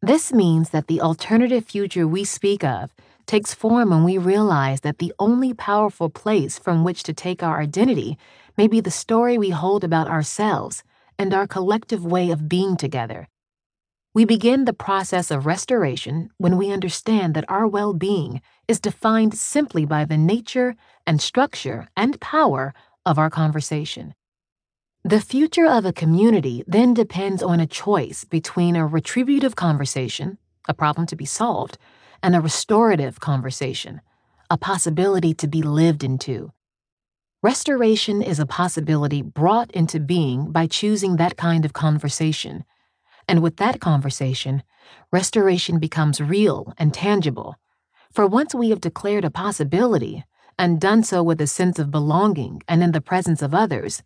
This 0.00 0.32
means 0.32 0.70
that 0.70 0.86
the 0.86 1.02
alternative 1.02 1.66
future 1.66 2.08
we 2.08 2.24
speak 2.24 2.64
of 2.64 2.94
takes 3.26 3.52
form 3.52 3.90
when 3.90 4.04
we 4.04 4.16
realize 4.16 4.80
that 4.80 4.98
the 4.98 5.12
only 5.18 5.52
powerful 5.52 6.08
place 6.08 6.58
from 6.58 6.84
which 6.84 7.02
to 7.02 7.12
take 7.12 7.42
our 7.42 7.60
identity 7.60 8.16
may 8.56 8.66
be 8.66 8.80
the 8.80 8.90
story 8.90 9.36
we 9.36 9.50
hold 9.50 9.84
about 9.84 10.08
ourselves 10.08 10.82
and 11.18 11.34
our 11.34 11.46
collective 11.46 12.04
way 12.04 12.30
of 12.30 12.48
being 12.48 12.78
together. 12.78 13.28
We 14.14 14.26
begin 14.26 14.66
the 14.66 14.74
process 14.74 15.30
of 15.30 15.46
restoration 15.46 16.28
when 16.36 16.58
we 16.58 16.70
understand 16.70 17.32
that 17.34 17.48
our 17.48 17.66
well 17.66 17.94
being 17.94 18.42
is 18.68 18.78
defined 18.78 19.32
simply 19.32 19.86
by 19.86 20.04
the 20.04 20.18
nature 20.18 20.76
and 21.06 21.18
structure 21.18 21.88
and 21.96 22.20
power 22.20 22.74
of 23.06 23.18
our 23.18 23.30
conversation. 23.30 24.14
The 25.02 25.20
future 25.20 25.66
of 25.66 25.86
a 25.86 25.94
community 25.94 26.62
then 26.66 26.92
depends 26.92 27.42
on 27.42 27.58
a 27.58 27.66
choice 27.66 28.24
between 28.24 28.76
a 28.76 28.86
retributive 28.86 29.56
conversation, 29.56 30.36
a 30.68 30.74
problem 30.74 31.06
to 31.06 31.16
be 31.16 31.24
solved, 31.24 31.78
and 32.22 32.36
a 32.36 32.40
restorative 32.42 33.18
conversation, 33.18 34.02
a 34.50 34.58
possibility 34.58 35.32
to 35.32 35.48
be 35.48 35.62
lived 35.62 36.04
into. 36.04 36.52
Restoration 37.42 38.20
is 38.20 38.38
a 38.38 38.46
possibility 38.46 39.22
brought 39.22 39.70
into 39.70 39.98
being 39.98 40.52
by 40.52 40.66
choosing 40.66 41.16
that 41.16 41.38
kind 41.38 41.64
of 41.64 41.72
conversation. 41.72 42.64
And 43.28 43.42
with 43.42 43.56
that 43.56 43.80
conversation, 43.80 44.62
restoration 45.10 45.78
becomes 45.78 46.20
real 46.20 46.72
and 46.78 46.92
tangible. 46.92 47.56
For 48.12 48.26
once 48.26 48.54
we 48.54 48.70
have 48.70 48.80
declared 48.80 49.24
a 49.24 49.30
possibility, 49.30 50.24
and 50.58 50.80
done 50.80 51.02
so 51.02 51.22
with 51.22 51.40
a 51.40 51.46
sense 51.46 51.78
of 51.78 51.90
belonging 51.90 52.62
and 52.68 52.82
in 52.82 52.92
the 52.92 53.00
presence 53.00 53.42
of 53.42 53.54
others, 53.54 54.02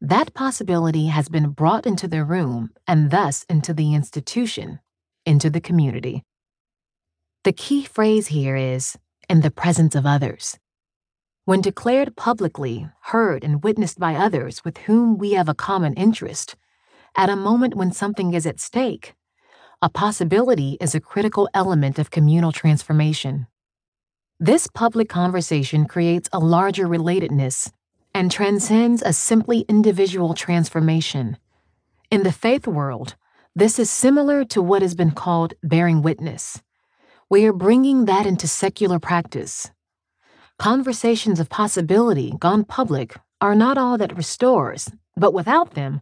that 0.00 0.32
possibility 0.34 1.08
has 1.08 1.28
been 1.28 1.50
brought 1.50 1.86
into 1.86 2.08
the 2.08 2.24
room 2.24 2.70
and 2.86 3.10
thus 3.10 3.44
into 3.48 3.74
the 3.74 3.94
institution, 3.94 4.80
into 5.26 5.50
the 5.50 5.60
community. 5.60 6.24
The 7.44 7.52
key 7.52 7.84
phrase 7.84 8.28
here 8.28 8.56
is 8.56 8.96
in 9.28 9.42
the 9.42 9.50
presence 9.50 9.94
of 9.94 10.06
others. 10.06 10.58
When 11.44 11.60
declared 11.60 12.16
publicly, 12.16 12.88
heard, 13.02 13.44
and 13.44 13.62
witnessed 13.62 13.98
by 13.98 14.14
others 14.14 14.64
with 14.64 14.78
whom 14.78 15.18
we 15.18 15.32
have 15.32 15.48
a 15.48 15.54
common 15.54 15.94
interest, 15.94 16.56
at 17.20 17.28
a 17.28 17.36
moment 17.36 17.74
when 17.74 17.92
something 17.92 18.32
is 18.32 18.46
at 18.46 18.58
stake, 18.58 19.12
a 19.82 19.90
possibility 19.90 20.78
is 20.80 20.94
a 20.94 21.00
critical 21.00 21.50
element 21.52 21.98
of 21.98 22.10
communal 22.10 22.50
transformation. 22.50 23.46
This 24.38 24.66
public 24.66 25.10
conversation 25.10 25.84
creates 25.84 26.30
a 26.32 26.38
larger 26.38 26.86
relatedness 26.86 27.70
and 28.14 28.32
transcends 28.32 29.02
a 29.02 29.12
simply 29.12 29.66
individual 29.68 30.32
transformation. 30.32 31.36
In 32.10 32.22
the 32.22 32.32
faith 32.32 32.66
world, 32.66 33.16
this 33.54 33.78
is 33.78 33.90
similar 33.90 34.42
to 34.46 34.62
what 34.62 34.80
has 34.80 34.94
been 34.94 35.10
called 35.10 35.52
bearing 35.62 36.00
witness. 36.00 36.62
We 37.28 37.44
are 37.44 37.52
bringing 37.52 38.06
that 38.06 38.24
into 38.24 38.48
secular 38.48 38.98
practice. 38.98 39.70
Conversations 40.58 41.38
of 41.38 41.50
possibility 41.50 42.32
gone 42.40 42.64
public 42.64 43.14
are 43.42 43.54
not 43.54 43.76
all 43.76 43.98
that 43.98 44.16
restores, 44.16 44.90
but 45.18 45.34
without 45.34 45.74
them, 45.74 46.00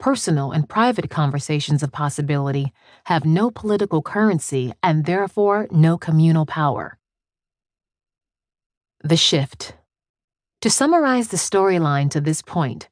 personal 0.00 0.50
and 0.50 0.68
private 0.68 1.10
conversations 1.10 1.84
of 1.84 1.92
possibility 1.92 2.72
have 3.04 3.24
no 3.24 3.50
political 3.50 4.02
currency 4.02 4.72
and 4.82 5.04
therefore 5.04 5.68
no 5.70 5.96
communal 5.96 6.46
power. 6.46 6.98
The 9.04 9.16
Shift 9.16 9.74
to 10.60 10.68
summarize 10.68 11.28
the 11.28 11.38
storyline 11.38 12.10
to 12.10 12.20
this 12.20 12.42
point, 12.42 12.90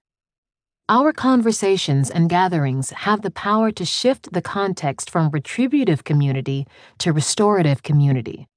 our 0.89 1.13
conversations 1.13 2.11
and 2.11 2.31
gatherings 2.31 2.89
have 2.91 3.21
the 3.21 3.31
power 3.31 3.71
to 3.73 3.85
shift 3.85 4.33
the 4.33 4.41
context 4.41 5.11
from 5.11 5.29
retributive 5.29 6.03
community 6.03 6.67
to 6.97 7.13
restorative 7.13 7.83
community. 7.83 8.49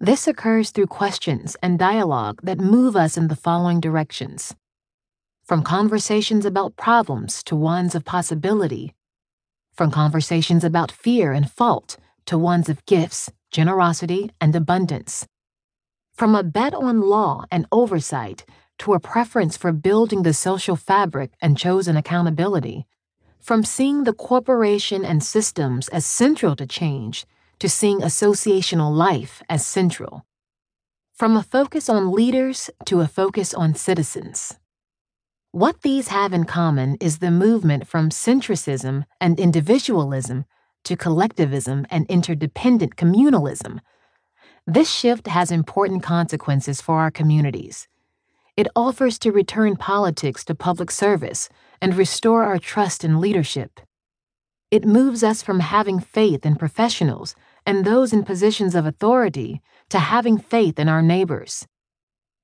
This 0.00 0.26
occurs 0.26 0.70
through 0.70 0.86
questions 0.86 1.58
and 1.62 1.78
dialogue 1.78 2.40
that 2.42 2.58
move 2.58 2.96
us 2.96 3.18
in 3.18 3.28
the 3.28 3.36
following 3.36 3.80
directions 3.80 4.54
from 5.44 5.62
conversations 5.62 6.44
about 6.44 6.76
problems 6.76 7.42
to 7.44 7.56
ones 7.56 7.94
of 7.94 8.04
possibility, 8.04 8.94
from 9.74 9.90
conversations 9.90 10.64
about 10.64 10.92
fear 10.92 11.32
and 11.32 11.50
fault 11.50 11.96
to 12.26 12.38
ones 12.38 12.68
of 12.68 12.84
gifts, 12.86 13.30
generosity, 13.50 14.30
and 14.40 14.54
abundance. 14.54 15.26
From 16.14 16.34
a 16.34 16.42
bet 16.42 16.74
on 16.74 17.00
law 17.00 17.44
and 17.50 17.66
oversight 17.72 18.44
to 18.78 18.94
a 18.94 19.00
preference 19.00 19.56
for 19.56 19.72
building 19.72 20.22
the 20.22 20.34
social 20.34 20.76
fabric 20.76 21.32
and 21.40 21.58
chosen 21.58 21.96
accountability, 21.96 22.86
from 23.40 23.64
seeing 23.64 24.04
the 24.04 24.12
corporation 24.12 25.04
and 25.04 25.22
systems 25.22 25.88
as 25.88 26.06
central 26.06 26.54
to 26.56 26.66
change 26.66 27.26
to 27.58 27.68
seeing 27.68 28.00
associational 28.00 28.92
life 28.92 29.42
as 29.48 29.64
central. 29.64 30.26
From 31.12 31.36
a 31.36 31.42
focus 31.42 31.88
on 31.88 32.12
leaders 32.12 32.70
to 32.86 33.00
a 33.00 33.06
focus 33.06 33.54
on 33.54 33.74
citizens. 33.74 34.58
What 35.52 35.82
these 35.82 36.08
have 36.08 36.32
in 36.32 36.44
common 36.44 36.96
is 36.96 37.18
the 37.18 37.30
movement 37.30 37.86
from 37.86 38.08
centricism 38.08 39.04
and 39.20 39.38
individualism 39.38 40.46
to 40.84 40.96
collectivism 40.96 41.86
and 41.90 42.06
interdependent 42.06 42.96
communalism. 42.96 43.80
This 44.66 44.90
shift 44.90 45.26
has 45.26 45.50
important 45.50 46.02
consequences 46.02 46.80
for 46.80 47.00
our 47.00 47.10
communities. 47.10 47.86
It 48.56 48.66
offers 48.74 49.18
to 49.18 49.30
return 49.30 49.76
politics 49.76 50.42
to 50.46 50.54
public 50.54 50.90
service 50.90 51.50
and 51.82 51.96
restore 51.96 52.44
our 52.44 52.58
trust 52.58 53.04
in 53.04 53.20
leadership. 53.20 53.78
It 54.70 54.86
moves 54.86 55.22
us 55.22 55.42
from 55.42 55.60
having 55.60 56.00
faith 56.00 56.46
in 56.46 56.56
professionals 56.56 57.34
and 57.66 57.84
those 57.84 58.14
in 58.14 58.24
positions 58.24 58.74
of 58.74 58.86
authority 58.86 59.60
to 59.90 59.98
having 59.98 60.38
faith 60.38 60.78
in 60.78 60.88
our 60.88 61.02
neighbors. 61.02 61.66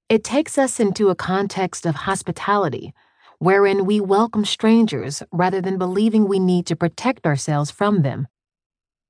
It 0.08 0.24
takes 0.24 0.56
us 0.56 0.80
into 0.80 1.10
a 1.10 1.14
context 1.14 1.84
of 1.84 1.94
hospitality, 1.94 2.94
wherein 3.38 3.84
we 3.84 4.00
welcome 4.00 4.46
strangers 4.46 5.22
rather 5.30 5.60
than 5.60 5.76
believing 5.76 6.26
we 6.26 6.38
need 6.38 6.64
to 6.68 6.76
protect 6.76 7.26
ourselves 7.26 7.70
from 7.70 8.00
them. 8.00 8.26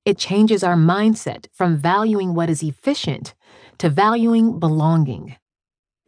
It 0.04 0.18
changes 0.18 0.64
our 0.64 0.74
mindset 0.74 1.46
from 1.52 1.76
valuing 1.76 2.34
what 2.34 2.50
is 2.50 2.64
efficient 2.64 3.36
to 3.78 3.88
valuing 3.88 4.58
belonging. 4.58 5.36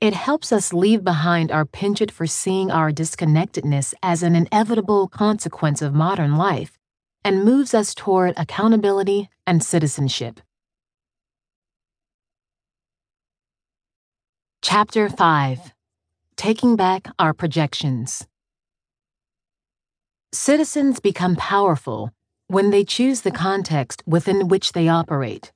It 0.00 0.14
helps 0.14 0.50
us 0.50 0.72
leave 0.72 1.04
behind 1.04 1.52
our 1.52 1.64
penchant 1.64 2.10
for 2.10 2.26
seeing 2.26 2.72
our 2.72 2.90
disconnectedness 2.90 3.94
as 4.02 4.24
an 4.24 4.34
inevitable 4.34 5.06
consequence 5.06 5.82
of 5.82 5.94
modern 5.94 6.34
life 6.36 6.76
and 7.24 7.44
moves 7.44 7.74
us 7.74 7.94
toward 7.94 8.34
accountability 8.36 9.28
and 9.46 9.62
citizenship. 9.62 10.40
Chapter 14.62 15.08
5 15.08 15.72
Taking 16.36 16.76
Back 16.76 17.08
Our 17.18 17.32
Projections 17.32 18.26
Citizens 20.32 21.00
become 21.00 21.34
powerful 21.34 22.12
when 22.46 22.68
they 22.68 22.84
choose 22.84 23.22
the 23.22 23.30
context 23.30 24.02
within 24.06 24.48
which 24.48 24.72
they 24.72 24.86
operate. 24.86 25.50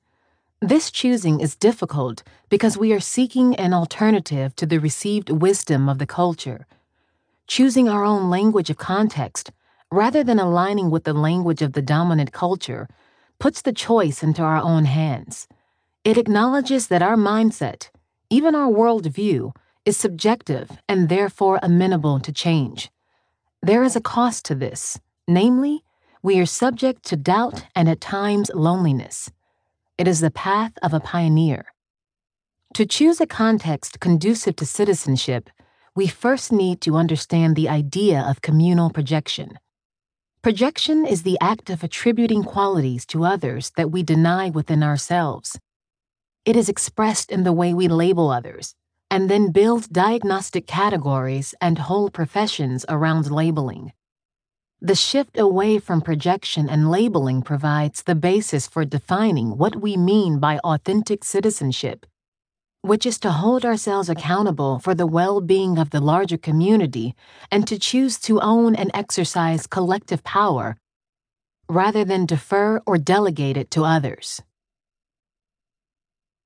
This 0.59 0.89
choosing 0.89 1.39
is 1.39 1.55
difficult 1.55 2.23
because 2.49 2.79
we 2.79 2.93
are 2.93 2.99
seeking 2.99 3.55
an 3.57 3.75
alternative 3.75 4.55
to 4.55 4.65
the 4.65 4.79
received 4.79 5.29
wisdom 5.29 5.87
of 5.87 5.99
the 5.99 6.07
culture. 6.07 6.65
Choosing 7.45 7.87
our 7.87 8.03
own 8.03 8.31
language 8.31 8.71
of 8.71 8.77
context, 8.77 9.51
rather 9.91 10.23
than 10.23 10.39
aligning 10.39 10.89
with 10.89 11.03
the 11.03 11.13
language 11.13 11.61
of 11.61 11.73
the 11.73 11.83
dominant 11.83 12.31
culture, 12.31 12.87
puts 13.37 13.61
the 13.61 13.71
choice 13.71 14.23
into 14.23 14.41
our 14.41 14.57
own 14.57 14.85
hands. 14.85 15.47
It 16.03 16.17
acknowledges 16.17 16.87
that 16.87 17.03
our 17.03 17.15
mindset, 17.15 17.89
even 18.29 18.55
our 18.55 18.71
worldview, 18.71 19.53
is 19.85 19.97
subjective 19.97 20.71
and 20.89 21.09
therefore 21.09 21.59
amenable 21.61 22.19
to 22.19 22.31
change. 22.31 22.89
There 23.61 23.83
is 23.83 23.95
a 23.95 24.01
cost 24.01 24.45
to 24.45 24.55
this, 24.55 24.99
namely, 25.27 25.83
we 26.23 26.39
are 26.39 26.45
subject 26.45 27.03
to 27.05 27.15
doubt 27.15 27.65
and 27.75 27.87
at 27.87 28.01
times 28.01 28.49
loneliness. 28.53 29.31
It 29.97 30.07
is 30.07 30.21
the 30.21 30.31
path 30.31 30.73
of 30.81 30.93
a 30.93 30.99
pioneer. 30.99 31.65
To 32.73 32.85
choose 32.85 33.21
a 33.21 33.27
context 33.27 33.99
conducive 33.99 34.55
to 34.57 34.65
citizenship, 34.65 35.49
we 35.95 36.07
first 36.07 36.51
need 36.51 36.81
to 36.81 36.95
understand 36.97 37.55
the 37.55 37.69
idea 37.69 38.19
of 38.27 38.41
communal 38.41 38.89
projection. 38.89 39.57
Projection 40.41 41.05
is 41.05 41.23
the 41.23 41.37
act 41.39 41.69
of 41.69 41.83
attributing 41.83 42.43
qualities 42.43 43.05
to 43.07 43.23
others 43.23 43.71
that 43.77 43.91
we 43.91 44.03
deny 44.03 44.49
within 44.49 44.83
ourselves. 44.83 45.57
It 46.45 46.55
is 46.55 46.69
expressed 46.69 47.31
in 47.31 47.43
the 47.43 47.51
way 47.51 47.73
we 47.73 47.87
label 47.87 48.29
others, 48.29 48.75
and 49.09 49.29
then 49.29 49.51
build 49.51 49.91
diagnostic 49.91 50.67
categories 50.67 51.55
and 51.59 51.79
whole 51.79 52.11
professions 52.11 52.85
around 52.87 53.31
labeling. 53.31 53.93
The 54.79 54.93
shift 54.93 55.39
away 55.39 55.79
from 55.79 56.01
projection 56.01 56.69
and 56.69 56.91
labeling 56.91 57.41
provides 57.41 58.03
the 58.03 58.13
basis 58.13 58.67
for 58.67 58.85
defining 58.85 59.57
what 59.57 59.81
we 59.81 59.97
mean 59.97 60.37
by 60.37 60.59
authentic 60.59 61.23
citizenship, 61.23 62.05
which 62.81 63.07
is 63.07 63.17
to 63.21 63.31
hold 63.31 63.65
ourselves 63.65 64.09
accountable 64.09 64.77
for 64.77 64.93
the 64.93 65.07
well 65.07 65.41
being 65.41 65.79
of 65.79 65.89
the 65.89 65.99
larger 65.99 66.37
community 66.37 67.15
and 67.49 67.67
to 67.67 67.79
choose 67.79 68.19
to 68.19 68.39
own 68.39 68.75
and 68.75 68.91
exercise 68.93 69.65
collective 69.65 70.23
power 70.23 70.77
rather 71.67 72.05
than 72.05 72.27
defer 72.27 72.79
or 72.85 72.99
delegate 72.99 73.57
it 73.57 73.71
to 73.71 73.83
others. 73.83 74.43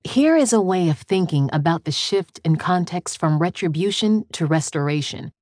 Here 0.05 0.37
is 0.37 0.53
a 0.53 0.61
way 0.61 0.87
of 0.87 0.99
thinking 0.99 1.49
about 1.51 1.83
the 1.83 1.91
shift 1.91 2.39
in 2.45 2.55
context 2.55 3.19
from 3.19 3.37
retribution 3.37 4.23
to 4.31 4.45
restoration. 4.45 5.33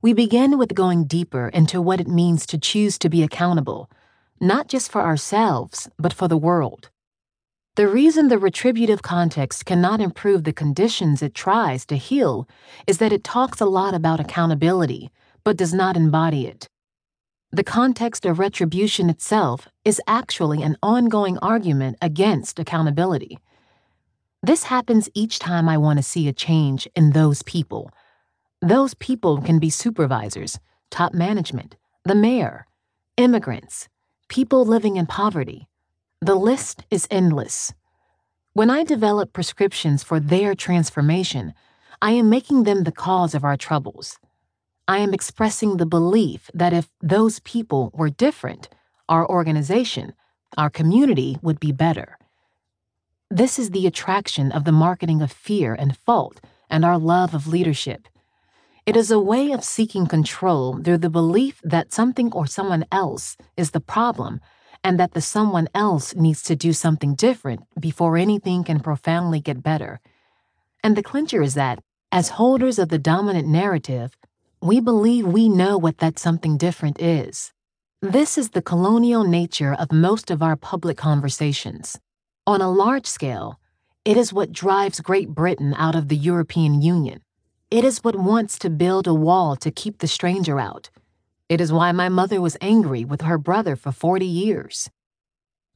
We 0.00 0.14
begin 0.14 0.56
with 0.56 0.74
going 0.74 1.04
deeper 1.04 1.48
into 1.48 1.82
what 1.82 2.00
it 2.00 2.08
means 2.08 2.46
to 2.46 2.58
choose 2.58 2.98
to 2.98 3.10
be 3.10 3.22
accountable, 3.22 3.90
not 4.40 4.68
just 4.68 4.90
for 4.90 5.02
ourselves, 5.02 5.90
but 5.98 6.14
for 6.14 6.28
the 6.28 6.36
world. 6.36 6.90
The 7.76 7.86
reason 7.86 8.28
the 8.28 8.38
retributive 8.38 9.02
context 9.02 9.66
cannot 9.66 10.00
improve 10.00 10.44
the 10.44 10.52
conditions 10.54 11.22
it 11.22 11.34
tries 11.34 11.84
to 11.86 11.98
heal 11.98 12.48
is 12.86 12.98
that 12.98 13.12
it 13.12 13.22
talks 13.22 13.60
a 13.60 13.66
lot 13.66 13.92
about 13.92 14.18
accountability, 14.18 15.10
but 15.44 15.58
does 15.58 15.74
not 15.74 15.94
embody 15.94 16.46
it. 16.46 16.68
The 17.52 17.64
context 17.64 18.24
of 18.24 18.38
retribution 18.38 19.10
itself 19.10 19.68
is 19.84 20.00
actually 20.06 20.62
an 20.62 20.78
ongoing 20.82 21.36
argument 21.38 21.98
against 22.00 22.58
accountability. 22.58 23.38
This 24.44 24.64
happens 24.64 25.08
each 25.14 25.38
time 25.38 25.70
I 25.70 25.78
want 25.78 25.98
to 25.98 26.02
see 26.02 26.28
a 26.28 26.32
change 26.34 26.86
in 26.94 27.12
those 27.12 27.42
people. 27.44 27.90
Those 28.60 28.92
people 28.92 29.40
can 29.40 29.58
be 29.58 29.70
supervisors, 29.70 30.60
top 30.90 31.14
management, 31.14 31.76
the 32.04 32.14
mayor, 32.14 32.66
immigrants, 33.16 33.88
people 34.28 34.66
living 34.66 34.98
in 34.98 35.06
poverty. 35.06 35.66
The 36.20 36.34
list 36.34 36.84
is 36.90 37.08
endless. 37.10 37.72
When 38.52 38.68
I 38.68 38.84
develop 38.84 39.32
prescriptions 39.32 40.02
for 40.02 40.20
their 40.20 40.54
transformation, 40.54 41.54
I 42.02 42.10
am 42.10 42.28
making 42.28 42.64
them 42.64 42.84
the 42.84 42.92
cause 42.92 43.34
of 43.34 43.44
our 43.44 43.56
troubles. 43.56 44.18
I 44.86 44.98
am 44.98 45.14
expressing 45.14 45.78
the 45.78 45.86
belief 45.86 46.50
that 46.52 46.74
if 46.74 46.90
those 47.00 47.40
people 47.40 47.92
were 47.94 48.10
different, 48.10 48.68
our 49.08 49.26
organization, 49.26 50.12
our 50.58 50.68
community 50.68 51.38
would 51.40 51.60
be 51.60 51.72
better. 51.72 52.18
This 53.30 53.58
is 53.58 53.70
the 53.70 53.86
attraction 53.86 54.52
of 54.52 54.64
the 54.64 54.72
marketing 54.72 55.22
of 55.22 55.32
fear 55.32 55.74
and 55.74 55.96
fault 55.96 56.40
and 56.68 56.84
our 56.84 56.98
love 56.98 57.34
of 57.34 57.46
leadership. 57.46 58.06
It 58.86 58.96
is 58.96 59.10
a 59.10 59.18
way 59.18 59.50
of 59.52 59.64
seeking 59.64 60.06
control 60.06 60.78
through 60.82 60.98
the 60.98 61.10
belief 61.10 61.60
that 61.64 61.92
something 61.92 62.30
or 62.32 62.46
someone 62.46 62.84
else 62.92 63.36
is 63.56 63.70
the 63.70 63.80
problem 63.80 64.40
and 64.84 65.00
that 65.00 65.14
the 65.14 65.22
someone 65.22 65.68
else 65.74 66.14
needs 66.14 66.42
to 66.42 66.54
do 66.54 66.74
something 66.74 67.14
different 67.14 67.62
before 67.80 68.18
anything 68.18 68.62
can 68.62 68.78
profoundly 68.78 69.40
get 69.40 69.62
better. 69.62 70.00
And 70.82 70.94
the 70.94 71.02
clincher 71.02 71.40
is 71.40 71.54
that, 71.54 71.78
as 72.12 72.28
holders 72.30 72.78
of 72.78 72.90
the 72.90 72.98
dominant 72.98 73.48
narrative, 73.48 74.18
we 74.60 74.80
believe 74.80 75.26
we 75.26 75.48
know 75.48 75.78
what 75.78 75.98
that 75.98 76.18
something 76.18 76.58
different 76.58 77.00
is. 77.00 77.52
This 78.02 78.36
is 78.36 78.50
the 78.50 78.60
colonial 78.60 79.24
nature 79.24 79.72
of 79.72 79.90
most 79.90 80.30
of 80.30 80.42
our 80.42 80.56
public 80.56 80.98
conversations. 80.98 81.98
On 82.46 82.60
a 82.60 82.70
large 82.70 83.06
scale, 83.06 83.58
it 84.04 84.18
is 84.18 84.30
what 84.30 84.52
drives 84.52 85.00
Great 85.00 85.30
Britain 85.30 85.74
out 85.78 85.94
of 85.94 86.08
the 86.08 86.16
European 86.16 86.82
Union. 86.82 87.22
It 87.70 87.84
is 87.84 88.04
what 88.04 88.16
wants 88.16 88.58
to 88.58 88.68
build 88.68 89.06
a 89.06 89.14
wall 89.14 89.56
to 89.56 89.70
keep 89.70 89.98
the 89.98 90.06
stranger 90.06 90.60
out. 90.60 90.90
It 91.48 91.60
is 91.60 91.72
why 91.72 91.90
my 91.92 92.10
mother 92.10 92.40
was 92.42 92.58
angry 92.60 93.04
with 93.04 93.22
her 93.22 93.38
brother 93.38 93.76
for 93.76 93.92
40 93.92 94.26
years. 94.26 94.90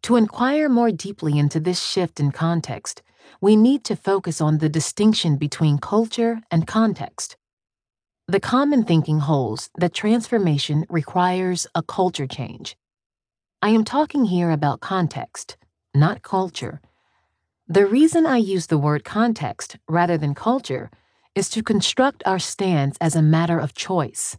To 0.02 0.16
inquire 0.16 0.68
more 0.68 0.90
deeply 0.90 1.38
into 1.38 1.58
this 1.58 1.82
shift 1.82 2.20
in 2.20 2.32
context, 2.32 3.02
we 3.40 3.56
need 3.56 3.82
to 3.84 3.96
focus 3.96 4.40
on 4.40 4.58
the 4.58 4.68
distinction 4.68 5.36
between 5.36 5.78
culture 5.78 6.42
and 6.50 6.66
context. 6.66 7.36
The 8.26 8.40
common 8.40 8.84
thinking 8.84 9.20
holds 9.20 9.70
that 9.78 9.94
transformation 9.94 10.84
requires 10.90 11.66
a 11.74 11.82
culture 11.82 12.26
change. 12.26 12.76
I 13.62 13.70
am 13.70 13.84
talking 13.84 14.26
here 14.26 14.50
about 14.50 14.80
context, 14.80 15.56
not 15.94 16.22
culture. 16.22 16.80
The 17.66 17.86
reason 17.86 18.26
I 18.26 18.38
use 18.38 18.66
the 18.66 18.78
word 18.78 19.04
context 19.04 19.76
rather 19.88 20.16
than 20.16 20.34
culture 20.34 20.90
is 21.34 21.48
to 21.50 21.62
construct 21.62 22.22
our 22.26 22.38
stance 22.38 22.96
as 23.00 23.14
a 23.14 23.22
matter 23.22 23.58
of 23.58 23.74
choice. 23.74 24.36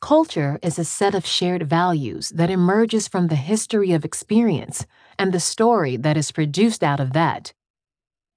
Culture 0.00 0.58
is 0.62 0.78
a 0.78 0.84
set 0.84 1.14
of 1.14 1.26
shared 1.26 1.62
values 1.62 2.28
that 2.30 2.50
emerges 2.50 3.08
from 3.08 3.28
the 3.28 3.36
history 3.36 3.92
of 3.92 4.04
experience 4.04 4.86
and 5.18 5.32
the 5.32 5.40
story 5.40 5.96
that 5.96 6.16
is 6.16 6.30
produced 6.30 6.84
out 6.84 7.00
of 7.00 7.12
that. 7.14 7.54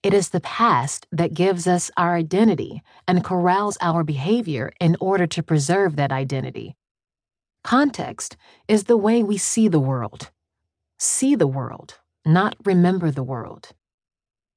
It 0.01 0.13
is 0.13 0.29
the 0.29 0.39
past 0.39 1.05
that 1.11 1.33
gives 1.33 1.67
us 1.67 1.91
our 1.97 2.15
identity 2.15 2.81
and 3.05 3.23
corrals 3.23 3.77
our 3.81 4.05
behavior 4.05 4.71
in 4.79 4.95
order 5.01 5.27
to 5.27 5.43
preserve 5.43 5.97
that 5.97 6.11
identity. 6.11 6.77
Context 7.65 8.37
is 8.69 8.85
the 8.85 8.95
way 8.95 9.21
we 9.21 9.37
see 9.37 9.67
the 9.67 9.79
world. 9.79 10.31
See 10.97 11.35
the 11.35 11.47
world, 11.47 11.99
not 12.29 12.55
remember 12.63 13.11
the 13.11 13.23
world. 13.23 13.73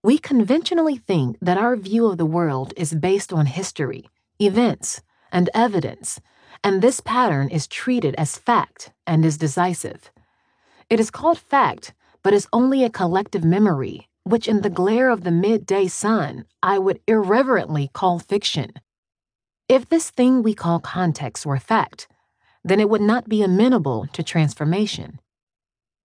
We 0.04 0.18
conventionally 0.18 0.96
think 0.96 1.38
that 1.40 1.58
our 1.58 1.76
view 1.76 2.06
of 2.06 2.18
the 2.18 2.26
world 2.26 2.72
is 2.76 2.94
based 2.94 3.32
on 3.32 3.46
history, 3.46 4.08
events, 4.38 5.02
and 5.30 5.48
evidence, 5.54 6.20
and 6.62 6.82
this 6.82 7.00
pattern 7.00 7.48
is 7.48 7.66
treated 7.66 8.14
as 8.16 8.36
fact 8.36 8.92
and 9.06 9.24
is 9.24 9.38
decisive. 9.38 10.10
It 10.90 11.00
is 11.00 11.10
called 11.10 11.38
fact, 11.38 11.94
but 12.22 12.34
is 12.34 12.46
only 12.52 12.84
a 12.84 12.90
collective 12.90 13.44
memory, 13.44 14.08
which 14.24 14.46
in 14.46 14.60
the 14.60 14.70
glare 14.70 15.08
of 15.08 15.24
the 15.24 15.30
midday 15.30 15.86
sun 15.86 16.44
I 16.62 16.78
would 16.78 17.00
irreverently 17.06 17.90
call 17.92 18.18
fiction. 18.18 18.72
If 19.68 19.88
this 19.88 20.10
thing 20.10 20.42
we 20.42 20.54
call 20.54 20.80
context 20.80 21.46
were 21.46 21.58
fact, 21.58 22.08
then 22.62 22.78
it 22.78 22.90
would 22.90 23.00
not 23.00 23.28
be 23.28 23.42
amenable 23.42 24.06
to 24.12 24.22
transformation. 24.22 25.18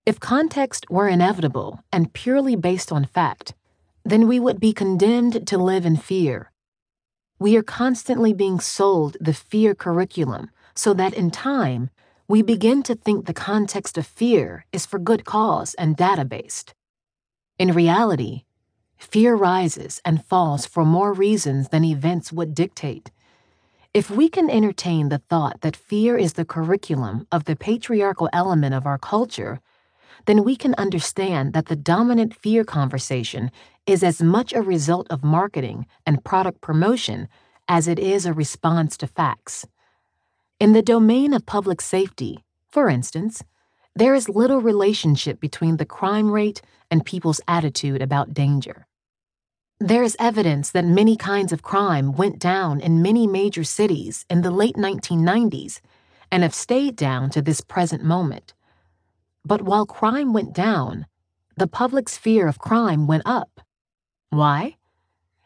If 0.07 0.21
context 0.21 0.85
were 0.89 1.09
inevitable 1.09 1.83
and 1.91 2.13
purely 2.13 2.55
based 2.55 2.93
on 2.93 3.03
fact, 3.03 3.53
then 4.05 4.25
we 4.25 4.39
would 4.39 4.57
be 4.57 4.71
condemned 4.71 5.45
to 5.45 5.57
live 5.57 5.85
in 5.85 5.97
fear. 5.97 6.53
We 7.39 7.57
are 7.57 7.61
constantly 7.61 8.31
being 8.31 8.61
sold 8.61 9.17
the 9.19 9.33
fear 9.33 9.75
curriculum 9.75 10.49
so 10.73 10.93
that 10.93 11.13
in 11.13 11.29
time, 11.29 11.89
we 12.25 12.41
begin 12.41 12.83
to 12.83 12.95
think 12.95 13.25
the 13.25 13.33
context 13.33 13.97
of 13.97 14.07
fear 14.07 14.65
is 14.71 14.85
for 14.85 14.97
good 14.97 15.25
cause 15.25 15.73
and 15.73 15.97
data 15.97 16.23
based. 16.23 16.73
In 17.59 17.73
reality, 17.73 18.45
fear 18.95 19.35
rises 19.35 19.99
and 20.05 20.23
falls 20.23 20.65
for 20.65 20.85
more 20.85 21.11
reasons 21.11 21.67
than 21.67 21.83
events 21.83 22.31
would 22.31 22.55
dictate. 22.55 23.11
If 23.93 24.09
we 24.09 24.29
can 24.29 24.49
entertain 24.49 25.09
the 25.09 25.23
thought 25.29 25.59
that 25.59 25.75
fear 25.75 26.17
is 26.17 26.33
the 26.33 26.45
curriculum 26.45 27.27
of 27.29 27.43
the 27.43 27.57
patriarchal 27.57 28.29
element 28.31 28.73
of 28.73 28.85
our 28.85 28.97
culture, 28.97 29.59
then 30.25 30.43
we 30.43 30.55
can 30.55 30.75
understand 30.77 31.53
that 31.53 31.67
the 31.67 31.75
dominant 31.75 32.35
fear 32.35 32.63
conversation 32.63 33.51
is 33.85 34.03
as 34.03 34.21
much 34.21 34.53
a 34.53 34.61
result 34.61 35.07
of 35.09 35.23
marketing 35.23 35.85
and 36.05 36.23
product 36.23 36.61
promotion 36.61 37.27
as 37.67 37.87
it 37.87 37.99
is 37.99 38.25
a 38.25 38.33
response 38.33 38.97
to 38.97 39.07
facts. 39.07 39.65
In 40.59 40.73
the 40.73 40.81
domain 40.81 41.33
of 41.33 41.45
public 41.45 41.81
safety, 41.81 42.43
for 42.69 42.89
instance, 42.89 43.43
there 43.95 44.13
is 44.13 44.29
little 44.29 44.61
relationship 44.61 45.39
between 45.39 45.77
the 45.77 45.85
crime 45.85 46.31
rate 46.31 46.61
and 46.91 47.05
people's 47.05 47.41
attitude 47.47 48.01
about 48.01 48.33
danger. 48.33 48.87
There 49.79 50.03
is 50.03 50.17
evidence 50.19 50.71
that 50.71 50.85
many 50.85 51.15
kinds 51.15 51.53
of 51.53 51.61
crime 51.61 52.13
went 52.13 52.39
down 52.39 52.79
in 52.79 53.01
many 53.01 53.27
major 53.27 53.63
cities 53.63 54.25
in 54.29 54.41
the 54.41 54.51
late 54.51 54.75
1990s 54.75 55.81
and 56.31 56.43
have 56.43 56.53
stayed 56.53 56.95
down 56.95 57.29
to 57.31 57.41
this 57.41 57.61
present 57.61 58.03
moment. 58.03 58.53
But 59.47 59.61
while 59.61 59.85
crime 59.85 60.33
went 60.33 60.51
down, 60.53 61.05
the 61.55 61.67
public's 61.67 62.17
fear 62.17 62.49
of 62.49 62.59
crime 62.59 63.07
went 63.07 63.23
up. 63.25 63.61
Why? 64.29 64.75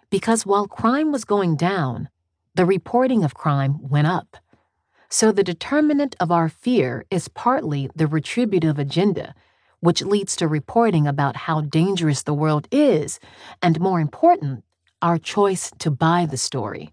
Because 0.10 0.44
while 0.44 0.68
crime 0.68 1.12
was 1.12 1.24
going 1.24 1.56
down, 1.56 2.10
the 2.56 2.66
reporting 2.66 3.24
of 3.24 3.36
crime 3.36 3.78
went 3.80 4.08
up. 4.08 4.38
So 5.08 5.32
the 5.32 5.44
determinant 5.44 6.16
of 6.20 6.32
our 6.32 6.50
fear 6.50 7.06
is 7.12 7.28
partly 7.28 7.92
the 7.96 8.08
retributive 8.08 8.80
agenda, 8.80 9.36
which 9.82 10.02
leads 10.02 10.36
to 10.38 10.48
reporting 10.48 11.06
about 11.06 11.36
how 11.36 11.62
dangerous 11.62 12.24
the 12.24 12.34
world 12.34 12.68
is, 12.72 13.20
and 13.62 13.80
more 13.80 14.00
important, 14.00 14.64
our 15.04 15.20
choice 15.20 15.70
to 15.78 15.92
buy 15.92 16.26
the 16.26 16.38
story. 16.38 16.92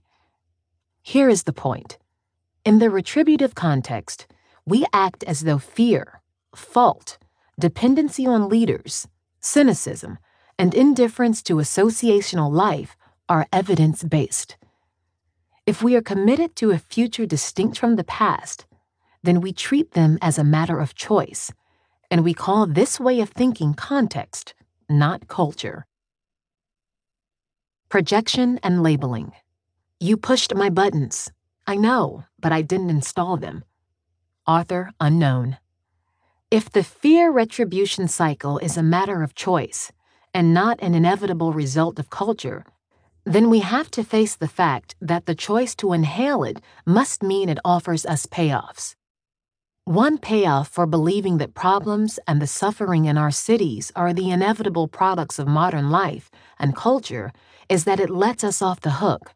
Here 1.00 1.30
is 1.30 1.44
the 1.44 1.54
point. 1.54 1.96
In 2.66 2.80
the 2.80 2.90
retributive 2.90 3.54
context, 3.54 4.26
we 4.66 4.84
act 4.92 5.24
as 5.24 5.40
though 5.40 5.58
fear, 5.58 6.17
fault, 6.54 7.18
dependency 7.58 8.26
on 8.26 8.48
leaders, 8.48 9.08
cynicism, 9.40 10.18
and 10.58 10.74
indifference 10.74 11.42
to 11.42 11.54
associational 11.56 12.50
life 12.50 12.96
are 13.28 13.46
evidence 13.52 14.02
based. 14.02 14.56
If 15.66 15.82
we 15.82 15.94
are 15.96 16.02
committed 16.02 16.56
to 16.56 16.70
a 16.70 16.78
future 16.78 17.26
distinct 17.26 17.78
from 17.78 17.96
the 17.96 18.04
past, 18.04 18.66
then 19.22 19.40
we 19.40 19.52
treat 19.52 19.92
them 19.92 20.18
as 20.22 20.38
a 20.38 20.44
matter 20.44 20.80
of 20.80 20.94
choice, 20.94 21.52
and 22.10 22.24
we 22.24 22.32
call 22.32 22.66
this 22.66 22.98
way 22.98 23.20
of 23.20 23.30
thinking 23.30 23.74
context, 23.74 24.54
not 24.88 25.28
culture. 25.28 25.86
Projection 27.88 28.58
and 28.62 28.82
labeling. 28.82 29.32
You 30.00 30.16
pushed 30.16 30.54
my 30.54 30.70
buttons. 30.70 31.30
I 31.66 31.76
know, 31.76 32.24
but 32.40 32.52
I 32.52 32.62
didn't 32.62 32.90
install 32.90 33.36
them. 33.36 33.64
Author 34.46 34.90
unknown. 35.00 35.58
If 36.50 36.70
the 36.70 36.82
fear 36.82 37.30
retribution 37.30 38.08
cycle 38.08 38.56
is 38.56 38.78
a 38.78 38.82
matter 38.82 39.22
of 39.22 39.34
choice 39.34 39.92
and 40.32 40.54
not 40.54 40.78
an 40.80 40.94
inevitable 40.94 41.52
result 41.52 41.98
of 41.98 42.08
culture, 42.08 42.64
then 43.24 43.50
we 43.50 43.58
have 43.58 43.90
to 43.90 44.02
face 44.02 44.34
the 44.34 44.48
fact 44.48 44.96
that 44.98 45.26
the 45.26 45.34
choice 45.34 45.74
to 45.74 45.92
inhale 45.92 46.44
it 46.44 46.62
must 46.86 47.22
mean 47.22 47.50
it 47.50 47.58
offers 47.66 48.06
us 48.06 48.24
payoffs. 48.24 48.94
One 49.84 50.16
payoff 50.16 50.68
for 50.68 50.86
believing 50.86 51.36
that 51.36 51.52
problems 51.52 52.18
and 52.26 52.40
the 52.40 52.46
suffering 52.46 53.04
in 53.04 53.18
our 53.18 53.30
cities 53.30 53.92
are 53.94 54.14
the 54.14 54.30
inevitable 54.30 54.88
products 54.88 55.38
of 55.38 55.48
modern 55.48 55.90
life 55.90 56.30
and 56.58 56.74
culture 56.74 57.30
is 57.68 57.84
that 57.84 58.00
it 58.00 58.08
lets 58.08 58.42
us 58.42 58.62
off 58.62 58.80
the 58.80 59.02
hook. 59.04 59.34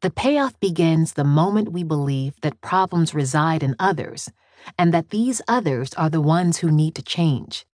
The 0.00 0.10
payoff 0.10 0.58
begins 0.58 1.12
the 1.12 1.24
moment 1.24 1.72
we 1.72 1.82
believe 1.82 2.40
that 2.40 2.62
problems 2.62 3.12
reside 3.14 3.62
in 3.62 3.76
others 3.78 4.30
and 4.78 4.92
that 4.92 5.10
these 5.10 5.42
others 5.48 5.94
are 5.94 6.10
the 6.10 6.20
ones 6.20 6.58
who 6.58 6.70
need 6.70 6.94
to 6.94 7.02
change. 7.02 7.66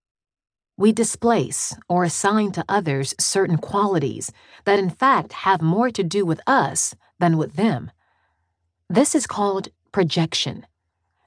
We 0.76 0.92
displace 0.92 1.76
or 1.88 2.04
assign 2.04 2.52
to 2.52 2.64
others 2.68 3.14
certain 3.18 3.58
qualities 3.58 4.32
that 4.64 4.78
in 4.78 4.90
fact 4.90 5.32
have 5.44 5.60
more 5.60 5.90
to 5.90 6.02
do 6.02 6.24
with 6.24 6.40
us 6.46 6.94
than 7.18 7.36
with 7.36 7.54
them. 7.54 7.90
This 8.88 9.14
is 9.14 9.26
called 9.26 9.68
projection, 9.92 10.66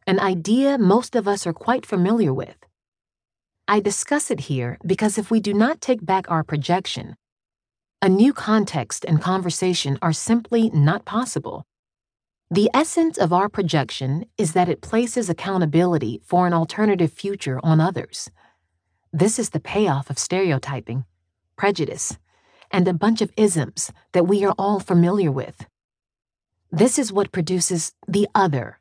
an 0.06 0.20
idea 0.20 0.78
most 0.78 1.16
of 1.16 1.28
us 1.28 1.48
are 1.48 1.54
quite 1.54 1.86
familiar 1.86 2.34
with. 2.34 2.58
I 3.68 3.80
discuss 3.80 4.30
it 4.30 4.42
here 4.42 4.78
because 4.86 5.18
if 5.18 5.32
we 5.32 5.40
do 5.40 5.54
not 5.54 5.80
take 5.80 6.06
back 6.06 6.30
our 6.30 6.44
projection, 6.44 7.16
a 8.02 8.10
new 8.10 8.34
context 8.34 9.06
and 9.06 9.22
conversation 9.22 9.98
are 10.02 10.12
simply 10.12 10.70
not 10.72 11.06
possible. 11.06 11.66
The 12.54 12.70
essence 12.72 13.18
of 13.18 13.34
our 13.34 13.50
projection 13.50 14.26
is 14.38 14.54
that 14.54 14.70
it 14.70 14.80
places 14.80 15.28
accountability 15.28 16.22
for 16.24 16.46
an 16.46 16.54
alternative 16.54 17.12
future 17.12 17.60
on 17.64 17.80
others. 17.80 18.30
This 19.12 19.40
is 19.40 19.50
the 19.50 19.60
payoff 19.60 20.12
of 20.12 20.20
stereotyping, 20.20 21.06
prejudice, 21.56 22.20
and 22.70 22.88
a 22.88 22.94
bunch 22.94 23.22
of 23.24 23.34
isms 23.36 23.92
that 24.12 24.28
we 24.28 24.46
are 24.46 24.54
all 24.56 24.80
familiar 24.80 25.32
with. 25.32 25.66
This 26.72 27.00
is 27.00 27.12
what 27.12 27.32
produces 27.32 27.94
the 28.08 28.28
other. 28.36 28.80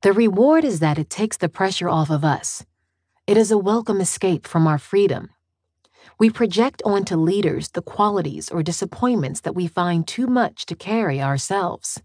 The 0.00 0.14
reward 0.14 0.64
is 0.64 0.80
that 0.80 0.98
it 0.98 1.10
takes 1.10 1.36
the 1.36 1.50
pressure 1.50 1.90
off 1.90 2.08
of 2.08 2.24
us. 2.24 2.64
It 3.26 3.36
is 3.36 3.50
a 3.50 3.58
welcome 3.58 4.00
escape 4.00 4.46
from 4.46 4.66
our 4.66 4.78
freedom. 4.78 5.28
We 6.18 6.30
project 6.30 6.80
onto 6.86 7.16
leaders 7.16 7.68
the 7.68 7.82
qualities 7.82 8.48
or 8.48 8.62
disappointments 8.62 9.42
that 9.42 9.54
we 9.54 9.66
find 9.66 10.08
too 10.08 10.26
much 10.26 10.64
to 10.64 10.74
carry 10.74 11.20
ourselves. 11.20 12.00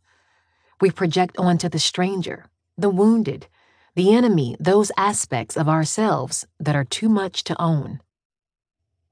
We 0.84 0.91
project 0.91 1.38
onto 1.38 1.69
the 1.69 1.79
stranger, 1.79 2.47
the 2.77 2.89
wounded, 2.89 3.47
the 3.95 4.13
enemy, 4.13 4.57
those 4.59 4.91
aspects 4.97 5.55
of 5.55 5.69
ourselves 5.69 6.45
that 6.59 6.75
are 6.75 6.84
too 6.84 7.07
much 7.07 7.45
to 7.45 7.55
own. 7.57 8.01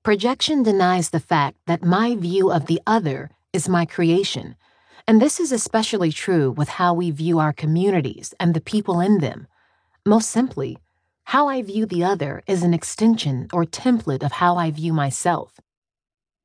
Projection 0.03 0.63
denies 0.63 1.11
the 1.11 1.21
fact 1.21 1.59
that 1.67 1.81
my 1.81 2.17
view 2.17 2.51
of 2.51 2.65
the 2.65 2.81
other 2.85 3.29
is 3.53 3.69
my 3.69 3.85
creation, 3.85 4.57
and 5.07 5.21
this 5.21 5.39
is 5.39 5.53
especially 5.53 6.11
true 6.11 6.51
with 6.51 6.67
how 6.67 6.93
we 6.93 7.09
view 7.09 7.39
our 7.39 7.53
communities 7.53 8.33
and 8.37 8.53
the 8.53 8.59
people 8.73 8.99
in 8.99 9.19
them. 9.19 9.47
Most 10.05 10.29
simply, 10.29 10.77
how 11.23 11.47
I 11.47 11.61
view 11.61 11.85
the 11.85 12.03
other 12.03 12.43
is 12.47 12.63
an 12.63 12.73
extension 12.73 13.47
or 13.53 13.63
template 13.63 14.23
of 14.23 14.33
how 14.33 14.57
I 14.57 14.71
view 14.71 14.91
myself. 14.91 15.57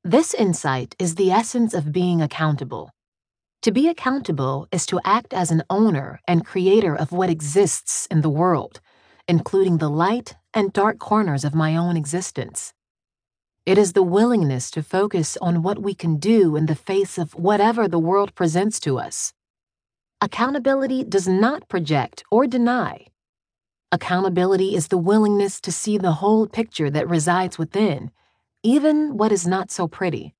This 0.04 0.34
insight 0.34 0.94
is 1.00 1.16
the 1.16 1.32
essence 1.32 1.74
of 1.74 1.90
being 1.90 2.22
accountable. 2.22 2.92
To 3.66 3.72
be 3.72 3.88
accountable 3.88 4.68
is 4.70 4.86
to 4.86 5.00
act 5.04 5.34
as 5.34 5.50
an 5.50 5.64
owner 5.68 6.20
and 6.28 6.46
creator 6.46 6.94
of 6.94 7.10
what 7.10 7.28
exists 7.28 8.06
in 8.12 8.20
the 8.20 8.30
world, 8.30 8.80
including 9.26 9.78
the 9.78 9.90
light 9.90 10.36
and 10.54 10.72
dark 10.72 11.00
corners 11.00 11.44
of 11.44 11.52
my 11.52 11.74
own 11.74 11.96
existence. 11.96 12.74
It 13.66 13.76
is 13.76 13.92
the 13.92 14.04
willingness 14.04 14.70
to 14.70 14.84
focus 14.84 15.36
on 15.42 15.64
what 15.64 15.82
we 15.82 15.94
can 15.94 16.18
do 16.18 16.54
in 16.54 16.66
the 16.66 16.76
face 16.76 17.18
of 17.18 17.34
whatever 17.34 17.88
the 17.88 17.98
world 17.98 18.36
presents 18.36 18.78
to 18.86 19.00
us. 19.00 19.32
Accountability 20.20 21.02
does 21.02 21.26
not 21.26 21.68
project 21.68 22.22
or 22.30 22.46
deny. 22.46 23.06
Accountability 23.90 24.76
is 24.76 24.86
the 24.86 24.96
willingness 24.96 25.60
to 25.62 25.72
see 25.72 25.98
the 25.98 26.18
whole 26.22 26.46
picture 26.46 26.88
that 26.88 27.08
resides 27.08 27.58
within, 27.58 28.12
even 28.62 29.16
what 29.16 29.32
is 29.32 29.44
not 29.44 29.72
so 29.72 29.88
pretty. 29.88 30.35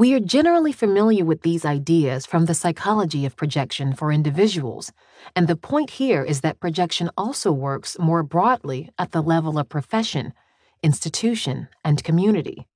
We 0.00 0.14
are 0.14 0.20
generally 0.20 0.72
familiar 0.72 1.26
with 1.26 1.42
these 1.42 1.66
ideas 1.66 2.24
from 2.24 2.46
the 2.46 2.54
psychology 2.54 3.26
of 3.26 3.36
projection 3.36 3.92
for 3.92 4.10
individuals, 4.10 4.92
and 5.36 5.46
the 5.46 5.56
point 5.56 5.90
here 5.90 6.24
is 6.24 6.40
that 6.40 6.58
projection 6.58 7.10
also 7.18 7.52
works 7.52 7.98
more 7.98 8.22
broadly 8.22 8.88
at 8.98 9.12
the 9.12 9.20
level 9.20 9.58
of 9.58 9.68
profession, 9.68 10.32
institution, 10.82 11.68
and 11.84 12.02
community. 12.02 12.66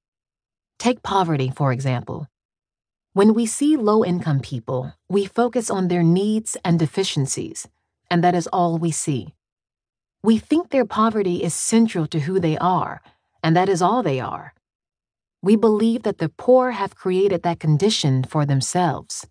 Take 0.79 1.03
poverty, 1.03 1.51
for 1.57 1.73
example. 1.73 2.29
When 3.15 3.33
we 3.33 3.47
see 3.47 3.75
low 3.75 4.05
income 4.05 4.41
people, 4.41 4.93
we 5.09 5.25
focus 5.25 5.71
on 5.71 5.89
their 5.89 6.03
needs 6.03 6.59
and 6.63 6.79
deficiencies, 6.79 7.67
and 8.11 8.23
that 8.23 8.35
is 8.35 8.49
all 8.49 8.77
we 8.77 8.91
see. 8.91 9.33
We 10.23 10.37
think 10.37 10.69
their 10.69 10.85
poverty 10.85 11.43
is 11.43 11.55
central 11.55 12.07
to 12.09 12.21
who 12.21 12.39
they 12.39 12.59
are, 12.59 13.01
and 13.43 13.57
that 13.57 13.71
is 13.71 13.81
all 13.81 14.03
they 14.03 14.21
are. 14.21 14.53
We 15.45 15.57
believe 15.57 16.05
that 16.05 16.17
the 16.17 16.31
poor 16.31 16.71
have 16.71 16.97
created 16.97 17.43
that 17.43 17.61
condition 17.61 18.25
for 18.25 18.47
themselves. 18.47 19.27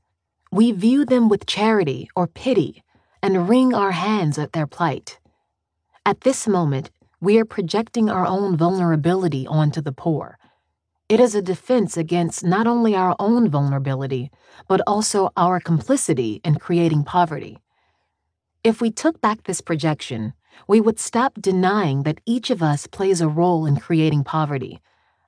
We 0.51 0.71
view 0.71 1.05
them 1.05 1.27
with 1.27 1.47
charity 1.47 2.07
or 2.15 2.27
pity 2.27 2.83
and 3.23 3.49
wring 3.49 3.73
our 3.73 3.93
hands 3.93 4.37
at 4.37 4.53
their 4.53 4.67
plight. 4.67 5.17
At 6.05 6.21
this 6.21 6.47
moment, 6.47 6.91
we 7.19 7.39
are 7.39 7.45
projecting 7.45 8.11
our 8.11 8.27
own 8.27 8.55
vulnerability 8.55 9.47
onto 9.47 9.81
the 9.81 9.91
poor. 9.91 10.37
It 11.09 11.19
is 11.19 11.33
a 11.33 11.41
defense 11.41 11.97
against 11.97 12.45
not 12.45 12.67
only 12.67 12.93
our 12.95 13.15
own 13.17 13.49
vulnerability, 13.49 14.29
but 14.67 14.81
also 14.85 15.31
our 15.35 15.59
complicity 15.59 16.41
in 16.45 16.57
creating 16.57 17.05
poverty. 17.05 17.57
If 18.63 18.81
we 18.81 18.91
took 18.91 19.19
back 19.19 19.45
this 19.45 19.61
projection, 19.61 20.33
we 20.67 20.79
would 20.79 20.99
stop 20.99 21.41
denying 21.41 22.03
that 22.03 22.21
each 22.27 22.51
of 22.51 22.61
us 22.61 22.85
plays 22.85 23.19
a 23.19 23.27
role 23.27 23.65
in 23.65 23.77
creating 23.77 24.25
poverty 24.25 24.79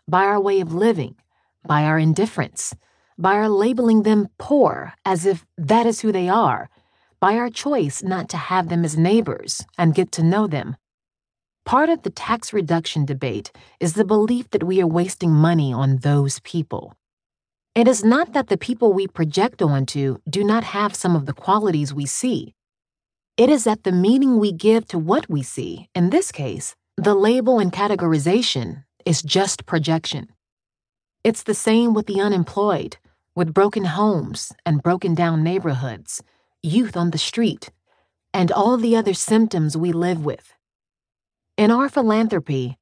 by 0.08 0.26
our 0.26 0.40
way 0.40 0.62
of 0.62 0.74
living, 0.74 1.16
by 1.68 1.84
our 1.84 1.98
indifference, 1.98 2.76
by 3.18 3.34
our 3.34 3.50
labeling 3.50 4.04
them 4.04 4.30
poor 4.38 4.94
as 5.04 5.26
if 5.26 5.46
that 5.58 5.86
is 5.86 6.02
who 6.02 6.12
they 6.12 6.30
are, 6.30 6.70
by 7.20 7.36
our 7.36 7.50
choice 7.50 8.04
not 8.04 8.30
to 8.30 8.38
have 8.38 8.70
them 8.70 8.86
as 8.86 8.98
neighbors 8.98 9.66
and 9.78 9.96
get 9.96 10.12
to 10.12 10.24
know 10.24 10.48
them. 10.48 10.76
Part 11.66 11.90
of 11.90 12.04
the 12.04 12.12
tax 12.12 12.54
reduction 12.54 13.06
debate 13.06 13.52
is 13.80 13.94
the 13.94 14.06
belief 14.06 14.52
that 14.52 14.64
we 14.64 14.82
are 14.82 14.88
wasting 14.88 15.32
money 15.32 15.74
on 15.74 15.98
those 15.98 16.40
people. 16.42 16.94
It 17.74 17.88
is 17.88 18.04
not 18.04 18.34
that 18.34 18.48
the 18.48 18.58
people 18.58 18.94
we 18.94 19.08
project 19.08 19.62
onto 19.62 20.20
do 20.30 20.44
not 20.44 20.64
have 20.64 20.96
some 20.96 21.16
of 21.16 21.26
the 21.26 21.34
qualities 21.34 21.94
we 21.94 22.06
see. 22.06 22.54
It 23.36 23.50
is 23.50 23.66
that 23.66 23.84
the 23.84 23.92
meaning 23.92 24.40
we 24.40 24.54
give 24.54 24.88
to 24.88 24.98
what 24.98 25.30
we 25.30 25.44
see, 25.44 25.90
in 25.94 26.10
this 26.10 26.32
case, 26.32 26.76
the 26.96 27.14
label 27.14 27.60
and 27.60 27.74
categorization, 27.74 28.85
is 29.06 29.22
just 29.22 29.66
projection. 29.66 30.30
It's 31.24 31.44
the 31.44 31.54
same 31.54 31.94
with 31.94 32.08
the 32.08 32.20
unemployed, 32.20 32.98
with 33.36 33.54
broken 33.54 33.86
homes 33.86 34.52
and 34.66 34.84
broken 34.84 35.16
down 35.16 35.44
neighborhoods, 35.44 36.24
youth 36.62 36.98
on 36.98 37.12
the 37.12 37.18
street, 37.18 37.72
and 38.34 38.52
all 38.52 38.78
the 38.78 38.96
other 38.96 39.14
symptoms 39.14 39.78
we 39.78 39.92
live 39.92 40.26
with. 40.26 40.54
In 41.58 41.72
our 41.72 41.88
philanthropy, 41.88 42.78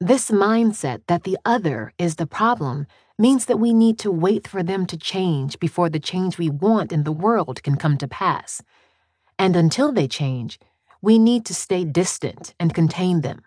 this 0.00 0.30
mindset 0.30 1.02
that 1.06 1.24
the 1.24 1.38
other 1.44 1.92
is 1.98 2.16
the 2.16 2.26
problem 2.26 2.86
means 3.18 3.46
that 3.46 3.58
we 3.58 3.72
need 3.72 3.98
to 4.00 4.10
wait 4.10 4.46
for 4.46 4.62
them 4.62 4.84
to 4.86 4.96
change 4.96 5.58
before 5.58 5.88
the 5.88 6.00
change 6.00 6.36
we 6.36 6.50
want 6.50 6.92
in 6.92 7.04
the 7.04 7.12
world 7.12 7.62
can 7.62 7.76
come 7.76 7.96
to 7.98 8.08
pass. 8.08 8.62
And 9.38 9.56
until 9.56 9.92
they 9.92 10.08
change, 10.08 10.58
we 11.00 11.18
need 11.18 11.46
to 11.46 11.54
stay 11.54 11.84
distant 11.84 12.54
and 12.60 12.74
contain 12.74 13.22
them. 13.22 13.42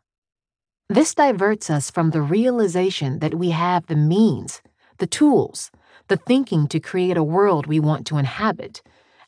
This 0.91 1.13
diverts 1.13 1.69
us 1.69 1.91
from 1.91 2.09
the 2.09 2.21
realization 2.21 3.19
that 3.19 3.35
we 3.35 3.51
have 3.51 3.85
the 3.85 3.95
means, 3.95 4.63
the 4.97 5.05
tools, 5.05 5.69
the 6.07 6.17
thinking 6.17 6.67
to 6.67 6.79
create 6.79 7.15
a 7.15 7.23
world 7.23 7.67
we 7.67 7.79
want 7.79 8.07
to 8.07 8.17
inhabit, 8.17 8.81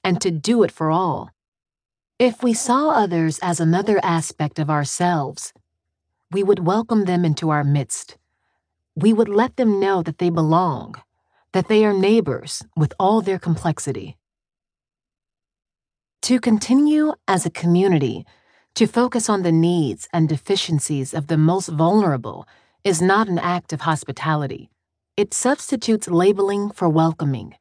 and 0.03 0.19
to 0.21 0.31
do 0.31 0.63
it 0.63 0.71
for 0.71 0.89
all. 0.89 1.29
If 2.17 2.41
we 2.41 2.55
saw 2.55 2.89
others 2.89 3.37
as 3.43 3.59
another 3.59 3.99
aspect 4.01 4.57
of 4.57 4.71
ourselves, 4.71 5.53
we 6.31 6.41
would 6.41 6.65
welcome 6.65 7.05
them 7.05 7.23
into 7.23 7.51
our 7.51 7.63
midst. 7.63 8.17
We 8.95 9.13
would 9.13 9.29
let 9.29 9.57
them 9.57 9.79
know 9.79 10.01
that 10.01 10.17
they 10.17 10.31
belong, 10.31 10.95
that 11.53 11.67
they 11.67 11.85
are 11.85 11.93
neighbors 11.93 12.63
with 12.75 12.91
all 12.99 13.21
their 13.21 13.37
complexity. 13.37 14.17
To 16.23 16.39
continue 16.39 17.13
as 17.27 17.45
a 17.45 17.51
community, 17.51 18.25
to 18.75 18.87
focus 18.87 19.29
on 19.29 19.43
the 19.43 19.51
needs 19.51 20.07
and 20.13 20.29
deficiencies 20.29 21.13
of 21.13 21.27
the 21.27 21.37
most 21.37 21.67
vulnerable 21.67 22.47
is 22.83 23.01
not 23.01 23.27
an 23.27 23.37
act 23.37 23.73
of 23.73 23.81
hospitality. 23.81 24.69
It 25.17 25.33
substitutes 25.33 26.07
labeling 26.07 26.71
for 26.71 26.87
welcoming. 26.87 27.55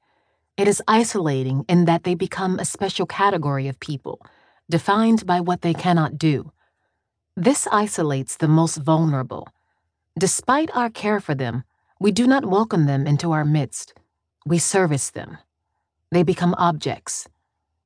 It 0.56 0.68
is 0.68 0.82
isolating 0.86 1.64
in 1.68 1.84
that 1.86 2.04
they 2.04 2.14
become 2.14 2.58
a 2.58 2.64
special 2.64 3.06
category 3.06 3.66
of 3.66 3.80
people, 3.80 4.24
defined 4.68 5.26
by 5.26 5.40
what 5.40 5.62
they 5.62 5.74
cannot 5.74 6.16
do. 6.16 6.52
This 7.36 7.66
isolates 7.72 8.36
the 8.36 8.48
most 8.48 8.76
vulnerable. 8.76 9.48
Despite 10.18 10.70
our 10.76 10.90
care 10.90 11.20
for 11.20 11.34
them, 11.34 11.64
we 11.98 12.12
do 12.12 12.26
not 12.26 12.46
welcome 12.46 12.86
them 12.86 13.06
into 13.06 13.32
our 13.32 13.44
midst. 13.44 13.94
We 14.46 14.58
service 14.58 15.10
them. 15.10 15.38
They 16.12 16.22
become 16.22 16.54
objects 16.56 17.28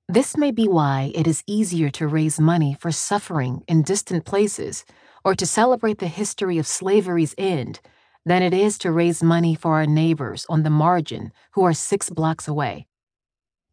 this 0.09 0.37
may 0.37 0.51
be 0.51 0.69
why 0.69 1.13
it 1.15 1.27
is 1.27 1.43
easier 1.47 1.89
to 1.91 2.07
raise 2.07 2.39
money 2.39 2.77
for 2.79 2.93
suffering 2.93 3.63
in 3.67 3.83
distant 3.83 4.25
places 4.27 4.85
or 5.25 5.35
to 5.35 5.47
celebrate 5.47 5.99
the 5.99 6.09
history 6.09 6.59
of 6.59 6.67
slavery's 6.67 7.35
end 7.39 7.81
than 8.27 8.43
it 8.43 8.53
is 8.53 8.77
to 8.79 8.93
raise 8.93 9.23
money 9.23 9.55
for 9.55 9.75
our 9.75 9.87
neighbors 9.87 10.45
on 10.49 10.63
the 10.63 10.71
margin 10.71 11.33
who 11.53 11.65
are 11.65 11.73
six 11.73 12.11
blocks 12.11 12.47
away. 12.47 12.87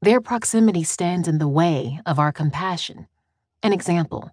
Their 0.01 0.21
proximity 0.21 0.83
stands 0.83 1.27
in 1.27 1.37
the 1.37 1.47
way 1.47 1.99
of 2.05 2.17
our 2.17 2.31
compassion. 2.31 3.07
An 3.61 3.73
example 3.73 4.31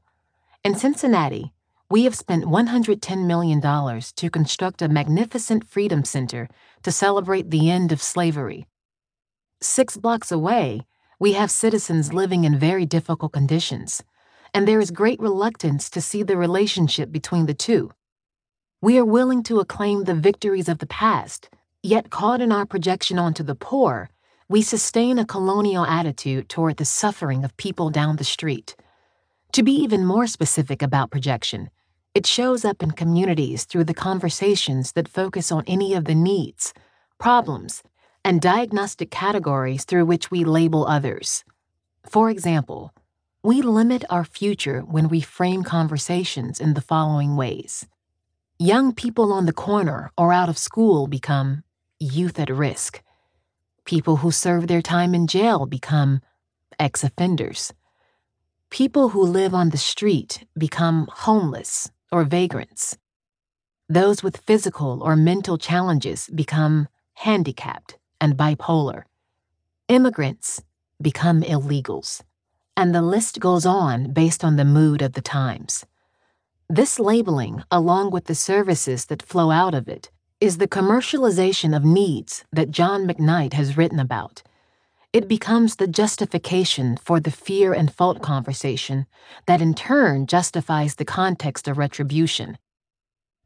In 0.64 0.76
Cincinnati, 0.76 1.52
we 1.90 2.04
have 2.04 2.14
spent 2.14 2.44
$110 2.44 3.26
million 3.26 3.60
to 3.60 4.30
construct 4.30 4.82
a 4.82 4.88
magnificent 4.88 5.68
freedom 5.68 6.04
center 6.04 6.48
to 6.84 6.92
celebrate 6.92 7.50
the 7.50 7.70
end 7.70 7.92
of 7.92 8.00
slavery. 8.00 8.66
Six 9.60 9.96
blocks 9.96 10.30
away, 10.30 10.86
we 11.18 11.32
have 11.32 11.50
citizens 11.50 12.12
living 12.12 12.44
in 12.44 12.58
very 12.58 12.86
difficult 12.86 13.32
conditions, 13.32 14.02
and 14.54 14.66
there 14.66 14.80
is 14.80 14.90
great 14.90 15.20
reluctance 15.20 15.90
to 15.90 16.00
see 16.00 16.22
the 16.22 16.36
relationship 16.36 17.10
between 17.10 17.46
the 17.46 17.54
two. 17.54 17.90
We 18.80 18.98
are 18.98 19.04
willing 19.04 19.42
to 19.44 19.58
acclaim 19.58 20.04
the 20.04 20.14
victories 20.14 20.68
of 20.68 20.78
the 20.78 20.86
past, 20.86 21.48
yet 21.82 22.10
caught 22.10 22.40
in 22.40 22.52
our 22.52 22.66
projection 22.66 23.18
onto 23.18 23.42
the 23.42 23.56
poor, 23.56 24.10
we 24.48 24.62
sustain 24.62 25.18
a 25.18 25.26
colonial 25.26 25.84
attitude 25.84 26.48
toward 26.48 26.78
the 26.78 26.84
suffering 26.84 27.44
of 27.44 27.56
people 27.58 27.90
down 27.90 28.16
the 28.16 28.24
street. 28.24 28.76
To 29.52 29.62
be 29.62 29.72
even 29.72 30.06
more 30.06 30.26
specific 30.26 30.80
about 30.80 31.10
projection, 31.10 31.68
it 32.14 32.26
shows 32.26 32.64
up 32.64 32.82
in 32.82 32.92
communities 32.92 33.64
through 33.64 33.84
the 33.84 33.94
conversations 33.94 34.92
that 34.92 35.06
focus 35.06 35.52
on 35.52 35.64
any 35.66 35.92
of 35.94 36.06
the 36.06 36.14
needs, 36.14 36.72
problems, 37.18 37.82
and 38.24 38.40
diagnostic 38.40 39.10
categories 39.10 39.84
through 39.84 40.06
which 40.06 40.30
we 40.30 40.44
label 40.44 40.86
others. 40.86 41.44
For 42.08 42.30
example, 42.30 42.92
we 43.42 43.62
limit 43.62 44.04
our 44.10 44.24
future 44.24 44.80
when 44.80 45.08
we 45.08 45.20
frame 45.20 45.62
conversations 45.62 46.60
in 46.60 46.74
the 46.74 46.80
following 46.80 47.36
ways. 47.36 47.86
Young 48.58 48.92
people 48.92 49.32
on 49.32 49.46
the 49.46 49.52
corner 49.52 50.10
or 50.18 50.32
out 50.32 50.48
of 50.48 50.58
school 50.58 51.06
become 51.06 51.62
youth 52.00 52.38
at 52.38 52.50
risk. 52.50 53.02
People 53.84 54.16
who 54.16 54.30
serve 54.30 54.66
their 54.66 54.82
time 54.82 55.14
in 55.14 55.26
jail 55.26 55.66
become 55.66 56.20
ex 56.78 57.04
offenders. 57.04 57.72
People 58.70 59.10
who 59.10 59.22
live 59.22 59.54
on 59.54 59.70
the 59.70 59.78
street 59.78 60.44
become 60.58 61.08
homeless 61.10 61.90
or 62.10 62.24
vagrants. 62.24 62.98
Those 63.88 64.22
with 64.22 64.38
physical 64.38 65.02
or 65.02 65.16
mental 65.16 65.56
challenges 65.56 66.28
become 66.34 66.88
handicapped 67.14 67.97
and 68.20 68.36
bipolar. 68.36 69.04
Immigrants 69.88 70.62
become 71.00 71.42
illegals. 71.42 72.22
And 72.76 72.94
the 72.94 73.02
list 73.02 73.40
goes 73.40 73.66
on 73.66 74.12
based 74.12 74.44
on 74.44 74.56
the 74.56 74.64
mood 74.64 75.02
of 75.02 75.14
the 75.14 75.20
times. 75.20 75.84
This 76.68 77.00
labeling, 77.00 77.64
along 77.70 78.10
with 78.10 78.26
the 78.26 78.34
services 78.34 79.06
that 79.06 79.22
flow 79.22 79.50
out 79.50 79.74
of 79.74 79.88
it, 79.88 80.10
is 80.40 80.58
the 80.58 80.68
commercialization 80.68 81.76
of 81.76 81.84
needs 81.84 82.44
that 82.52 82.70
John 82.70 83.06
McKnight 83.08 83.54
has 83.54 83.76
written 83.76 83.98
about. 83.98 84.42
It 85.12 85.26
becomes 85.26 85.76
the 85.76 85.88
justification 85.88 86.96
for 86.96 87.18
the 87.18 87.30
fear 87.30 87.72
and 87.72 87.92
fault 87.92 88.20
conversation 88.22 89.06
that 89.46 89.62
in 89.62 89.74
turn 89.74 90.26
justifies 90.26 90.96
the 90.96 91.04
context 91.04 91.66
of 91.66 91.78
retribution, 91.78 92.58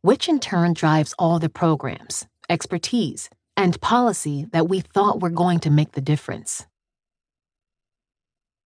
which 0.01 0.29
in 0.29 0.41
turn 0.41 0.75
drives 0.75 1.15
all 1.19 1.39
the 1.39 1.49
programs, 1.49 2.27
expertise, 2.51 3.31
and 3.57 3.81
policy 3.81 4.47
that 4.53 4.69
we 4.69 4.81
thought 4.81 5.21
were 5.21 5.31
going 5.31 5.61
to 5.61 5.71
make 5.71 5.93
the 5.93 6.01
difference. 6.01 6.67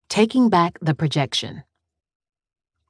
Taking 0.09 0.49
back 0.49 0.79
the 0.81 0.95
projection. 0.95 1.65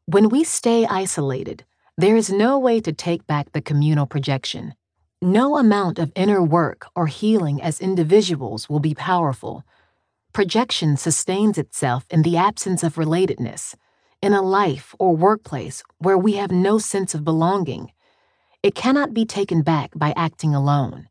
When 0.04 0.28
we 0.28 0.44
stay 0.44 0.86
isolated, 0.86 1.64
there 1.96 2.16
is 2.16 2.30
no 2.30 2.58
way 2.58 2.80
to 2.80 2.92
take 2.92 3.26
back 3.26 3.52
the 3.52 3.62
communal 3.62 4.06
projection. 4.06 4.74
No 5.22 5.56
amount 5.56 5.98
of 5.98 6.12
inner 6.14 6.42
work 6.42 6.86
or 6.94 7.06
healing 7.06 7.62
as 7.62 7.80
individuals 7.80 8.68
will 8.68 8.80
be 8.80 8.94
powerful. 8.94 9.64
Projection 10.34 10.98
sustains 10.98 11.56
itself 11.56 12.04
in 12.10 12.20
the 12.20 12.36
absence 12.36 12.82
of 12.82 12.96
relatedness, 12.96 13.74
in 14.20 14.34
a 14.34 14.42
life 14.42 14.94
or 14.98 15.16
workplace 15.16 15.82
where 15.98 16.18
we 16.18 16.34
have 16.34 16.50
no 16.50 16.78
sense 16.78 17.14
of 17.14 17.24
belonging. 17.24 17.90
It 18.62 18.74
cannot 18.74 19.14
be 19.14 19.24
taken 19.24 19.62
back 19.62 19.92
by 19.96 20.12
acting 20.16 20.54
alone. 20.54 21.08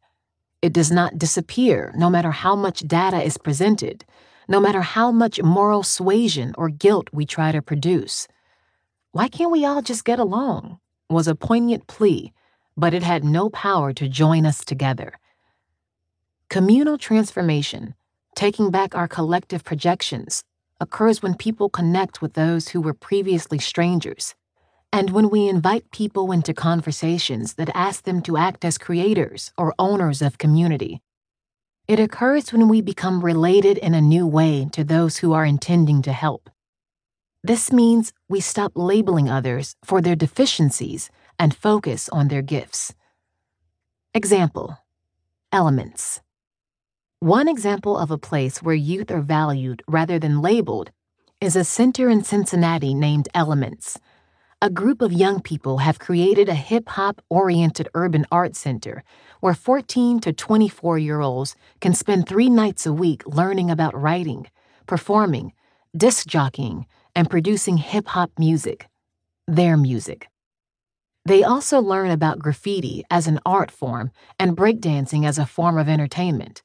It 0.66 0.74
does 0.74 0.92
not 0.92 1.20
disappear 1.20 1.94
no 1.96 2.10
matter 2.10 2.32
how 2.32 2.56
much 2.56 2.88
data 2.88 3.22
is 3.22 3.38
presented, 3.38 4.04
no 4.48 4.60
matter 4.60 4.82
how 4.82 5.12
much 5.12 5.40
moral 5.44 5.84
suasion 5.84 6.56
or 6.58 6.70
guilt 6.70 7.08
we 7.14 7.24
try 7.24 7.52
to 7.52 7.62
produce. 7.62 8.28
Why 9.12 9.28
can't 9.28 9.52
we 9.52 9.64
all 9.64 9.84
just 9.84 10.06
get 10.06 10.18
along? 10.18 10.80
was 11.08 11.28
a 11.28 11.36
poignant 11.36 11.86
plea, 11.86 12.34
but 12.76 12.96
it 12.96 13.04
had 13.04 13.24
no 13.24 13.52
power 13.52 13.94
to 13.94 14.10
join 14.10 14.44
us 14.44 14.66
together. 14.66 15.20
Communal 16.50 16.98
transformation, 16.98 17.94
taking 18.36 18.72
back 18.72 18.96
our 18.96 19.08
collective 19.08 19.64
projections, 19.64 20.44
occurs 20.82 21.22
when 21.22 21.36
people 21.36 21.70
connect 21.70 22.24
with 22.24 22.34
those 22.34 22.70
who 22.70 22.82
were 22.82 22.96
previously 22.96 23.60
strangers, 23.60 24.34
and 24.96 25.10
when 25.10 25.30
we 25.30 25.50
invite 25.50 25.92
people 25.92 26.32
into 26.32 26.54
conversations 26.54 27.56
that 27.56 27.70
ask 27.76 28.06
them 28.06 28.22
to 28.22 28.38
act 28.38 28.64
as 28.64 28.78
creators 28.78 29.52
or 29.58 29.76
owners 29.78 30.22
of 30.22 30.38
community. 30.38 31.02
It 31.86 32.00
occurs 32.00 32.54
when 32.54 32.70
we 32.70 32.80
become 32.80 33.20
related 33.20 33.78
in 33.78 33.94
a 33.94 34.00
new 34.00 34.26
way 34.26 34.70
to 34.72 34.86
those 34.86 35.18
who 35.18 35.34
are 35.34 35.44
intending 35.44 36.02
to 36.04 36.14
help. 36.14 36.50
This 37.44 37.74
means 37.74 38.14
we 38.30 38.40
stop 38.40 38.72
labeling 38.74 39.30
others 39.30 39.76
for 39.84 40.00
their 40.00 40.16
deficiencies 40.16 41.10
and 41.38 41.54
focus 41.54 42.08
on 42.08 42.30
their 42.30 42.42
gifts. 42.42 42.94
Example 44.14 44.78
Elements. 45.52 46.22
One 47.20 47.50
example 47.50 47.98
of 47.98 48.12
a 48.12 48.18
place 48.30 48.64
where 48.64 48.74
youth 48.74 49.12
are 49.12 49.20
valued 49.20 49.84
rather 49.90 50.20
than 50.20 50.42
labeled 50.42 50.92
is 51.42 51.58
a 51.58 51.66
center 51.66 52.10
in 52.10 52.24
Cincinnati 52.24 52.94
named 52.94 53.28
Elements. 53.34 54.00
A 54.62 54.70
group 54.70 55.02
of 55.02 55.12
young 55.12 55.42
people 55.42 55.80
have 55.80 56.00
created 56.00 56.48
a 56.48 56.56
hip 56.56 56.88
hop 56.88 57.22
oriented 57.30 57.90
urban 57.94 58.26
art 58.32 58.56
center 58.56 59.04
where 59.42 59.54
14 59.54 60.22
to 60.22 60.32
24 60.32 60.98
year 60.98 61.20
olds 61.20 61.58
can 61.82 61.94
spend 61.94 62.28
three 62.28 62.50
nights 62.50 62.86
a 62.86 62.94
week 62.94 63.22
learning 63.28 63.70
about 63.70 64.00
writing, 64.00 64.48
performing, 64.88 65.52
disc 65.96 66.26
jockeying, 66.26 66.86
and 67.14 67.30
producing 67.30 67.78
hip 67.78 68.08
hop 68.08 68.32
music, 68.40 68.88
their 69.46 69.76
music. 69.76 70.30
They 71.26 71.44
also 71.44 71.82
learn 71.82 72.10
about 72.10 72.40
graffiti 72.40 73.04
as 73.12 73.28
an 73.28 73.42
art 73.46 73.72
form 73.72 74.12
and 74.40 74.56
breakdancing 74.56 75.28
as 75.28 75.38
a 75.38 75.46
form 75.46 75.78
of 75.78 75.90
entertainment. 75.90 76.64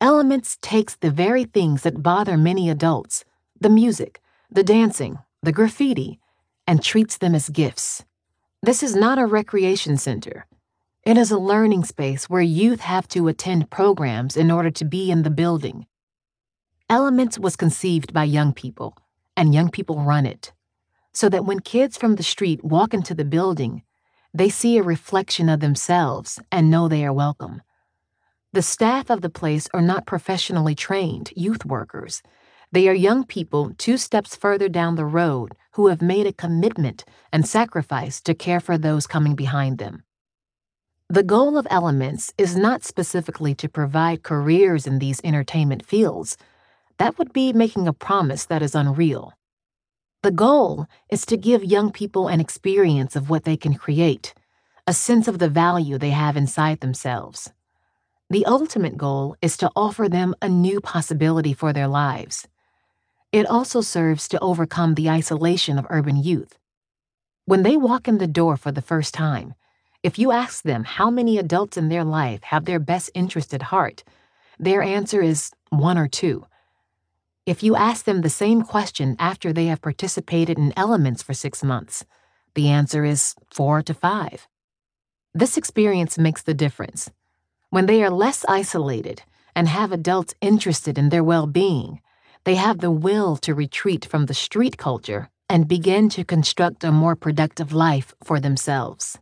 Elements 0.00 0.56
takes 0.62 0.94
the 0.94 1.10
very 1.10 1.44
things 1.44 1.82
that 1.82 2.02
bother 2.02 2.36
many 2.36 2.70
adults 2.70 3.24
the 3.60 3.70
music, 3.70 4.20
the 4.50 4.64
dancing, 4.64 5.18
the 5.42 5.52
graffiti 5.52 6.20
and 6.66 6.82
treats 6.82 7.18
them 7.18 7.34
as 7.34 7.48
gifts. 7.48 8.04
This 8.62 8.82
is 8.82 8.94
not 8.94 9.18
a 9.18 9.26
recreation 9.26 9.96
center. 9.96 10.46
It 11.04 11.18
is 11.18 11.30
a 11.30 11.38
learning 11.38 11.84
space 11.84 12.30
where 12.30 12.42
youth 12.42 12.80
have 12.80 13.08
to 13.08 13.28
attend 13.28 13.70
programs 13.70 14.36
in 14.36 14.50
order 14.50 14.70
to 14.70 14.84
be 14.84 15.10
in 15.10 15.22
the 15.22 15.30
building. 15.30 15.86
Elements 16.88 17.38
was 17.38 17.56
conceived 17.56 18.12
by 18.12 18.24
young 18.24 18.52
people 18.52 18.96
and 19.36 19.54
young 19.54 19.70
people 19.70 20.00
run 20.02 20.26
it, 20.26 20.52
so 21.12 21.28
that 21.28 21.44
when 21.44 21.60
kids 21.60 21.96
from 21.96 22.16
the 22.16 22.22
street 22.22 22.62
walk 22.62 22.94
into 22.94 23.14
the 23.14 23.24
building, 23.24 23.82
they 24.34 24.48
see 24.48 24.78
a 24.78 24.82
reflection 24.82 25.48
of 25.48 25.60
themselves 25.60 26.38
and 26.50 26.70
know 26.70 26.88
they 26.88 27.04
are 27.04 27.12
welcome. 27.12 27.62
The 28.52 28.62
staff 28.62 29.10
of 29.10 29.22
the 29.22 29.30
place 29.30 29.68
are 29.72 29.82
not 29.82 30.06
professionally 30.06 30.74
trained 30.74 31.32
youth 31.34 31.64
workers. 31.64 32.22
They 32.72 32.88
are 32.88 32.94
young 32.94 33.24
people 33.24 33.72
two 33.76 33.98
steps 33.98 34.34
further 34.34 34.68
down 34.68 34.96
the 34.96 35.04
road 35.04 35.54
who 35.72 35.88
have 35.88 36.00
made 36.00 36.26
a 36.26 36.32
commitment 36.32 37.04
and 37.30 37.46
sacrifice 37.46 38.22
to 38.22 38.34
care 38.34 38.60
for 38.60 38.78
those 38.78 39.06
coming 39.06 39.34
behind 39.34 39.76
them. 39.76 40.04
The 41.10 41.22
goal 41.22 41.58
of 41.58 41.66
Elements 41.68 42.32
is 42.38 42.56
not 42.56 42.82
specifically 42.82 43.54
to 43.56 43.68
provide 43.68 44.22
careers 44.22 44.86
in 44.86 44.98
these 44.98 45.20
entertainment 45.22 45.84
fields 45.84 46.38
that 46.96 47.18
would 47.18 47.34
be 47.34 47.52
making 47.52 47.86
a 47.86 47.92
promise 47.92 48.46
that 48.46 48.62
is 48.62 48.74
unreal. 48.74 49.34
The 50.22 50.30
goal 50.30 50.86
is 51.10 51.26
to 51.26 51.36
give 51.36 51.62
young 51.62 51.92
people 51.92 52.28
an 52.28 52.40
experience 52.40 53.16
of 53.16 53.28
what 53.28 53.44
they 53.44 53.58
can 53.58 53.74
create, 53.74 54.32
a 54.86 54.94
sense 54.94 55.28
of 55.28 55.38
the 55.38 55.50
value 55.50 55.98
they 55.98 56.10
have 56.10 56.38
inside 56.38 56.80
themselves. 56.80 57.52
The 58.30 58.46
ultimate 58.46 58.96
goal 58.96 59.36
is 59.42 59.58
to 59.58 59.70
offer 59.76 60.08
them 60.08 60.34
a 60.40 60.48
new 60.48 60.80
possibility 60.80 61.52
for 61.52 61.74
their 61.74 61.88
lives. 61.88 62.48
It 63.32 63.46
also 63.46 63.80
serves 63.80 64.28
to 64.28 64.40
overcome 64.40 64.94
the 64.94 65.08
isolation 65.08 65.78
of 65.78 65.86
urban 65.88 66.16
youth. 66.16 66.58
When 67.46 67.62
they 67.62 67.78
walk 67.78 68.06
in 68.06 68.18
the 68.18 68.26
door 68.26 68.58
for 68.58 68.70
the 68.70 68.82
first 68.82 69.14
time, 69.14 69.54
if 70.02 70.18
you 70.18 70.32
ask 70.32 70.62
them 70.62 70.84
how 70.84 71.10
many 71.10 71.38
adults 71.38 71.78
in 71.78 71.88
their 71.88 72.04
life 72.04 72.42
have 72.44 72.66
their 72.66 72.78
best 72.78 73.10
interest 73.14 73.54
at 73.54 73.62
heart, 73.62 74.04
their 74.58 74.82
answer 74.82 75.22
is 75.22 75.50
one 75.70 75.96
or 75.96 76.08
two. 76.08 76.46
If 77.46 77.62
you 77.62 77.74
ask 77.74 78.04
them 78.04 78.20
the 78.20 78.30
same 78.30 78.62
question 78.62 79.16
after 79.18 79.52
they 79.52 79.66
have 79.66 79.80
participated 79.80 80.58
in 80.58 80.72
elements 80.76 81.22
for 81.22 81.34
six 81.34 81.64
months, 81.64 82.04
the 82.54 82.68
answer 82.68 83.04
is 83.04 83.34
four 83.50 83.82
to 83.82 83.94
five. 83.94 84.46
This 85.34 85.56
experience 85.56 86.18
makes 86.18 86.42
the 86.42 86.54
difference. 86.54 87.10
When 87.70 87.86
they 87.86 88.04
are 88.04 88.10
less 88.10 88.44
isolated 88.46 89.22
and 89.56 89.66
have 89.66 89.90
adults 89.90 90.34
interested 90.42 90.98
in 90.98 91.08
their 91.08 91.24
well 91.24 91.46
being, 91.46 92.00
they 92.44 92.56
have 92.56 92.78
the 92.78 92.90
will 92.90 93.36
to 93.38 93.54
retreat 93.54 94.04
from 94.04 94.26
the 94.26 94.34
street 94.34 94.76
culture 94.76 95.30
and 95.48 95.68
begin 95.68 96.08
to 96.08 96.24
construct 96.24 96.84
a 96.84 96.92
more 96.92 97.16
productive 97.16 97.72
life 97.72 98.14
for 98.22 98.40
themselves. 98.40 99.18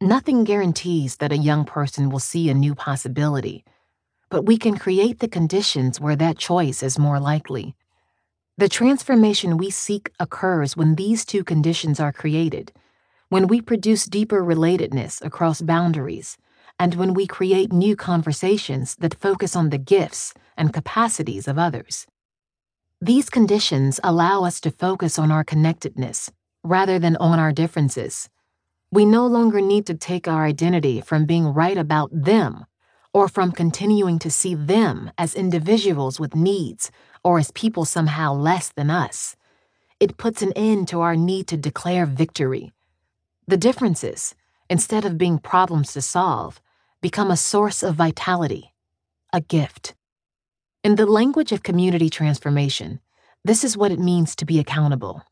Nothing 0.00 0.44
guarantees 0.44 1.16
that 1.16 1.32
a 1.32 1.38
young 1.38 1.64
person 1.64 2.10
will 2.10 2.18
see 2.18 2.48
a 2.48 2.54
new 2.54 2.74
possibility 2.74 3.64
but 4.28 4.44
we 4.44 4.58
can 4.58 4.76
create 4.76 5.20
the 5.20 5.28
conditions 5.28 6.00
where 6.00 6.16
that 6.16 6.38
choice 6.38 6.82
is 6.82 6.98
more 6.98 7.20
likely. 7.20 7.74
The 8.58 8.68
transformation 8.68 9.56
we 9.56 9.70
seek 9.70 10.10
occurs 10.18 10.76
when 10.76 10.94
these 10.94 11.24
two 11.24 11.44
conditions 11.44 12.00
are 12.00 12.12
created, 12.12 12.72
when 13.28 13.46
we 13.46 13.60
produce 13.60 14.06
deeper 14.06 14.42
relatedness 14.42 15.24
across 15.24 15.60
boundaries, 15.60 16.38
and 16.78 16.94
when 16.94 17.14
we 17.14 17.26
create 17.26 17.72
new 17.72 17.94
conversations 17.96 18.96
that 18.96 19.20
focus 19.20 19.54
on 19.54 19.70
the 19.70 19.78
gifts 19.78 20.34
and 20.56 20.72
capacities 20.72 21.48
of 21.48 21.58
others. 21.58 22.06
These 23.00 23.28
conditions 23.28 24.00
allow 24.02 24.44
us 24.44 24.60
to 24.62 24.70
focus 24.70 25.18
on 25.18 25.30
our 25.30 25.44
connectedness 25.44 26.30
rather 26.64 26.98
than 26.98 27.16
on 27.16 27.38
our 27.38 27.52
differences. 27.52 28.28
We 28.90 29.04
no 29.04 29.26
longer 29.26 29.60
need 29.60 29.86
to 29.86 29.94
take 29.94 30.26
our 30.26 30.44
identity 30.44 31.00
from 31.00 31.26
being 31.26 31.46
right 31.46 31.76
about 31.76 32.10
them 32.12 32.64
or 33.12 33.28
from 33.28 33.52
continuing 33.52 34.18
to 34.20 34.30
see 34.30 34.54
them 34.54 35.10
as 35.16 35.34
individuals 35.34 36.20
with 36.20 36.34
needs 36.34 36.90
or 37.24 37.38
as 37.38 37.50
people 37.50 37.84
somehow 37.84 38.32
less 38.34 38.70
than 38.70 38.90
us. 38.90 39.36
It 39.98 40.18
puts 40.18 40.42
an 40.42 40.52
end 40.54 40.88
to 40.88 41.00
our 41.00 41.16
need 41.16 41.46
to 41.48 41.56
declare 41.56 42.06
victory. 42.06 42.72
The 43.48 43.56
differences, 43.56 44.34
instead 44.68 45.04
of 45.04 45.18
being 45.18 45.38
problems 45.38 45.92
to 45.94 46.02
solve, 46.02 46.60
become 47.00 47.30
a 47.30 47.36
source 47.36 47.82
of 47.82 47.94
vitality, 47.94 48.74
a 49.32 49.40
gift. 49.40 49.94
In 50.86 50.94
the 50.94 51.04
language 51.04 51.50
of 51.50 51.64
community 51.64 52.08
transformation, 52.08 53.00
this 53.44 53.64
is 53.64 53.76
what 53.76 53.90
it 53.90 53.98
means 53.98 54.36
to 54.36 54.44
be 54.44 54.60
accountable. 54.60 55.24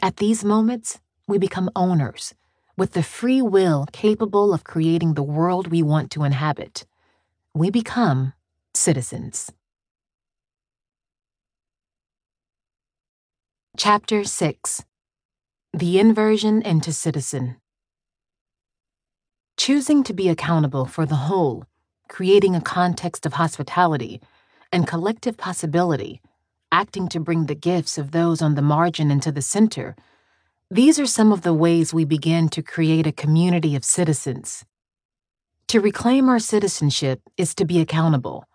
At 0.00 0.16
these 0.16 0.46
moments, 0.46 0.98
we 1.28 1.36
become 1.36 1.68
owners, 1.76 2.34
with 2.74 2.92
the 2.92 3.02
free 3.02 3.42
will 3.42 3.84
capable 3.92 4.54
of 4.54 4.64
creating 4.64 5.12
the 5.12 5.22
world 5.22 5.66
we 5.66 5.82
want 5.82 6.10
to 6.12 6.24
inhabit 6.24 6.86
we 7.52 7.68
become 7.68 8.32
citizens. 8.72 9.52
Chapter 13.76 14.24
6 14.24 14.84
The 15.74 15.98
Inversion 15.98 16.62
into 16.62 16.94
Citizen 16.94 17.56
Choosing 19.58 20.02
to 20.04 20.14
be 20.14 20.30
accountable 20.30 20.86
for 20.86 21.04
the 21.04 21.28
whole, 21.28 21.66
creating 22.08 22.56
a 22.56 22.62
context 22.62 23.26
of 23.26 23.34
hospitality 23.34 24.22
and 24.72 24.86
collective 24.86 25.36
possibility, 25.36 26.20
acting 26.72 27.06
to 27.08 27.20
bring 27.20 27.46
the 27.46 27.54
gifts 27.54 27.98
of 27.98 28.10
those 28.10 28.40
on 28.40 28.54
the 28.54 28.62
margin 28.62 29.10
into 29.10 29.30
the 29.30 29.42
center, 29.42 29.94
these 30.70 30.98
are 30.98 31.06
some 31.06 31.32
of 31.32 31.42
the 31.42 31.52
ways 31.52 31.92
we 31.92 32.06
begin 32.06 32.48
to 32.48 32.62
create 32.62 33.06
a 33.06 33.12
community 33.12 33.76
of 33.76 33.84
citizens. 33.84 34.64
To 35.68 35.80
reclaim 35.80 36.30
our 36.30 36.38
citizenship 36.38 37.20
is 37.36 37.54
to 37.56 37.66
be 37.66 37.78
accountable, 37.78 38.46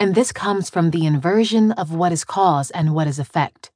and 0.00 0.14
this 0.14 0.32
comes 0.32 0.68
from 0.68 0.90
the 0.90 1.06
inversion 1.06 1.70
of 1.72 1.94
what 1.94 2.10
is 2.10 2.24
cause 2.24 2.72
and 2.72 2.92
what 2.92 3.06
is 3.06 3.20
effect. 3.20 3.70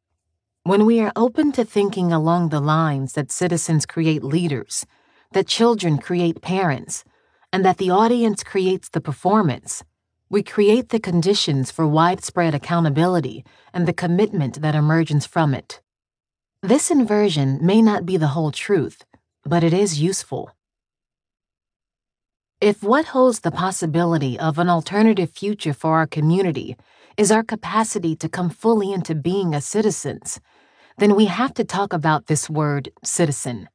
When 0.65 0.87
we 0.87 1.01
are 1.01 1.13
open 1.15 1.53
to 1.53 1.65
thinking 1.65 2.13
along 2.13 2.49
the 2.49 2.61
lines 2.61 3.13
that 3.13 3.31
citizens 3.31 3.87
create 3.87 4.25
leaders, 4.25 4.87
that 5.33 5.47
children 5.47 5.99
create 5.99 6.43
parents, 6.43 7.05
and 7.53 7.65
that 7.65 7.79
the 7.79 7.91
audience 7.91 8.43
creates 8.43 8.89
the 8.89 9.01
performance, 9.01 9.85
we 10.35 10.43
create 10.43 10.89
the 10.89 10.99
conditions 10.99 11.71
for 11.71 11.87
widespread 11.87 12.57
accountability 12.57 13.45
and 13.73 13.87
the 13.87 13.93
commitment 13.93 14.61
that 14.63 14.75
emerges 14.75 15.25
from 15.25 15.55
it. 15.55 15.81
This 16.61 16.91
inversion 16.91 17.61
may 17.63 17.81
not 17.81 18.05
be 18.05 18.17
the 18.17 18.35
whole 18.35 18.51
truth, 18.51 19.05
but 19.45 19.63
it 19.63 19.73
is 19.73 20.03
useful. 20.03 20.51
If 22.61 22.83
what 22.83 23.05
holds 23.15 23.41
the 23.41 23.53
possibility 23.53 24.37
of 24.37 24.59
an 24.59 24.69
alternative 24.69 25.31
future 25.31 25.73
for 25.73 25.99
our 25.99 26.09
community 26.09 26.77
is 27.17 27.31
our 27.31 27.45
capacity 27.45 28.17
to 28.17 28.29
come 28.29 28.51
fully 28.51 28.93
into 28.93 29.15
being 29.15 29.55
as 29.55 29.65
citizens, 29.65 30.41
then 30.99 31.15
we 31.15 31.27
have 31.27 31.55
to 31.55 31.63
talk 31.63 31.93
about 31.93 32.27
this 32.27 32.51
word 32.51 32.91
citizen. 33.05 33.69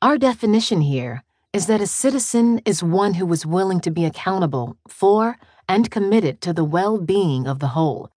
Our 0.00 0.18
definition 0.18 0.82
here 0.82 1.24
is 1.52 1.66
that 1.66 1.80
a 1.80 1.86
citizen 1.88 2.60
is 2.64 2.80
one 2.80 3.14
who 3.14 3.32
is 3.32 3.44
willing 3.44 3.80
to 3.80 3.90
be 3.90 4.04
accountable 4.04 4.76
for 4.86 5.36
and 5.70 5.88
committed 5.88 6.40
to 6.40 6.52
the 6.52 6.64
well 6.64 6.98
being 6.98 7.46
of 7.46 7.60
the 7.60 7.74
whole. 7.78 8.10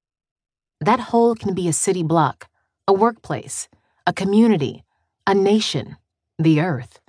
That 0.82 1.00
whole 1.12 1.36
can 1.36 1.54
be 1.54 1.68
a 1.68 1.80
city 1.86 2.02
block, 2.02 2.50
a 2.88 2.94
workplace, 2.94 3.68
a 4.08 4.12
community, 4.12 4.84
a 5.28 5.36
nation, 5.36 5.98
the 6.40 6.60
earth. 6.60 7.00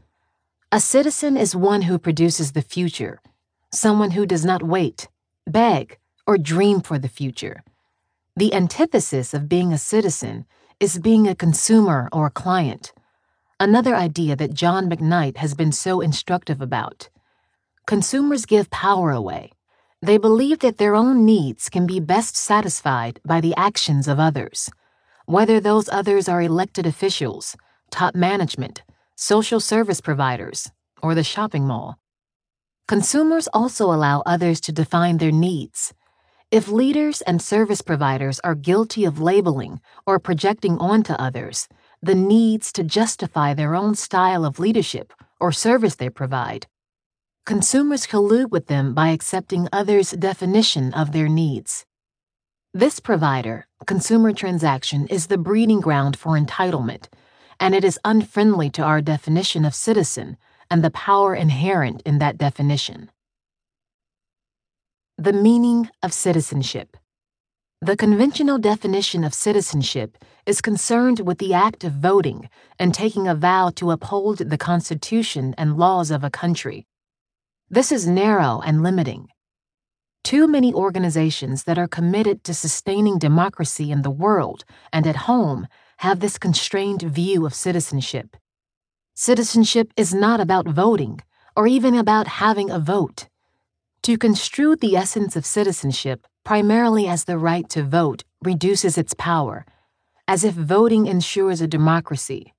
A 0.71 0.81
citizen 0.81 1.39
is 1.39 1.57
one 1.57 1.83
who 1.83 1.99
produces 1.99 2.53
the 2.53 2.61
future, 2.61 3.23
someone 3.73 4.11
who 4.11 4.27
does 4.27 4.45
not 4.45 4.63
wait, 4.63 5.09
beg, 5.47 5.97
or 6.27 6.37
dream 6.37 6.83
for 6.83 6.99
the 6.99 7.09
future. 7.09 7.65
The 8.37 8.53
antithesis 8.53 9.33
of 9.33 9.49
being 9.49 9.73
a 9.73 9.79
citizen 9.79 10.45
is 10.79 10.99
being 10.99 11.27
a 11.27 11.35
consumer 11.35 12.11
or 12.13 12.27
a 12.27 12.39
client, 12.43 12.93
another 13.59 13.97
idea 13.97 14.37
that 14.37 14.53
John 14.53 14.91
McKnight 14.91 15.39
has 15.39 15.55
been 15.55 15.73
so 15.73 16.03
instructive 16.03 16.61
about. 16.61 17.09
Consumers 17.87 18.45
give 18.45 18.69
power 18.69 19.11
away. 19.11 19.54
They 20.05 20.19
believe 20.19 20.59
that 20.59 20.77
their 20.77 20.95
own 20.95 21.25
needs 21.25 21.71
can 21.71 21.87
be 21.87 21.99
best 21.99 22.37
satisfied 22.37 23.21
by 23.25 23.41
the 23.41 23.55
actions 23.57 24.07
of 24.07 24.21
others, 24.21 24.69
whether 25.25 25.61
those 25.61 25.89
others 25.89 26.29
are 26.29 26.43
elected 26.43 26.85
officials, 26.85 27.57
top 27.91 28.15
management, 28.15 28.83
social 29.17 29.61
service 29.61 30.03
providers, 30.03 30.71
or 31.03 31.15
the 31.15 31.25
shopping 31.25 31.67
mall. 31.67 31.99
Consumers 32.87 33.49
also 33.55 33.87
allow 33.87 34.23
others 34.27 34.61
to 34.61 34.73
define 34.73 35.17
their 35.17 35.33
needs 35.33 35.95
if 36.51 36.69
leaders 36.69 37.23
and 37.23 37.41
service 37.41 37.81
providers 37.81 38.39
are 38.45 38.55
guilty 38.55 39.07
of 39.07 39.21
labeling 39.21 39.81
or 40.07 40.19
projecting 40.19 40.77
onto 40.79 41.15
others 41.15 41.67
the 42.03 42.15
needs 42.15 42.71
to 42.73 42.85
justify 42.85 43.55
their 43.55 43.75
own 43.75 43.95
style 43.95 44.45
of 44.45 44.59
leadership 44.59 45.15
or 45.41 45.51
service 45.51 45.97
they 45.97 46.11
provide, 46.11 46.67
consumers 47.47 48.07
collude 48.07 48.51
with 48.51 48.69
them 48.69 48.95
by 48.95 49.09
accepting 49.09 49.69
others' 49.71 50.13
definition 50.13 50.95
of 50.95 51.13
their 51.13 51.29
needs. 51.29 51.85
This 52.73 53.01
provider, 53.01 53.67
consumer 53.87 54.33
transaction, 54.33 55.07
is 55.09 55.27
the 55.27 55.37
breeding 55.37 55.81
ground 55.81 56.17
for 56.17 56.39
entitlement, 56.39 57.09
and 57.61 57.75
it 57.75 57.85
is 57.85 58.01
unfriendly 58.03 58.71
to 58.71 58.83
our 58.83 59.03
definition 59.03 59.67
of 59.67 59.75
citizen 59.75 60.39
and 60.71 60.83
the 60.83 60.91
power 60.91 61.35
inherent 61.35 62.01
in 62.07 62.19
that 62.19 62.39
definition. 62.39 63.11
The 65.19 65.35
meaning 65.35 65.91
of 66.03 66.15
citizenship. 66.15 66.97
The 67.83 67.97
conventional 67.97 68.57
definition 68.57 69.23
of 69.23 69.35
citizenship 69.35 70.17
is 70.47 70.63
concerned 70.63 71.21
with 71.21 71.39
the 71.39 71.53
act 71.53 71.85
of 71.85 71.93
voting 71.93 72.49
and 72.79 72.95
taking 72.95 73.29
a 73.29 73.35
vow 73.35 73.71
to 73.77 73.91
uphold 73.91 74.39
the 74.39 74.57
Constitution 74.57 75.55
and 75.59 75.77
laws 75.77 76.11
of 76.11 76.25
a 76.25 76.31
country. 76.31 76.87
This 77.71 77.91
is 77.91 78.07
narrow 78.07 78.61
and 78.65 78.83
limiting. 78.83 79.29
Too 80.23 80.47
many 80.47 80.73
organizations 80.73 81.65
that 81.65 81.79
are 81.79 81.89
committed 81.89 82.45
to 82.45 82.55
sustaining 82.55 83.19
democracy 83.19 83.91
in 83.91 84.03
the 84.03 84.11
world 84.11 84.65
and 84.93 85.07
at 85.07 85.25
home 85.29 85.67
have 85.99 86.21
this 86.21 86.39
constrained 86.39 87.03
view 87.03 87.47
of 87.47 87.55
citizenship. 87.55 88.37
Citizenship 89.15 89.93
is 89.97 90.13
not 90.13 90.41
about 90.41 90.69
voting 90.69 91.21
or 91.57 91.67
even 91.67 91.95
about 91.95 92.27
having 92.27 92.71
a 92.71 92.79
vote. 92.79 93.29
To 94.03 94.19
construe 94.19 94.77
the 94.77 94.97
essence 94.97 95.35
of 95.35 95.47
citizenship 95.47 96.27
primarily 96.45 97.09
as 97.09 97.25
the 97.25 97.39
right 97.39 97.69
to 97.71 97.83
vote 97.83 98.25
reduces 98.43 98.99
its 98.99 99.15
power, 99.15 99.65
as 100.29 100.45
if 100.45 100.55
voting 100.55 101.07
ensures 101.07 101.63
a 101.63 101.67
democracy. 101.67 102.53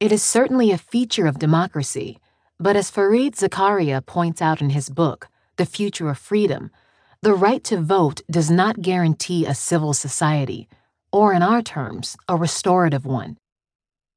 It 0.00 0.10
is 0.10 0.22
certainly 0.22 0.70
a 0.70 0.78
feature 0.78 1.26
of 1.26 1.38
democracy, 1.38 2.18
but 2.58 2.76
as 2.76 2.90
Fareed 2.90 3.34
Zakaria 3.36 4.04
points 4.04 4.40
out 4.40 4.60
in 4.60 4.70
his 4.70 4.88
book, 4.88 5.28
The 5.56 5.66
Future 5.66 6.08
of 6.08 6.18
Freedom, 6.18 6.70
the 7.22 7.34
right 7.34 7.62
to 7.64 7.80
vote 7.80 8.22
does 8.30 8.50
not 8.50 8.82
guarantee 8.82 9.46
a 9.46 9.54
civil 9.54 9.92
society, 9.94 10.68
or 11.12 11.32
in 11.32 11.42
our 11.42 11.62
terms, 11.62 12.16
a 12.28 12.36
restorative 12.36 13.04
one. 13.04 13.36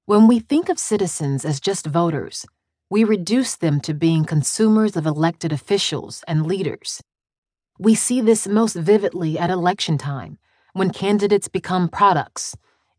When 0.05 0.27
we 0.27 0.39
think 0.39 0.69
of 0.69 0.79
citizens 0.79 1.45
as 1.45 1.59
just 1.59 1.85
voters, 1.85 2.45
we 2.89 3.03
reduce 3.03 3.55
them 3.55 3.79
to 3.81 3.93
being 3.93 4.25
consumers 4.25 4.95
of 4.95 5.05
elected 5.05 5.53
officials 5.53 6.23
and 6.27 6.45
leaders. 6.45 7.01
We 7.77 7.95
see 7.95 8.19
this 8.19 8.47
most 8.47 8.75
vividly 8.75 9.37
at 9.37 9.49
election 9.49 9.97
time, 9.97 10.37
when 10.73 10.91
candidates 10.91 11.47
become 11.47 11.89
products, 11.89 12.55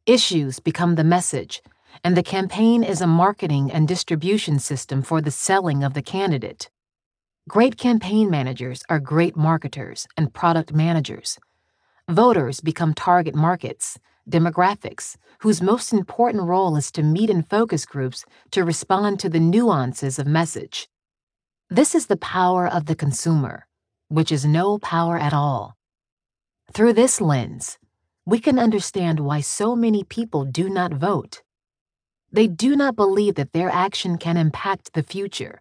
issues 0.07 0.61
become 0.61 0.95
the 0.95 1.05
message, 1.05 1.62
and 2.03 2.16
the 2.16 2.22
campaign 2.22 2.82
is 2.82 3.01
a 3.01 3.07
marketing 3.07 3.70
and 3.70 3.86
distribution 3.86 4.59
system 4.59 5.03
for 5.03 5.20
the 5.20 5.30
selling 5.30 5.82
of 5.84 5.95
the 5.95 6.03
candidate. 6.03 6.70
Great 7.49 7.76
campaign 7.76 8.30
managers 8.30 8.82
are 8.88 9.01
great 9.01 9.36
marketers 9.36 10.07
and 10.16 10.32
product 10.32 10.72
managers. 10.72 11.38
Voters 12.09 12.61
become 12.61 12.95
target 12.95 13.34
markets, 13.34 13.99
demographics, 14.28 15.16
whose 15.41 15.62
most 15.62 15.93
important 15.93 16.45
role 16.45 16.76
is 16.76 16.91
to 16.93 17.03
meet 17.03 17.30
in 17.30 17.43
focus 17.43 17.86
groups 17.86 18.24
to 18.51 18.64
respond 18.64 19.18
to 19.20 19.28
the 19.28 19.41
nuances 19.41 20.18
of 20.18 20.26
message. 20.26 20.88
This 21.68 21.95
is 21.95 22.07
the 22.07 22.16
power 22.16 22.66
of 22.66 22.86
the 22.86 22.97
consumer, 22.97 23.66
which 24.09 24.32
is 24.32 24.45
no 24.45 24.78
power 24.78 25.18
at 25.18 25.32
all. 25.32 25.76
Through 26.72 26.93
this 26.95 27.20
lens, 27.20 27.78
we 28.26 28.38
can 28.38 28.59
understand 28.59 29.20
why 29.20 29.41
so 29.41 29.74
many 29.74 30.05
people 30.05 30.45
do 30.45 30.68
not 30.68 30.93
vote. 30.93 31.43
They 32.32 32.46
do 32.46 32.76
not 32.76 32.96
believe 32.96 33.34
that 33.36 33.52
their 33.52 33.70
action 33.70 34.18
can 34.18 34.36
impact 34.36 34.92
the 34.92 35.02
future. 35.02 35.61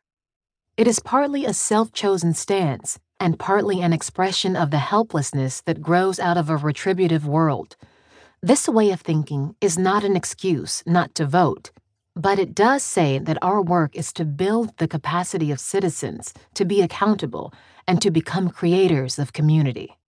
It 0.77 0.87
is 0.87 0.99
partly 0.99 1.45
a 1.45 1.53
self 1.53 1.91
chosen 1.91 2.33
stance 2.33 2.99
and 3.19 3.39
partly 3.39 3.81
an 3.81 3.93
expression 3.93 4.55
of 4.55 4.71
the 4.71 4.79
helplessness 4.79 5.61
that 5.61 5.81
grows 5.81 6.19
out 6.19 6.37
of 6.37 6.49
a 6.49 6.57
retributive 6.57 7.25
world 7.25 7.75
this 8.41 8.69
way 8.69 8.91
of 8.91 9.01
thinking 9.01 9.57
is 9.59 9.77
not 9.77 10.05
an 10.05 10.15
excuse 10.15 10.81
not 10.85 11.13
to 11.15 11.25
vote, 11.25 11.71
but 12.15 12.39
it 12.39 12.55
does 12.55 12.83
say 12.83 13.19
that 13.19 13.37
our 13.41 13.61
work 13.61 13.93
is 13.97 14.13
to 14.13 14.23
build 14.23 14.77
the 14.77 14.87
capacity 14.87 15.51
of 15.51 15.59
citizens 15.59 16.33
to 16.53 16.63
be 16.63 16.81
accountable 16.81 17.53
and 17.85 18.01
to 18.01 18.09
become 18.09 18.49
creators 18.49 19.19
of 19.19 19.33
community. 19.33 19.98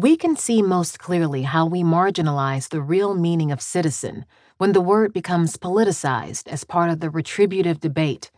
We 0.00 0.16
can 0.16 0.34
see 0.34 0.62
most 0.62 0.98
clearly 0.98 1.42
how 1.42 1.66
we 1.66 1.82
marginalize 1.82 2.70
the 2.70 2.80
real 2.80 3.14
meaning 3.14 3.52
of 3.52 3.60
citizen 3.60 4.24
when 4.56 4.72
the 4.72 4.80
word 4.80 5.12
becomes 5.12 5.58
politicized 5.58 6.48
as 6.48 6.64
part 6.64 6.88
of 6.88 7.00
the 7.00 7.10
retributive 7.10 7.80
debate. 7.80 8.30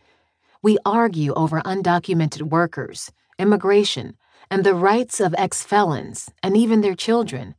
We 0.61 0.77
argue 0.85 1.33
over 1.35 1.61
undocumented 1.61 2.49
workers, 2.49 3.13
immigration, 3.39 4.17
and 4.51 4.65
the 4.65 4.75
rights 4.75 5.21
of 5.21 5.33
ex 5.37 5.63
felons 5.63 6.29
and 6.43 6.57
even 6.57 6.81
their 6.81 6.95
children 6.95 7.55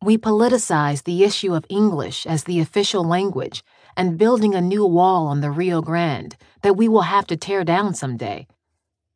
we 0.00 0.16
politicize 0.16 1.02
the 1.02 1.24
issue 1.24 1.54
of 1.54 1.66
English 1.68 2.24
as 2.24 2.44
the 2.44 2.60
official 2.60 3.02
language 3.02 3.64
and 3.96 4.18
building 4.18 4.54
a 4.54 4.60
new 4.60 4.86
wall 4.86 5.26
on 5.26 5.40
the 5.40 5.50
Rio 5.50 5.82
Grande 5.82 6.36
that 6.62 6.76
we 6.76 6.86
will 6.86 7.02
have 7.02 7.26
to 7.26 7.36
tear 7.36 7.64
down 7.64 7.94
someday. 7.94 8.46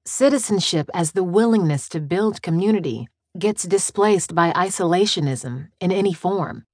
Citizenship 0.05 0.91
as 0.93 1.13
the 1.13 1.23
willingness 1.23 1.89
to 1.91 2.01
build 2.01 2.43
community 2.43 3.07
gets 3.39 3.65
displaced 3.65 4.35
by 4.35 4.53
isolationism 4.53 5.69
in 5.81 5.91
any 5.91 6.13
form. 6.13 6.65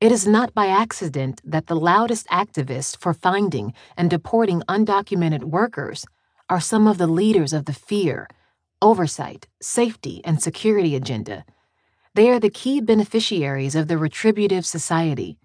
It 0.00 0.12
is 0.12 0.26
not 0.26 0.54
by 0.54 0.66
accident 0.66 1.40
that 1.44 1.66
the 1.66 1.76
loudest 1.76 2.26
activists 2.28 2.96
for 2.96 3.14
finding 3.14 3.72
and 3.96 4.10
deporting 4.10 4.62
undocumented 4.68 5.44
workers 5.44 6.04
are 6.48 6.60
some 6.60 6.86
of 6.86 6.98
the 6.98 7.06
leaders 7.06 7.52
of 7.52 7.64
the 7.64 7.72
fear, 7.72 8.28
oversight, 8.82 9.46
safety, 9.60 10.20
and 10.24 10.42
security 10.42 10.94
agenda 10.94 11.44
they 12.16 12.30
are 12.30 12.40
the 12.40 12.48
key 12.48 12.80
beneficiaries 12.80 13.74
of 13.74 13.88
the 13.88 13.98
retributive 13.98 14.64
society. 14.64 15.36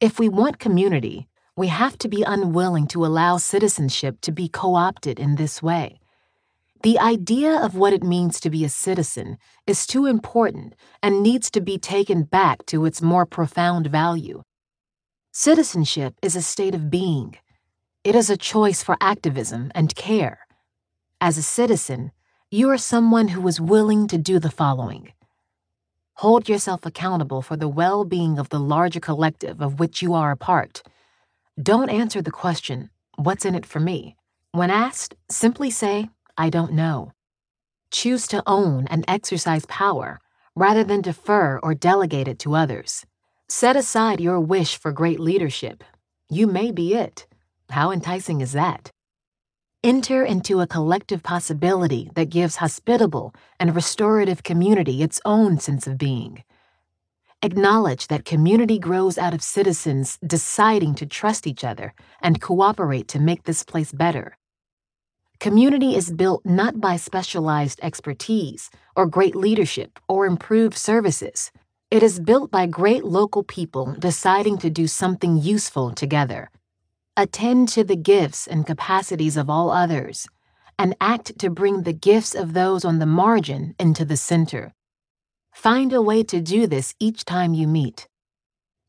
If 0.00 0.18
we 0.18 0.30
want 0.30 0.58
community, 0.58 1.28
we 1.56 1.66
have 1.68 1.98
to 1.98 2.08
be 2.08 2.22
unwilling 2.26 2.86
to 2.86 3.04
allow 3.04 3.36
citizenship 3.36 4.18
to 4.22 4.32
be 4.32 4.48
co 4.48 4.76
opted 4.76 5.20
in 5.20 5.36
this 5.36 5.62
way. 5.62 5.99
The 6.82 6.98
idea 6.98 7.52
of 7.62 7.74
what 7.74 7.92
it 7.92 8.02
means 8.02 8.40
to 8.40 8.50
be 8.50 8.64
a 8.64 8.70
citizen 8.70 9.36
is 9.66 9.86
too 9.86 10.06
important 10.06 10.74
and 11.02 11.22
needs 11.22 11.50
to 11.50 11.60
be 11.60 11.76
taken 11.76 12.22
back 12.22 12.64
to 12.66 12.86
its 12.86 13.02
more 13.02 13.26
profound 13.26 13.88
value. 13.88 14.42
Citizenship 15.32 16.14
is 16.22 16.34
a 16.34 16.42
state 16.42 16.74
of 16.74 16.90
being. 16.90 17.36
It 18.02 18.14
is 18.14 18.30
a 18.30 18.36
choice 18.36 18.82
for 18.82 18.96
activism 19.00 19.70
and 19.74 19.94
care. 19.94 20.46
As 21.20 21.36
a 21.36 21.42
citizen, 21.42 22.12
you 22.50 22.70
are 22.70 22.78
someone 22.78 23.28
who 23.28 23.46
is 23.46 23.60
willing 23.60 24.08
to 24.08 24.18
do 24.18 24.38
the 24.38 24.50
following 24.50 25.12
hold 26.14 26.50
yourself 26.50 26.84
accountable 26.84 27.40
for 27.40 27.56
the 27.56 27.68
well 27.68 28.04
being 28.04 28.38
of 28.38 28.50
the 28.50 28.60
larger 28.60 29.00
collective 29.00 29.62
of 29.62 29.80
which 29.80 30.02
you 30.02 30.12
are 30.12 30.30
a 30.30 30.36
part. 30.36 30.82
Don't 31.60 31.88
answer 31.88 32.20
the 32.20 32.30
question, 32.30 32.90
What's 33.16 33.44
in 33.44 33.54
it 33.54 33.64
for 33.66 33.80
me? 33.80 34.16
When 34.52 34.70
asked, 34.70 35.14
simply 35.30 35.70
say, 35.70 36.10
I 36.40 36.48
don't 36.48 36.72
know. 36.72 37.12
Choose 37.90 38.26
to 38.28 38.42
own 38.46 38.86
and 38.86 39.04
exercise 39.06 39.66
power 39.66 40.18
rather 40.56 40.82
than 40.82 41.02
defer 41.02 41.60
or 41.62 41.74
delegate 41.74 42.28
it 42.28 42.38
to 42.38 42.56
others. 42.56 43.04
Set 43.50 43.76
aside 43.76 44.22
your 44.22 44.40
wish 44.40 44.78
for 44.78 44.90
great 44.90 45.20
leadership. 45.20 45.84
You 46.30 46.46
may 46.46 46.72
be 46.72 46.94
it. 46.94 47.26
How 47.68 47.90
enticing 47.90 48.40
is 48.40 48.52
that? 48.52 48.90
Enter 49.84 50.24
into 50.24 50.62
a 50.62 50.66
collective 50.66 51.22
possibility 51.22 52.10
that 52.14 52.30
gives 52.30 52.56
hospitable 52.56 53.34
and 53.58 53.74
restorative 53.74 54.42
community 54.42 55.02
its 55.02 55.20
own 55.26 55.58
sense 55.58 55.86
of 55.86 55.98
being. 55.98 56.42
Acknowledge 57.42 58.06
that 58.06 58.24
community 58.24 58.78
grows 58.78 59.18
out 59.18 59.34
of 59.34 59.42
citizens 59.42 60.18
deciding 60.26 60.94
to 60.94 61.04
trust 61.04 61.46
each 61.46 61.64
other 61.64 61.92
and 62.22 62.40
cooperate 62.40 63.08
to 63.08 63.20
make 63.20 63.42
this 63.42 63.62
place 63.62 63.92
better. 63.92 64.38
Community 65.40 65.96
is 65.96 66.12
built 66.12 66.44
not 66.44 66.80
by 66.80 66.96
specialized 66.96 67.80
expertise 67.82 68.70
or 68.94 69.06
great 69.06 69.34
leadership 69.34 69.98
or 70.06 70.26
improved 70.26 70.76
services. 70.76 71.50
It 71.90 72.02
is 72.02 72.20
built 72.20 72.50
by 72.50 72.66
great 72.66 73.04
local 73.04 73.42
people 73.42 73.96
deciding 73.98 74.58
to 74.58 74.70
do 74.70 74.86
something 74.86 75.38
useful 75.38 75.92
together 75.92 76.50
attend 77.20 77.68
to 77.68 77.84
the 77.84 77.96
gifts 77.96 78.46
and 78.46 78.66
capacities 78.66 79.36
of 79.36 79.50
all 79.50 79.70
others, 79.70 80.26
and 80.78 80.96
act 81.00 81.38
to 81.38 81.50
bring 81.50 81.82
the 81.82 81.92
gifts 81.92 82.34
of 82.34 82.54
those 82.54 82.84
on 82.84 82.98
the 82.98 83.06
margin 83.06 83.74
into 83.78 84.04
the 84.04 84.16
center. 84.16 84.72
Find 85.52 85.92
a 85.92 86.00
way 86.00 86.22
to 86.22 86.40
do 86.40 86.66
this 86.66 86.94
each 86.98 87.24
time 87.26 87.52
you 87.52 87.66
meet. 87.66 88.08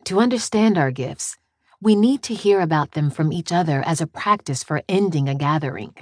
To 0.05 0.19
understand 0.19 0.77
our 0.77 0.91
gifts, 0.91 1.35
we 1.81 1.95
need 1.95 2.23
to 2.23 2.33
hear 2.33 2.61
about 2.61 2.91
them 2.91 3.09
from 3.09 3.33
each 3.33 3.51
other 3.51 3.83
as 3.85 3.99
a 3.99 4.07
practice 4.07 4.63
for 4.63 4.81
ending 4.87 5.27
a 5.27 5.35
gathering. 5.35 5.93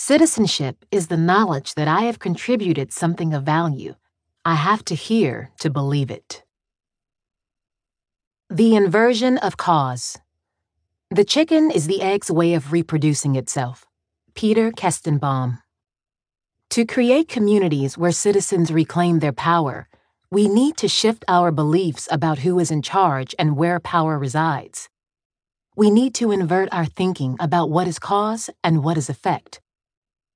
Citizenship 0.00 0.84
is 0.92 1.08
the 1.08 1.16
knowledge 1.16 1.74
that 1.74 1.88
I 1.88 2.02
have 2.02 2.20
contributed 2.20 2.92
something 2.92 3.34
of 3.34 3.42
value. 3.42 3.96
I 4.44 4.54
have 4.54 4.84
to 4.84 4.94
hear 4.94 5.50
to 5.58 5.70
believe 5.70 6.08
it. 6.08 6.44
The 8.48 8.76
inversion 8.76 9.38
of 9.38 9.56
cause. 9.56 10.16
The 11.10 11.24
chicken 11.24 11.72
is 11.72 11.88
the 11.88 12.00
egg's 12.00 12.30
way 12.30 12.54
of 12.54 12.70
reproducing 12.70 13.34
itself. 13.34 13.86
Peter 14.34 14.70
Koestenbaum. 14.70 15.58
To 16.70 16.86
create 16.86 17.28
communities 17.28 17.98
where 17.98 18.12
citizens 18.12 18.70
reclaim 18.70 19.18
their 19.18 19.32
power, 19.32 19.88
we 20.30 20.46
need 20.46 20.76
to 20.76 20.86
shift 20.86 21.24
our 21.26 21.50
beliefs 21.50 22.06
about 22.12 22.38
who 22.38 22.60
is 22.60 22.70
in 22.70 22.82
charge 22.82 23.34
and 23.36 23.56
where 23.56 23.80
power 23.80 24.16
resides. 24.16 24.88
We 25.74 25.90
need 25.90 26.14
to 26.14 26.30
invert 26.30 26.68
our 26.70 26.86
thinking 26.86 27.36
about 27.40 27.68
what 27.68 27.88
is 27.88 27.98
cause 27.98 28.48
and 28.62 28.84
what 28.84 28.96
is 28.96 29.10
effect. 29.10 29.60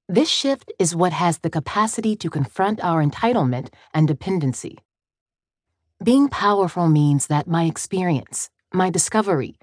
This 0.09 0.29
shift 0.29 0.73
is 0.79 0.97
what 0.97 1.12
has 1.12 1.39
the 1.39 1.51
capacity 1.51 2.16
to 2.16 2.29
confront 2.29 2.83
our 2.83 3.03
entitlement 3.03 3.69
and 3.95 4.09
dependency. 4.09 4.79
Being 6.03 6.29
powerful 6.29 6.89
means 6.89 7.29
that 7.29 7.47
my 7.47 7.65
experience, 7.65 8.51
my 8.74 8.91
discovery, 8.91 9.57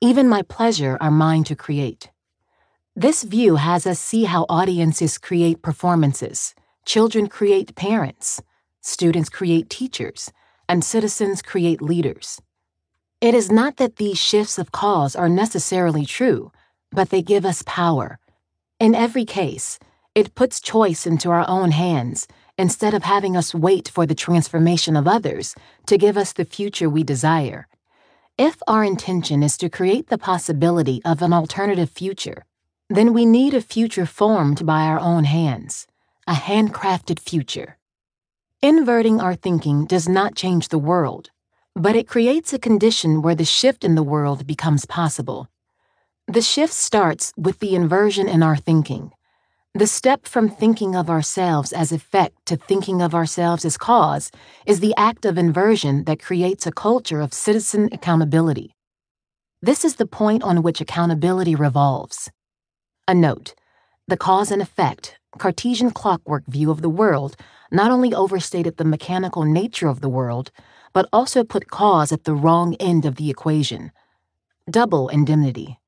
even 0.00 0.28
my 0.28 0.42
pleasure 0.42 0.98
are 1.00 1.10
mine 1.10 1.44
to 1.44 1.56
create. 1.56 2.10
This 2.94 3.22
view 3.22 3.56
has 3.56 3.86
us 3.86 3.98
see 3.98 4.24
how 4.24 4.44
audiences 4.48 5.18
create 5.18 5.62
performances, 5.62 6.54
children 6.84 7.28
create 7.28 7.74
parents, 7.74 8.42
students 8.82 9.30
create 9.30 9.70
teachers, 9.70 10.30
and 10.68 10.84
citizens 10.84 11.40
create 11.42 11.80
leaders. 11.80 12.40
It 13.20 13.34
is 13.34 13.50
not 13.50 13.76
that 13.78 13.96
these 13.96 14.18
shifts 14.18 14.58
of 14.58 14.72
cause 14.72 15.16
are 15.16 15.28
necessarily 15.28 16.04
true, 16.04 16.52
but 16.92 17.08
they 17.08 17.22
give 17.22 17.46
us 17.46 17.62
power. 17.66 18.18
In 18.78 18.94
every 18.94 19.24
case, 19.24 19.78
it 20.14 20.34
puts 20.34 20.60
choice 20.60 21.06
into 21.06 21.30
our 21.30 21.48
own 21.48 21.70
hands 21.70 22.28
instead 22.58 22.92
of 22.92 23.04
having 23.04 23.34
us 23.34 23.54
wait 23.54 23.88
for 23.88 24.04
the 24.04 24.14
transformation 24.14 24.96
of 24.96 25.08
others 25.08 25.54
to 25.86 25.96
give 25.96 26.18
us 26.18 26.34
the 26.34 26.44
future 26.44 26.90
we 26.90 27.02
desire. 27.02 27.68
If 28.36 28.62
our 28.66 28.84
intention 28.84 29.42
is 29.42 29.56
to 29.58 29.70
create 29.70 30.08
the 30.08 30.18
possibility 30.18 31.00
of 31.06 31.22
an 31.22 31.32
alternative 31.32 31.88
future, 31.88 32.44
then 32.90 33.14
we 33.14 33.24
need 33.24 33.54
a 33.54 33.62
future 33.62 34.04
formed 34.04 34.66
by 34.66 34.82
our 34.82 35.00
own 35.00 35.24
hands, 35.24 35.86
a 36.26 36.34
handcrafted 36.34 37.18
future. 37.18 37.78
Inverting 38.60 39.22
our 39.22 39.34
thinking 39.34 39.86
does 39.86 40.06
not 40.06 40.34
change 40.34 40.68
the 40.68 40.78
world, 40.78 41.30
but 41.74 41.96
it 41.96 42.08
creates 42.08 42.52
a 42.52 42.58
condition 42.58 43.22
where 43.22 43.34
the 43.34 43.46
shift 43.46 43.84
in 43.84 43.94
the 43.94 44.02
world 44.02 44.46
becomes 44.46 44.84
possible. 44.84 45.48
The 46.28 46.42
shift 46.42 46.72
starts 46.72 47.32
with 47.36 47.60
the 47.60 47.76
inversion 47.76 48.28
in 48.28 48.42
our 48.42 48.56
thinking. 48.56 49.12
The 49.74 49.86
step 49.86 50.26
from 50.26 50.48
thinking 50.48 50.96
of 50.96 51.08
ourselves 51.08 51.72
as 51.72 51.92
effect 51.92 52.46
to 52.46 52.56
thinking 52.56 53.00
of 53.00 53.14
ourselves 53.14 53.64
as 53.64 53.76
cause 53.76 54.32
is 54.66 54.80
the 54.80 54.92
act 54.96 55.24
of 55.24 55.38
inversion 55.38 56.02
that 56.04 56.18
creates 56.18 56.66
a 56.66 56.72
culture 56.72 57.20
of 57.20 57.32
citizen 57.32 57.88
accountability. 57.92 58.74
This 59.62 59.84
is 59.84 59.96
the 59.96 60.06
point 60.06 60.42
on 60.42 60.64
which 60.64 60.80
accountability 60.80 61.54
revolves. 61.54 62.28
A 63.06 63.14
note 63.14 63.54
the 64.08 64.16
cause 64.16 64.50
and 64.50 64.60
effect, 64.60 65.20
Cartesian 65.38 65.92
clockwork 65.92 66.44
view 66.48 66.72
of 66.72 66.82
the 66.82 66.88
world 66.88 67.36
not 67.70 67.92
only 67.92 68.12
overstated 68.12 68.78
the 68.78 68.84
mechanical 68.84 69.44
nature 69.44 69.86
of 69.86 70.00
the 70.00 70.08
world, 70.08 70.50
but 70.92 71.08
also 71.12 71.44
put 71.44 71.70
cause 71.70 72.10
at 72.10 72.24
the 72.24 72.34
wrong 72.34 72.74
end 72.80 73.04
of 73.04 73.14
the 73.14 73.30
equation. 73.30 73.92
Double 74.68 75.08
indemnity. 75.08 75.78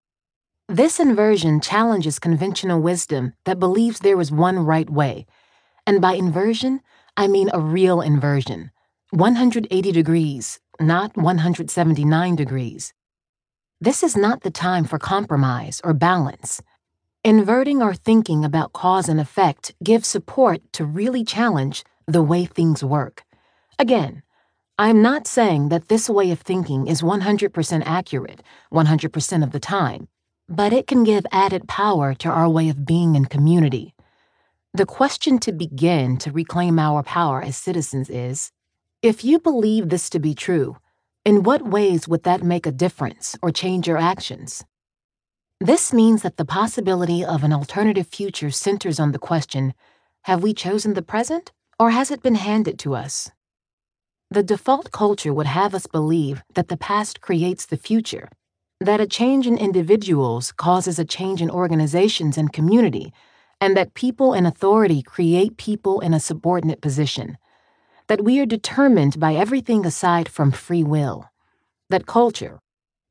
This 0.70 1.00
inversion 1.00 1.62
challenges 1.62 2.18
conventional 2.18 2.82
wisdom 2.82 3.32
that 3.44 3.58
believes 3.58 4.00
there 4.00 4.20
is 4.20 4.30
one 4.30 4.58
right 4.58 4.90
way. 4.90 5.24
And 5.86 5.98
by 5.98 6.12
inversion, 6.12 6.82
I 7.16 7.26
mean 7.26 7.48
a 7.54 7.58
real 7.58 8.02
inversion 8.02 8.70
180 9.08 9.92
degrees, 9.92 10.60
not 10.78 11.16
179 11.16 12.36
degrees. 12.36 12.92
This 13.80 14.02
is 14.02 14.14
not 14.14 14.42
the 14.42 14.50
time 14.50 14.84
for 14.84 14.98
compromise 14.98 15.80
or 15.84 15.94
balance. 15.94 16.60
Inverting 17.24 17.80
our 17.80 17.94
thinking 17.94 18.44
about 18.44 18.74
cause 18.74 19.08
and 19.08 19.18
effect 19.18 19.74
gives 19.82 20.06
support 20.06 20.60
to 20.74 20.84
really 20.84 21.24
challenge 21.24 21.82
the 22.06 22.22
way 22.22 22.44
things 22.44 22.84
work. 22.84 23.24
Again, 23.78 24.22
I'm 24.78 25.00
not 25.00 25.26
saying 25.26 25.70
that 25.70 25.88
this 25.88 26.10
way 26.10 26.30
of 26.30 26.40
thinking 26.40 26.88
is 26.88 27.00
100% 27.00 27.82
accurate 27.86 28.42
100% 28.70 29.42
of 29.42 29.52
the 29.52 29.60
time 29.60 30.08
but 30.48 30.72
it 30.72 30.86
can 30.86 31.04
give 31.04 31.26
added 31.30 31.68
power 31.68 32.14
to 32.14 32.28
our 32.28 32.48
way 32.48 32.68
of 32.68 32.86
being 32.86 33.14
in 33.14 33.26
community. 33.26 33.94
The 34.72 34.86
question 34.86 35.38
to 35.40 35.52
begin 35.52 36.16
to 36.18 36.32
reclaim 36.32 36.78
our 36.78 37.02
power 37.02 37.42
as 37.42 37.56
citizens 37.56 38.08
is 38.08 38.50
if 39.02 39.24
you 39.24 39.38
believe 39.38 39.88
this 39.88 40.08
to 40.10 40.18
be 40.18 40.34
true, 40.34 40.76
in 41.24 41.42
what 41.42 41.68
ways 41.68 42.08
would 42.08 42.22
that 42.22 42.42
make 42.42 42.66
a 42.66 42.72
difference 42.72 43.36
or 43.42 43.50
change 43.50 43.86
your 43.86 43.98
actions? 43.98 44.64
This 45.60 45.92
means 45.92 46.22
that 46.22 46.36
the 46.36 46.44
possibility 46.44 47.24
of 47.24 47.44
an 47.44 47.52
alternative 47.52 48.06
future 48.06 48.50
centers 48.50 48.98
on 48.98 49.12
the 49.12 49.18
question 49.18 49.74
have 50.22 50.42
we 50.42 50.54
chosen 50.54 50.94
the 50.94 51.02
present 51.02 51.52
or 51.78 51.90
has 51.90 52.10
it 52.10 52.22
been 52.22 52.34
handed 52.34 52.78
to 52.80 52.94
us? 52.94 53.30
The 54.30 54.42
default 54.42 54.92
culture 54.92 55.32
would 55.32 55.46
have 55.46 55.74
us 55.74 55.86
believe 55.86 56.42
that 56.54 56.68
the 56.68 56.76
past 56.76 57.20
creates 57.20 57.66
the 57.66 57.76
future 57.76 58.28
that 58.80 59.00
a 59.00 59.06
change 59.06 59.46
in 59.46 59.58
individuals 59.58 60.52
causes 60.52 60.98
a 60.98 61.04
change 61.04 61.42
in 61.42 61.50
organizations 61.50 62.38
and 62.38 62.52
community, 62.52 63.12
and 63.60 63.76
that 63.76 63.94
people 63.94 64.34
in 64.34 64.46
authority 64.46 65.02
create 65.02 65.56
people 65.56 66.00
in 66.00 66.14
a 66.14 66.20
subordinate 66.20 66.80
position, 66.80 67.36
that 68.06 68.22
we 68.22 68.38
are 68.38 68.46
determined 68.46 69.18
by 69.18 69.34
everything 69.34 69.84
aside 69.84 70.28
from 70.28 70.52
free 70.52 70.84
will, 70.84 71.28
that 71.90 72.06
culture, 72.06 72.60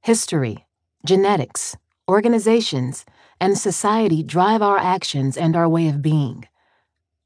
history, 0.01 0.65
genetics, 1.05 1.75
organizations, 2.07 3.05
and 3.41 3.57
society 3.57 4.23
drive 4.23 4.61
our 4.61 4.77
actions 4.77 5.35
and 5.35 5.55
our 5.55 5.67
way 5.67 5.89
of 5.89 6.01
being. 6.01 6.47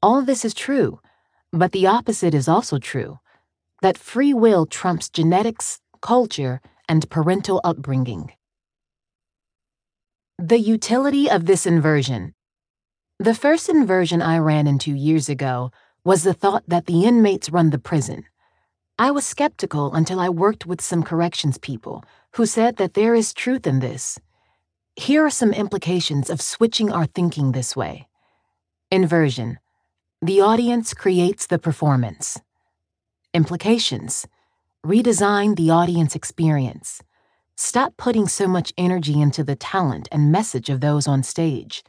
All 0.02 0.20
this 0.22 0.44
is 0.44 0.52
true, 0.52 1.00
but 1.52 1.70
the 1.70 1.86
opposite 1.86 2.34
is 2.34 2.48
also 2.48 2.78
true. 2.78 3.20
That 3.82 3.96
free 3.96 4.34
will 4.34 4.66
trumps 4.66 5.08
genetics, 5.08 5.80
culture, 6.00 6.60
and 6.88 7.08
parental 7.10 7.60
upbringing. 7.64 8.32
The 10.38 10.58
utility 10.58 11.30
of 11.30 11.46
this 11.46 11.66
inversion. 11.66 12.34
The 13.18 13.34
first 13.34 13.68
inversion 13.68 14.20
I 14.20 14.38
ran 14.38 14.66
into 14.66 14.92
years 14.92 15.28
ago 15.28 15.70
was 16.04 16.24
the 16.24 16.34
thought 16.34 16.64
that 16.66 16.86
the 16.86 17.04
inmates 17.04 17.50
run 17.50 17.70
the 17.70 17.78
prison. 17.78 18.24
I 18.98 19.10
was 19.10 19.24
skeptical 19.24 19.94
until 19.94 20.18
I 20.20 20.28
worked 20.28 20.66
with 20.66 20.80
some 20.80 21.02
corrections 21.02 21.58
people 21.58 22.04
who 22.32 22.46
said 22.46 22.76
that 22.76 22.94
there 22.94 23.14
is 23.14 23.32
truth 23.32 23.66
in 23.66 23.80
this. 23.80 24.18
Here 24.96 25.24
are 25.24 25.30
some 25.30 25.52
implications 25.52 26.28
of 26.28 26.42
switching 26.42 26.92
our 26.92 27.06
thinking 27.06 27.52
this 27.52 27.74
way. 27.76 28.08
Inversion. 28.90 29.58
The 30.20 30.40
audience 30.40 30.92
creates 30.94 31.46
the 31.46 31.58
performance. 31.58 32.38
Implications. 33.32 34.26
Redesign 34.84 35.54
the 35.54 35.70
audience 35.70 36.16
experience. 36.16 37.04
Stop 37.54 37.96
putting 37.96 38.26
so 38.26 38.48
much 38.48 38.72
energy 38.76 39.20
into 39.20 39.44
the 39.44 39.54
talent 39.54 40.08
and 40.10 40.32
message 40.32 40.68
of 40.68 40.80
those 40.80 41.06
on 41.06 41.22
stage. 41.22 41.84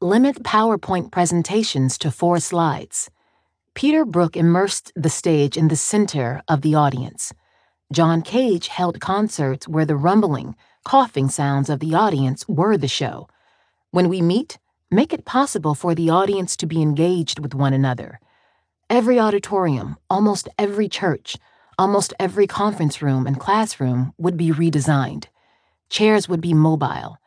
Limit 0.00 0.44
PowerPoint 0.44 1.10
presentations 1.10 1.98
to 1.98 2.12
four 2.12 2.38
slides. 2.38 3.10
Peter 3.74 4.04
Brook 4.04 4.36
immersed 4.36 4.92
the 4.94 5.10
stage 5.10 5.56
in 5.56 5.66
the 5.66 5.74
center 5.74 6.40
of 6.46 6.62
the 6.62 6.76
audience. 6.76 7.32
John 7.92 8.22
Cage 8.22 8.68
held 8.68 9.00
concerts 9.00 9.66
where 9.66 9.84
the 9.84 9.96
rumbling, 9.96 10.54
coughing 10.84 11.28
sounds 11.28 11.68
of 11.68 11.80
the 11.80 11.96
audience 11.96 12.46
were 12.46 12.76
the 12.76 12.86
show. 12.86 13.26
When 13.90 14.08
we 14.08 14.22
meet, 14.22 14.56
make 14.88 15.12
it 15.12 15.24
possible 15.24 15.74
for 15.74 15.96
the 15.96 16.10
audience 16.10 16.56
to 16.58 16.66
be 16.66 16.80
engaged 16.80 17.40
with 17.40 17.56
one 17.56 17.72
another. 17.72 18.20
Every 18.88 19.18
auditorium, 19.18 19.96
almost 20.08 20.48
every 20.56 20.88
church, 20.88 21.36
almost 21.78 22.14
every 22.18 22.46
conference 22.46 23.02
room 23.02 23.26
and 23.26 23.38
classroom 23.38 24.12
would 24.18 24.36
be 24.36 24.50
redesigned. 24.50 25.26
Chairs 25.88 26.28
would 26.28 26.40
be 26.40 26.54
mobile. 26.54 27.18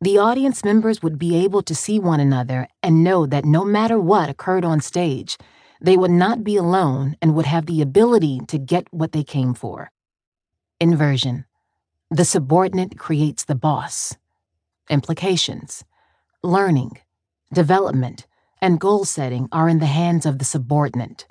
The 0.00 0.18
audience 0.18 0.64
members 0.64 1.02
would 1.02 1.18
be 1.18 1.36
able 1.36 1.62
to 1.62 1.74
see 1.74 1.98
one 1.98 2.20
another 2.20 2.68
and 2.82 3.04
know 3.04 3.24
that 3.26 3.44
no 3.44 3.64
matter 3.64 3.98
what 3.98 4.28
occurred 4.28 4.64
on 4.64 4.80
stage, 4.80 5.38
they 5.80 5.96
would 5.96 6.10
not 6.10 6.44
be 6.44 6.56
alone 6.56 7.16
and 7.22 7.34
would 7.34 7.46
have 7.46 7.66
the 7.66 7.80
ability 7.80 8.40
to 8.48 8.58
get 8.58 8.86
what 8.90 9.12
they 9.12 9.24
came 9.24 9.54
for. 9.54 9.90
Inversion. 10.80 11.44
The 12.10 12.24
subordinate 12.24 12.98
creates 12.98 13.44
the 13.44 13.54
boss. 13.54 14.16
Implications. 14.90 15.84
Learning, 16.42 16.98
development, 17.52 18.26
and 18.60 18.80
goal 18.80 19.04
setting 19.04 19.48
are 19.52 19.68
in 19.68 19.78
the 19.78 19.86
hands 19.86 20.26
of 20.26 20.38
the 20.38 20.44
subordinate. 20.44 21.26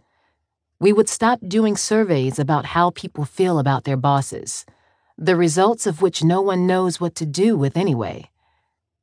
We 0.84 0.92
would 0.92 1.08
stop 1.08 1.40
doing 1.48 1.78
surveys 1.78 2.38
about 2.38 2.66
how 2.66 2.90
people 2.90 3.24
feel 3.24 3.58
about 3.58 3.86
their 3.86 3.96
bosses, 3.96 4.66
the 5.18 5.38
results 5.38 5.88
of 5.88 6.02
which 6.02 6.26
no 6.26 6.42
one 6.42 6.68
knows 6.68 7.00
what 7.00 7.16
to 7.16 7.26
do 7.26 7.56
with 7.56 7.78
anyway. 7.78 8.30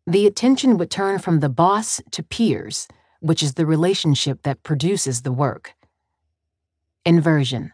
The 0.06 0.26
attention 0.26 0.76
would 0.76 0.90
turn 0.90 1.20
from 1.20 1.40
the 1.40 1.48
boss 1.48 2.02
to 2.10 2.22
peers, 2.22 2.86
which 3.20 3.42
is 3.42 3.54
the 3.54 3.64
relationship 3.64 4.42
that 4.42 4.62
produces 4.62 5.22
the 5.22 5.32
work. 5.32 5.72
Inversion. 7.06 7.72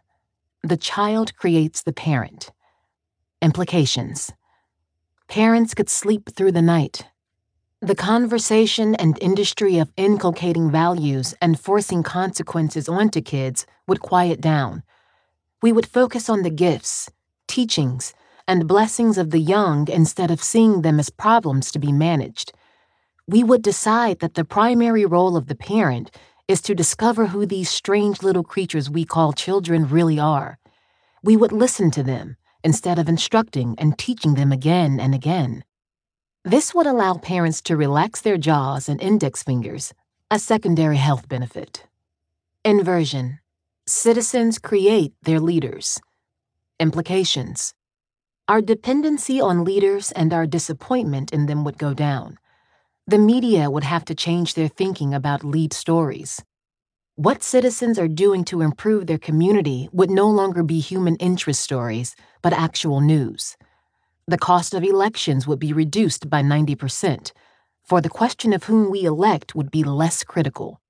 The 0.62 0.77
child 0.77 1.35
creates 1.35 1.83
the 1.83 1.93
parent. 1.93 2.53
Implications. 3.43 4.33
Parents 5.27 5.74
could 5.74 5.89
sleep 5.89 6.31
through 6.31 6.53
the 6.53 6.62
night, 6.62 7.07
the 7.86 7.94
conversation 7.94 8.96
and 8.96 9.16
industry 9.22 9.78
of 9.78 9.92
inculcating 9.96 10.72
values 10.72 11.36
and 11.40 11.60
forcing 11.60 12.02
consequences 12.02 12.88
onto 12.88 13.20
kids 13.20 13.64
would 13.86 14.00
quiet 14.00 14.40
down. 14.40 14.82
We 15.62 15.70
would 15.70 15.86
focus 15.86 16.28
on 16.28 16.42
the 16.42 16.50
gifts, 16.50 17.08
teachings, 17.46 18.12
and 18.48 18.66
blessings 18.66 19.18
of 19.18 19.30
the 19.30 19.38
young 19.38 19.88
instead 19.88 20.32
of 20.32 20.42
seeing 20.42 20.82
them 20.82 20.98
as 20.98 21.10
problems 21.10 21.70
to 21.70 21.78
be 21.78 21.92
managed. 21.92 22.52
We 23.28 23.44
would 23.44 23.62
decide 23.62 24.18
that 24.18 24.34
the 24.34 24.44
primary 24.44 25.06
role 25.06 25.36
of 25.36 25.46
the 25.46 25.54
parent 25.54 26.10
is 26.48 26.60
to 26.62 26.74
discover 26.74 27.26
who 27.26 27.46
these 27.46 27.70
strange 27.70 28.20
little 28.20 28.42
creatures 28.42 28.90
we 28.90 29.04
call 29.04 29.32
children 29.32 29.88
really 29.88 30.18
are. 30.18 30.58
We 31.22 31.36
would 31.36 31.52
listen 31.52 31.92
to 31.92 32.02
them 32.02 32.36
instead 32.64 32.98
of 32.98 33.08
instructing 33.08 33.76
and 33.78 33.96
teaching 33.96 34.34
them 34.34 34.50
again 34.50 34.98
and 34.98 35.14
again. 35.14 35.62
This 36.47 36.73
would 36.73 36.86
allow 36.86 37.14
parents 37.14 37.60
to 37.62 37.77
relax 37.77 38.20
their 38.20 38.39
jaws 38.39 38.89
and 38.89 39.02
index 39.02 39.43
fingers, 39.43 39.93
a 40.31 40.39
secondary 40.39 40.97
health 40.97 41.28
benefit. 41.28 41.89
Inversion. 42.64 43.40
Citizens 43.89 44.60
create 44.60 45.12
their 45.23 45.40
leaders. 45.40 46.01
Implications. 46.78 47.74
Our 48.47 48.60
dependency 48.60 49.40
on 49.40 49.64
leaders 49.64 50.12
and 50.12 50.32
our 50.32 50.47
disappointment 50.47 51.32
in 51.32 51.47
them 51.47 51.64
would 51.64 51.78
go 51.78 51.93
down. 51.93 52.39
The 53.09 53.18
media 53.18 53.68
would 53.68 53.82
have 53.82 54.05
to 54.05 54.14
change 54.14 54.55
their 54.55 54.68
thinking 54.68 55.12
about 55.12 55.43
lead 55.43 55.73
stories. 55.73 56.40
What 57.16 57.43
citizens 57.43 57.98
are 57.98 58.06
doing 58.06 58.44
to 58.44 58.62
improve 58.62 59.09
their 59.09 59.18
community 59.18 59.89
would 59.90 60.10
no 60.10 60.31
longer 60.31 60.62
be 60.62 60.78
human 60.78 61.16
interest 61.16 61.60
stories, 61.60 62.14
but 62.40 62.52
actual 62.52 63.01
news 63.01 63.56
the 64.28 64.39
cost 64.39 64.74
of 64.74 64.82
elections 64.82 65.47
would 65.47 65.61
be 65.61 65.73
reduced 65.73 66.28
by 66.28 66.43
90%, 66.43 67.32
for 67.85 68.01
the 68.01 68.09
question 68.09 68.53
of 68.53 68.65
whom 68.65 68.90
we 68.90 69.05
elect 69.05 69.55
would 69.55 69.70
be 69.70 69.85
less 69.85 70.24
critical. 70.24 70.81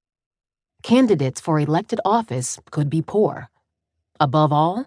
Candidates 0.82 1.38
for 1.38 1.60
elected 1.60 2.00
office 2.02 2.58
could 2.70 2.88
be 2.88 3.02
poor. 3.02 3.50
Above 4.18 4.52
all, 4.54 4.86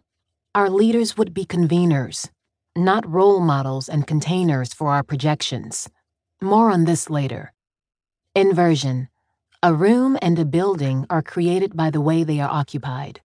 our 0.56 0.68
leaders 0.68 1.16
would 1.16 1.32
be 1.32 1.46
conveners, 1.46 2.30
not 2.76 3.08
role 3.08 3.40
models 3.40 3.88
and 3.88 4.08
containers 4.08 4.74
for 4.74 4.90
our 4.90 5.04
projections. 5.04 5.88
More 6.42 6.72
on 6.72 6.86
this 6.86 7.08
later. 7.08 7.54
Inversion. 8.34 9.10
A 9.62 9.74
room 9.74 10.18
and 10.24 10.40
a 10.40 10.46
building 10.46 11.06
are 11.08 11.22
created 11.22 11.76
by 11.76 11.92
the 11.92 12.02
way 12.02 12.24
they 12.24 12.40
are 12.40 12.50
occupied. 12.50 13.22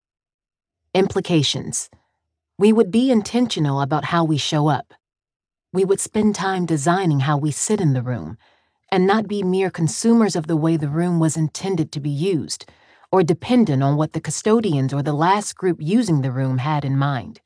Implications. 0.92 1.88
We 2.58 2.74
would 2.74 2.90
be 2.90 3.10
intentional 3.10 3.80
about 3.80 4.04
how 4.04 4.24
we 4.24 4.36
show 4.36 4.68
up 4.68 4.92
we 5.74 5.84
would 5.84 5.98
spend 5.98 6.36
time 6.36 6.64
designing 6.64 7.18
how 7.18 7.36
we 7.36 7.50
sit 7.50 7.80
in 7.80 7.94
the 7.94 8.02
room 8.02 8.38
and 8.92 9.08
not 9.08 9.26
be 9.26 9.42
mere 9.42 9.70
consumers 9.70 10.36
of 10.36 10.46
the 10.46 10.56
way 10.56 10.76
the 10.76 10.88
room 10.88 11.18
was 11.18 11.36
intended 11.36 11.90
to 11.90 11.98
be 11.98 12.10
used 12.10 12.64
or 13.10 13.24
dependent 13.24 13.82
on 13.82 13.96
what 13.96 14.12
the 14.12 14.20
custodians 14.20 14.94
or 14.94 15.02
the 15.02 15.12
last 15.12 15.56
group 15.56 15.78
using 15.80 16.20
the 16.20 16.30
room 16.30 16.58
had 16.58 16.84
in 16.84 16.96
mind. 16.96 17.40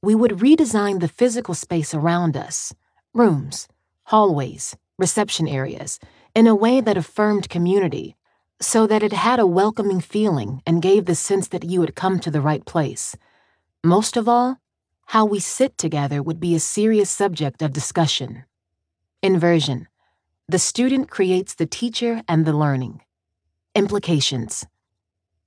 We 0.00 0.14
would 0.14 0.38
redesign 0.38 1.00
the 1.00 1.08
physical 1.08 1.54
space 1.54 1.92
around 1.92 2.36
us 2.36 2.72
rooms, 3.12 3.66
hallways, 4.04 4.76
reception 4.96 5.48
areas 5.48 5.98
in 6.36 6.46
a 6.46 6.54
way 6.54 6.80
that 6.80 6.96
affirmed 6.96 7.48
community 7.48 8.16
so 8.60 8.86
that 8.86 9.02
it 9.02 9.12
had 9.12 9.40
a 9.40 9.46
welcoming 9.46 10.00
feeling 10.00 10.62
and 10.64 10.80
gave 10.80 11.06
the 11.06 11.16
sense 11.16 11.48
that 11.48 11.64
you 11.64 11.80
had 11.80 11.96
come 11.96 12.20
to 12.20 12.30
the 12.30 12.40
right 12.40 12.64
place. 12.64 13.16
Most 13.82 14.16
of 14.16 14.28
all, 14.28 14.58
how 15.10 15.24
we 15.24 15.40
sit 15.40 15.76
together 15.76 16.22
would 16.22 16.38
be 16.38 16.54
a 16.54 16.60
serious 16.60 17.10
subject 17.10 17.62
of 17.62 17.72
discussion. 17.72 18.44
Inversion. 19.24 19.88
The 20.48 20.60
student 20.60 21.10
creates 21.10 21.52
the 21.56 21.66
teacher 21.66 22.22
and 22.28 22.44
the 22.44 22.52
learning. 22.52 23.00
Implications. 23.74 24.64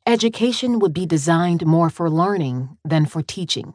Education 0.06 0.80
would 0.80 0.94
be 0.94 1.06
designed 1.06 1.66
more 1.66 1.90
for 1.90 2.10
learning 2.10 2.78
than 2.84 3.06
for 3.06 3.22
teaching. 3.22 3.74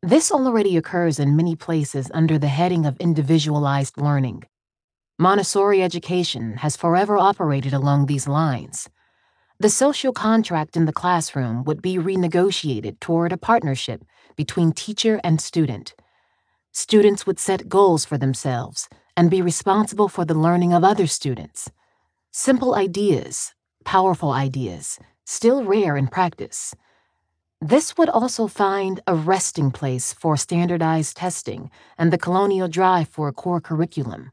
This 0.00 0.30
already 0.30 0.76
occurs 0.76 1.18
in 1.18 1.34
many 1.34 1.56
places 1.56 2.08
under 2.14 2.38
the 2.38 2.54
heading 2.60 2.86
of 2.86 2.96
individualized 2.98 4.00
learning. 4.00 4.44
Montessori 5.18 5.82
education 5.82 6.58
has 6.58 6.76
forever 6.76 7.18
operated 7.18 7.72
along 7.72 8.06
these 8.06 8.28
lines. 8.28 8.88
The 9.58 9.70
social 9.70 10.12
contract 10.12 10.76
in 10.76 10.84
the 10.84 10.92
classroom 10.92 11.64
would 11.64 11.82
be 11.82 11.96
renegotiated 11.96 13.00
toward 13.00 13.32
a 13.32 13.36
partnership 13.36 14.04
between 14.40 14.72
teacher 14.72 15.20
and 15.22 15.38
student. 15.38 15.92
Students 16.72 17.26
would 17.26 17.38
set 17.38 17.68
goals 17.68 18.06
for 18.06 18.16
themselves 18.16 18.88
and 19.14 19.30
be 19.30 19.42
responsible 19.42 20.08
for 20.08 20.24
the 20.24 20.40
learning 20.46 20.72
of 20.72 20.82
other 20.82 21.06
students. 21.06 21.70
Simple 22.30 22.74
ideas, 22.74 23.52
powerful 23.84 24.32
ideas, 24.32 24.98
still 25.26 25.62
rare 25.62 25.94
in 25.94 26.08
practice. 26.08 26.74
This 27.60 27.98
would 27.98 28.08
also 28.08 28.46
find 28.46 29.00
a 29.06 29.14
resting 29.14 29.70
place 29.70 30.14
for 30.14 30.38
standardized 30.38 31.18
testing 31.18 31.70
and 31.98 32.10
the 32.10 32.24
colonial 32.26 32.68
drive 32.68 33.08
for 33.10 33.28
a 33.28 33.36
core 33.42 33.60
curriculum. 33.60 34.32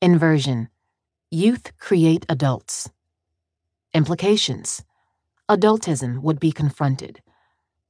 Inversion 0.00 0.70
Youth 1.30 1.76
create 1.78 2.24
adults. 2.30 2.88
Implications 3.92 4.82
Adultism 5.46 6.22
would 6.22 6.40
be 6.40 6.52
confronted 6.52 7.20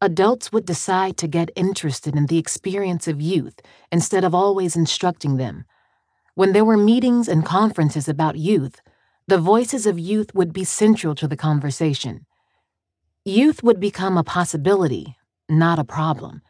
adults 0.01 0.53
would 0.53 0.65
decide 0.65 1.17
to 1.17 1.27
get 1.27 1.51
interested 1.57 2.15
in 2.15 2.27
the 2.27 2.39
experience 2.39 3.09
of 3.09 3.21
youth 3.21 3.61
instead 3.91 4.25
of 4.25 4.35
always 4.35 4.77
instructing 4.77 5.37
them. 5.37 5.65
When 6.35 6.53
there 6.53 6.65
were 6.65 6.77
meetings 6.77 7.29
and 7.29 7.45
conferences 7.45 8.09
about 8.09 8.37
youth, 8.37 8.81
the 9.27 9.39
voices 9.39 9.87
of 9.87 9.99
youth 9.99 10.35
would 10.35 10.53
be 10.53 10.65
central 10.65 11.15
to 11.17 11.27
the 11.27 11.37
conversation. 11.37 12.27
Youth 13.25 13.63
would 13.63 13.81
become 13.81 14.17
a 14.17 14.25
possibility, 14.25 15.17
not 15.49 15.79
a 15.79 15.85
problem. 15.85 16.43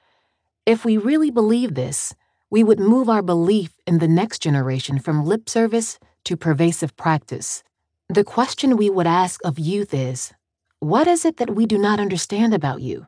If 0.67 0.85
we 0.85 0.99
really 0.99 1.31
believe 1.31 1.75
this, 1.75 2.15
we 2.51 2.63
would 2.63 2.79
move 2.79 3.09
our 3.09 3.23
belief 3.23 3.73
in 3.87 3.99
the 3.99 4.09
next 4.09 4.41
generation 4.41 4.99
from 4.99 5.25
lip 5.25 5.49
service 5.49 5.99
to 6.25 6.37
pervasive 6.37 6.97
practice 6.97 7.63
The 8.11 8.25
question 8.25 8.77
we 8.77 8.89
would 8.89 9.07
ask 9.07 9.41
of 9.45 9.59
youth 9.59 9.93
is 9.93 10.33
What 10.81 11.07
is 11.07 11.25
it 11.25 11.37
that 11.39 11.55
we 11.55 11.67
do 11.67 11.77
not 11.77 12.01
understand 12.01 12.55
about 12.55 12.81
you? 12.81 13.07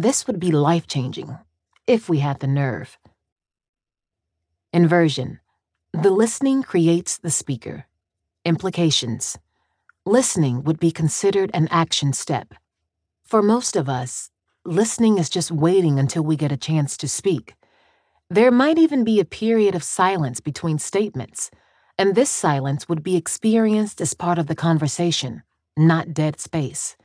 This 0.00 0.26
would 0.26 0.40
be 0.40 0.50
life 0.50 0.86
changing, 0.86 1.36
if 1.86 2.08
we 2.08 2.20
had 2.20 2.40
the 2.40 2.46
nerve. 2.46 2.96
Inversion 4.72 5.40
The 5.92 6.08
listening 6.08 6.62
creates 6.62 7.18
the 7.18 7.30
speaker. 7.30 7.84
Implications 8.42 9.36
Listening 10.06 10.64
would 10.64 10.80
be 10.80 10.90
considered 10.90 11.50
an 11.52 11.68
action 11.70 12.14
step. 12.14 12.54
For 13.24 13.42
most 13.42 13.76
of 13.76 13.90
us, 13.90 14.30
listening 14.64 15.18
is 15.18 15.28
just 15.28 15.50
waiting 15.50 15.98
until 15.98 16.22
we 16.22 16.34
get 16.34 16.50
a 16.50 16.56
chance 16.56 16.96
to 16.96 17.06
speak. 17.06 17.52
There 18.30 18.50
might 18.50 18.78
even 18.78 19.04
be 19.04 19.20
a 19.20 19.26
period 19.26 19.74
of 19.74 19.82
silence 19.82 20.40
between 20.40 20.78
statements, 20.78 21.50
and 21.98 22.14
this 22.14 22.30
silence 22.30 22.88
would 22.88 23.02
be 23.02 23.16
experienced 23.16 24.00
as 24.00 24.14
part 24.14 24.38
of 24.38 24.46
the 24.46 24.56
conversation, 24.56 25.42
not 25.76 26.14
dead 26.14 26.40
space. 26.40 26.96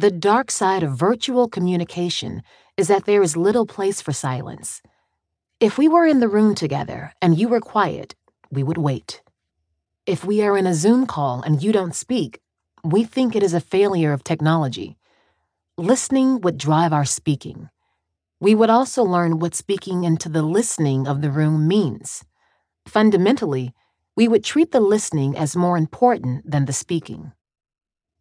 The 0.00 0.10
dark 0.10 0.50
side 0.50 0.82
of 0.82 0.96
virtual 0.96 1.46
communication 1.46 2.42
is 2.78 2.88
that 2.88 3.04
there 3.04 3.20
is 3.20 3.36
little 3.36 3.66
place 3.66 4.00
for 4.00 4.14
silence. 4.14 4.80
If 5.60 5.76
we 5.76 5.88
were 5.88 6.06
in 6.06 6.20
the 6.20 6.28
room 6.36 6.54
together 6.54 7.12
and 7.20 7.38
you 7.38 7.48
were 7.48 7.60
quiet, 7.60 8.14
we 8.50 8.62
would 8.62 8.78
wait. 8.78 9.20
If 10.06 10.24
we 10.24 10.40
are 10.40 10.56
in 10.56 10.66
a 10.66 10.72
Zoom 10.72 11.06
call 11.06 11.42
and 11.42 11.62
you 11.62 11.70
don't 11.70 11.94
speak, 11.94 12.40
we 12.82 13.04
think 13.04 13.36
it 13.36 13.42
is 13.42 13.52
a 13.52 13.60
failure 13.60 14.14
of 14.14 14.24
technology. 14.24 14.96
Listening 15.76 16.40
would 16.40 16.56
drive 16.56 16.94
our 16.94 17.04
speaking. 17.04 17.68
We 18.40 18.54
would 18.54 18.70
also 18.70 19.02
learn 19.02 19.38
what 19.38 19.54
speaking 19.54 20.04
into 20.04 20.30
the 20.30 20.40
listening 20.40 21.06
of 21.06 21.20
the 21.20 21.30
room 21.30 21.68
means. 21.68 22.24
Fundamentally, 22.88 23.74
we 24.16 24.28
would 24.28 24.44
treat 24.44 24.72
the 24.72 24.80
listening 24.80 25.36
as 25.36 25.54
more 25.54 25.76
important 25.76 26.50
than 26.50 26.64
the 26.64 26.72
speaking. 26.72 27.32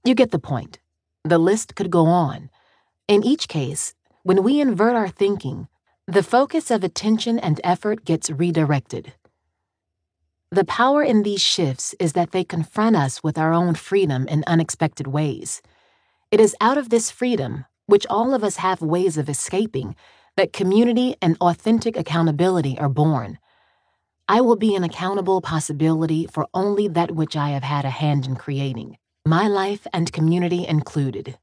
You 0.04 0.14
get 0.14 0.32
the 0.32 0.40
point. 0.40 0.80
The 1.24 1.38
list 1.38 1.76
could 1.76 1.90
go 1.90 2.06
on. 2.06 2.50
In 3.08 3.24
each 3.24 3.48
case, 3.48 3.94
when 4.24 4.44
we 4.44 4.62
invert 4.62 4.96
our 4.96 5.10
thinking, 5.10 5.68
the 6.08 6.24
focus 6.24 6.72
of 6.72 6.84
attention 6.84 7.38
and 7.40 7.62
effort 7.64 8.06
gets 8.06 8.30
redirected. 8.30 9.14
The 10.52 10.66
power 10.66 11.04
in 11.04 11.24
these 11.24 11.42
shifts 11.42 11.94
is 12.00 12.14
that 12.14 12.32
they 12.32 12.44
confront 12.44 12.96
us 12.96 13.24
with 13.24 13.38
our 13.38 13.54
own 13.54 13.76
freedom 13.76 14.28
in 14.28 14.44
unexpected 14.48 15.08
ways. 15.08 15.62
It 16.32 16.40
is 16.40 16.56
out 16.60 16.78
of 16.78 16.90
this 16.90 17.12
freedom 17.12 17.66
which 17.86 18.06
all 18.08 18.36
of 18.36 18.44
us 18.44 18.58
have 18.58 18.82
ways 18.82 19.18
of 19.18 19.28
escaping, 19.28 19.96
that 20.38 20.54
community 20.54 21.16
and 21.22 21.36
authentic 21.42 21.98
accountability 21.98 22.78
are 22.78 22.88
born. 22.88 23.40
I 24.28 24.42
will 24.42 24.56
be 24.56 24.76
an 24.76 24.84
accountable 24.84 25.42
possibility 25.42 26.28
for 26.28 26.48
only 26.54 26.88
that 26.88 27.12
which 27.12 27.36
I 27.36 27.50
have 27.50 27.64
had 27.64 27.86
a 27.86 27.90
hand 27.90 28.28
in 28.28 28.36
creating, 28.36 28.98
my 29.30 29.48
life 29.48 29.86
and 29.94 30.12
community 30.12 30.66
included. 30.68 31.38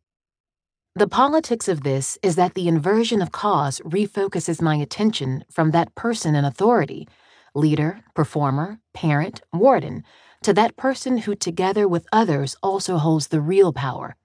The 0.96 1.06
politics 1.06 1.68
of 1.68 1.84
this 1.84 2.18
is 2.20 2.34
that 2.34 2.54
the 2.54 2.66
inversion 2.66 3.22
of 3.22 3.30
cause 3.30 3.80
refocuses 3.84 4.60
my 4.60 4.74
attention 4.74 5.44
from 5.52 5.70
that 5.70 5.94
person 5.94 6.34
in 6.34 6.44
authority, 6.44 7.06
leader, 7.54 8.00
performer, 8.12 8.80
parent, 8.92 9.40
warden, 9.52 10.02
to 10.42 10.52
that 10.54 10.76
person 10.76 11.18
who, 11.18 11.36
together 11.36 11.86
with 11.86 12.08
others, 12.12 12.56
also 12.60 12.96
holds 12.96 13.28
the 13.28 13.40
real 13.40 13.72
power 13.72 14.16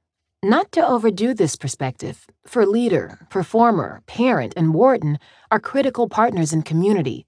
not 0.43 0.71
to 0.71 0.87
overdo 0.87 1.35
this 1.35 1.55
perspective, 1.55 2.25
for 2.47 2.65
leader, 2.65 3.27
performer, 3.29 4.01
parent, 4.07 4.55
and 4.57 4.73
warden 4.73 5.19
are 5.51 5.59
critical 5.59 6.09
partners 6.09 6.51
in 6.51 6.63
community. 6.63 7.27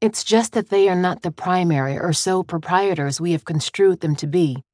It's 0.00 0.24
just 0.24 0.54
that 0.54 0.70
they 0.70 0.88
are 0.88 0.96
not 0.96 1.20
the 1.20 1.30
primary 1.30 1.98
or 1.98 2.14
sole 2.14 2.42
proprietors 2.42 3.20
we 3.20 3.32
have 3.32 3.44
construed 3.44 4.00
them 4.00 4.16
to 4.16 4.26
be. 4.26 4.64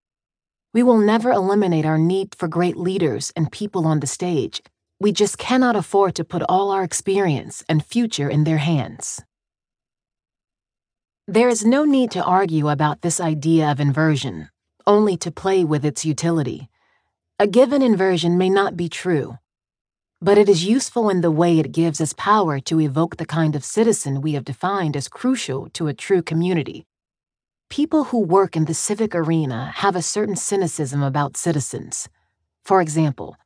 We 0.72 0.84
will 0.84 0.98
never 0.98 1.32
eliminate 1.32 1.84
our 1.84 1.98
need 1.98 2.36
for 2.36 2.46
great 2.46 2.76
leaders 2.76 3.32
and 3.34 3.50
people 3.50 3.86
on 3.86 3.98
the 3.98 4.06
stage. 4.06 4.62
We 5.00 5.10
just 5.10 5.36
cannot 5.36 5.74
afford 5.74 6.14
to 6.14 6.24
put 6.24 6.42
all 6.48 6.70
our 6.70 6.84
experience 6.84 7.64
and 7.68 7.84
future 7.84 8.30
in 8.30 8.44
their 8.44 8.58
hands. 8.58 9.20
There 11.26 11.48
is 11.48 11.64
no 11.64 11.84
need 11.84 12.12
to 12.12 12.22
argue 12.22 12.68
about 12.68 13.02
this 13.02 13.20
idea 13.20 13.68
of 13.68 13.80
inversion, 13.80 14.50
only 14.86 15.16
to 15.16 15.32
play 15.32 15.64
with 15.64 15.84
its 15.84 16.04
utility. 16.04 16.68
A 17.40 17.48
given 17.48 17.82
inversion 17.82 18.38
may 18.38 18.50
not 18.50 18.76
be 18.76 18.88
true, 18.88 19.38
but 20.22 20.38
it 20.38 20.48
is 20.48 20.64
useful 20.64 21.08
in 21.08 21.20
the 21.20 21.30
way 21.30 21.58
it 21.58 21.72
gives 21.72 22.00
us 22.00 22.12
power 22.12 22.60
to 22.60 22.80
evoke 22.80 23.16
the 23.16 23.26
kind 23.26 23.56
of 23.56 23.64
citizen 23.64 24.20
we 24.20 24.34
have 24.34 24.44
defined 24.44 24.96
as 24.96 25.08
crucial 25.08 25.68
to 25.70 25.88
a 25.88 25.94
true 25.94 26.22
community. 26.22 26.86
People 27.70 28.02
who 28.02 28.18
work 28.18 28.56
in 28.56 28.64
the 28.64 28.74
civic 28.74 29.14
arena 29.14 29.70
have 29.76 29.94
a 29.94 30.02
certain 30.02 30.34
cynicism 30.34 31.04
about 31.04 31.36
citizens. 31.36 32.08
For 32.64 32.80
example, 32.80 33.36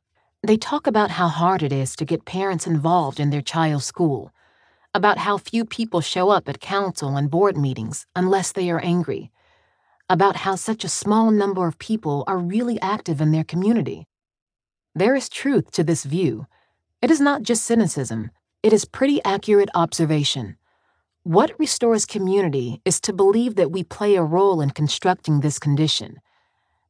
they 0.41 0.57
talk 0.57 0.87
about 0.87 1.11
how 1.11 1.27
hard 1.27 1.61
it 1.61 1.71
is 1.71 1.95
to 1.95 2.05
get 2.05 2.25
parents 2.25 2.65
involved 2.65 3.19
in 3.19 3.29
their 3.29 3.43
child's 3.43 3.85
school, 3.85 4.31
about 4.95 5.19
how 5.19 5.37
few 5.37 5.63
people 5.63 6.01
show 6.01 6.31
up 6.31 6.49
at 6.49 6.59
council 6.59 7.15
and 7.15 7.29
board 7.29 7.55
meetings 7.55 8.07
unless 8.15 8.51
they 8.51 8.71
are 8.71 8.83
angry, 8.83 9.29
about 10.09 10.37
how 10.37 10.55
such 10.55 10.83
a 10.83 10.89
small 10.89 11.29
number 11.29 11.67
of 11.67 11.77
people 11.77 12.23
are 12.25 12.39
really 12.39 12.81
active 12.81 13.21
in 13.21 13.31
their 13.31 13.43
community. 13.43 14.07
There 14.95 15.15
is 15.15 15.29
truth 15.29 15.69
to 15.73 15.83
this 15.83 16.03
view. 16.03 16.47
It 16.99 17.11
is 17.11 17.21
not 17.21 17.43
just 17.43 17.63
cynicism, 17.63 18.31
it 18.63 18.73
is 18.73 18.85
pretty 18.85 19.23
accurate 19.23 19.69
observation. 19.75 20.57
What 21.25 21.57
restores 21.57 22.05
community 22.05 22.81
is 22.85 23.01
to 23.01 23.11
believe 23.11 23.55
that 23.55 23.71
we 23.71 23.83
play 23.83 24.13
a 24.13 24.21
role 24.21 24.61
in 24.61 24.69
constructing 24.69 25.39
this 25.39 25.57
condition. 25.57 26.21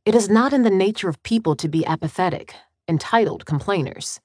It 0.03 0.13
is 0.13 0.27
not 0.27 0.51
in 0.51 0.63
the 0.63 0.69
nature 0.69 1.07
of 1.07 1.23
people 1.23 1.55
to 1.55 1.69
be 1.69 1.85
apathetic, 1.85 2.53
entitled 2.85 3.45
complainers. 3.45 4.19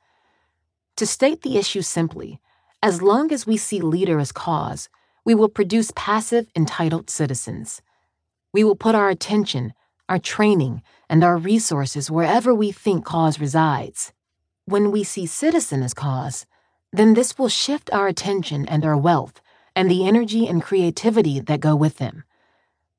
To 0.96 1.06
state 1.06 1.42
the 1.42 1.58
issue 1.58 1.82
simply, 1.82 2.40
as 2.82 3.00
long 3.00 3.30
as 3.30 3.46
we 3.46 3.56
see 3.56 3.80
leader 3.80 4.18
as 4.18 4.32
cause, 4.32 4.88
we 5.24 5.32
will 5.32 5.48
produce 5.48 5.92
passive, 5.94 6.48
entitled 6.56 7.08
citizens. 7.08 7.80
We 8.52 8.64
will 8.64 8.74
put 8.74 8.96
our 8.96 9.10
attention, 9.10 9.74
our 10.08 10.18
training, 10.18 10.82
and 11.08 11.22
our 11.22 11.36
resources 11.36 12.10
wherever 12.10 12.52
we 12.52 12.72
think 12.72 13.04
cause 13.04 13.38
resides. 13.38 14.12
When 14.64 14.90
we 14.90 15.04
see 15.04 15.26
citizen 15.26 15.84
as 15.84 15.94
cause, 15.94 16.46
then 16.92 17.14
this 17.14 17.38
will 17.38 17.48
shift 17.48 17.92
our 17.92 18.08
attention 18.08 18.66
and 18.66 18.84
our 18.84 18.96
wealth 18.96 19.40
and 19.74 19.90
the 19.90 20.06
energy 20.06 20.46
and 20.46 20.62
creativity 20.62 21.40
that 21.40 21.60
go 21.60 21.74
with 21.76 21.98
them. 21.98 22.24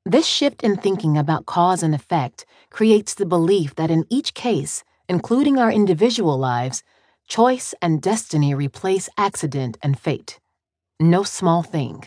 This 0.04 0.26
shift 0.26 0.62
in 0.62 0.76
thinking 0.76 1.16
about 1.16 1.46
cause 1.46 1.82
and 1.82 1.94
effect 1.94 2.44
creates 2.70 3.14
the 3.14 3.26
belief 3.26 3.74
that 3.76 3.90
in 3.90 4.04
each 4.10 4.34
case, 4.34 4.82
including 5.08 5.58
our 5.58 5.70
individual 5.70 6.38
lives, 6.38 6.82
choice 7.28 7.74
and 7.80 8.02
destiny 8.02 8.54
replace 8.54 9.08
accident 9.16 9.78
and 9.82 9.98
fate. 9.98 10.40
No 10.98 11.22
small 11.22 11.62
thing. 11.62 12.04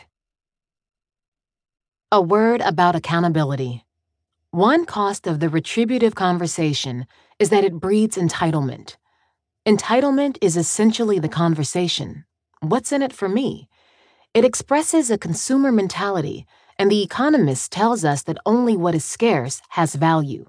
A 2.11 2.21
word 2.21 2.61
about 2.61 2.95
accountability. 2.95 3.85
One 4.51 4.85
cost 4.85 5.27
of 5.27 5.39
the 5.39 5.49
retributive 5.49 6.15
conversation 6.15 7.07
is 7.39 7.49
that 7.49 7.63
it 7.63 7.79
breeds 7.79 8.17
entitlement. 8.17 8.95
Entitlement 9.65 10.37
is 10.41 10.55
essentially 10.55 11.19
the 11.19 11.27
conversation. 11.27 12.25
What's 12.61 12.91
in 12.91 13.01
it 13.01 13.11
for 13.11 13.27
me? 13.27 13.67
It 14.35 14.43
expresses 14.43 15.09
a 15.09 15.17
consumer 15.17 15.71
mentality, 15.71 16.45
and 16.77 16.91
the 16.91 17.01
economist 17.01 17.71
tells 17.71 18.03
us 18.03 18.21
that 18.23 18.37
only 18.45 18.75
what 18.75 18.93
is 18.93 19.05
scarce 19.05 19.61
has 19.69 19.95
value. 19.95 20.47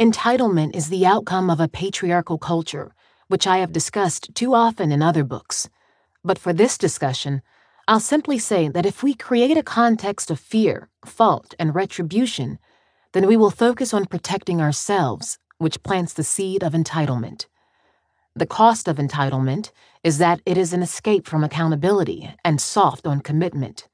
Entitlement 0.00 0.74
is 0.74 0.88
the 0.88 1.06
outcome 1.06 1.50
of 1.50 1.60
a 1.60 1.68
patriarchal 1.68 2.36
culture, 2.36 2.92
which 3.28 3.46
I 3.46 3.58
have 3.58 3.70
discussed 3.70 4.34
too 4.34 4.54
often 4.54 4.90
in 4.90 5.02
other 5.02 5.22
books. 5.22 5.68
But 6.24 6.36
for 6.36 6.52
this 6.52 6.76
discussion, 6.76 7.42
I'll 7.86 8.00
simply 8.00 8.40
say 8.40 8.66
that 8.66 8.86
if 8.86 9.04
we 9.04 9.14
create 9.14 9.56
a 9.56 9.62
context 9.62 10.28
of 10.28 10.40
fear, 10.40 10.88
fault, 11.04 11.54
and 11.60 11.72
retribution, 11.72 12.58
then 13.12 13.28
we 13.28 13.36
will 13.36 13.52
focus 13.52 13.94
on 13.94 14.06
protecting 14.06 14.60
ourselves, 14.60 15.38
which 15.58 15.84
plants 15.84 16.12
the 16.12 16.24
seed 16.24 16.64
of 16.64 16.72
entitlement. 16.72 17.46
The 18.34 18.46
cost 18.46 18.88
of 18.88 18.96
entitlement 18.96 19.72
is 20.04 20.18
that 20.18 20.40
it 20.46 20.56
is 20.56 20.72
an 20.72 20.82
escape 20.82 21.26
from 21.26 21.44
accountability 21.44 22.34
and 22.44 22.60
soft 22.60 23.06
on 23.06 23.20
commitment. 23.20 23.88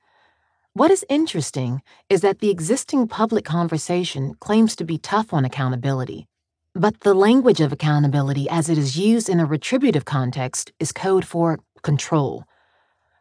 What 0.73 0.91
is 0.91 1.07
interesting 1.09 1.83
is 2.09 2.21
that 2.21 2.41
the 2.41 2.51
existing 2.51 3.09
public 3.09 3.45
conversation 3.45 4.35
claims 4.41 4.77
to 4.77 4.85
be 4.85 4.99
tough 4.99 5.33
on 5.33 5.45
accountability, 5.45 6.27
but 6.75 7.01
the 7.01 7.15
language 7.15 7.61
of 7.61 7.73
accountability 7.73 8.49
as 8.51 8.69
it 8.69 8.79
is 8.79 8.99
used 8.99 9.29
in 9.29 9.41
a 9.41 9.47
retributive 9.47 10.05
context 10.05 10.73
is 10.79 10.93
code 10.93 11.25
for 11.25 11.59
control 11.83 12.45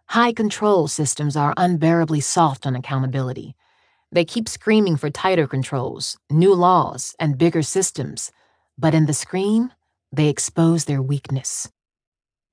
High 0.10 0.34
control 0.34 0.88
systems 0.88 1.36
are 1.36 1.54
unbearably 1.58 2.22
soft 2.22 2.66
on 2.66 2.76
accountability. 2.76 3.56
They 4.12 4.24
keep 4.24 4.48
screaming 4.48 4.98
for 4.98 5.10
tighter 5.10 5.48
controls, 5.48 6.18
new 6.30 6.54
laws, 6.54 7.16
and 7.20 7.38
bigger 7.38 7.64
systems, 7.64 8.32
but 8.78 8.94
in 8.94 9.08
the 9.08 9.14
scream, 9.14 9.72
they 10.16 10.30
expose 10.30 10.86
their 10.86 11.02
weakness. 11.02 11.70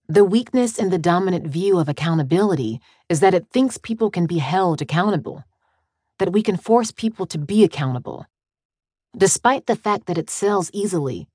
The 0.08 0.24
weakness 0.24 0.78
in 0.78 0.90
the 0.90 0.98
dominant 0.98 1.46
view 1.46 1.78
of 1.78 1.88
accountability 1.88 2.80
is 3.08 3.20
that 3.20 3.34
it 3.34 3.46
thinks 3.50 3.78
people 3.78 4.10
can 4.10 4.26
be 4.26 4.38
held 4.38 4.82
accountable, 4.82 5.44
that 6.18 6.32
we 6.32 6.42
can 6.42 6.56
force 6.56 6.90
people 6.90 7.26
to 7.26 7.38
be 7.38 7.64
accountable. 7.64 8.26
Despite 9.16 9.66
the 9.66 9.76
fact 9.76 10.06
that 10.06 10.18
it 10.18 10.30
sells 10.30 10.70
easily, 10.72 11.28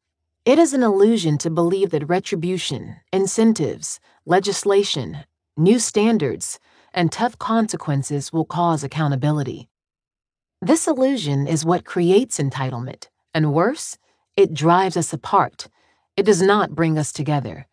it 0.45 0.59
is 0.59 0.73
an 0.73 0.83
illusion 0.83 1.37
to 1.39 1.49
believe 1.49 1.89
that 1.91 2.07
retribution, 2.07 2.97
incentives, 3.11 3.99
legislation, 4.25 5.25
new 5.57 5.79
standards, 5.79 6.59
and 6.93 7.11
tough 7.11 7.37
consequences 7.37 8.31
will 8.31 8.45
cause 8.45 8.83
accountability. 8.83 9.67
This 10.61 10.87
illusion 10.87 11.47
is 11.47 11.65
what 11.65 11.85
creates 11.85 12.39
entitlement, 12.39 13.07
and 13.33 13.53
worse, 13.53 13.97
it 14.35 14.53
drives 14.53 14.97
us 14.97 15.13
apart. 15.13 15.67
It 16.17 16.25
does 16.25 16.41
not 16.41 16.75
bring 16.75 16.97
us 16.97 17.13
together. 17.13 17.67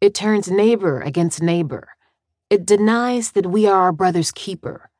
It 0.00 0.14
turns 0.14 0.50
neighbor 0.50 1.00
against 1.00 1.42
neighbor. 1.42 1.88
It 2.50 2.66
denies 2.66 3.32
that 3.32 3.46
we 3.46 3.66
are 3.66 3.80
our 3.80 3.92
brother's 3.92 4.30
keeper. 4.30 4.90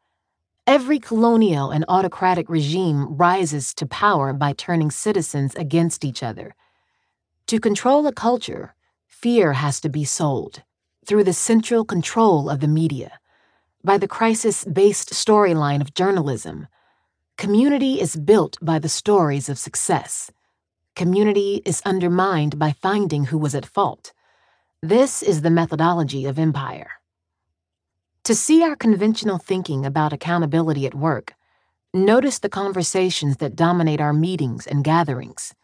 Every 0.67 0.99
colonial 0.99 1.71
and 1.71 1.85
autocratic 1.89 2.49
regime 2.49 3.17
rises 3.17 3.75
to 3.75 3.87
power 3.87 4.33
by 4.33 4.55
turning 4.55 4.91
citizens 4.91 5.55
against 5.55 6.05
each 6.05 6.23
other. 6.23 6.55
To 7.49 7.61
control 7.61 8.07
a 8.07 8.13
culture, 8.13 8.75
fear 9.07 9.53
has 9.53 9.81
to 9.83 9.89
be 9.89 10.05
sold 10.05 10.63
through 11.07 11.25
the 11.25 11.33
central 11.33 11.85
control 11.85 12.49
of 12.49 12.61
the 12.61 12.69
media, 12.69 13.21
by 13.85 13.99
the 13.99 14.09
crisis 14.09 14.65
based 14.65 15.11
storyline 15.11 15.81
of 15.81 15.95
journalism 15.95 16.67
Community 17.41 17.99
is 17.99 18.17
built 18.17 18.59
by 18.61 18.79
the 18.79 18.91
stories 18.91 19.49
of 19.49 19.59
success. 19.59 20.31
Community 21.01 21.63
is 21.65 21.81
undermined 21.87 22.59
by 22.59 22.73
finding 22.73 23.25
who 23.25 23.39
was 23.39 23.55
at 23.55 23.65
fault. 23.65 24.13
This 24.83 25.23
is 25.23 25.41
the 25.41 25.49
methodology 25.49 26.27
of 26.27 26.39
empire. 26.39 26.91
To 28.25 28.35
see 28.35 28.63
our 28.63 28.77
conventional 28.77 29.39
thinking 29.39 29.87
about 29.87 30.13
accountability 30.13 30.85
at 30.85 30.95
work, 30.95 31.33
notice 31.95 32.39
the 32.39 32.51
conversations 32.51 33.39
that 33.39 33.57
dominate 33.57 33.99
our 33.99 34.13
meetings 34.13 34.67
and 34.67 34.85
gatherings. 34.85 35.55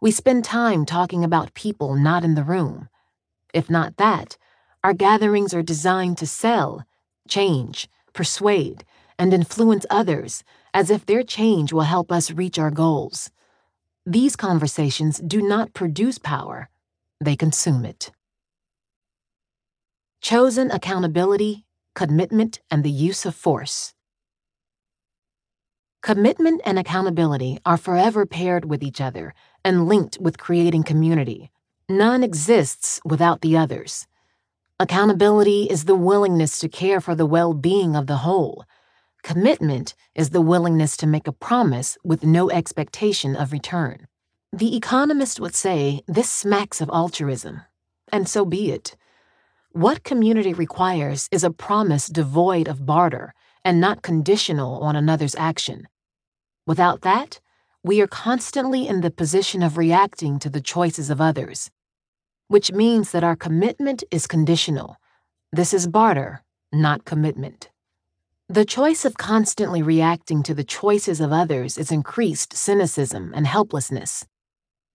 We 0.00 0.12
spend 0.12 0.44
time 0.44 0.86
talking 0.86 1.24
about 1.24 1.54
people 1.54 1.96
not 1.96 2.22
in 2.22 2.36
the 2.36 2.44
room. 2.44 2.88
If 3.52 3.68
not 3.68 3.96
that, 3.96 4.36
our 4.84 4.94
gatherings 4.94 5.52
are 5.52 5.64
designed 5.64 6.16
to 6.18 6.28
sell, 6.28 6.84
change, 7.26 7.88
persuade, 8.12 8.84
and 9.18 9.34
influence 9.34 9.84
others 9.90 10.44
as 10.72 10.90
if 10.90 11.06
their 11.06 11.24
change 11.24 11.72
will 11.72 11.90
help 11.90 12.12
us 12.12 12.30
reach 12.30 12.56
our 12.56 12.70
goals. 12.70 13.32
These 14.08 14.36
conversations 14.36 15.18
do 15.18 15.42
not 15.42 15.74
produce 15.74 16.16
power, 16.16 16.68
they 17.20 17.34
consume 17.34 17.84
it. 17.84 18.12
Chosen 20.20 20.70
accountability, 20.70 21.64
commitment, 21.96 22.60
and 22.70 22.84
the 22.84 22.90
use 22.90 23.26
of 23.26 23.34
force. 23.34 23.94
Commitment 26.02 26.60
and 26.64 26.78
accountability 26.78 27.58
are 27.66 27.76
forever 27.76 28.24
paired 28.26 28.64
with 28.64 28.80
each 28.80 29.00
other 29.00 29.34
and 29.64 29.88
linked 29.88 30.18
with 30.20 30.38
creating 30.38 30.84
community. 30.84 31.50
None 31.88 32.22
exists 32.22 33.00
without 33.04 33.40
the 33.40 33.56
others. 33.56 34.06
Accountability 34.78 35.64
is 35.64 35.86
the 35.86 35.96
willingness 35.96 36.60
to 36.60 36.68
care 36.68 37.00
for 37.00 37.16
the 37.16 37.26
well 37.26 37.54
being 37.54 37.96
of 37.96 38.06
the 38.06 38.18
whole 38.18 38.66
Commitment 39.26 39.96
is 40.14 40.30
the 40.30 40.40
willingness 40.40 40.96
to 40.98 41.04
make 41.04 41.26
a 41.26 41.32
promise 41.32 41.98
with 42.04 42.22
no 42.22 42.48
expectation 42.48 43.34
of 43.34 43.50
return. 43.50 44.06
The 44.52 44.76
economist 44.76 45.40
would 45.40 45.56
say 45.56 46.02
this 46.06 46.30
smacks 46.30 46.80
of 46.80 46.88
altruism, 46.90 47.62
and 48.12 48.28
so 48.28 48.44
be 48.44 48.70
it. 48.70 48.94
What 49.72 50.04
community 50.04 50.52
requires 50.52 51.28
is 51.32 51.42
a 51.42 51.50
promise 51.50 52.06
devoid 52.06 52.68
of 52.68 52.86
barter 52.86 53.34
and 53.64 53.80
not 53.80 54.00
conditional 54.00 54.80
on 54.84 54.94
another's 54.94 55.34
action. 55.34 55.88
Without 56.64 57.00
that, 57.00 57.40
we 57.82 58.00
are 58.00 58.06
constantly 58.06 58.86
in 58.86 59.00
the 59.00 59.10
position 59.10 59.60
of 59.60 59.76
reacting 59.76 60.38
to 60.38 60.48
the 60.48 60.60
choices 60.60 61.10
of 61.10 61.20
others, 61.20 61.68
which 62.46 62.70
means 62.70 63.10
that 63.10 63.24
our 63.24 63.34
commitment 63.34 64.04
is 64.12 64.28
conditional. 64.28 64.98
This 65.50 65.74
is 65.74 65.88
barter, 65.88 66.44
not 66.72 67.04
commitment. 67.04 67.70
The 68.48 68.64
choice 68.64 69.04
of 69.04 69.16
constantly 69.16 69.82
reacting 69.82 70.44
to 70.44 70.54
the 70.54 70.62
choices 70.62 71.20
of 71.20 71.32
others 71.32 71.76
is 71.76 71.90
increased 71.90 72.56
cynicism 72.56 73.32
and 73.34 73.44
helplessness. 73.44 74.24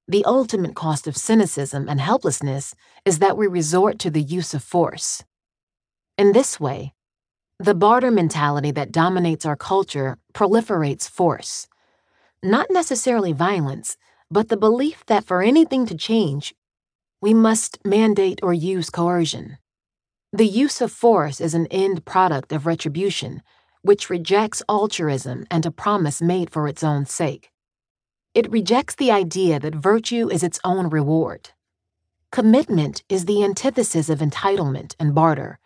The 0.08 0.24
ultimate 0.24 0.74
cost 0.74 1.06
of 1.06 1.18
cynicism 1.18 1.90
and 1.90 2.00
helplessness 2.00 2.74
is 3.04 3.20
that 3.20 3.36
we 3.36 3.48
resort 3.48 4.00
to 4.00 4.10
the 4.10 4.22
use 4.22 4.54
of 4.54 4.64
force. 4.64 5.26
In 6.18 6.32
this 6.32 6.62
way, 6.62 6.94
the 7.60 7.76
barter 7.76 8.10
mentality 8.10 8.72
that 8.72 8.94
dominates 8.94 9.46
our 9.46 9.58
culture 9.58 10.18
proliferates 10.34 11.10
force. 11.10 11.68
Not 12.42 12.68
necessarily 12.70 13.34
violence, 13.34 13.98
but 14.32 14.48
the 14.48 14.56
belief 14.56 15.06
that 15.08 15.26
for 15.26 15.42
anything 15.42 15.86
to 15.88 15.98
change, 15.98 16.56
we 17.22 17.34
must 17.34 17.80
mandate 17.86 18.40
or 18.42 18.54
use 18.54 18.90
coercion. 18.90 19.58
The 20.34 20.48
use 20.48 20.80
of 20.80 20.94
force 20.94 21.42
is 21.42 21.54
an 21.54 21.68
end 21.68 22.06
product 22.06 22.54
of 22.54 22.66
retribution, 22.66 23.42
which 23.82 24.10
rejects 24.10 24.64
altruism 24.70 25.46
and 25.52 25.66
a 25.66 25.72
promise 25.72 26.22
made 26.22 26.50
for 26.50 26.70
its 26.70 26.86
own 26.86 27.06
sake. 27.06 27.52
It 28.34 28.50
rejects 28.50 28.96
the 28.96 29.12
idea 29.12 29.60
that 29.60 29.76
virtue 29.76 30.30
is 30.30 30.42
its 30.42 30.58
own 30.64 30.90
reward. 30.90 31.50
Commitment 32.32 33.04
is 33.10 33.26
the 33.26 33.44
antithesis 33.44 34.08
of 34.08 34.20
entitlement 34.20 34.96
and 34.98 35.14
barter. 35.14 35.60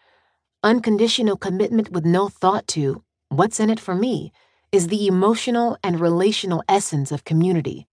Unconditional 0.64 1.38
commitment 1.38 1.92
with 1.92 2.04
no 2.04 2.28
thought 2.28 2.68
to, 2.70 3.04
what's 3.30 3.60
in 3.60 3.70
it 3.70 3.80
for 3.80 3.94
me, 3.94 4.34
is 4.72 4.88
the 4.88 5.06
emotional 5.06 5.78
and 5.84 6.00
relational 6.00 6.64
essence 6.68 7.12
of 7.12 7.24
community. 7.24 7.86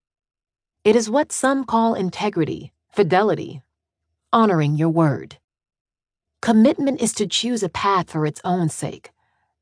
It 0.85 0.97
is 0.97 1.11
what 1.11 1.33
some 1.33 1.65
call 1.65 1.93
integrity, 1.93 2.73
fidelity, 2.89 3.61
honoring 4.33 4.77
your 4.77 4.89
word. 4.89 5.37
Commitment 6.43 7.01
is 7.01 7.13
to 7.13 7.29
choose 7.29 7.63
a 7.63 7.69
path 7.69 8.11
for 8.11 8.27
its 8.27 8.41
own 8.45 8.69
sake. 8.69 9.13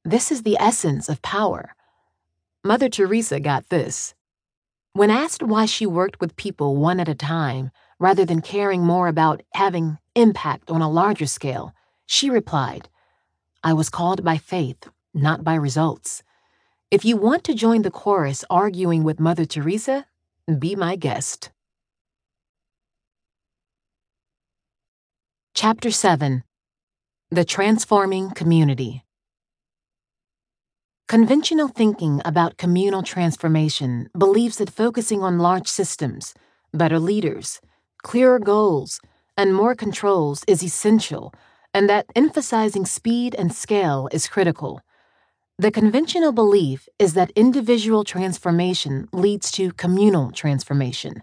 This 0.03 0.33
is 0.33 0.45
the 0.45 0.57
essence 0.59 1.11
of 1.11 1.21
power. 1.21 1.75
Mother 2.65 2.89
Teresa 2.89 3.39
got 3.39 3.69
this. 3.69 4.15
When 4.95 5.11
asked 5.11 5.43
why 5.43 5.67
she 5.67 5.85
worked 5.85 6.23
with 6.23 6.37
people 6.37 6.77
one 6.77 6.99
at 6.99 7.07
a 7.07 7.15
time 7.15 7.71
rather 7.99 8.25
than 8.25 8.41
caring 8.41 8.83
more 8.83 9.09
about 9.09 9.43
having 9.53 9.99
impact 10.15 10.71
on 10.71 10.81
a 10.81 10.91
larger 10.91 11.27
scale, 11.27 11.75
she 12.07 12.31
replied, 12.31 12.89
I 13.63 13.75
was 13.75 13.91
called 13.91 14.25
by 14.25 14.39
faith, 14.39 14.89
not 15.13 15.45
by 15.45 15.57
results. 15.57 16.23
If 16.91 17.05
you 17.05 17.19
want 17.19 17.45
to 17.45 17.55
join 17.55 17.83
the 17.83 17.91
chorus 17.91 18.43
arguing 18.49 19.05
with 19.05 19.21
Mother 19.21 19.45
Teresa, 19.45 20.07
be 20.59 20.75
my 20.75 20.97
guest. 20.97 21.51
Chapter 25.53 25.91
7 25.91 26.43
the 27.33 27.45
Transforming 27.45 28.31
Community. 28.31 29.05
Conventional 31.07 31.69
thinking 31.69 32.21
about 32.25 32.57
communal 32.57 33.05
transformation 33.05 34.09
believes 34.19 34.57
that 34.57 34.69
focusing 34.69 35.23
on 35.23 35.39
large 35.39 35.69
systems, 35.69 36.35
better 36.75 36.99
leaders, 36.99 37.61
clearer 38.03 38.41
goals, 38.41 39.01
and 39.37 39.55
more 39.55 39.77
controls 39.77 40.43
is 40.49 40.65
essential, 40.65 41.33
and 41.73 41.89
that 41.89 42.07
emphasizing 42.17 42.85
speed 42.85 43.37
and 43.39 43.55
scale 43.55 44.09
is 44.11 44.27
critical. 44.27 44.81
The 45.57 45.71
conventional 45.71 46.33
belief 46.33 46.89
is 46.99 47.15
that 47.15 47.31
individual 47.37 48.03
transformation 48.03 49.09
leads 49.13 49.53
to 49.53 49.71
communal 49.75 50.33
transformation. 50.33 51.23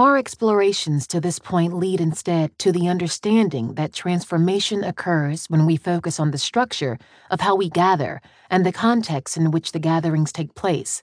Our 0.00 0.16
explorations 0.16 1.06
to 1.08 1.20
this 1.20 1.38
point 1.38 1.74
lead 1.74 2.00
instead 2.00 2.58
to 2.60 2.72
the 2.72 2.88
understanding 2.88 3.74
that 3.74 3.92
transformation 3.92 4.82
occurs 4.82 5.44
when 5.50 5.66
we 5.66 5.76
focus 5.76 6.18
on 6.18 6.30
the 6.30 6.38
structure 6.38 6.96
of 7.30 7.42
how 7.42 7.54
we 7.54 7.68
gather 7.68 8.22
and 8.48 8.64
the 8.64 8.72
context 8.72 9.36
in 9.36 9.50
which 9.50 9.72
the 9.72 9.78
gatherings 9.78 10.32
take 10.32 10.54
place, 10.54 11.02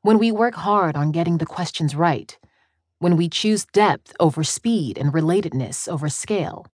when 0.00 0.18
we 0.18 0.32
work 0.32 0.54
hard 0.54 0.96
on 0.96 1.12
getting 1.12 1.36
the 1.36 1.44
questions 1.44 1.94
right, 1.94 2.38
when 3.00 3.18
we 3.18 3.28
choose 3.28 3.66
depth 3.66 4.16
over 4.18 4.42
speed 4.42 4.96
and 4.96 5.12
relatedness 5.12 5.86
over 5.86 6.08
scale. 6.08 6.66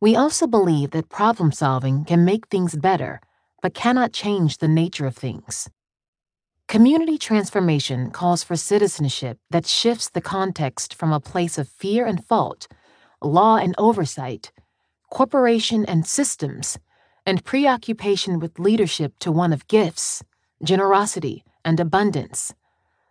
We 0.00 0.14
also 0.14 0.46
believe 0.46 0.92
that 0.92 1.08
problem 1.08 1.50
solving 1.50 2.04
can 2.04 2.24
make 2.24 2.46
things 2.46 2.76
better, 2.76 3.20
but 3.62 3.74
cannot 3.74 4.12
change 4.12 4.58
the 4.58 4.68
nature 4.68 5.06
of 5.06 5.16
things. 5.16 5.68
Community 6.68 7.16
transformation 7.16 8.10
calls 8.10 8.44
for 8.44 8.54
citizenship 8.54 9.38
that 9.48 9.66
shifts 9.66 10.10
the 10.10 10.20
context 10.20 10.92
from 10.92 11.14
a 11.14 11.18
place 11.18 11.56
of 11.56 11.66
fear 11.66 12.04
and 12.04 12.22
fault, 12.22 12.68
law 13.22 13.56
and 13.56 13.74
oversight, 13.78 14.52
corporation 15.10 15.86
and 15.86 16.06
systems, 16.06 16.78
and 17.24 17.42
preoccupation 17.42 18.38
with 18.38 18.58
leadership 18.58 19.18
to 19.18 19.32
one 19.32 19.54
of 19.54 19.66
gifts, 19.66 20.22
generosity, 20.62 21.42
and 21.64 21.80
abundance, 21.80 22.52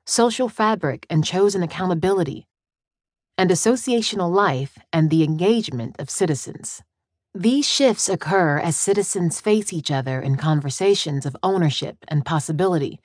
social 0.06 0.50
fabric 0.50 1.08
and 1.10 1.26
chosen 1.26 1.64
accountability, 1.64 2.48
and 3.40 3.50
associational 3.50 4.32
life 4.32 4.78
and 4.94 5.10
the 5.10 5.24
engagement 5.24 5.96
of 5.98 6.12
citizens. 6.12 6.84
These 7.34 7.68
shifts 7.68 8.08
occur 8.08 8.60
as 8.60 8.78
citizens 8.78 9.42
face 9.42 9.74
each 9.74 9.90
other 9.90 10.22
in 10.22 10.38
conversations 10.38 11.26
of 11.26 11.36
ownership 11.42 11.98
and 12.08 12.24
possibility 12.24 13.00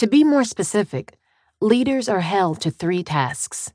to 0.00 0.06
be 0.06 0.24
more 0.24 0.44
specific, 0.44 1.18
leaders 1.60 2.08
are 2.08 2.22
held 2.22 2.58
to 2.58 2.70
three 2.70 3.02
tasks 3.02 3.70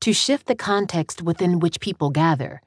to 0.00 0.10
shift 0.14 0.46
the 0.46 0.54
context 0.54 1.20
within 1.20 1.58
which 1.58 1.80
people 1.80 2.08
gather, 2.08 2.62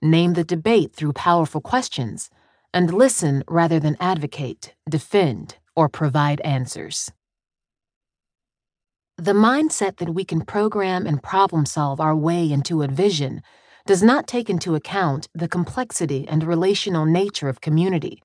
name 0.00 0.34
the 0.34 0.44
debate 0.44 0.94
through 0.94 1.12
powerful 1.12 1.60
questions, 1.60 2.30
and 2.72 2.94
listen 2.94 3.42
rather 3.48 3.80
than 3.80 3.96
advocate, 3.98 4.74
defend, 4.88 5.56
or 5.74 5.88
provide 5.88 6.40
answers. 6.42 7.10
The 9.16 9.32
mindset 9.32 9.96
that 9.96 10.14
we 10.14 10.24
can 10.24 10.42
program 10.42 11.04
and 11.04 11.20
problem 11.20 11.66
solve 11.66 12.00
our 12.00 12.14
way 12.14 12.48
into 12.52 12.82
a 12.82 12.86
vision 12.86 13.42
does 13.86 14.04
not 14.04 14.28
take 14.28 14.48
into 14.48 14.76
account 14.76 15.28
the 15.34 15.48
complexity 15.48 16.28
and 16.28 16.44
relational 16.44 17.06
nature 17.06 17.48
of 17.48 17.60
community. 17.60 18.22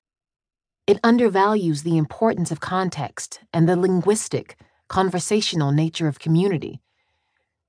It 0.88 1.00
undervalues 1.04 1.82
the 1.82 1.98
importance 1.98 2.50
of 2.50 2.60
context 2.60 3.40
and 3.52 3.68
the 3.68 3.76
linguistic, 3.76 4.58
conversational 4.88 5.70
nature 5.70 6.08
of 6.08 6.18
community. 6.18 6.80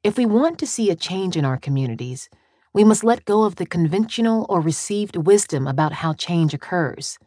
If 0.05 0.17
we 0.17 0.25
want 0.25 0.57
to 0.59 0.65
see 0.65 0.89
a 0.89 0.95
change 0.95 1.35
in 1.35 1.43
our 1.43 1.57
communities, 1.57 2.29
we 2.73 2.85
must 2.85 3.03
let 3.03 3.25
go 3.25 3.43
of 3.43 3.57
the 3.57 3.65
conventional 3.65 4.45
or 4.47 4.61
received 4.61 5.17
wisdom 5.17 5.67
about 5.67 5.91
how 5.91 6.13
change 6.13 6.53
occurs. 6.53 7.19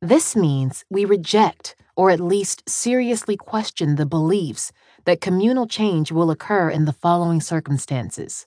This 0.00 0.34
means 0.34 0.86
we 0.88 1.04
reject 1.04 1.76
or 1.94 2.10
at 2.10 2.18
least 2.18 2.66
seriously 2.66 3.36
question 3.36 3.96
the 3.96 4.06
beliefs 4.06 4.72
that 5.04 5.20
communal 5.20 5.66
change 5.66 6.10
will 6.10 6.30
occur 6.30 6.70
in 6.70 6.86
the 6.86 6.94
following 6.94 7.42
circumstances. 7.42 8.46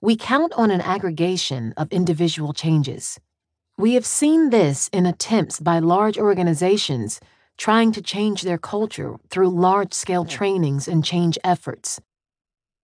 We 0.00 0.16
count 0.16 0.54
on 0.54 0.70
an 0.70 0.80
aggregation 0.80 1.74
of 1.76 1.92
individual 1.92 2.54
changes. 2.54 3.20
We 3.78 3.92
have 3.92 4.06
seen 4.06 4.48
this 4.48 4.88
in 4.88 5.04
attempts 5.04 5.60
by 5.60 5.80
large 5.80 6.16
organizations 6.16 7.20
trying 7.58 7.92
to 7.92 8.00
change 8.00 8.40
their 8.40 8.56
culture 8.56 9.16
through 9.28 9.50
large 9.50 9.92
scale 9.92 10.24
trainings 10.24 10.88
and 10.88 11.04
change 11.04 11.36
efforts. 11.44 12.00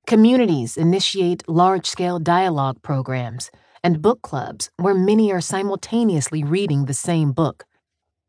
Communities 0.06 0.77
initiate 0.77 1.48
large 1.48 1.86
scale 1.86 2.19
dialogue 2.19 2.82
programs 2.82 3.51
and 3.82 4.02
book 4.02 4.20
clubs 4.20 4.70
where 4.77 4.93
many 4.94 5.32
are 5.32 5.40
simultaneously 5.40 6.44
reading 6.44 6.85
the 6.85 6.93
same 6.93 7.32
book. 7.32 7.64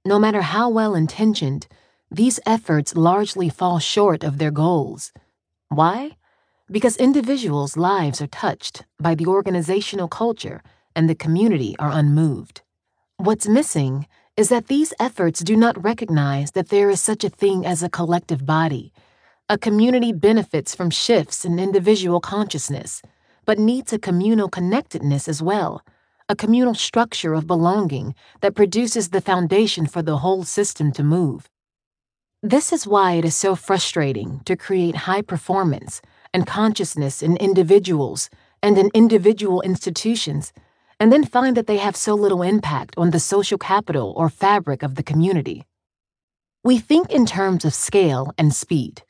No 0.06 0.18
matter 0.18 0.42
how 0.42 0.70
well 0.70 0.96
intentioned, 0.96 1.68
these 2.10 2.40
efforts 2.46 2.96
largely 2.96 3.50
fall 3.50 3.80
short 3.80 4.24
of 4.24 4.38
their 4.38 4.52
goals. 4.52 5.12
Why? 5.68 6.12
Because 6.72 6.96
individuals' 6.96 7.76
lives 7.76 8.22
are 8.22 8.28
touched 8.28 8.86
by 9.02 9.16
the 9.16 9.26
organizational 9.28 10.08
culture 10.08 10.62
and 10.96 11.10
the 11.10 11.16
community 11.16 11.76
are 11.80 11.92
unmoved. 11.92 12.62
What's 13.18 13.48
missing 13.48 14.08
is 14.36 14.50
that 14.50 14.68
these 14.68 14.94
efforts 15.00 15.42
do 15.42 15.56
not 15.56 15.84
recognize 15.84 16.52
that 16.52 16.70
there 16.70 16.90
is 16.90 17.00
such 17.00 17.24
a 17.24 17.30
thing 17.30 17.66
as 17.66 17.84
a 17.84 17.90
collective 17.90 18.46
body. 18.46 18.92
A 19.50 19.58
community 19.58 20.12
benefits 20.12 20.74
from 20.74 20.90
shifts 20.90 21.46
in 21.46 21.60
individual 21.60 22.20
consciousness, 22.20 23.02
but 23.46 23.60
needs 23.60 23.94
a 23.94 24.00
communal 24.00 24.50
connectedness 24.50 25.28
as 25.28 25.42
well, 25.42 25.84
a 26.30 26.36
communal 26.36 26.74
structure 26.74 27.34
of 27.34 27.46
belonging 27.46 28.16
that 28.42 28.56
produces 28.56 29.10
the 29.10 29.22
foundation 29.22 29.86
for 29.86 30.02
the 30.02 30.18
whole 30.18 30.44
system 30.44 30.92
to 30.94 31.04
move. 31.04 31.50
This 32.42 32.74
is 32.74 32.88
why 32.88 33.14
it 33.14 33.26
is 33.26 33.36
so 33.36 33.56
frustrating 33.56 34.42
to 34.46 34.56
create 34.56 35.06
high 35.08 35.22
performance 35.22 36.02
and 36.34 36.48
consciousness 36.48 37.22
in 37.22 37.38
individuals 37.38 38.30
and 38.62 38.78
in 38.78 38.90
individual 38.94 39.62
institutions, 39.62 40.54
and 41.04 41.12
then 41.12 41.26
find 41.26 41.58
that 41.58 41.68
they 41.68 41.76
have 41.76 41.98
so 41.98 42.16
little 42.16 42.42
impact 42.42 42.94
on 42.96 43.12
the 43.12 43.20
social 43.20 43.58
capital 43.58 44.14
or 44.16 44.30
fabric 44.30 44.84
of 44.84 44.96
the 44.96 45.04
community. 45.04 45.66
We 46.64 46.78
think 46.78 47.12
in 47.12 47.26
terms 47.26 47.66
of 47.66 47.74
scale 47.74 48.34
and 48.38 48.56
speed. 48.56 49.04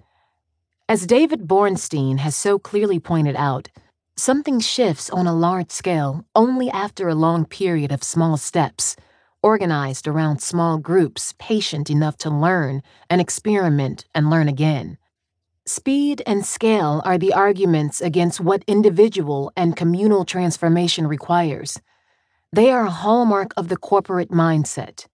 As 0.89 1.05
David 1.05 1.41
Bornstein 1.47 2.17
has 2.17 2.35
so 2.35 2.57
clearly 2.57 2.99
pointed 2.99 3.35
out, 3.35 3.69
something 4.17 4.59
shifts 4.59 5.11
on 5.11 5.27
a 5.27 5.35
large 5.35 5.69
scale 5.69 6.25
only 6.35 6.67
after 6.71 7.09
a 7.09 7.13
long 7.13 7.45
period 7.45 7.91
of 7.91 8.03
small 8.03 8.37
steps 8.37 8.95
organized 9.43 10.07
around 10.07 10.41
small 10.41 10.79
groups 10.79 11.35
patient 11.37 11.91
enough 11.91 12.17
to 12.17 12.31
learn 12.31 12.81
and 13.07 13.21
experiment 13.21 14.05
and 14.15 14.31
learn 14.31 14.47
again. 14.47 14.97
Speed 15.65 16.21
and 16.25 16.45
scale 16.45 17.01
are 17.05 17.17
the 17.17 17.33
arguments 17.33 18.01
against 18.01 18.41
what 18.41 18.65
individual 18.67 19.51
and 19.55 19.77
communal 19.77 20.25
transformation 20.25 21.07
requires. 21.07 21.79
They 22.51 22.69
are 22.69 22.85
a 22.85 22.89
hallmark 22.89 23.53
of 23.55 23.69
the 23.69 23.77
corporate 23.77 24.29
mindset. 24.29 25.07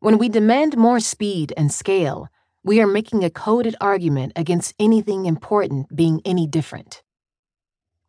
When 0.00 0.18
we 0.18 0.28
demand 0.28 0.76
more 0.76 1.00
speed 1.00 1.54
and 1.56 1.72
scale, 1.72 2.28
we 2.62 2.80
are 2.80 2.86
making 2.86 3.24
a 3.24 3.30
coded 3.30 3.74
argument 3.80 4.34
against 4.36 4.74
anything 4.78 5.24
important 5.24 5.96
being 5.96 6.20
any 6.26 6.46
different. 6.46 7.02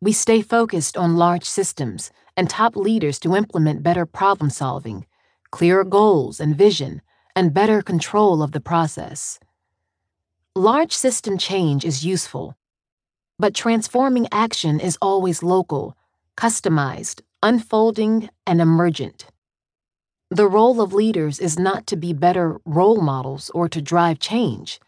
We 0.00 0.12
stay 0.12 0.42
focused 0.42 0.96
on 0.96 1.16
large 1.16 1.44
systems 1.44 2.10
and 2.36 2.50
top 2.50 2.76
leaders 2.76 3.18
to 3.20 3.34
implement 3.34 3.82
better 3.82 4.04
problem 4.04 4.50
solving 4.50 5.06
clearer 5.50 5.84
goals 5.84 6.38
and 6.38 6.54
vision, 6.54 7.00
and 7.34 7.54
better 7.54 7.80
control 7.80 8.42
of 8.42 8.52
the 8.52 8.60
process. 8.60 9.38
Large 10.56 10.92
system 10.92 11.36
change 11.36 11.84
is 11.84 12.02
useful, 12.02 12.56
but 13.38 13.54
transforming 13.54 14.26
action 14.32 14.80
is 14.80 14.96
always 15.02 15.42
local, 15.42 15.94
customized, 16.34 17.20
unfolding, 17.42 18.30
and 18.46 18.62
emergent. 18.62 19.26
The 20.30 20.48
role 20.48 20.80
of 20.80 20.94
leaders 20.94 21.40
is 21.40 21.58
not 21.58 21.86
to 21.88 21.96
be 21.96 22.14
better 22.14 22.58
role 22.64 23.02
models 23.02 23.50
or 23.50 23.68
to 23.68 23.82
drive 23.82 24.18
change. 24.18 24.80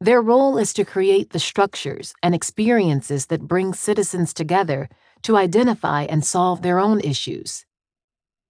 Their 0.00 0.20
role 0.20 0.58
is 0.58 0.72
to 0.72 0.84
create 0.84 1.30
the 1.30 1.38
structures 1.38 2.12
and 2.20 2.34
experiences 2.34 3.26
that 3.26 3.46
bring 3.46 3.74
citizens 3.74 4.34
together 4.34 4.88
to 5.22 5.36
identify 5.36 6.02
and 6.02 6.24
solve 6.24 6.62
their 6.62 6.80
own 6.80 6.98
issues. 6.98 7.64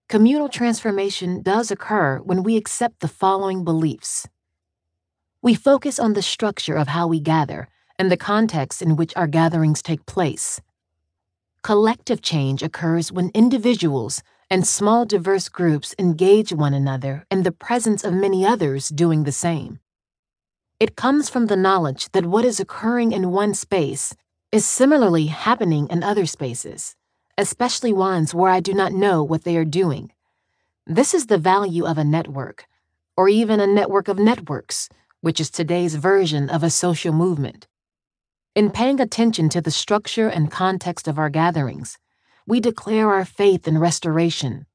Communal 0.09 0.49
transformation 0.49 1.43
does 1.43 1.71
occur 1.71 2.17
when 2.21 2.43
we 2.43 2.57
accept 2.57 3.01
the 3.01 3.09
following 3.09 3.63
beliefs. 3.63 4.27
We 5.47 5.55
focus 5.55 6.01
on 6.01 6.15
the 6.15 6.23
structure 6.23 6.75
of 6.75 6.89
how 6.89 7.07
we 7.07 7.21
gather 7.21 7.69
and 8.01 8.11
the 8.11 8.17
context 8.17 8.83
in 8.83 8.97
which 8.97 9.15
our 9.15 9.29
gatherings 9.29 9.81
take 9.81 10.05
place. 10.05 10.61
Collective 11.63 12.21
change 12.21 12.65
occurs 12.65 13.13
when 13.13 13.31
individuals 13.33 14.25
and 14.51 14.67
small 14.67 15.05
diverse 15.05 15.49
groups 15.49 15.95
engage 16.01 16.53
one 16.53 16.75
another 16.75 17.27
in 17.31 17.45
the 17.45 17.53
presence 17.53 18.03
of 18.03 18.13
many 18.13 18.45
others 18.45 18.89
doing 18.89 19.23
the 19.23 19.31
same. 19.31 19.79
It 20.81 20.97
comes 20.97 21.31
from 21.31 21.47
the 21.47 21.55
knowledge 21.55 22.11
that 22.11 22.27
what 22.27 22.45
is 22.45 22.59
occurring 22.59 23.13
in 23.13 23.31
one 23.31 23.55
space 23.55 24.17
is 24.51 24.67
similarly 24.67 25.27
happening 25.27 25.87
in 25.91 26.03
other 26.03 26.27
spaces 26.27 26.97
especially 27.39 27.93
ones 27.93 28.35
where 28.35 28.51
I 28.51 28.59
do 28.59 28.75
not 28.75 28.93
know 28.93 29.23
what 29.23 29.45
they 29.45 29.57
are 29.57 29.65
doing. 29.65 30.11
This 30.89 31.15
is 31.15 31.27
the 31.27 31.39
value 31.39 31.85
of 31.85 31.99
a 31.99 32.05
network, 32.05 32.65
or 33.17 33.29
even 33.29 33.61
a 33.61 33.67
network 33.69 34.09
of 34.09 34.19
networks, 34.19 34.89
which 35.27 35.41
is 35.41 35.51
today's 35.51 35.97
version 35.97 36.49
of 36.49 36.63
a 36.63 36.71
social 36.71 37.13
movement. 37.13 37.67
In 38.55 38.71
paying 38.71 39.01
attention 39.01 39.49
to 39.49 39.61
the 39.61 39.73
structure 39.73 40.29
and 40.29 40.53
context 40.53 41.09
of 41.09 41.19
our 41.19 41.29
gatherings, 41.29 41.99
we 42.47 42.61
declare 42.61 43.11
our 43.11 43.25
faith 43.25 43.67
in 43.67 43.77
restoration. 43.79 44.67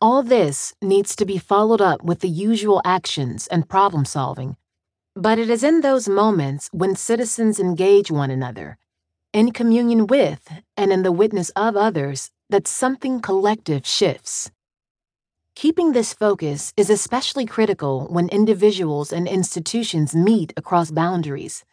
All 0.00 0.22
this 0.22 0.72
needs 0.80 1.16
to 1.16 1.26
be 1.26 1.36
followed 1.36 1.80
up 1.80 2.04
with 2.04 2.20
the 2.20 2.28
usual 2.28 2.80
actions 2.84 3.48
and 3.48 3.68
problem 3.68 4.04
solving, 4.04 4.56
but 5.16 5.36
it 5.36 5.50
is 5.50 5.64
in 5.64 5.80
those 5.80 6.08
moments 6.08 6.68
when 6.70 6.94
citizens 6.94 7.58
engage 7.58 8.08
one 8.08 8.30
another 8.30 8.78
in 9.32 9.50
communion 9.50 10.06
with 10.06 10.48
and 10.76 10.92
in 10.92 11.02
the 11.02 11.10
witness 11.10 11.50
of 11.56 11.76
others 11.76 12.30
that 12.50 12.68
something 12.68 13.20
collective 13.20 13.84
shifts. 13.84 14.52
Keeping 15.58 15.90
this 15.90 16.14
focus 16.14 16.72
is 16.76 16.88
especially 16.88 17.44
critical 17.44 18.06
when 18.10 18.28
individuals 18.28 19.12
and 19.12 19.26
institutions 19.26 20.14
meet 20.14 20.52
across 20.56 20.92
boundaries. 20.92 21.64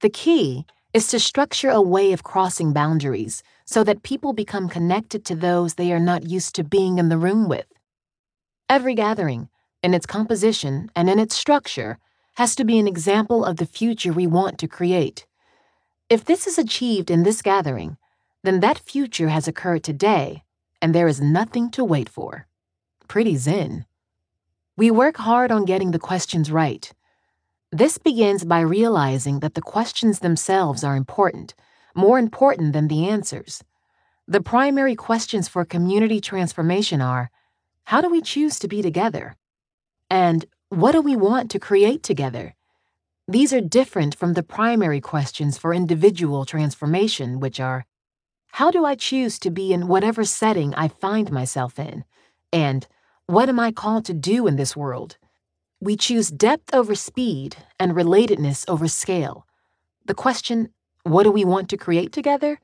The 0.00 0.10
key 0.10 0.66
is 0.92 1.06
to 1.06 1.20
structure 1.20 1.70
a 1.70 1.80
way 1.80 2.12
of 2.12 2.24
crossing 2.24 2.72
boundaries 2.72 3.44
so 3.64 3.84
that 3.84 4.02
people 4.02 4.32
become 4.32 4.68
connected 4.68 5.24
to 5.26 5.36
those 5.36 5.74
they 5.74 5.92
are 5.92 6.00
not 6.00 6.28
used 6.28 6.56
to 6.56 6.64
being 6.64 6.98
in 6.98 7.10
the 7.10 7.16
room 7.16 7.48
with. 7.48 7.66
Every 8.68 8.96
gathering, 8.96 9.48
in 9.84 9.94
its 9.94 10.04
composition 10.04 10.90
and 10.96 11.08
in 11.08 11.20
its 11.20 11.36
structure, 11.36 12.00
has 12.38 12.56
to 12.56 12.64
be 12.64 12.80
an 12.80 12.88
example 12.88 13.44
of 13.44 13.58
the 13.58 13.66
future 13.66 14.12
we 14.12 14.26
want 14.26 14.58
to 14.58 14.66
create. 14.66 15.26
If 16.08 16.24
this 16.24 16.48
is 16.48 16.58
achieved 16.58 17.08
in 17.08 17.22
this 17.22 17.40
gathering, 17.40 17.98
then 18.42 18.58
that 18.58 18.80
future 18.80 19.28
has 19.28 19.46
occurred 19.46 19.84
today, 19.84 20.42
and 20.80 20.92
there 20.92 21.06
is 21.06 21.20
nothing 21.20 21.70
to 21.70 21.84
wait 21.84 22.08
for. 22.08 22.48
Pretty 23.12 23.36
zen. 23.36 23.84
We 24.74 24.90
work 24.90 25.18
hard 25.18 25.52
on 25.52 25.66
getting 25.66 25.90
the 25.90 25.98
questions 25.98 26.50
right. 26.50 26.90
This 27.70 27.98
begins 27.98 28.42
by 28.42 28.60
realizing 28.60 29.40
that 29.40 29.52
the 29.52 29.60
questions 29.60 30.20
themselves 30.20 30.82
are 30.82 30.96
important, 30.96 31.54
more 31.94 32.18
important 32.18 32.72
than 32.72 32.88
the 32.88 33.06
answers. 33.06 33.62
The 34.26 34.40
primary 34.40 34.94
questions 34.94 35.46
for 35.46 35.66
community 35.66 36.22
transformation 36.22 37.02
are 37.02 37.30
how 37.84 38.00
do 38.00 38.08
we 38.08 38.22
choose 38.22 38.58
to 38.60 38.66
be 38.66 38.80
together? 38.80 39.36
And 40.08 40.46
what 40.70 40.92
do 40.92 41.02
we 41.02 41.14
want 41.14 41.50
to 41.50 41.58
create 41.58 42.02
together? 42.02 42.54
These 43.28 43.52
are 43.52 43.60
different 43.60 44.14
from 44.14 44.32
the 44.32 44.42
primary 44.42 45.02
questions 45.02 45.58
for 45.58 45.74
individual 45.74 46.46
transformation, 46.46 47.40
which 47.40 47.60
are 47.60 47.84
How 48.52 48.70
do 48.70 48.86
I 48.86 48.94
choose 48.94 49.38
to 49.40 49.50
be 49.50 49.74
in 49.74 49.86
whatever 49.86 50.24
setting 50.24 50.74
I 50.76 50.88
find 50.88 51.30
myself 51.30 51.78
in? 51.78 52.04
And 52.50 52.88
What 53.32 53.48
am 53.48 53.58
I 53.58 53.72
called 53.72 54.04
to 54.04 54.12
do 54.12 54.46
in 54.46 54.56
this 54.56 54.76
world? 54.76 55.16
We 55.80 55.96
choose 55.96 56.28
depth 56.28 56.74
over 56.74 56.94
speed 56.94 57.56
and 57.80 57.92
relatedness 57.92 58.68
over 58.68 58.88
scale. 58.88 59.46
The 60.04 60.12
question, 60.12 60.68
What 61.04 61.22
do 61.22 61.30
we 61.30 61.42
want 61.42 61.70
to 61.70 61.78
create 61.78 62.12
together? 62.12 62.60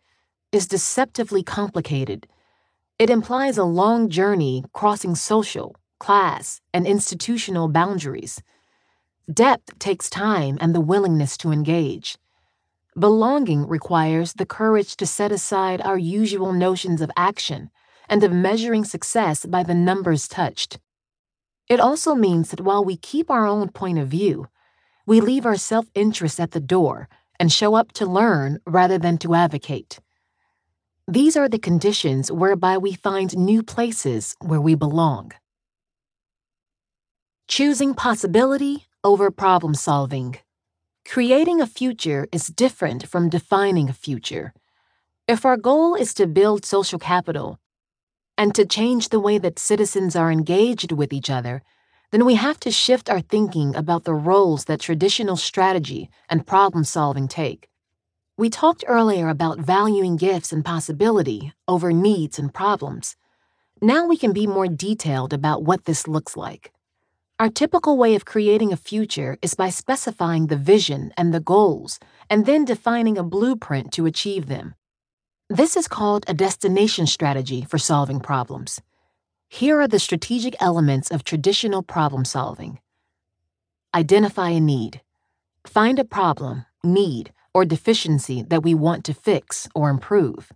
is 0.53 0.67
deceptively 0.67 1.43
complicated. 1.43 2.27
It 2.99 3.09
implies 3.09 3.57
a 3.57 3.65
long 3.65 4.11
journey 4.11 4.63
crossing 4.75 5.15
social, 5.15 5.75
class, 5.99 6.61
and 6.75 6.87
institutional 6.87 7.69
boundaries. 7.69 8.43
Depth 9.33 9.79
takes 9.79 10.11
time 10.11 10.59
and 10.61 10.75
the 10.75 10.83
willingness 10.83 11.39
to 11.39 11.51
engage. 11.51 12.19
Belonging 12.95 13.67
requires 13.67 14.35
the 14.35 14.45
courage 14.45 14.99
to 14.99 15.07
set 15.07 15.33
aside 15.33 15.81
our 15.81 15.97
usual 15.97 16.53
notions 16.53 17.01
of 17.01 17.11
action 17.17 17.71
and 18.09 18.25
of 18.25 18.33
measuring 18.33 18.85
success 18.85 19.45
by 19.45 19.63
the 19.63 19.75
numbers 19.75 20.29
touched. 20.29 20.79
It 21.69 21.81
also 21.81 22.15
means 22.15 22.51
that 22.51 22.63
while 22.63 22.85
we 22.85 22.97
keep 22.97 23.31
our 23.31 23.47
own 23.47 23.69
point 23.69 23.99
of 23.99 24.09
view, 24.09 24.49
we 25.07 25.21
leave 25.21 25.47
our 25.47 25.57
self 25.57 25.87
interest 25.95 26.41
at 26.41 26.53
the 26.53 26.61
door 26.61 27.09
and 27.39 27.53
show 27.53 27.75
up 27.75 27.93
to 27.93 28.07
learn 28.07 28.59
rather 28.67 28.99
than 28.99 29.19
to 29.19 29.35
advocate. 29.35 30.01
These 31.07 31.37
are 31.37 31.49
the 31.49 31.59
conditions 31.59 32.31
whereby 32.31 32.77
we 32.77 32.93
find 32.93 33.37
new 33.37 33.63
places 33.63 34.37
where 34.41 34.61
we 34.61 34.75
belong. 34.75 35.33
Choosing 37.47 37.95
possibility 37.95 38.87
over 39.03 39.31
problem 39.31 39.75
solving. 39.75 40.37
Creating 41.07 41.63
a 41.63 41.67
future 41.67 42.27
is 42.31 42.49
different 42.49 43.09
from 43.09 43.31
defining 43.31 43.89
a 43.89 43.95
future. 43.95 44.53
If 45.27 45.47
our 45.47 45.57
goal 45.57 45.95
is 45.95 46.13
to 46.15 46.27
build 46.27 46.67
social 46.67 46.99
capital 46.99 47.59
and 48.39 48.55
to 48.55 48.65
change 48.65 49.09
the 49.09 49.21
way 49.21 49.37
that 49.37 49.59
citizens 49.59 50.15
are 50.15 50.31
engaged 50.31 50.93
with 50.93 51.13
each 51.13 51.29
other, 51.29 51.61
then 52.13 52.25
we 52.25 52.37
have 52.37 52.59
to 52.61 52.71
shift 52.71 53.11
our 53.11 53.21
thinking 53.21 53.75
about 53.75 54.05
the 54.05 54.15
roles 54.15 54.65
that 54.67 54.81
traditional 54.81 55.37
strategy 55.37 56.09
and 56.31 56.47
problem 56.47 56.85
solving 56.85 57.27
take. 57.27 57.69
We 58.37 58.49
talked 58.49 58.85
earlier 58.87 59.29
about 59.29 59.59
valuing 59.59 60.17
gifts 60.17 60.53
and 60.53 60.65
possibility 60.65 61.53
over 61.67 61.93
needs 61.93 62.39
and 62.39 62.55
problems. 62.55 63.17
Now 63.83 64.07
we 64.07 64.17
can 64.17 64.33
be 64.33 64.47
more 64.47 64.69
detailed 64.69 65.33
about 65.33 65.65
what 65.65 65.85
this 65.85 66.07
looks 66.07 66.37
like. 66.37 66.73
Our 67.41 67.49
typical 67.49 67.97
way 67.97 68.15
of 68.15 68.25
creating 68.25 68.73
a 68.73 68.77
future 68.77 69.37
is 69.43 69.55
by 69.55 69.71
specifying 69.71 70.47
the 70.47 70.57
vision 70.57 71.13
and 71.17 71.35
the 71.35 71.41
goals, 71.41 71.99
and 72.31 72.47
then 72.47 72.65
defining 72.65 73.19
a 73.19 73.23
blueprint 73.25 73.93
to 73.95 74.07
achieve 74.07 74.47
them. 74.47 74.75
This 75.51 75.79
is 75.79 75.89
called 75.89 76.27
a 76.29 76.35
destination 76.35 77.07
strategy 77.07 77.63
for 77.63 77.79
solving 77.79 78.21
problems. 78.21 78.83
Here 79.49 79.81
are 79.81 79.89
the 79.89 79.99
strategic 79.99 80.55
elements 80.61 81.11
of 81.11 81.25
traditional 81.25 81.83
problem 81.83 82.27
solving 82.27 82.81
Identify 83.95 84.51
a 84.51 84.61
need, 84.61 85.01
find 85.67 85.99
a 85.99 86.05
problem, 86.05 86.67
need, 86.85 87.33
or 87.55 87.65
deficiency 87.65 88.43
that 88.43 88.63
we 88.63 88.75
want 88.75 89.07
to 89.07 89.15
fix 89.15 89.67
or 89.75 89.89
improve. 89.89 90.53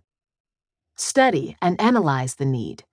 Study 0.95 1.57
and 1.59 1.81
analyze 1.81 2.35
the 2.35 2.45
need. 2.45 2.83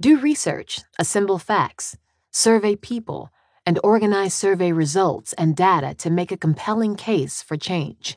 Do 0.00 0.20
research, 0.20 0.82
assemble 0.96 1.38
facts, 1.40 1.96
survey 2.30 2.76
people, 2.76 3.30
and 3.66 3.80
organize 3.82 4.32
survey 4.32 4.70
results 4.70 5.32
and 5.32 5.56
data 5.56 5.92
to 5.94 6.10
make 6.10 6.30
a 6.30 6.36
compelling 6.36 6.94
case 6.94 7.42
for 7.42 7.56
change. 7.56 8.16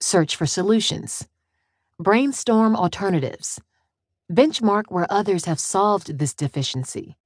Search 0.00 0.34
for 0.34 0.46
solutions. 0.46 1.28
Brainstorm 2.02 2.74
alternatives. 2.74 3.60
Benchmark 4.28 4.84
where 4.88 5.06
others 5.08 5.44
have 5.44 5.60
solved 5.60 6.18
this 6.18 6.34
deficiency. 6.34 7.16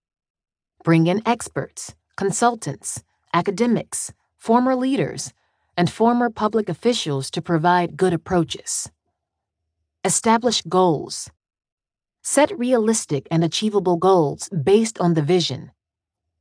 Bring 0.85 1.07
in 1.07 1.23
experts, 1.24 1.94
consultants, 2.16 3.03
academics, 3.32 4.12
former 4.36 4.77
leaders, 4.77 5.32
and 5.78 5.89
former 5.89 6.28
public 6.28 6.69
officials 6.69 7.31
to 7.31 7.40
provide 7.40 7.97
good 7.97 8.12
approaches. 8.12 8.90
Establish 10.05 10.61
goals. 10.69 11.31
Set 12.23 12.57
realistic 12.59 13.27
and 13.31 13.43
achievable 13.43 13.97
goals 13.97 14.51
based 14.51 15.01
on 15.01 15.15
the 15.15 15.23
vision 15.23 15.70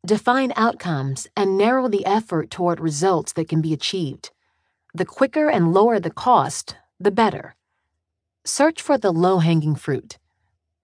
Define 0.05 0.51
outcomes 0.55 1.25
and 1.35 1.57
narrow 1.57 1.87
the 1.87 2.05
effort 2.05 2.51
toward 2.51 2.79
results 2.79 3.33
that 3.33 3.47
can 3.47 3.61
be 3.61 3.73
achieved. 3.73 4.29
The 4.93 5.05
quicker 5.05 5.49
and 5.49 5.73
lower 5.73 5.99
the 5.99 6.11
cost, 6.11 6.75
the 6.99 7.09
better. 7.09 7.55
Search 8.45 8.81
for 8.81 8.97
the 8.97 9.11
low 9.11 9.39
hanging 9.39 9.75
fruit. 9.75 10.17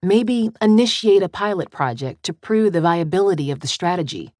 Maybe 0.02 0.50
initiate 0.60 1.22
a 1.22 1.28
pilot 1.28 1.70
project 1.70 2.24
to 2.24 2.32
prove 2.32 2.72
the 2.72 2.80
viability 2.80 3.50
of 3.50 3.60
the 3.60 3.68
strategy. 3.68 4.34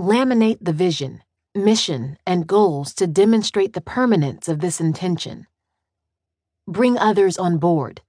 Laminate 0.00 0.58
the 0.60 0.72
vision, 0.72 1.22
mission, 1.54 2.16
and 2.26 2.46
goals 2.46 2.94
to 2.94 3.06
demonstrate 3.06 3.74
the 3.74 3.80
permanence 3.80 4.48
of 4.48 4.60
this 4.60 4.80
intention. 4.80 5.46
Bring 6.66 6.96
others 6.96 7.36
on 7.36 7.58
board. 7.58 8.00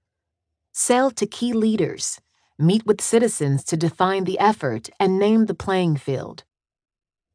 Sell 0.72 1.10
to 1.10 1.26
key 1.26 1.52
leaders 1.52 2.20
meet 2.58 2.86
with 2.86 3.00
citizens 3.00 3.64
to 3.64 3.76
define 3.76 4.24
the 4.24 4.38
effort 4.38 4.88
and 5.00 5.18
name 5.18 5.46
the 5.46 5.54
playing 5.54 5.96
field. 5.96 6.44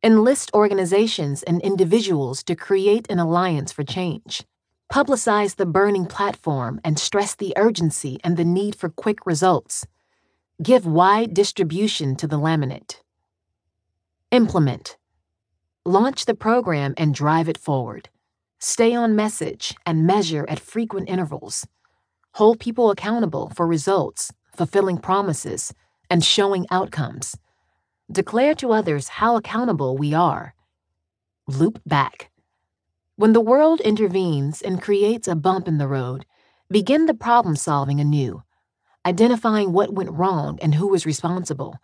Enlist 0.02 0.50
organizations 0.54 1.44
and 1.44 1.62
individuals 1.62 2.42
to 2.44 2.56
create 2.56 3.06
an 3.10 3.20
alliance 3.20 3.72
for 3.72 3.84
change. 3.84 4.44
Publicize 4.92 5.56
the 5.56 5.66
burning 5.66 6.06
platform 6.06 6.80
and 6.84 6.98
stress 6.98 7.36
the 7.36 7.54
urgency 7.58 8.20
and 8.24 8.38
the 8.38 8.46
need 8.46 8.76
for 8.76 8.90
quick 8.90 9.26
results. 9.26 9.86
Give 10.62 10.86
wide 10.86 11.34
distribution 11.34 12.16
to 12.18 12.28
the 12.28 12.40
laminate. 12.40 13.02
Implement. 14.32 14.98
Launch 15.86 16.26
the 16.26 16.36
program 16.36 16.94
and 16.98 17.14
drive 17.14 17.48
it 17.48 17.58
forward. 17.58 18.10
Stay 18.60 18.94
on 18.94 19.16
message 19.16 19.76
and 19.86 20.06
measure 20.06 20.46
at 20.50 20.60
frequent 20.60 21.10
intervals. 21.10 21.66
Hold 22.34 22.60
people 22.60 22.92
accountable 22.92 23.52
for 23.56 23.66
results 23.66 24.32
fulfilling 24.60 24.98
promises, 24.98 25.74
and 26.10 26.22
showing 26.22 26.66
outcomes. 26.70 27.38
Declare 28.12 28.56
to 28.56 28.74
others 28.74 29.08
how 29.08 29.38
accountable 29.38 29.96
we 29.98 30.14
are. 30.14 30.54
Loop 31.48 31.80
back. 31.86 32.30
When 33.20 33.34
the 33.34 33.42
world 33.42 33.82
intervenes 33.82 34.62
and 34.62 34.82
creates 34.82 35.28
a 35.28 35.36
bump 35.36 35.68
in 35.68 35.78
the 35.78 35.90
road, 35.90 36.26
begin 36.70 37.06
the 37.06 37.14
problem 37.14 37.58
solving 37.58 38.00
anew, 38.00 38.44
identifying 39.06 39.74
what 39.74 39.94
went 39.94 40.14
wrong 40.14 40.58
and 40.62 40.76
who 40.76 40.88
was 40.88 41.06
responsible, 41.06 41.76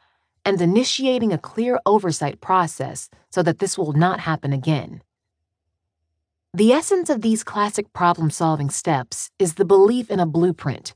and 0.45 0.62
initiating 0.62 1.34
a 1.34 1.38
clear 1.38 1.78
oversight 1.86 2.40
process 2.40 3.10
so 3.32 3.44
that 3.44 3.60
this 3.60 3.78
will 3.78 3.91
not 3.91 4.22
happen 4.22 4.53
again. 4.53 5.02
The 6.53 6.72
essence 6.72 7.10
of 7.10 7.20
these 7.20 7.44
classic 7.44 7.91
problem 7.91 8.30
solving 8.30 8.70
steps 8.70 9.30
is 9.38 9.56
the 9.56 9.66
belief 9.66 10.10
in 10.10 10.22
a 10.22 10.26
blueprint 10.26 10.95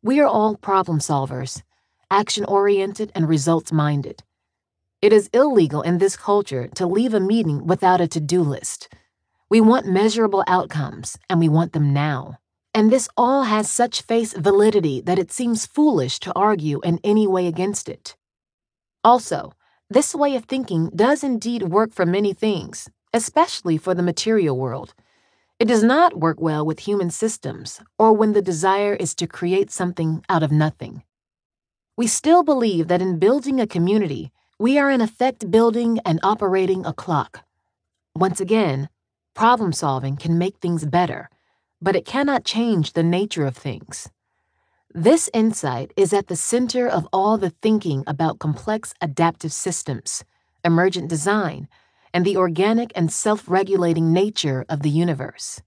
we 0.00 0.20
are 0.20 0.28
all 0.28 0.54
problem 0.54 1.00
solvers, 1.00 1.62
action 2.08 2.44
oriented 2.44 3.10
and 3.16 3.28
results 3.28 3.72
minded. 3.72 4.22
It 5.02 5.12
is 5.12 5.28
illegal 5.32 5.82
in 5.82 5.98
this 5.98 6.16
culture 6.16 6.68
to 6.76 6.86
leave 6.86 7.14
a 7.14 7.18
meeting 7.18 7.66
without 7.66 8.00
a 8.00 8.06
to 8.06 8.20
do 8.20 8.42
list. 8.42 8.88
We 9.48 9.60
want 9.60 9.86
measurable 9.86 10.42
outcomes, 10.48 11.16
and 11.30 11.38
we 11.38 11.48
want 11.48 11.72
them 11.72 11.92
now. 11.92 12.38
And 12.74 12.90
this 12.90 13.08
all 13.16 13.44
has 13.44 13.70
such 13.70 14.02
face 14.02 14.32
validity 14.32 15.00
that 15.02 15.20
it 15.20 15.30
seems 15.30 15.66
foolish 15.66 16.18
to 16.20 16.32
argue 16.34 16.80
in 16.82 16.98
any 17.04 17.28
way 17.28 17.46
against 17.46 17.88
it. 17.88 18.16
Also, 19.04 19.52
this 19.88 20.16
way 20.16 20.34
of 20.34 20.46
thinking 20.46 20.90
does 20.94 21.22
indeed 21.22 21.62
work 21.62 21.92
for 21.92 22.04
many 22.04 22.32
things, 22.32 22.90
especially 23.12 23.78
for 23.78 23.94
the 23.94 24.02
material 24.02 24.58
world. 24.58 24.94
It 25.60 25.68
does 25.68 25.84
not 25.84 26.18
work 26.18 26.40
well 26.40 26.66
with 26.66 26.80
human 26.80 27.10
systems 27.10 27.80
or 28.00 28.12
when 28.12 28.32
the 28.32 28.42
desire 28.42 28.94
is 28.94 29.14
to 29.14 29.28
create 29.28 29.70
something 29.70 30.24
out 30.28 30.42
of 30.42 30.50
nothing. 30.50 31.04
We 31.96 32.08
still 32.08 32.42
believe 32.42 32.88
that 32.88 33.00
in 33.00 33.20
building 33.20 33.60
a 33.60 33.66
community, 33.66 34.32
we 34.58 34.76
are 34.76 34.90
in 34.90 35.00
effect 35.00 35.52
building 35.52 36.00
and 36.04 36.18
operating 36.24 36.84
a 36.84 36.92
clock. 36.92 37.44
Once 38.14 38.40
again, 38.40 38.88
problem 39.36 39.72
solving 39.72 40.16
can 40.16 40.38
make 40.38 40.56
things 40.56 40.86
better, 40.86 41.28
but 41.80 41.94
it 41.94 42.06
cannot 42.06 42.44
change 42.44 42.94
the 42.94 43.02
nature 43.02 43.46
of 43.46 43.54
things. 43.56 44.08
This 44.94 45.28
insight 45.34 45.92
is 45.94 46.14
at 46.14 46.28
the 46.28 46.36
center 46.36 46.88
of 46.88 47.06
all 47.12 47.36
the 47.36 47.50
thinking 47.50 48.02
about 48.06 48.38
complex 48.38 48.94
adaptive 49.02 49.52
systems, 49.52 50.24
emergent 50.64 51.08
design, 51.08 51.68
and 52.14 52.24
the 52.24 52.38
organic 52.38 52.90
and 52.96 53.12
self 53.12 53.44
regulating 53.46 54.10
nature 54.10 54.64
of 54.70 54.80
the 54.80 54.88
universe. 54.88 55.60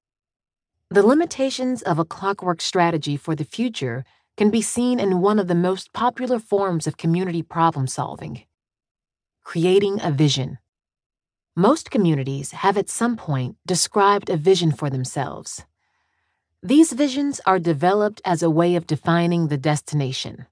The 0.89 1.05
limitations 1.05 1.83
of 1.83 1.99
a 1.99 2.05
clockwork 2.05 2.61
strategy 2.61 3.15
for 3.17 3.35
the 3.35 3.45
future 3.45 4.03
can 4.35 4.49
be 4.49 4.63
seen 4.63 4.99
in 4.99 5.21
one 5.21 5.37
of 5.37 5.47
the 5.47 5.53
most 5.53 5.93
popular 5.93 6.39
forms 6.39 6.87
of 6.87 6.97
community 6.97 7.43
problem 7.43 7.85
solving 7.85 8.45
creating 9.43 9.99
a 10.03 10.11
vision. 10.11 10.59
Most 11.60 11.91
communities 11.91 12.52
have 12.52 12.77
at 12.77 12.88
some 12.88 13.18
point 13.18 13.57
described 13.65 14.30
a 14.30 14.38
vision 14.38 14.72
for 14.72 14.90
themselves. 14.90 15.65
These 16.64 16.94
visions 16.94 17.41
are 17.45 17.60
developed 17.60 18.22
as 18.23 18.41
a 18.41 18.49
way 18.49 18.77
of 18.77 18.88
defining 18.88 19.49
the 19.49 19.57
destination. 19.57 20.45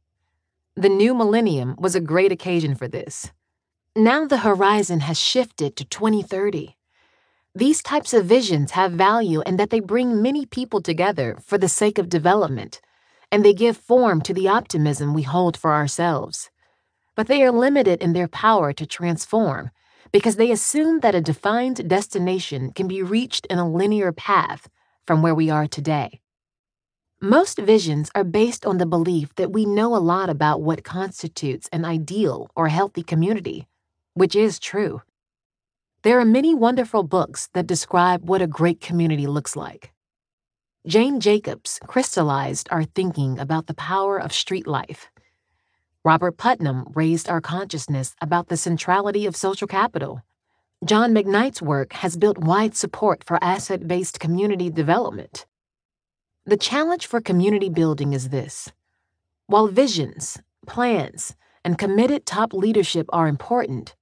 The 0.76 0.90
new 0.90 1.14
millennium 1.14 1.78
was 1.80 1.96
a 1.96 2.02
great 2.02 2.34
occasion 2.34 2.76
for 2.76 2.90
this. 2.90 3.32
Now 3.96 4.26
the 4.26 4.40
horizon 4.40 5.00
has 5.00 5.18
shifted 5.18 5.78
to 5.78 5.86
2030. 5.86 6.76
These 7.56 7.82
types 7.82 8.14
of 8.14 8.26
visions 8.26 8.72
have 8.72 8.92
value 8.92 9.42
in 9.46 9.56
that 9.56 9.70
they 9.70 9.80
bring 9.80 10.22
many 10.22 10.46
people 10.46 10.82
together 10.82 11.38
for 11.42 11.58
the 11.58 11.70
sake 11.70 11.98
of 11.98 12.10
development, 12.10 12.82
and 13.32 13.46
they 13.46 13.54
give 13.54 13.78
form 13.78 14.20
to 14.24 14.34
the 14.34 14.50
optimism 14.50 15.14
we 15.14 15.22
hold 15.22 15.56
for 15.56 15.74
ourselves. 15.74 16.50
But 17.16 17.28
they 17.28 17.44
are 17.44 17.52
limited 17.66 18.02
in 18.02 18.12
their 18.12 18.28
power 18.28 18.74
to 18.74 18.86
transform 18.86 19.72
because 20.12 20.36
they 20.36 20.52
assume 20.52 21.00
that 21.02 21.16
a 21.16 21.22
defined 21.22 21.88
destination 21.88 22.72
can 22.72 22.88
be 22.88 23.04
reached 23.04 23.46
in 23.48 23.58
a 23.58 23.70
linear 23.70 24.12
path 24.12 24.70
from 25.06 25.22
where 25.22 25.36
we 25.36 25.50
are 25.50 25.68
today. 25.68 26.22
Most 27.22 27.58
visions 27.58 28.12
are 28.14 28.24
based 28.24 28.66
on 28.66 28.78
the 28.78 28.86
belief 28.86 29.34
that 29.36 29.52
we 29.52 29.66
know 29.66 29.96
a 29.96 29.98
lot 29.98 30.30
about 30.30 30.62
what 30.62 30.84
constitutes 30.84 31.68
an 31.72 31.84
ideal 31.84 32.52
or 32.56 32.68
healthy 32.68 33.02
community, 33.02 33.68
which 34.14 34.36
is 34.36 34.60
true. 34.60 35.02
There 36.04 36.20
are 36.20 36.26
many 36.26 36.54
wonderful 36.54 37.04
books 37.04 37.50
that 37.54 37.66
describe 37.66 38.30
what 38.30 38.42
a 38.42 38.48
great 38.48 38.80
community 38.80 39.26
looks 39.26 39.56
like. 39.56 39.92
Jane 40.86 41.20
Jacobs 41.20 41.80
crystallized 41.88 42.70
our 42.72 42.84
thinking 42.84 43.40
about 43.40 43.68
the 43.68 43.74
power 43.74 44.18
of 44.22 44.32
street 44.32 44.68
life. 44.68 45.10
Robert 46.03 46.38
Putnam 46.38 46.91
raised 46.95 47.30
our 47.30 47.41
consciousness 47.41 48.15
about 48.22 48.48
the 48.48 48.57
centrality 48.57 49.26
of 49.26 49.36
social 49.36 49.68
capital. 49.68 50.22
John 50.86 51.14
McKnight's 51.14 51.61
work 51.61 51.94
has 51.94 52.18
built 52.18 52.38
wide 52.38 52.76
support 52.76 53.24
for 53.26 53.44
asset 53.44 53.88
based 53.88 54.19
community 54.19 54.69
development. 54.69 55.45
The 56.45 56.57
challenge 56.57 57.07
for 57.07 57.19
community 57.19 57.69
building 57.69 58.14
is 58.14 58.30
this 58.30 58.72
while 59.48 59.68
visions, 59.68 60.40
plans, 60.65 61.36
and 61.64 61.78
committed 61.78 62.26
top 62.26 62.53
leadership 62.53 63.07
are 63.11 63.28
important, 63.28 63.95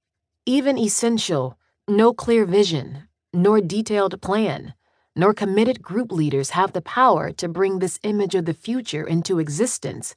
even 0.44 0.78
essential, 0.78 1.58
no 1.88 2.12
clear 2.12 2.44
vision, 2.44 3.08
nor 3.32 3.60
detailed 3.60 4.20
plan, 4.20 4.74
nor 5.16 5.32
committed 5.32 5.82
group 5.82 6.12
leaders 6.12 6.50
have 6.50 6.72
the 6.72 6.82
power 6.82 7.32
to 7.32 7.48
bring 7.48 7.78
this 7.78 7.98
image 8.02 8.34
of 8.34 8.44
the 8.44 8.54
future 8.54 9.04
into 9.04 9.38
existence 9.38 10.14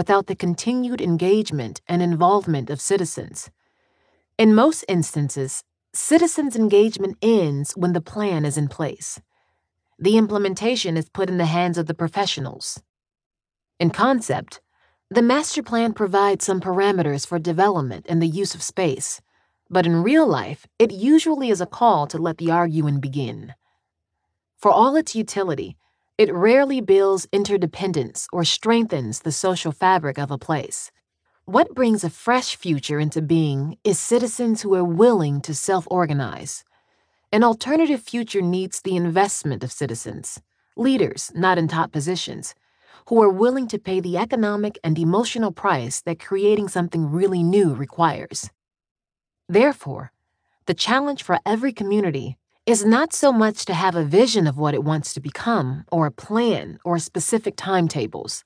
without 0.00 0.26
the 0.28 0.42
continued 0.46 1.02
engagement 1.02 1.82
and 1.86 2.00
involvement 2.00 2.70
of 2.70 2.80
citizens. 2.80 3.50
In 4.38 4.54
most 4.54 4.82
instances, 4.88 5.62
Citizens' 5.92 6.54
engagement 6.54 7.16
ends 7.20 7.72
when 7.72 7.94
the 7.94 8.00
plan 8.00 8.44
is 8.44 8.56
in 8.56 8.68
place. 8.68 9.20
The 9.98 10.16
implementation 10.16 10.96
is 10.96 11.08
put 11.08 11.28
in 11.28 11.36
the 11.36 11.46
hands 11.46 11.78
of 11.78 11.86
the 11.86 11.94
professionals. 11.94 12.80
In 13.80 13.90
concept, 13.90 14.60
the 15.10 15.20
master 15.20 15.64
plan 15.64 15.92
provides 15.92 16.44
some 16.44 16.60
parameters 16.60 17.26
for 17.26 17.40
development 17.40 18.06
and 18.08 18.22
the 18.22 18.28
use 18.28 18.54
of 18.54 18.62
space, 18.62 19.20
but 19.68 19.84
in 19.84 20.04
real 20.04 20.28
life, 20.28 20.64
it 20.78 20.92
usually 20.92 21.50
is 21.50 21.60
a 21.60 21.66
call 21.66 22.06
to 22.06 22.18
let 22.18 22.38
the 22.38 22.52
arguing 22.52 23.00
begin. 23.00 23.54
For 24.56 24.70
all 24.70 24.94
its 24.94 25.16
utility, 25.16 25.76
it 26.20 26.34
rarely 26.34 26.82
builds 26.82 27.26
interdependence 27.32 28.28
or 28.30 28.44
strengthens 28.44 29.20
the 29.20 29.32
social 29.32 29.72
fabric 29.72 30.18
of 30.18 30.30
a 30.30 30.36
place. 30.36 30.90
What 31.46 31.74
brings 31.74 32.04
a 32.04 32.10
fresh 32.10 32.56
future 32.56 33.00
into 33.00 33.22
being 33.22 33.78
is 33.84 33.98
citizens 33.98 34.60
who 34.60 34.74
are 34.74 34.84
willing 34.84 35.40
to 35.40 35.54
self 35.54 35.88
organize. 35.90 36.62
An 37.32 37.42
alternative 37.42 38.02
future 38.02 38.42
needs 38.42 38.82
the 38.82 38.96
investment 38.96 39.64
of 39.64 39.72
citizens, 39.72 40.42
leaders 40.76 41.32
not 41.34 41.56
in 41.56 41.68
top 41.68 41.90
positions, 41.90 42.54
who 43.08 43.22
are 43.22 43.30
willing 43.30 43.66
to 43.68 43.78
pay 43.78 43.98
the 43.98 44.18
economic 44.18 44.78
and 44.84 44.98
emotional 44.98 45.52
price 45.52 46.02
that 46.02 46.20
creating 46.20 46.68
something 46.68 47.10
really 47.10 47.42
new 47.42 47.72
requires. 47.72 48.50
Therefore, 49.48 50.12
the 50.66 50.74
challenge 50.74 51.22
for 51.22 51.38
every 51.46 51.72
community 51.72 52.36
is 52.70 52.84
not 52.84 53.12
so 53.12 53.32
much 53.32 53.64
to 53.64 53.74
have 53.74 53.96
a 53.96 54.04
vision 54.04 54.46
of 54.46 54.56
what 54.56 54.74
it 54.74 54.84
wants 54.84 55.12
to 55.12 55.18
become, 55.18 55.84
or 55.90 56.06
a 56.06 56.12
plan, 56.12 56.78
or 56.84 57.00
specific 57.00 57.54
timetables. 57.56 58.44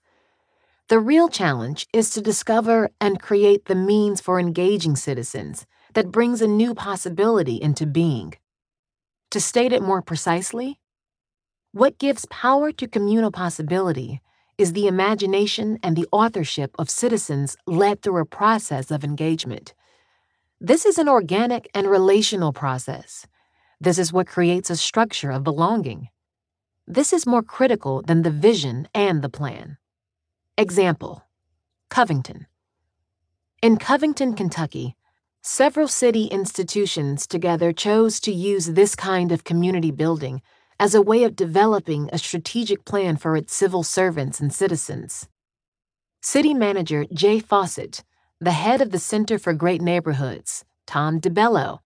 The 0.88 0.98
real 0.98 1.28
challenge 1.28 1.86
is 1.92 2.08
to 2.10 2.22
discover 2.22 2.88
and 3.02 3.20
create 3.20 3.66
the 3.66 3.74
means 3.74 4.22
for 4.22 4.40
engaging 4.40 4.96
citizens 4.96 5.66
that 5.92 6.10
brings 6.10 6.40
a 6.40 6.46
new 6.46 6.74
possibility 6.74 7.56
into 7.60 7.84
being. 7.84 8.32
To 9.30 9.40
state 9.40 9.74
it 9.74 9.82
more 9.82 10.00
precisely, 10.00 10.80
what 11.72 11.98
gives 11.98 12.24
power 12.30 12.72
to 12.72 12.88
communal 12.88 13.30
possibility 13.30 14.22
is 14.56 14.72
the 14.72 14.86
imagination 14.86 15.78
and 15.82 15.96
the 15.96 16.08
authorship 16.10 16.74
of 16.78 16.88
citizens 16.88 17.58
led 17.66 18.00
through 18.00 18.22
a 18.22 18.24
process 18.24 18.90
of 18.90 19.04
engagement. 19.04 19.74
This 20.62 20.86
is 20.86 20.96
an 20.96 21.10
organic 21.10 21.68
and 21.74 21.90
relational 21.90 22.54
process. 22.54 23.26
This 23.84 23.98
is 23.98 24.14
what 24.14 24.26
creates 24.26 24.70
a 24.70 24.76
structure 24.76 25.30
of 25.30 25.44
belonging. 25.44 26.08
This 26.86 27.12
is 27.12 27.26
more 27.26 27.42
critical 27.42 28.00
than 28.00 28.22
the 28.22 28.30
vision 28.30 28.88
and 28.94 29.20
the 29.20 29.28
plan. 29.28 29.76
Example 30.56 31.22
Covington. 31.90 32.46
In 33.60 33.76
Covington, 33.76 34.32
Kentucky, 34.32 34.96
several 35.42 35.86
city 35.86 36.24
institutions 36.28 37.26
together 37.26 37.74
chose 37.74 38.20
to 38.20 38.32
use 38.32 38.68
this 38.68 38.94
kind 38.94 39.30
of 39.30 39.44
community 39.44 39.90
building 39.90 40.40
as 40.80 40.94
a 40.94 41.02
way 41.02 41.22
of 41.22 41.36
developing 41.36 42.08
a 42.10 42.16
strategic 42.16 42.86
plan 42.86 43.18
for 43.18 43.36
its 43.36 43.54
civil 43.54 43.82
servants 43.82 44.40
and 44.40 44.50
citizens. 44.50 45.28
City 46.22 46.54
Manager 46.54 47.04
Jay 47.12 47.38
Fossett, 47.38 48.02
the 48.40 48.52
head 48.52 48.80
of 48.80 48.92
the 48.92 48.98
Center 48.98 49.38
for 49.38 49.52
Great 49.52 49.82
Neighborhoods, 49.82 50.64
Tom 50.86 51.20
DiBello, 51.20 51.80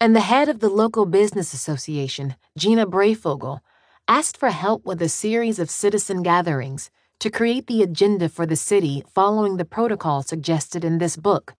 and 0.00 0.14
the 0.14 0.20
head 0.20 0.48
of 0.48 0.60
the 0.60 0.68
local 0.68 1.06
business 1.06 1.52
association, 1.52 2.36
Gina 2.56 2.86
Breyfogle, 2.86 3.60
asked 4.06 4.36
for 4.36 4.50
help 4.50 4.84
with 4.86 5.02
a 5.02 5.08
series 5.08 5.58
of 5.58 5.70
citizen 5.70 6.22
gatherings 6.22 6.90
to 7.18 7.30
create 7.30 7.66
the 7.66 7.82
agenda 7.82 8.28
for 8.28 8.46
the 8.46 8.56
city 8.56 9.02
following 9.12 9.56
the 9.56 9.64
protocol 9.64 10.22
suggested 10.22 10.84
in 10.84 10.98
this 10.98 11.16
book. 11.16 11.54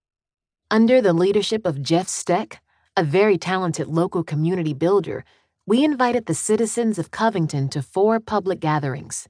Under 0.70 1.00
the 1.00 1.12
leadership 1.12 1.66
of 1.66 1.82
Jeff 1.82 2.06
Stec, 2.06 2.58
a 2.96 3.02
very 3.02 3.38
talented 3.38 3.88
local 3.88 4.22
community 4.22 4.72
builder, 4.72 5.24
we 5.66 5.84
invited 5.84 6.26
the 6.26 6.34
citizens 6.34 6.98
of 6.98 7.10
Covington 7.10 7.68
to 7.70 7.82
four 7.82 8.20
public 8.20 8.60
gatherings. 8.60 9.28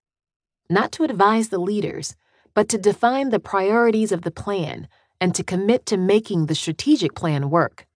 Not 0.68 0.92
to 0.92 1.04
advise 1.04 1.48
the 1.48 1.58
leaders, 1.58 2.14
but 2.54 2.68
to 2.68 2.78
define 2.78 3.30
the 3.30 3.40
priorities 3.40 4.12
of 4.12 4.22
the 4.22 4.30
plan 4.30 4.86
and 5.18 5.34
to 5.34 5.42
commit 5.42 5.86
to 5.86 5.96
making 5.96 6.46
the 6.46 6.54
strategic 6.54 7.14
plan 7.14 7.48
work. 7.48 7.87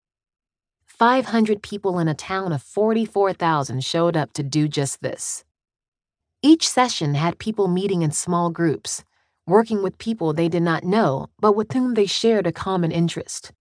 500 0.93 1.63
people 1.63 1.99
in 1.99 2.07
a 2.07 2.15
town 2.15 2.53
of 2.53 2.63
44,000 2.63 3.83
showed 3.83 4.17
up 4.17 4.33
to 4.35 4.43
do 4.43 4.69
just 4.69 5.01
this. 5.01 5.43
Each 6.43 6.69
session 6.69 7.15
had 7.15 7.39
people 7.39 7.67
meeting 7.67 8.03
in 8.03 8.13
small 8.13 8.51
groups, 8.51 9.03
working 9.47 9.83
with 9.83 9.99
people 9.99 10.33
they 10.33 10.49
did 10.49 10.63
not 10.63 10.85
know 10.85 11.31
but 11.41 11.57
with 11.57 11.73
whom 11.73 11.95
they 11.95 12.07
shared 12.07 12.47
a 12.47 12.53
common 12.53 12.93
interest. 12.93 13.53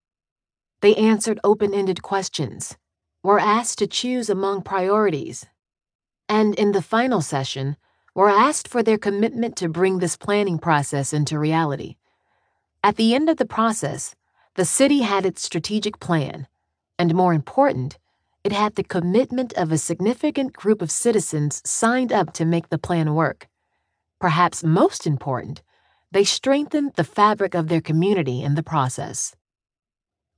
They 0.82 0.94
answered 0.94 1.40
open 1.42 1.74
ended 1.74 2.02
questions, 2.02 2.76
were 3.22 3.40
asked 3.40 3.78
to 3.78 3.86
choose 3.86 4.28
among 4.28 4.62
priorities, 4.62 5.46
and 6.28 6.54
in 6.54 6.72
the 6.72 6.82
final 6.82 7.22
session, 7.22 7.76
were 8.14 8.28
asked 8.28 8.68
for 8.68 8.82
their 8.82 8.98
commitment 8.98 9.56
to 9.56 9.68
bring 9.68 9.98
this 9.98 10.16
planning 10.16 10.58
process 10.58 11.12
into 11.12 11.38
reality. 11.38 11.96
At 12.84 12.96
the 12.96 13.14
end 13.14 13.28
of 13.28 13.38
the 13.38 13.46
process, 13.46 14.14
the 14.54 14.66
city 14.66 15.00
had 15.00 15.24
its 15.24 15.42
strategic 15.42 15.98
plan, 15.98 16.46
and 17.02 17.16
more 17.16 17.34
important, 17.34 17.98
it 18.44 18.52
had 18.52 18.76
the 18.76 18.84
commitment 18.84 19.52
of 19.54 19.72
a 19.72 19.76
significant 19.76 20.52
group 20.52 20.80
of 20.80 20.88
citizens 20.88 21.60
signed 21.64 22.12
up 22.12 22.32
to 22.34 22.44
make 22.44 22.68
the 22.68 22.78
plan 22.78 23.16
work. 23.16 23.48
Perhaps 24.20 24.62
most 24.62 25.04
important, 25.04 25.62
they 26.12 26.22
strengthened 26.22 26.92
the 26.94 27.02
fabric 27.02 27.56
of 27.56 27.66
their 27.66 27.80
community 27.80 28.44
in 28.44 28.54
the 28.54 28.62
process. 28.62 29.34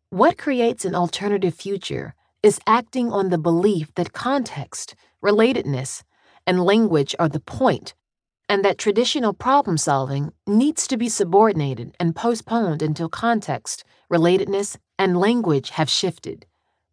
What 0.08 0.38
creates 0.38 0.86
an 0.86 0.94
alternative 0.94 1.54
future 1.54 2.14
is 2.42 2.58
acting 2.66 3.12
on 3.12 3.28
the 3.28 3.36
belief 3.36 3.94
that 3.96 4.14
context, 4.14 4.94
relatedness, 5.22 6.02
and 6.46 6.64
language 6.64 7.14
are 7.18 7.28
the 7.28 7.40
point, 7.40 7.92
and 8.48 8.64
that 8.64 8.78
traditional 8.78 9.34
problem 9.34 9.76
solving 9.76 10.32
needs 10.46 10.86
to 10.86 10.96
be 10.96 11.10
subordinated 11.10 11.94
and 12.00 12.16
postponed 12.16 12.80
until 12.80 13.10
context, 13.10 13.84
relatedness, 14.10 14.78
and 14.98 15.20
language 15.20 15.70
have 15.70 15.90
shifted. 15.90 16.46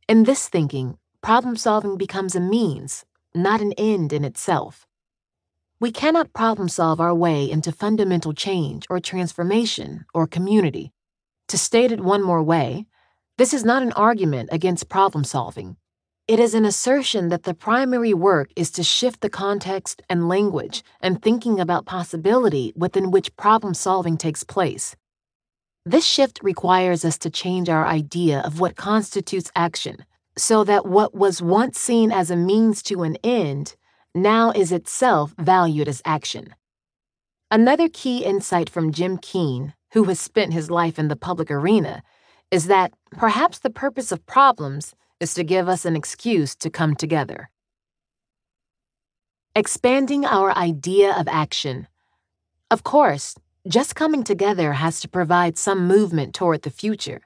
In 0.07 0.23
this 0.23 0.49
thinking, 0.49 0.97
problem 1.21 1.55
solving 1.55 1.97
becomes 1.97 2.35
a 2.35 2.39
means, 2.39 3.05
not 3.33 3.61
an 3.61 3.73
end 3.73 4.11
in 4.11 4.25
itself. 4.25 4.85
We 5.79 5.91
cannot 5.91 6.33
problem 6.33 6.69
solve 6.69 6.99
our 6.99 7.15
way 7.15 7.49
into 7.49 7.71
fundamental 7.71 8.33
change 8.33 8.85
or 8.89 8.99
transformation 8.99 10.05
or 10.13 10.27
community. 10.27 10.91
To 11.47 11.57
state 11.57 11.91
it 11.91 12.01
one 12.01 12.21
more 12.21 12.43
way, 12.43 12.85
This 13.37 13.55
is 13.55 13.65
not 13.65 13.81
an 13.81 13.91
argument 13.93 14.49
against 14.51 14.87
problem 14.87 15.23
solving. 15.23 15.77
It 16.27 16.39
is 16.39 16.53
an 16.53 16.63
assertion 16.63 17.29
that 17.29 17.41
the 17.41 17.55
primary 17.55 18.13
work 18.13 18.51
is 18.55 18.69
to 18.71 18.83
shift 18.83 19.21
the 19.21 19.31
context 19.31 20.03
and 20.07 20.29
language 20.29 20.83
and 21.01 21.19
thinking 21.19 21.59
about 21.59 21.87
possibility 21.87 22.71
within 22.75 23.09
which 23.09 23.35
problem 23.37 23.73
solving 23.73 24.17
takes 24.17 24.43
place. 24.43 24.95
This 25.85 26.05
shift 26.05 26.39
requires 26.43 27.03
us 27.03 27.17
to 27.19 27.31
change 27.31 27.67
our 27.67 27.85
idea 27.85 28.41
of 28.41 28.59
what 28.59 28.75
constitutes 28.75 29.51
action 29.55 30.05
so 30.37 30.63
that 30.63 30.85
what 30.85 31.15
was 31.15 31.41
once 31.41 31.79
seen 31.79 32.11
as 32.11 32.29
a 32.29 32.35
means 32.35 32.83
to 32.83 33.01
an 33.01 33.17
end 33.23 33.75
now 34.13 34.51
is 34.51 34.71
itself 34.71 35.33
valued 35.39 35.87
as 35.87 36.01
action. 36.05 36.53
Another 37.49 37.89
key 37.89 38.23
insight 38.23 38.69
from 38.69 38.91
Jim 38.91 39.17
Keene, 39.17 39.73
who 39.93 40.03
has 40.05 40.19
spent 40.19 40.53
his 40.53 40.69
life 40.69 40.99
in 40.99 41.07
the 41.07 41.15
public 41.15 41.49
arena, 41.49 42.03
is 42.51 42.67
that 42.67 42.93
perhaps 43.11 43.59
the 43.59 43.69
purpose 43.69 44.11
of 44.11 44.25
problems 44.25 44.93
is 45.19 45.33
to 45.33 45.43
give 45.43 45.67
us 45.67 45.83
an 45.83 45.95
excuse 45.95 46.55
to 46.55 46.69
come 46.69 46.95
together. 46.95 47.49
Expanding 49.55 50.25
our 50.25 50.55
idea 50.55 51.13
of 51.17 51.27
action. 51.27 51.87
Of 52.69 52.83
course, 52.83 53.35
just 53.67 53.95
coming 53.95 54.23
together 54.23 54.73
has 54.73 54.99
to 55.01 55.07
provide 55.07 55.57
some 55.57 55.87
movement 55.87 56.33
toward 56.33 56.63
the 56.63 56.71
future. 56.71 57.21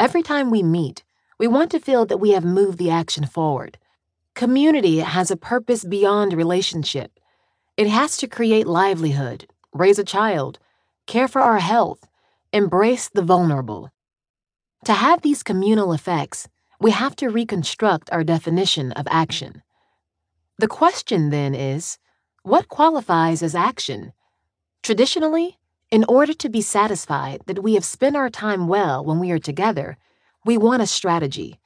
Every 0.00 0.22
time 0.22 0.50
we 0.50 0.62
meet, 0.62 1.04
we 1.38 1.46
want 1.46 1.70
to 1.72 1.80
feel 1.80 2.06
that 2.06 2.18
we 2.18 2.30
have 2.30 2.44
moved 2.44 2.78
the 2.78 2.90
action 2.90 3.26
forward. 3.26 3.78
Community 4.34 4.98
has 4.98 5.30
a 5.30 5.36
purpose 5.36 5.84
beyond 5.84 6.32
relationship. 6.32 7.20
It 7.76 7.88
has 7.88 8.16
to 8.18 8.26
create 8.26 8.66
livelihood, 8.66 9.46
raise 9.72 9.98
a 9.98 10.04
child, 10.04 10.58
care 11.06 11.28
for 11.28 11.40
our 11.42 11.58
health, 11.58 12.08
embrace 12.52 13.10
the 13.10 13.22
vulnerable. 13.22 13.90
To 14.86 14.92
have 14.92 15.22
these 15.22 15.42
communal 15.42 15.92
effects, 15.92 16.48
we 16.80 16.90
have 16.90 17.16
to 17.16 17.28
reconstruct 17.28 18.10
our 18.12 18.24
definition 18.24 18.92
of 18.92 19.06
action. 19.10 19.62
The 20.58 20.68
question 20.68 21.30
then 21.30 21.54
is 21.54 21.98
what 22.42 22.68
qualifies 22.68 23.42
as 23.42 23.54
action? 23.54 24.12
Traditionally, 24.84 25.58
in 25.90 26.04
order 26.10 26.34
to 26.34 26.50
be 26.50 26.60
satisfied 26.60 27.40
that 27.46 27.62
we 27.62 27.72
have 27.72 27.86
spent 27.86 28.16
our 28.16 28.28
time 28.28 28.68
well 28.68 29.02
when 29.02 29.18
we 29.18 29.30
are 29.30 29.38
together, 29.38 29.96
we 30.44 30.58
want 30.58 30.82
a 30.82 30.86
strategy, 30.86 31.58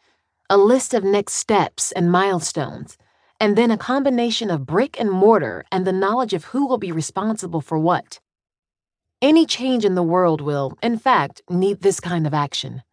a 0.48 0.56
list 0.56 0.94
of 0.94 1.02
next 1.02 1.32
steps 1.32 1.90
and 1.90 2.12
milestones, 2.12 2.96
and 3.40 3.58
then 3.58 3.72
a 3.72 3.76
combination 3.76 4.52
of 4.52 4.66
brick 4.66 5.00
and 5.00 5.10
mortar 5.10 5.64
and 5.72 5.84
the 5.84 5.92
knowledge 5.92 6.32
of 6.32 6.44
who 6.44 6.64
will 6.68 6.78
be 6.78 6.92
responsible 6.92 7.60
for 7.60 7.76
what. 7.76 8.20
Any 9.20 9.46
change 9.46 9.84
in 9.84 9.96
the 9.96 10.10
world 10.14 10.40
will, 10.40 10.78
in 10.80 10.96
fact, 10.96 11.42
need 11.50 11.80
this 11.80 11.98
kind 11.98 12.24
of 12.24 12.32
action. 12.32 12.84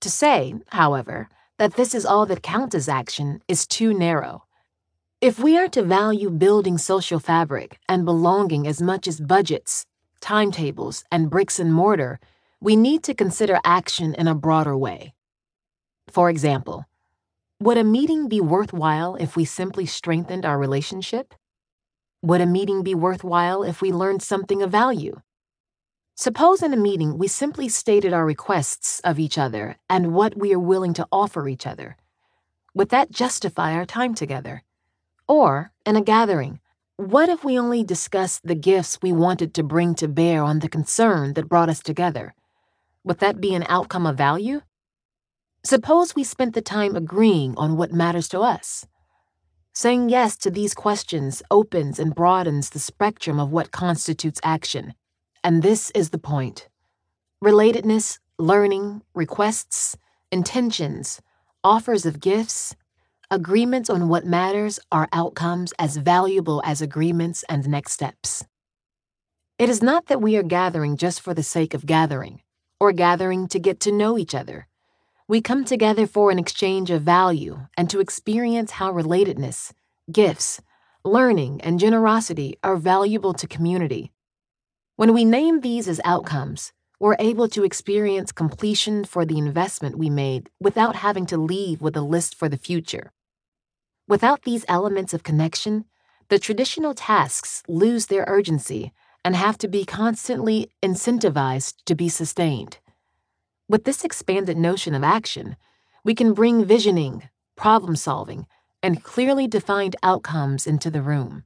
To 0.00 0.10
say, 0.10 0.54
however, 0.70 1.28
that 1.58 1.74
this 1.74 1.94
is 1.94 2.04
all 2.04 2.26
that 2.26 2.42
counts 2.42 2.74
as 2.74 2.88
action 2.88 3.40
is 3.46 3.68
too 3.68 3.94
narrow. 3.94 4.42
If 5.22 5.38
we 5.38 5.56
are 5.56 5.68
to 5.68 5.84
value 5.84 6.30
building 6.30 6.78
social 6.78 7.20
fabric 7.20 7.78
and 7.88 8.04
belonging 8.04 8.66
as 8.66 8.82
much 8.82 9.06
as 9.06 9.20
budgets, 9.20 9.86
timetables, 10.20 11.04
and 11.12 11.30
bricks 11.30 11.60
and 11.60 11.72
mortar, 11.72 12.18
we 12.60 12.74
need 12.74 13.04
to 13.04 13.14
consider 13.14 13.60
action 13.62 14.14
in 14.16 14.26
a 14.26 14.34
broader 14.34 14.76
way. 14.76 15.14
For 16.08 16.28
example, 16.28 16.86
would 17.60 17.78
a 17.78 17.84
meeting 17.84 18.28
be 18.28 18.40
worthwhile 18.40 19.14
if 19.14 19.36
we 19.36 19.44
simply 19.44 19.86
strengthened 19.86 20.44
our 20.44 20.58
relationship? 20.58 21.34
Would 22.22 22.40
a 22.40 22.44
meeting 22.58 22.82
be 22.82 22.96
worthwhile 22.96 23.62
if 23.62 23.80
we 23.80 23.92
learned 23.92 24.24
something 24.24 24.60
of 24.60 24.72
value? 24.72 25.20
Suppose 26.16 26.64
in 26.64 26.74
a 26.74 26.76
meeting 26.76 27.16
we 27.16 27.28
simply 27.28 27.68
stated 27.68 28.12
our 28.12 28.26
requests 28.26 28.98
of 29.04 29.20
each 29.20 29.38
other 29.38 29.76
and 29.88 30.14
what 30.14 30.36
we 30.36 30.52
are 30.52 30.58
willing 30.58 30.94
to 30.94 31.06
offer 31.12 31.46
each 31.46 31.64
other. 31.64 31.96
Would 32.74 32.88
that 32.88 33.12
justify 33.12 33.74
our 33.74 33.86
time 33.86 34.16
together? 34.16 34.64
Or, 35.28 35.72
in 35.86 35.96
a 35.96 36.02
gathering, 36.02 36.60
what 36.96 37.28
if 37.28 37.44
we 37.44 37.58
only 37.58 37.82
discussed 37.82 38.42
the 38.44 38.54
gifts 38.54 38.98
we 39.02 39.12
wanted 39.12 39.54
to 39.54 39.62
bring 39.62 39.94
to 39.96 40.08
bear 40.08 40.42
on 40.42 40.58
the 40.58 40.68
concern 40.68 41.34
that 41.34 41.48
brought 41.48 41.68
us 41.68 41.80
together? 41.80 42.34
Would 43.04 43.18
that 43.18 43.40
be 43.40 43.54
an 43.54 43.64
outcome 43.68 44.06
of 44.06 44.16
value? 44.16 44.60
Suppose 45.64 46.14
we 46.14 46.24
spent 46.24 46.54
the 46.54 46.62
time 46.62 46.96
agreeing 46.96 47.54
on 47.56 47.76
what 47.76 47.92
matters 47.92 48.28
to 48.28 48.40
us. 48.40 48.86
Saying 49.74 50.10
yes 50.10 50.36
to 50.38 50.50
these 50.50 50.74
questions 50.74 51.42
opens 51.50 51.98
and 51.98 52.14
broadens 52.14 52.70
the 52.70 52.78
spectrum 52.78 53.40
of 53.40 53.50
what 53.50 53.70
constitutes 53.70 54.40
action. 54.44 54.94
And 55.42 55.62
this 55.62 55.90
is 55.90 56.10
the 56.10 56.18
point 56.18 56.68
relatedness, 57.42 58.18
learning, 58.38 59.02
requests, 59.14 59.96
intentions, 60.30 61.20
offers 61.64 62.06
of 62.06 62.20
gifts, 62.20 62.76
agreements 63.32 63.88
on 63.88 64.10
what 64.10 64.26
matters 64.26 64.78
are 64.92 65.08
outcomes 65.10 65.72
as 65.78 65.96
valuable 65.96 66.60
as 66.66 66.82
agreements 66.82 67.42
and 67.48 67.66
next 67.66 67.92
steps. 67.92 68.44
It 69.58 69.70
is 69.70 69.82
not 69.82 70.08
that 70.08 70.20
we 70.20 70.36
are 70.36 70.42
gathering 70.42 70.98
just 70.98 71.18
for 71.22 71.32
the 71.32 71.42
sake 71.42 71.72
of 71.72 71.86
gathering 71.86 72.42
or 72.78 72.92
gathering 72.92 73.48
to 73.48 73.58
get 73.58 73.80
to 73.80 73.90
know 73.90 74.18
each 74.18 74.34
other. 74.34 74.66
We 75.26 75.40
come 75.40 75.64
together 75.64 76.06
for 76.06 76.30
an 76.30 76.38
exchange 76.38 76.90
of 76.90 77.04
value 77.04 77.68
and 77.74 77.88
to 77.88 78.00
experience 78.00 78.72
how 78.72 78.92
relatedness, 78.92 79.72
gifts, 80.12 80.60
learning, 81.02 81.62
and 81.62 81.80
generosity 81.80 82.58
are 82.62 82.76
valuable 82.76 83.32
to 83.32 83.46
community. 83.46 84.12
When 84.96 85.14
we 85.14 85.24
name 85.24 85.62
these 85.62 85.88
as 85.88 86.02
outcomes, 86.04 86.74
we're 87.00 87.16
able 87.18 87.48
to 87.48 87.64
experience 87.64 88.30
completion 88.30 89.04
for 89.04 89.24
the 89.24 89.38
investment 89.38 89.96
we 89.96 90.10
made 90.10 90.50
without 90.60 90.96
having 90.96 91.24
to 91.26 91.38
leave 91.38 91.80
with 91.80 91.96
a 91.96 92.02
list 92.02 92.34
for 92.34 92.50
the 92.50 92.58
future. 92.58 93.10
Without 94.12 94.42
these 94.42 94.66
elements 94.68 95.14
of 95.14 95.22
connection, 95.22 95.86
the 96.28 96.38
traditional 96.38 96.92
tasks 96.92 97.62
lose 97.66 98.08
their 98.08 98.26
urgency 98.28 98.92
and 99.24 99.34
have 99.34 99.56
to 99.56 99.68
be 99.68 99.86
constantly 99.86 100.70
incentivized 100.82 101.76
to 101.86 101.94
be 101.94 102.10
sustained. 102.10 102.76
With 103.70 103.84
this 103.84 104.04
expanded 104.04 104.58
notion 104.58 104.94
of 104.94 105.02
action, 105.02 105.56
we 106.04 106.14
can 106.14 106.34
bring 106.34 106.62
visioning, 106.62 107.30
problem 107.56 107.96
solving, 107.96 108.46
and 108.82 109.02
clearly 109.02 109.48
defined 109.48 109.96
outcomes 110.02 110.66
into 110.66 110.90
the 110.90 111.00
room. 111.00 111.44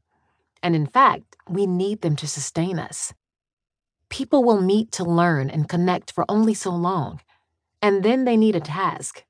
And 0.60 0.74
in 0.74 0.88
fact, 0.88 1.36
we 1.48 1.68
need 1.68 2.00
them 2.00 2.16
to 2.16 2.26
sustain 2.26 2.80
us. 2.80 3.14
People 4.08 4.42
will 4.42 4.60
meet 4.60 4.90
to 4.90 5.04
learn 5.04 5.50
and 5.50 5.68
connect 5.68 6.10
for 6.10 6.24
only 6.28 6.54
so 6.54 6.70
long, 6.72 7.20
and 7.80 8.02
then 8.02 8.24
they 8.24 8.36
need 8.36 8.56
a 8.56 8.70
task. 8.74 9.22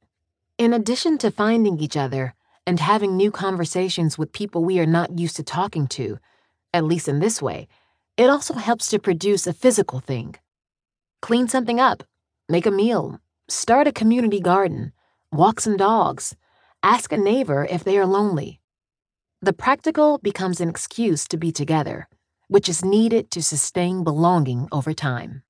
In 0.57 0.73
addition 0.73 1.19
to 1.19 1.31
finding 1.31 1.79
each 1.79 1.99
other 1.99 2.35
and 2.67 2.81
having 2.81 3.17
new 3.17 3.31
conversations 3.31 4.19
with 4.19 4.33
people 4.33 4.65
we 4.65 4.81
are 4.81 4.87
not 4.87 5.19
used 5.19 5.37
to 5.37 5.43
talking 5.43 5.87
to, 5.87 6.19
at 6.75 6.85
least 6.85 7.09
in 7.09 7.21
this 7.21 7.41
way, 7.41 7.69
it 8.17 8.29
also 8.29 8.55
helps 8.55 8.89
to 8.89 8.99
produce 8.99 9.47
a 9.47 9.53
physical 9.53 10.01
thing. 10.01 10.35
Clean 11.23 11.47
something 11.49 11.79
up, 11.79 12.03
make 12.49 12.67
a 12.67 12.71
meal, 12.71 13.21
start 13.49 13.87
a 13.87 13.93
community 13.93 14.41
garden, 14.41 14.93
walk 15.33 15.61
some 15.61 15.77
dogs, 15.77 16.35
ask 16.83 17.13
a 17.13 17.17
neighbor 17.17 17.67
if 17.71 17.85
they 17.85 17.99
are 17.99 18.07
lonely. 18.07 18.61
The 19.43 19.53
practical 19.53 20.19
becomes 20.19 20.61
an 20.61 20.69
excuse 20.69 21.29
to 21.29 21.37
be 21.37 21.53
together, 21.53 22.09
which 22.49 22.69
is 22.69 22.85
needed 22.85 23.31
to 23.33 23.43
sustain 23.43 24.03
belonging 24.03 24.69
over 24.73 24.93
time. 24.93 25.43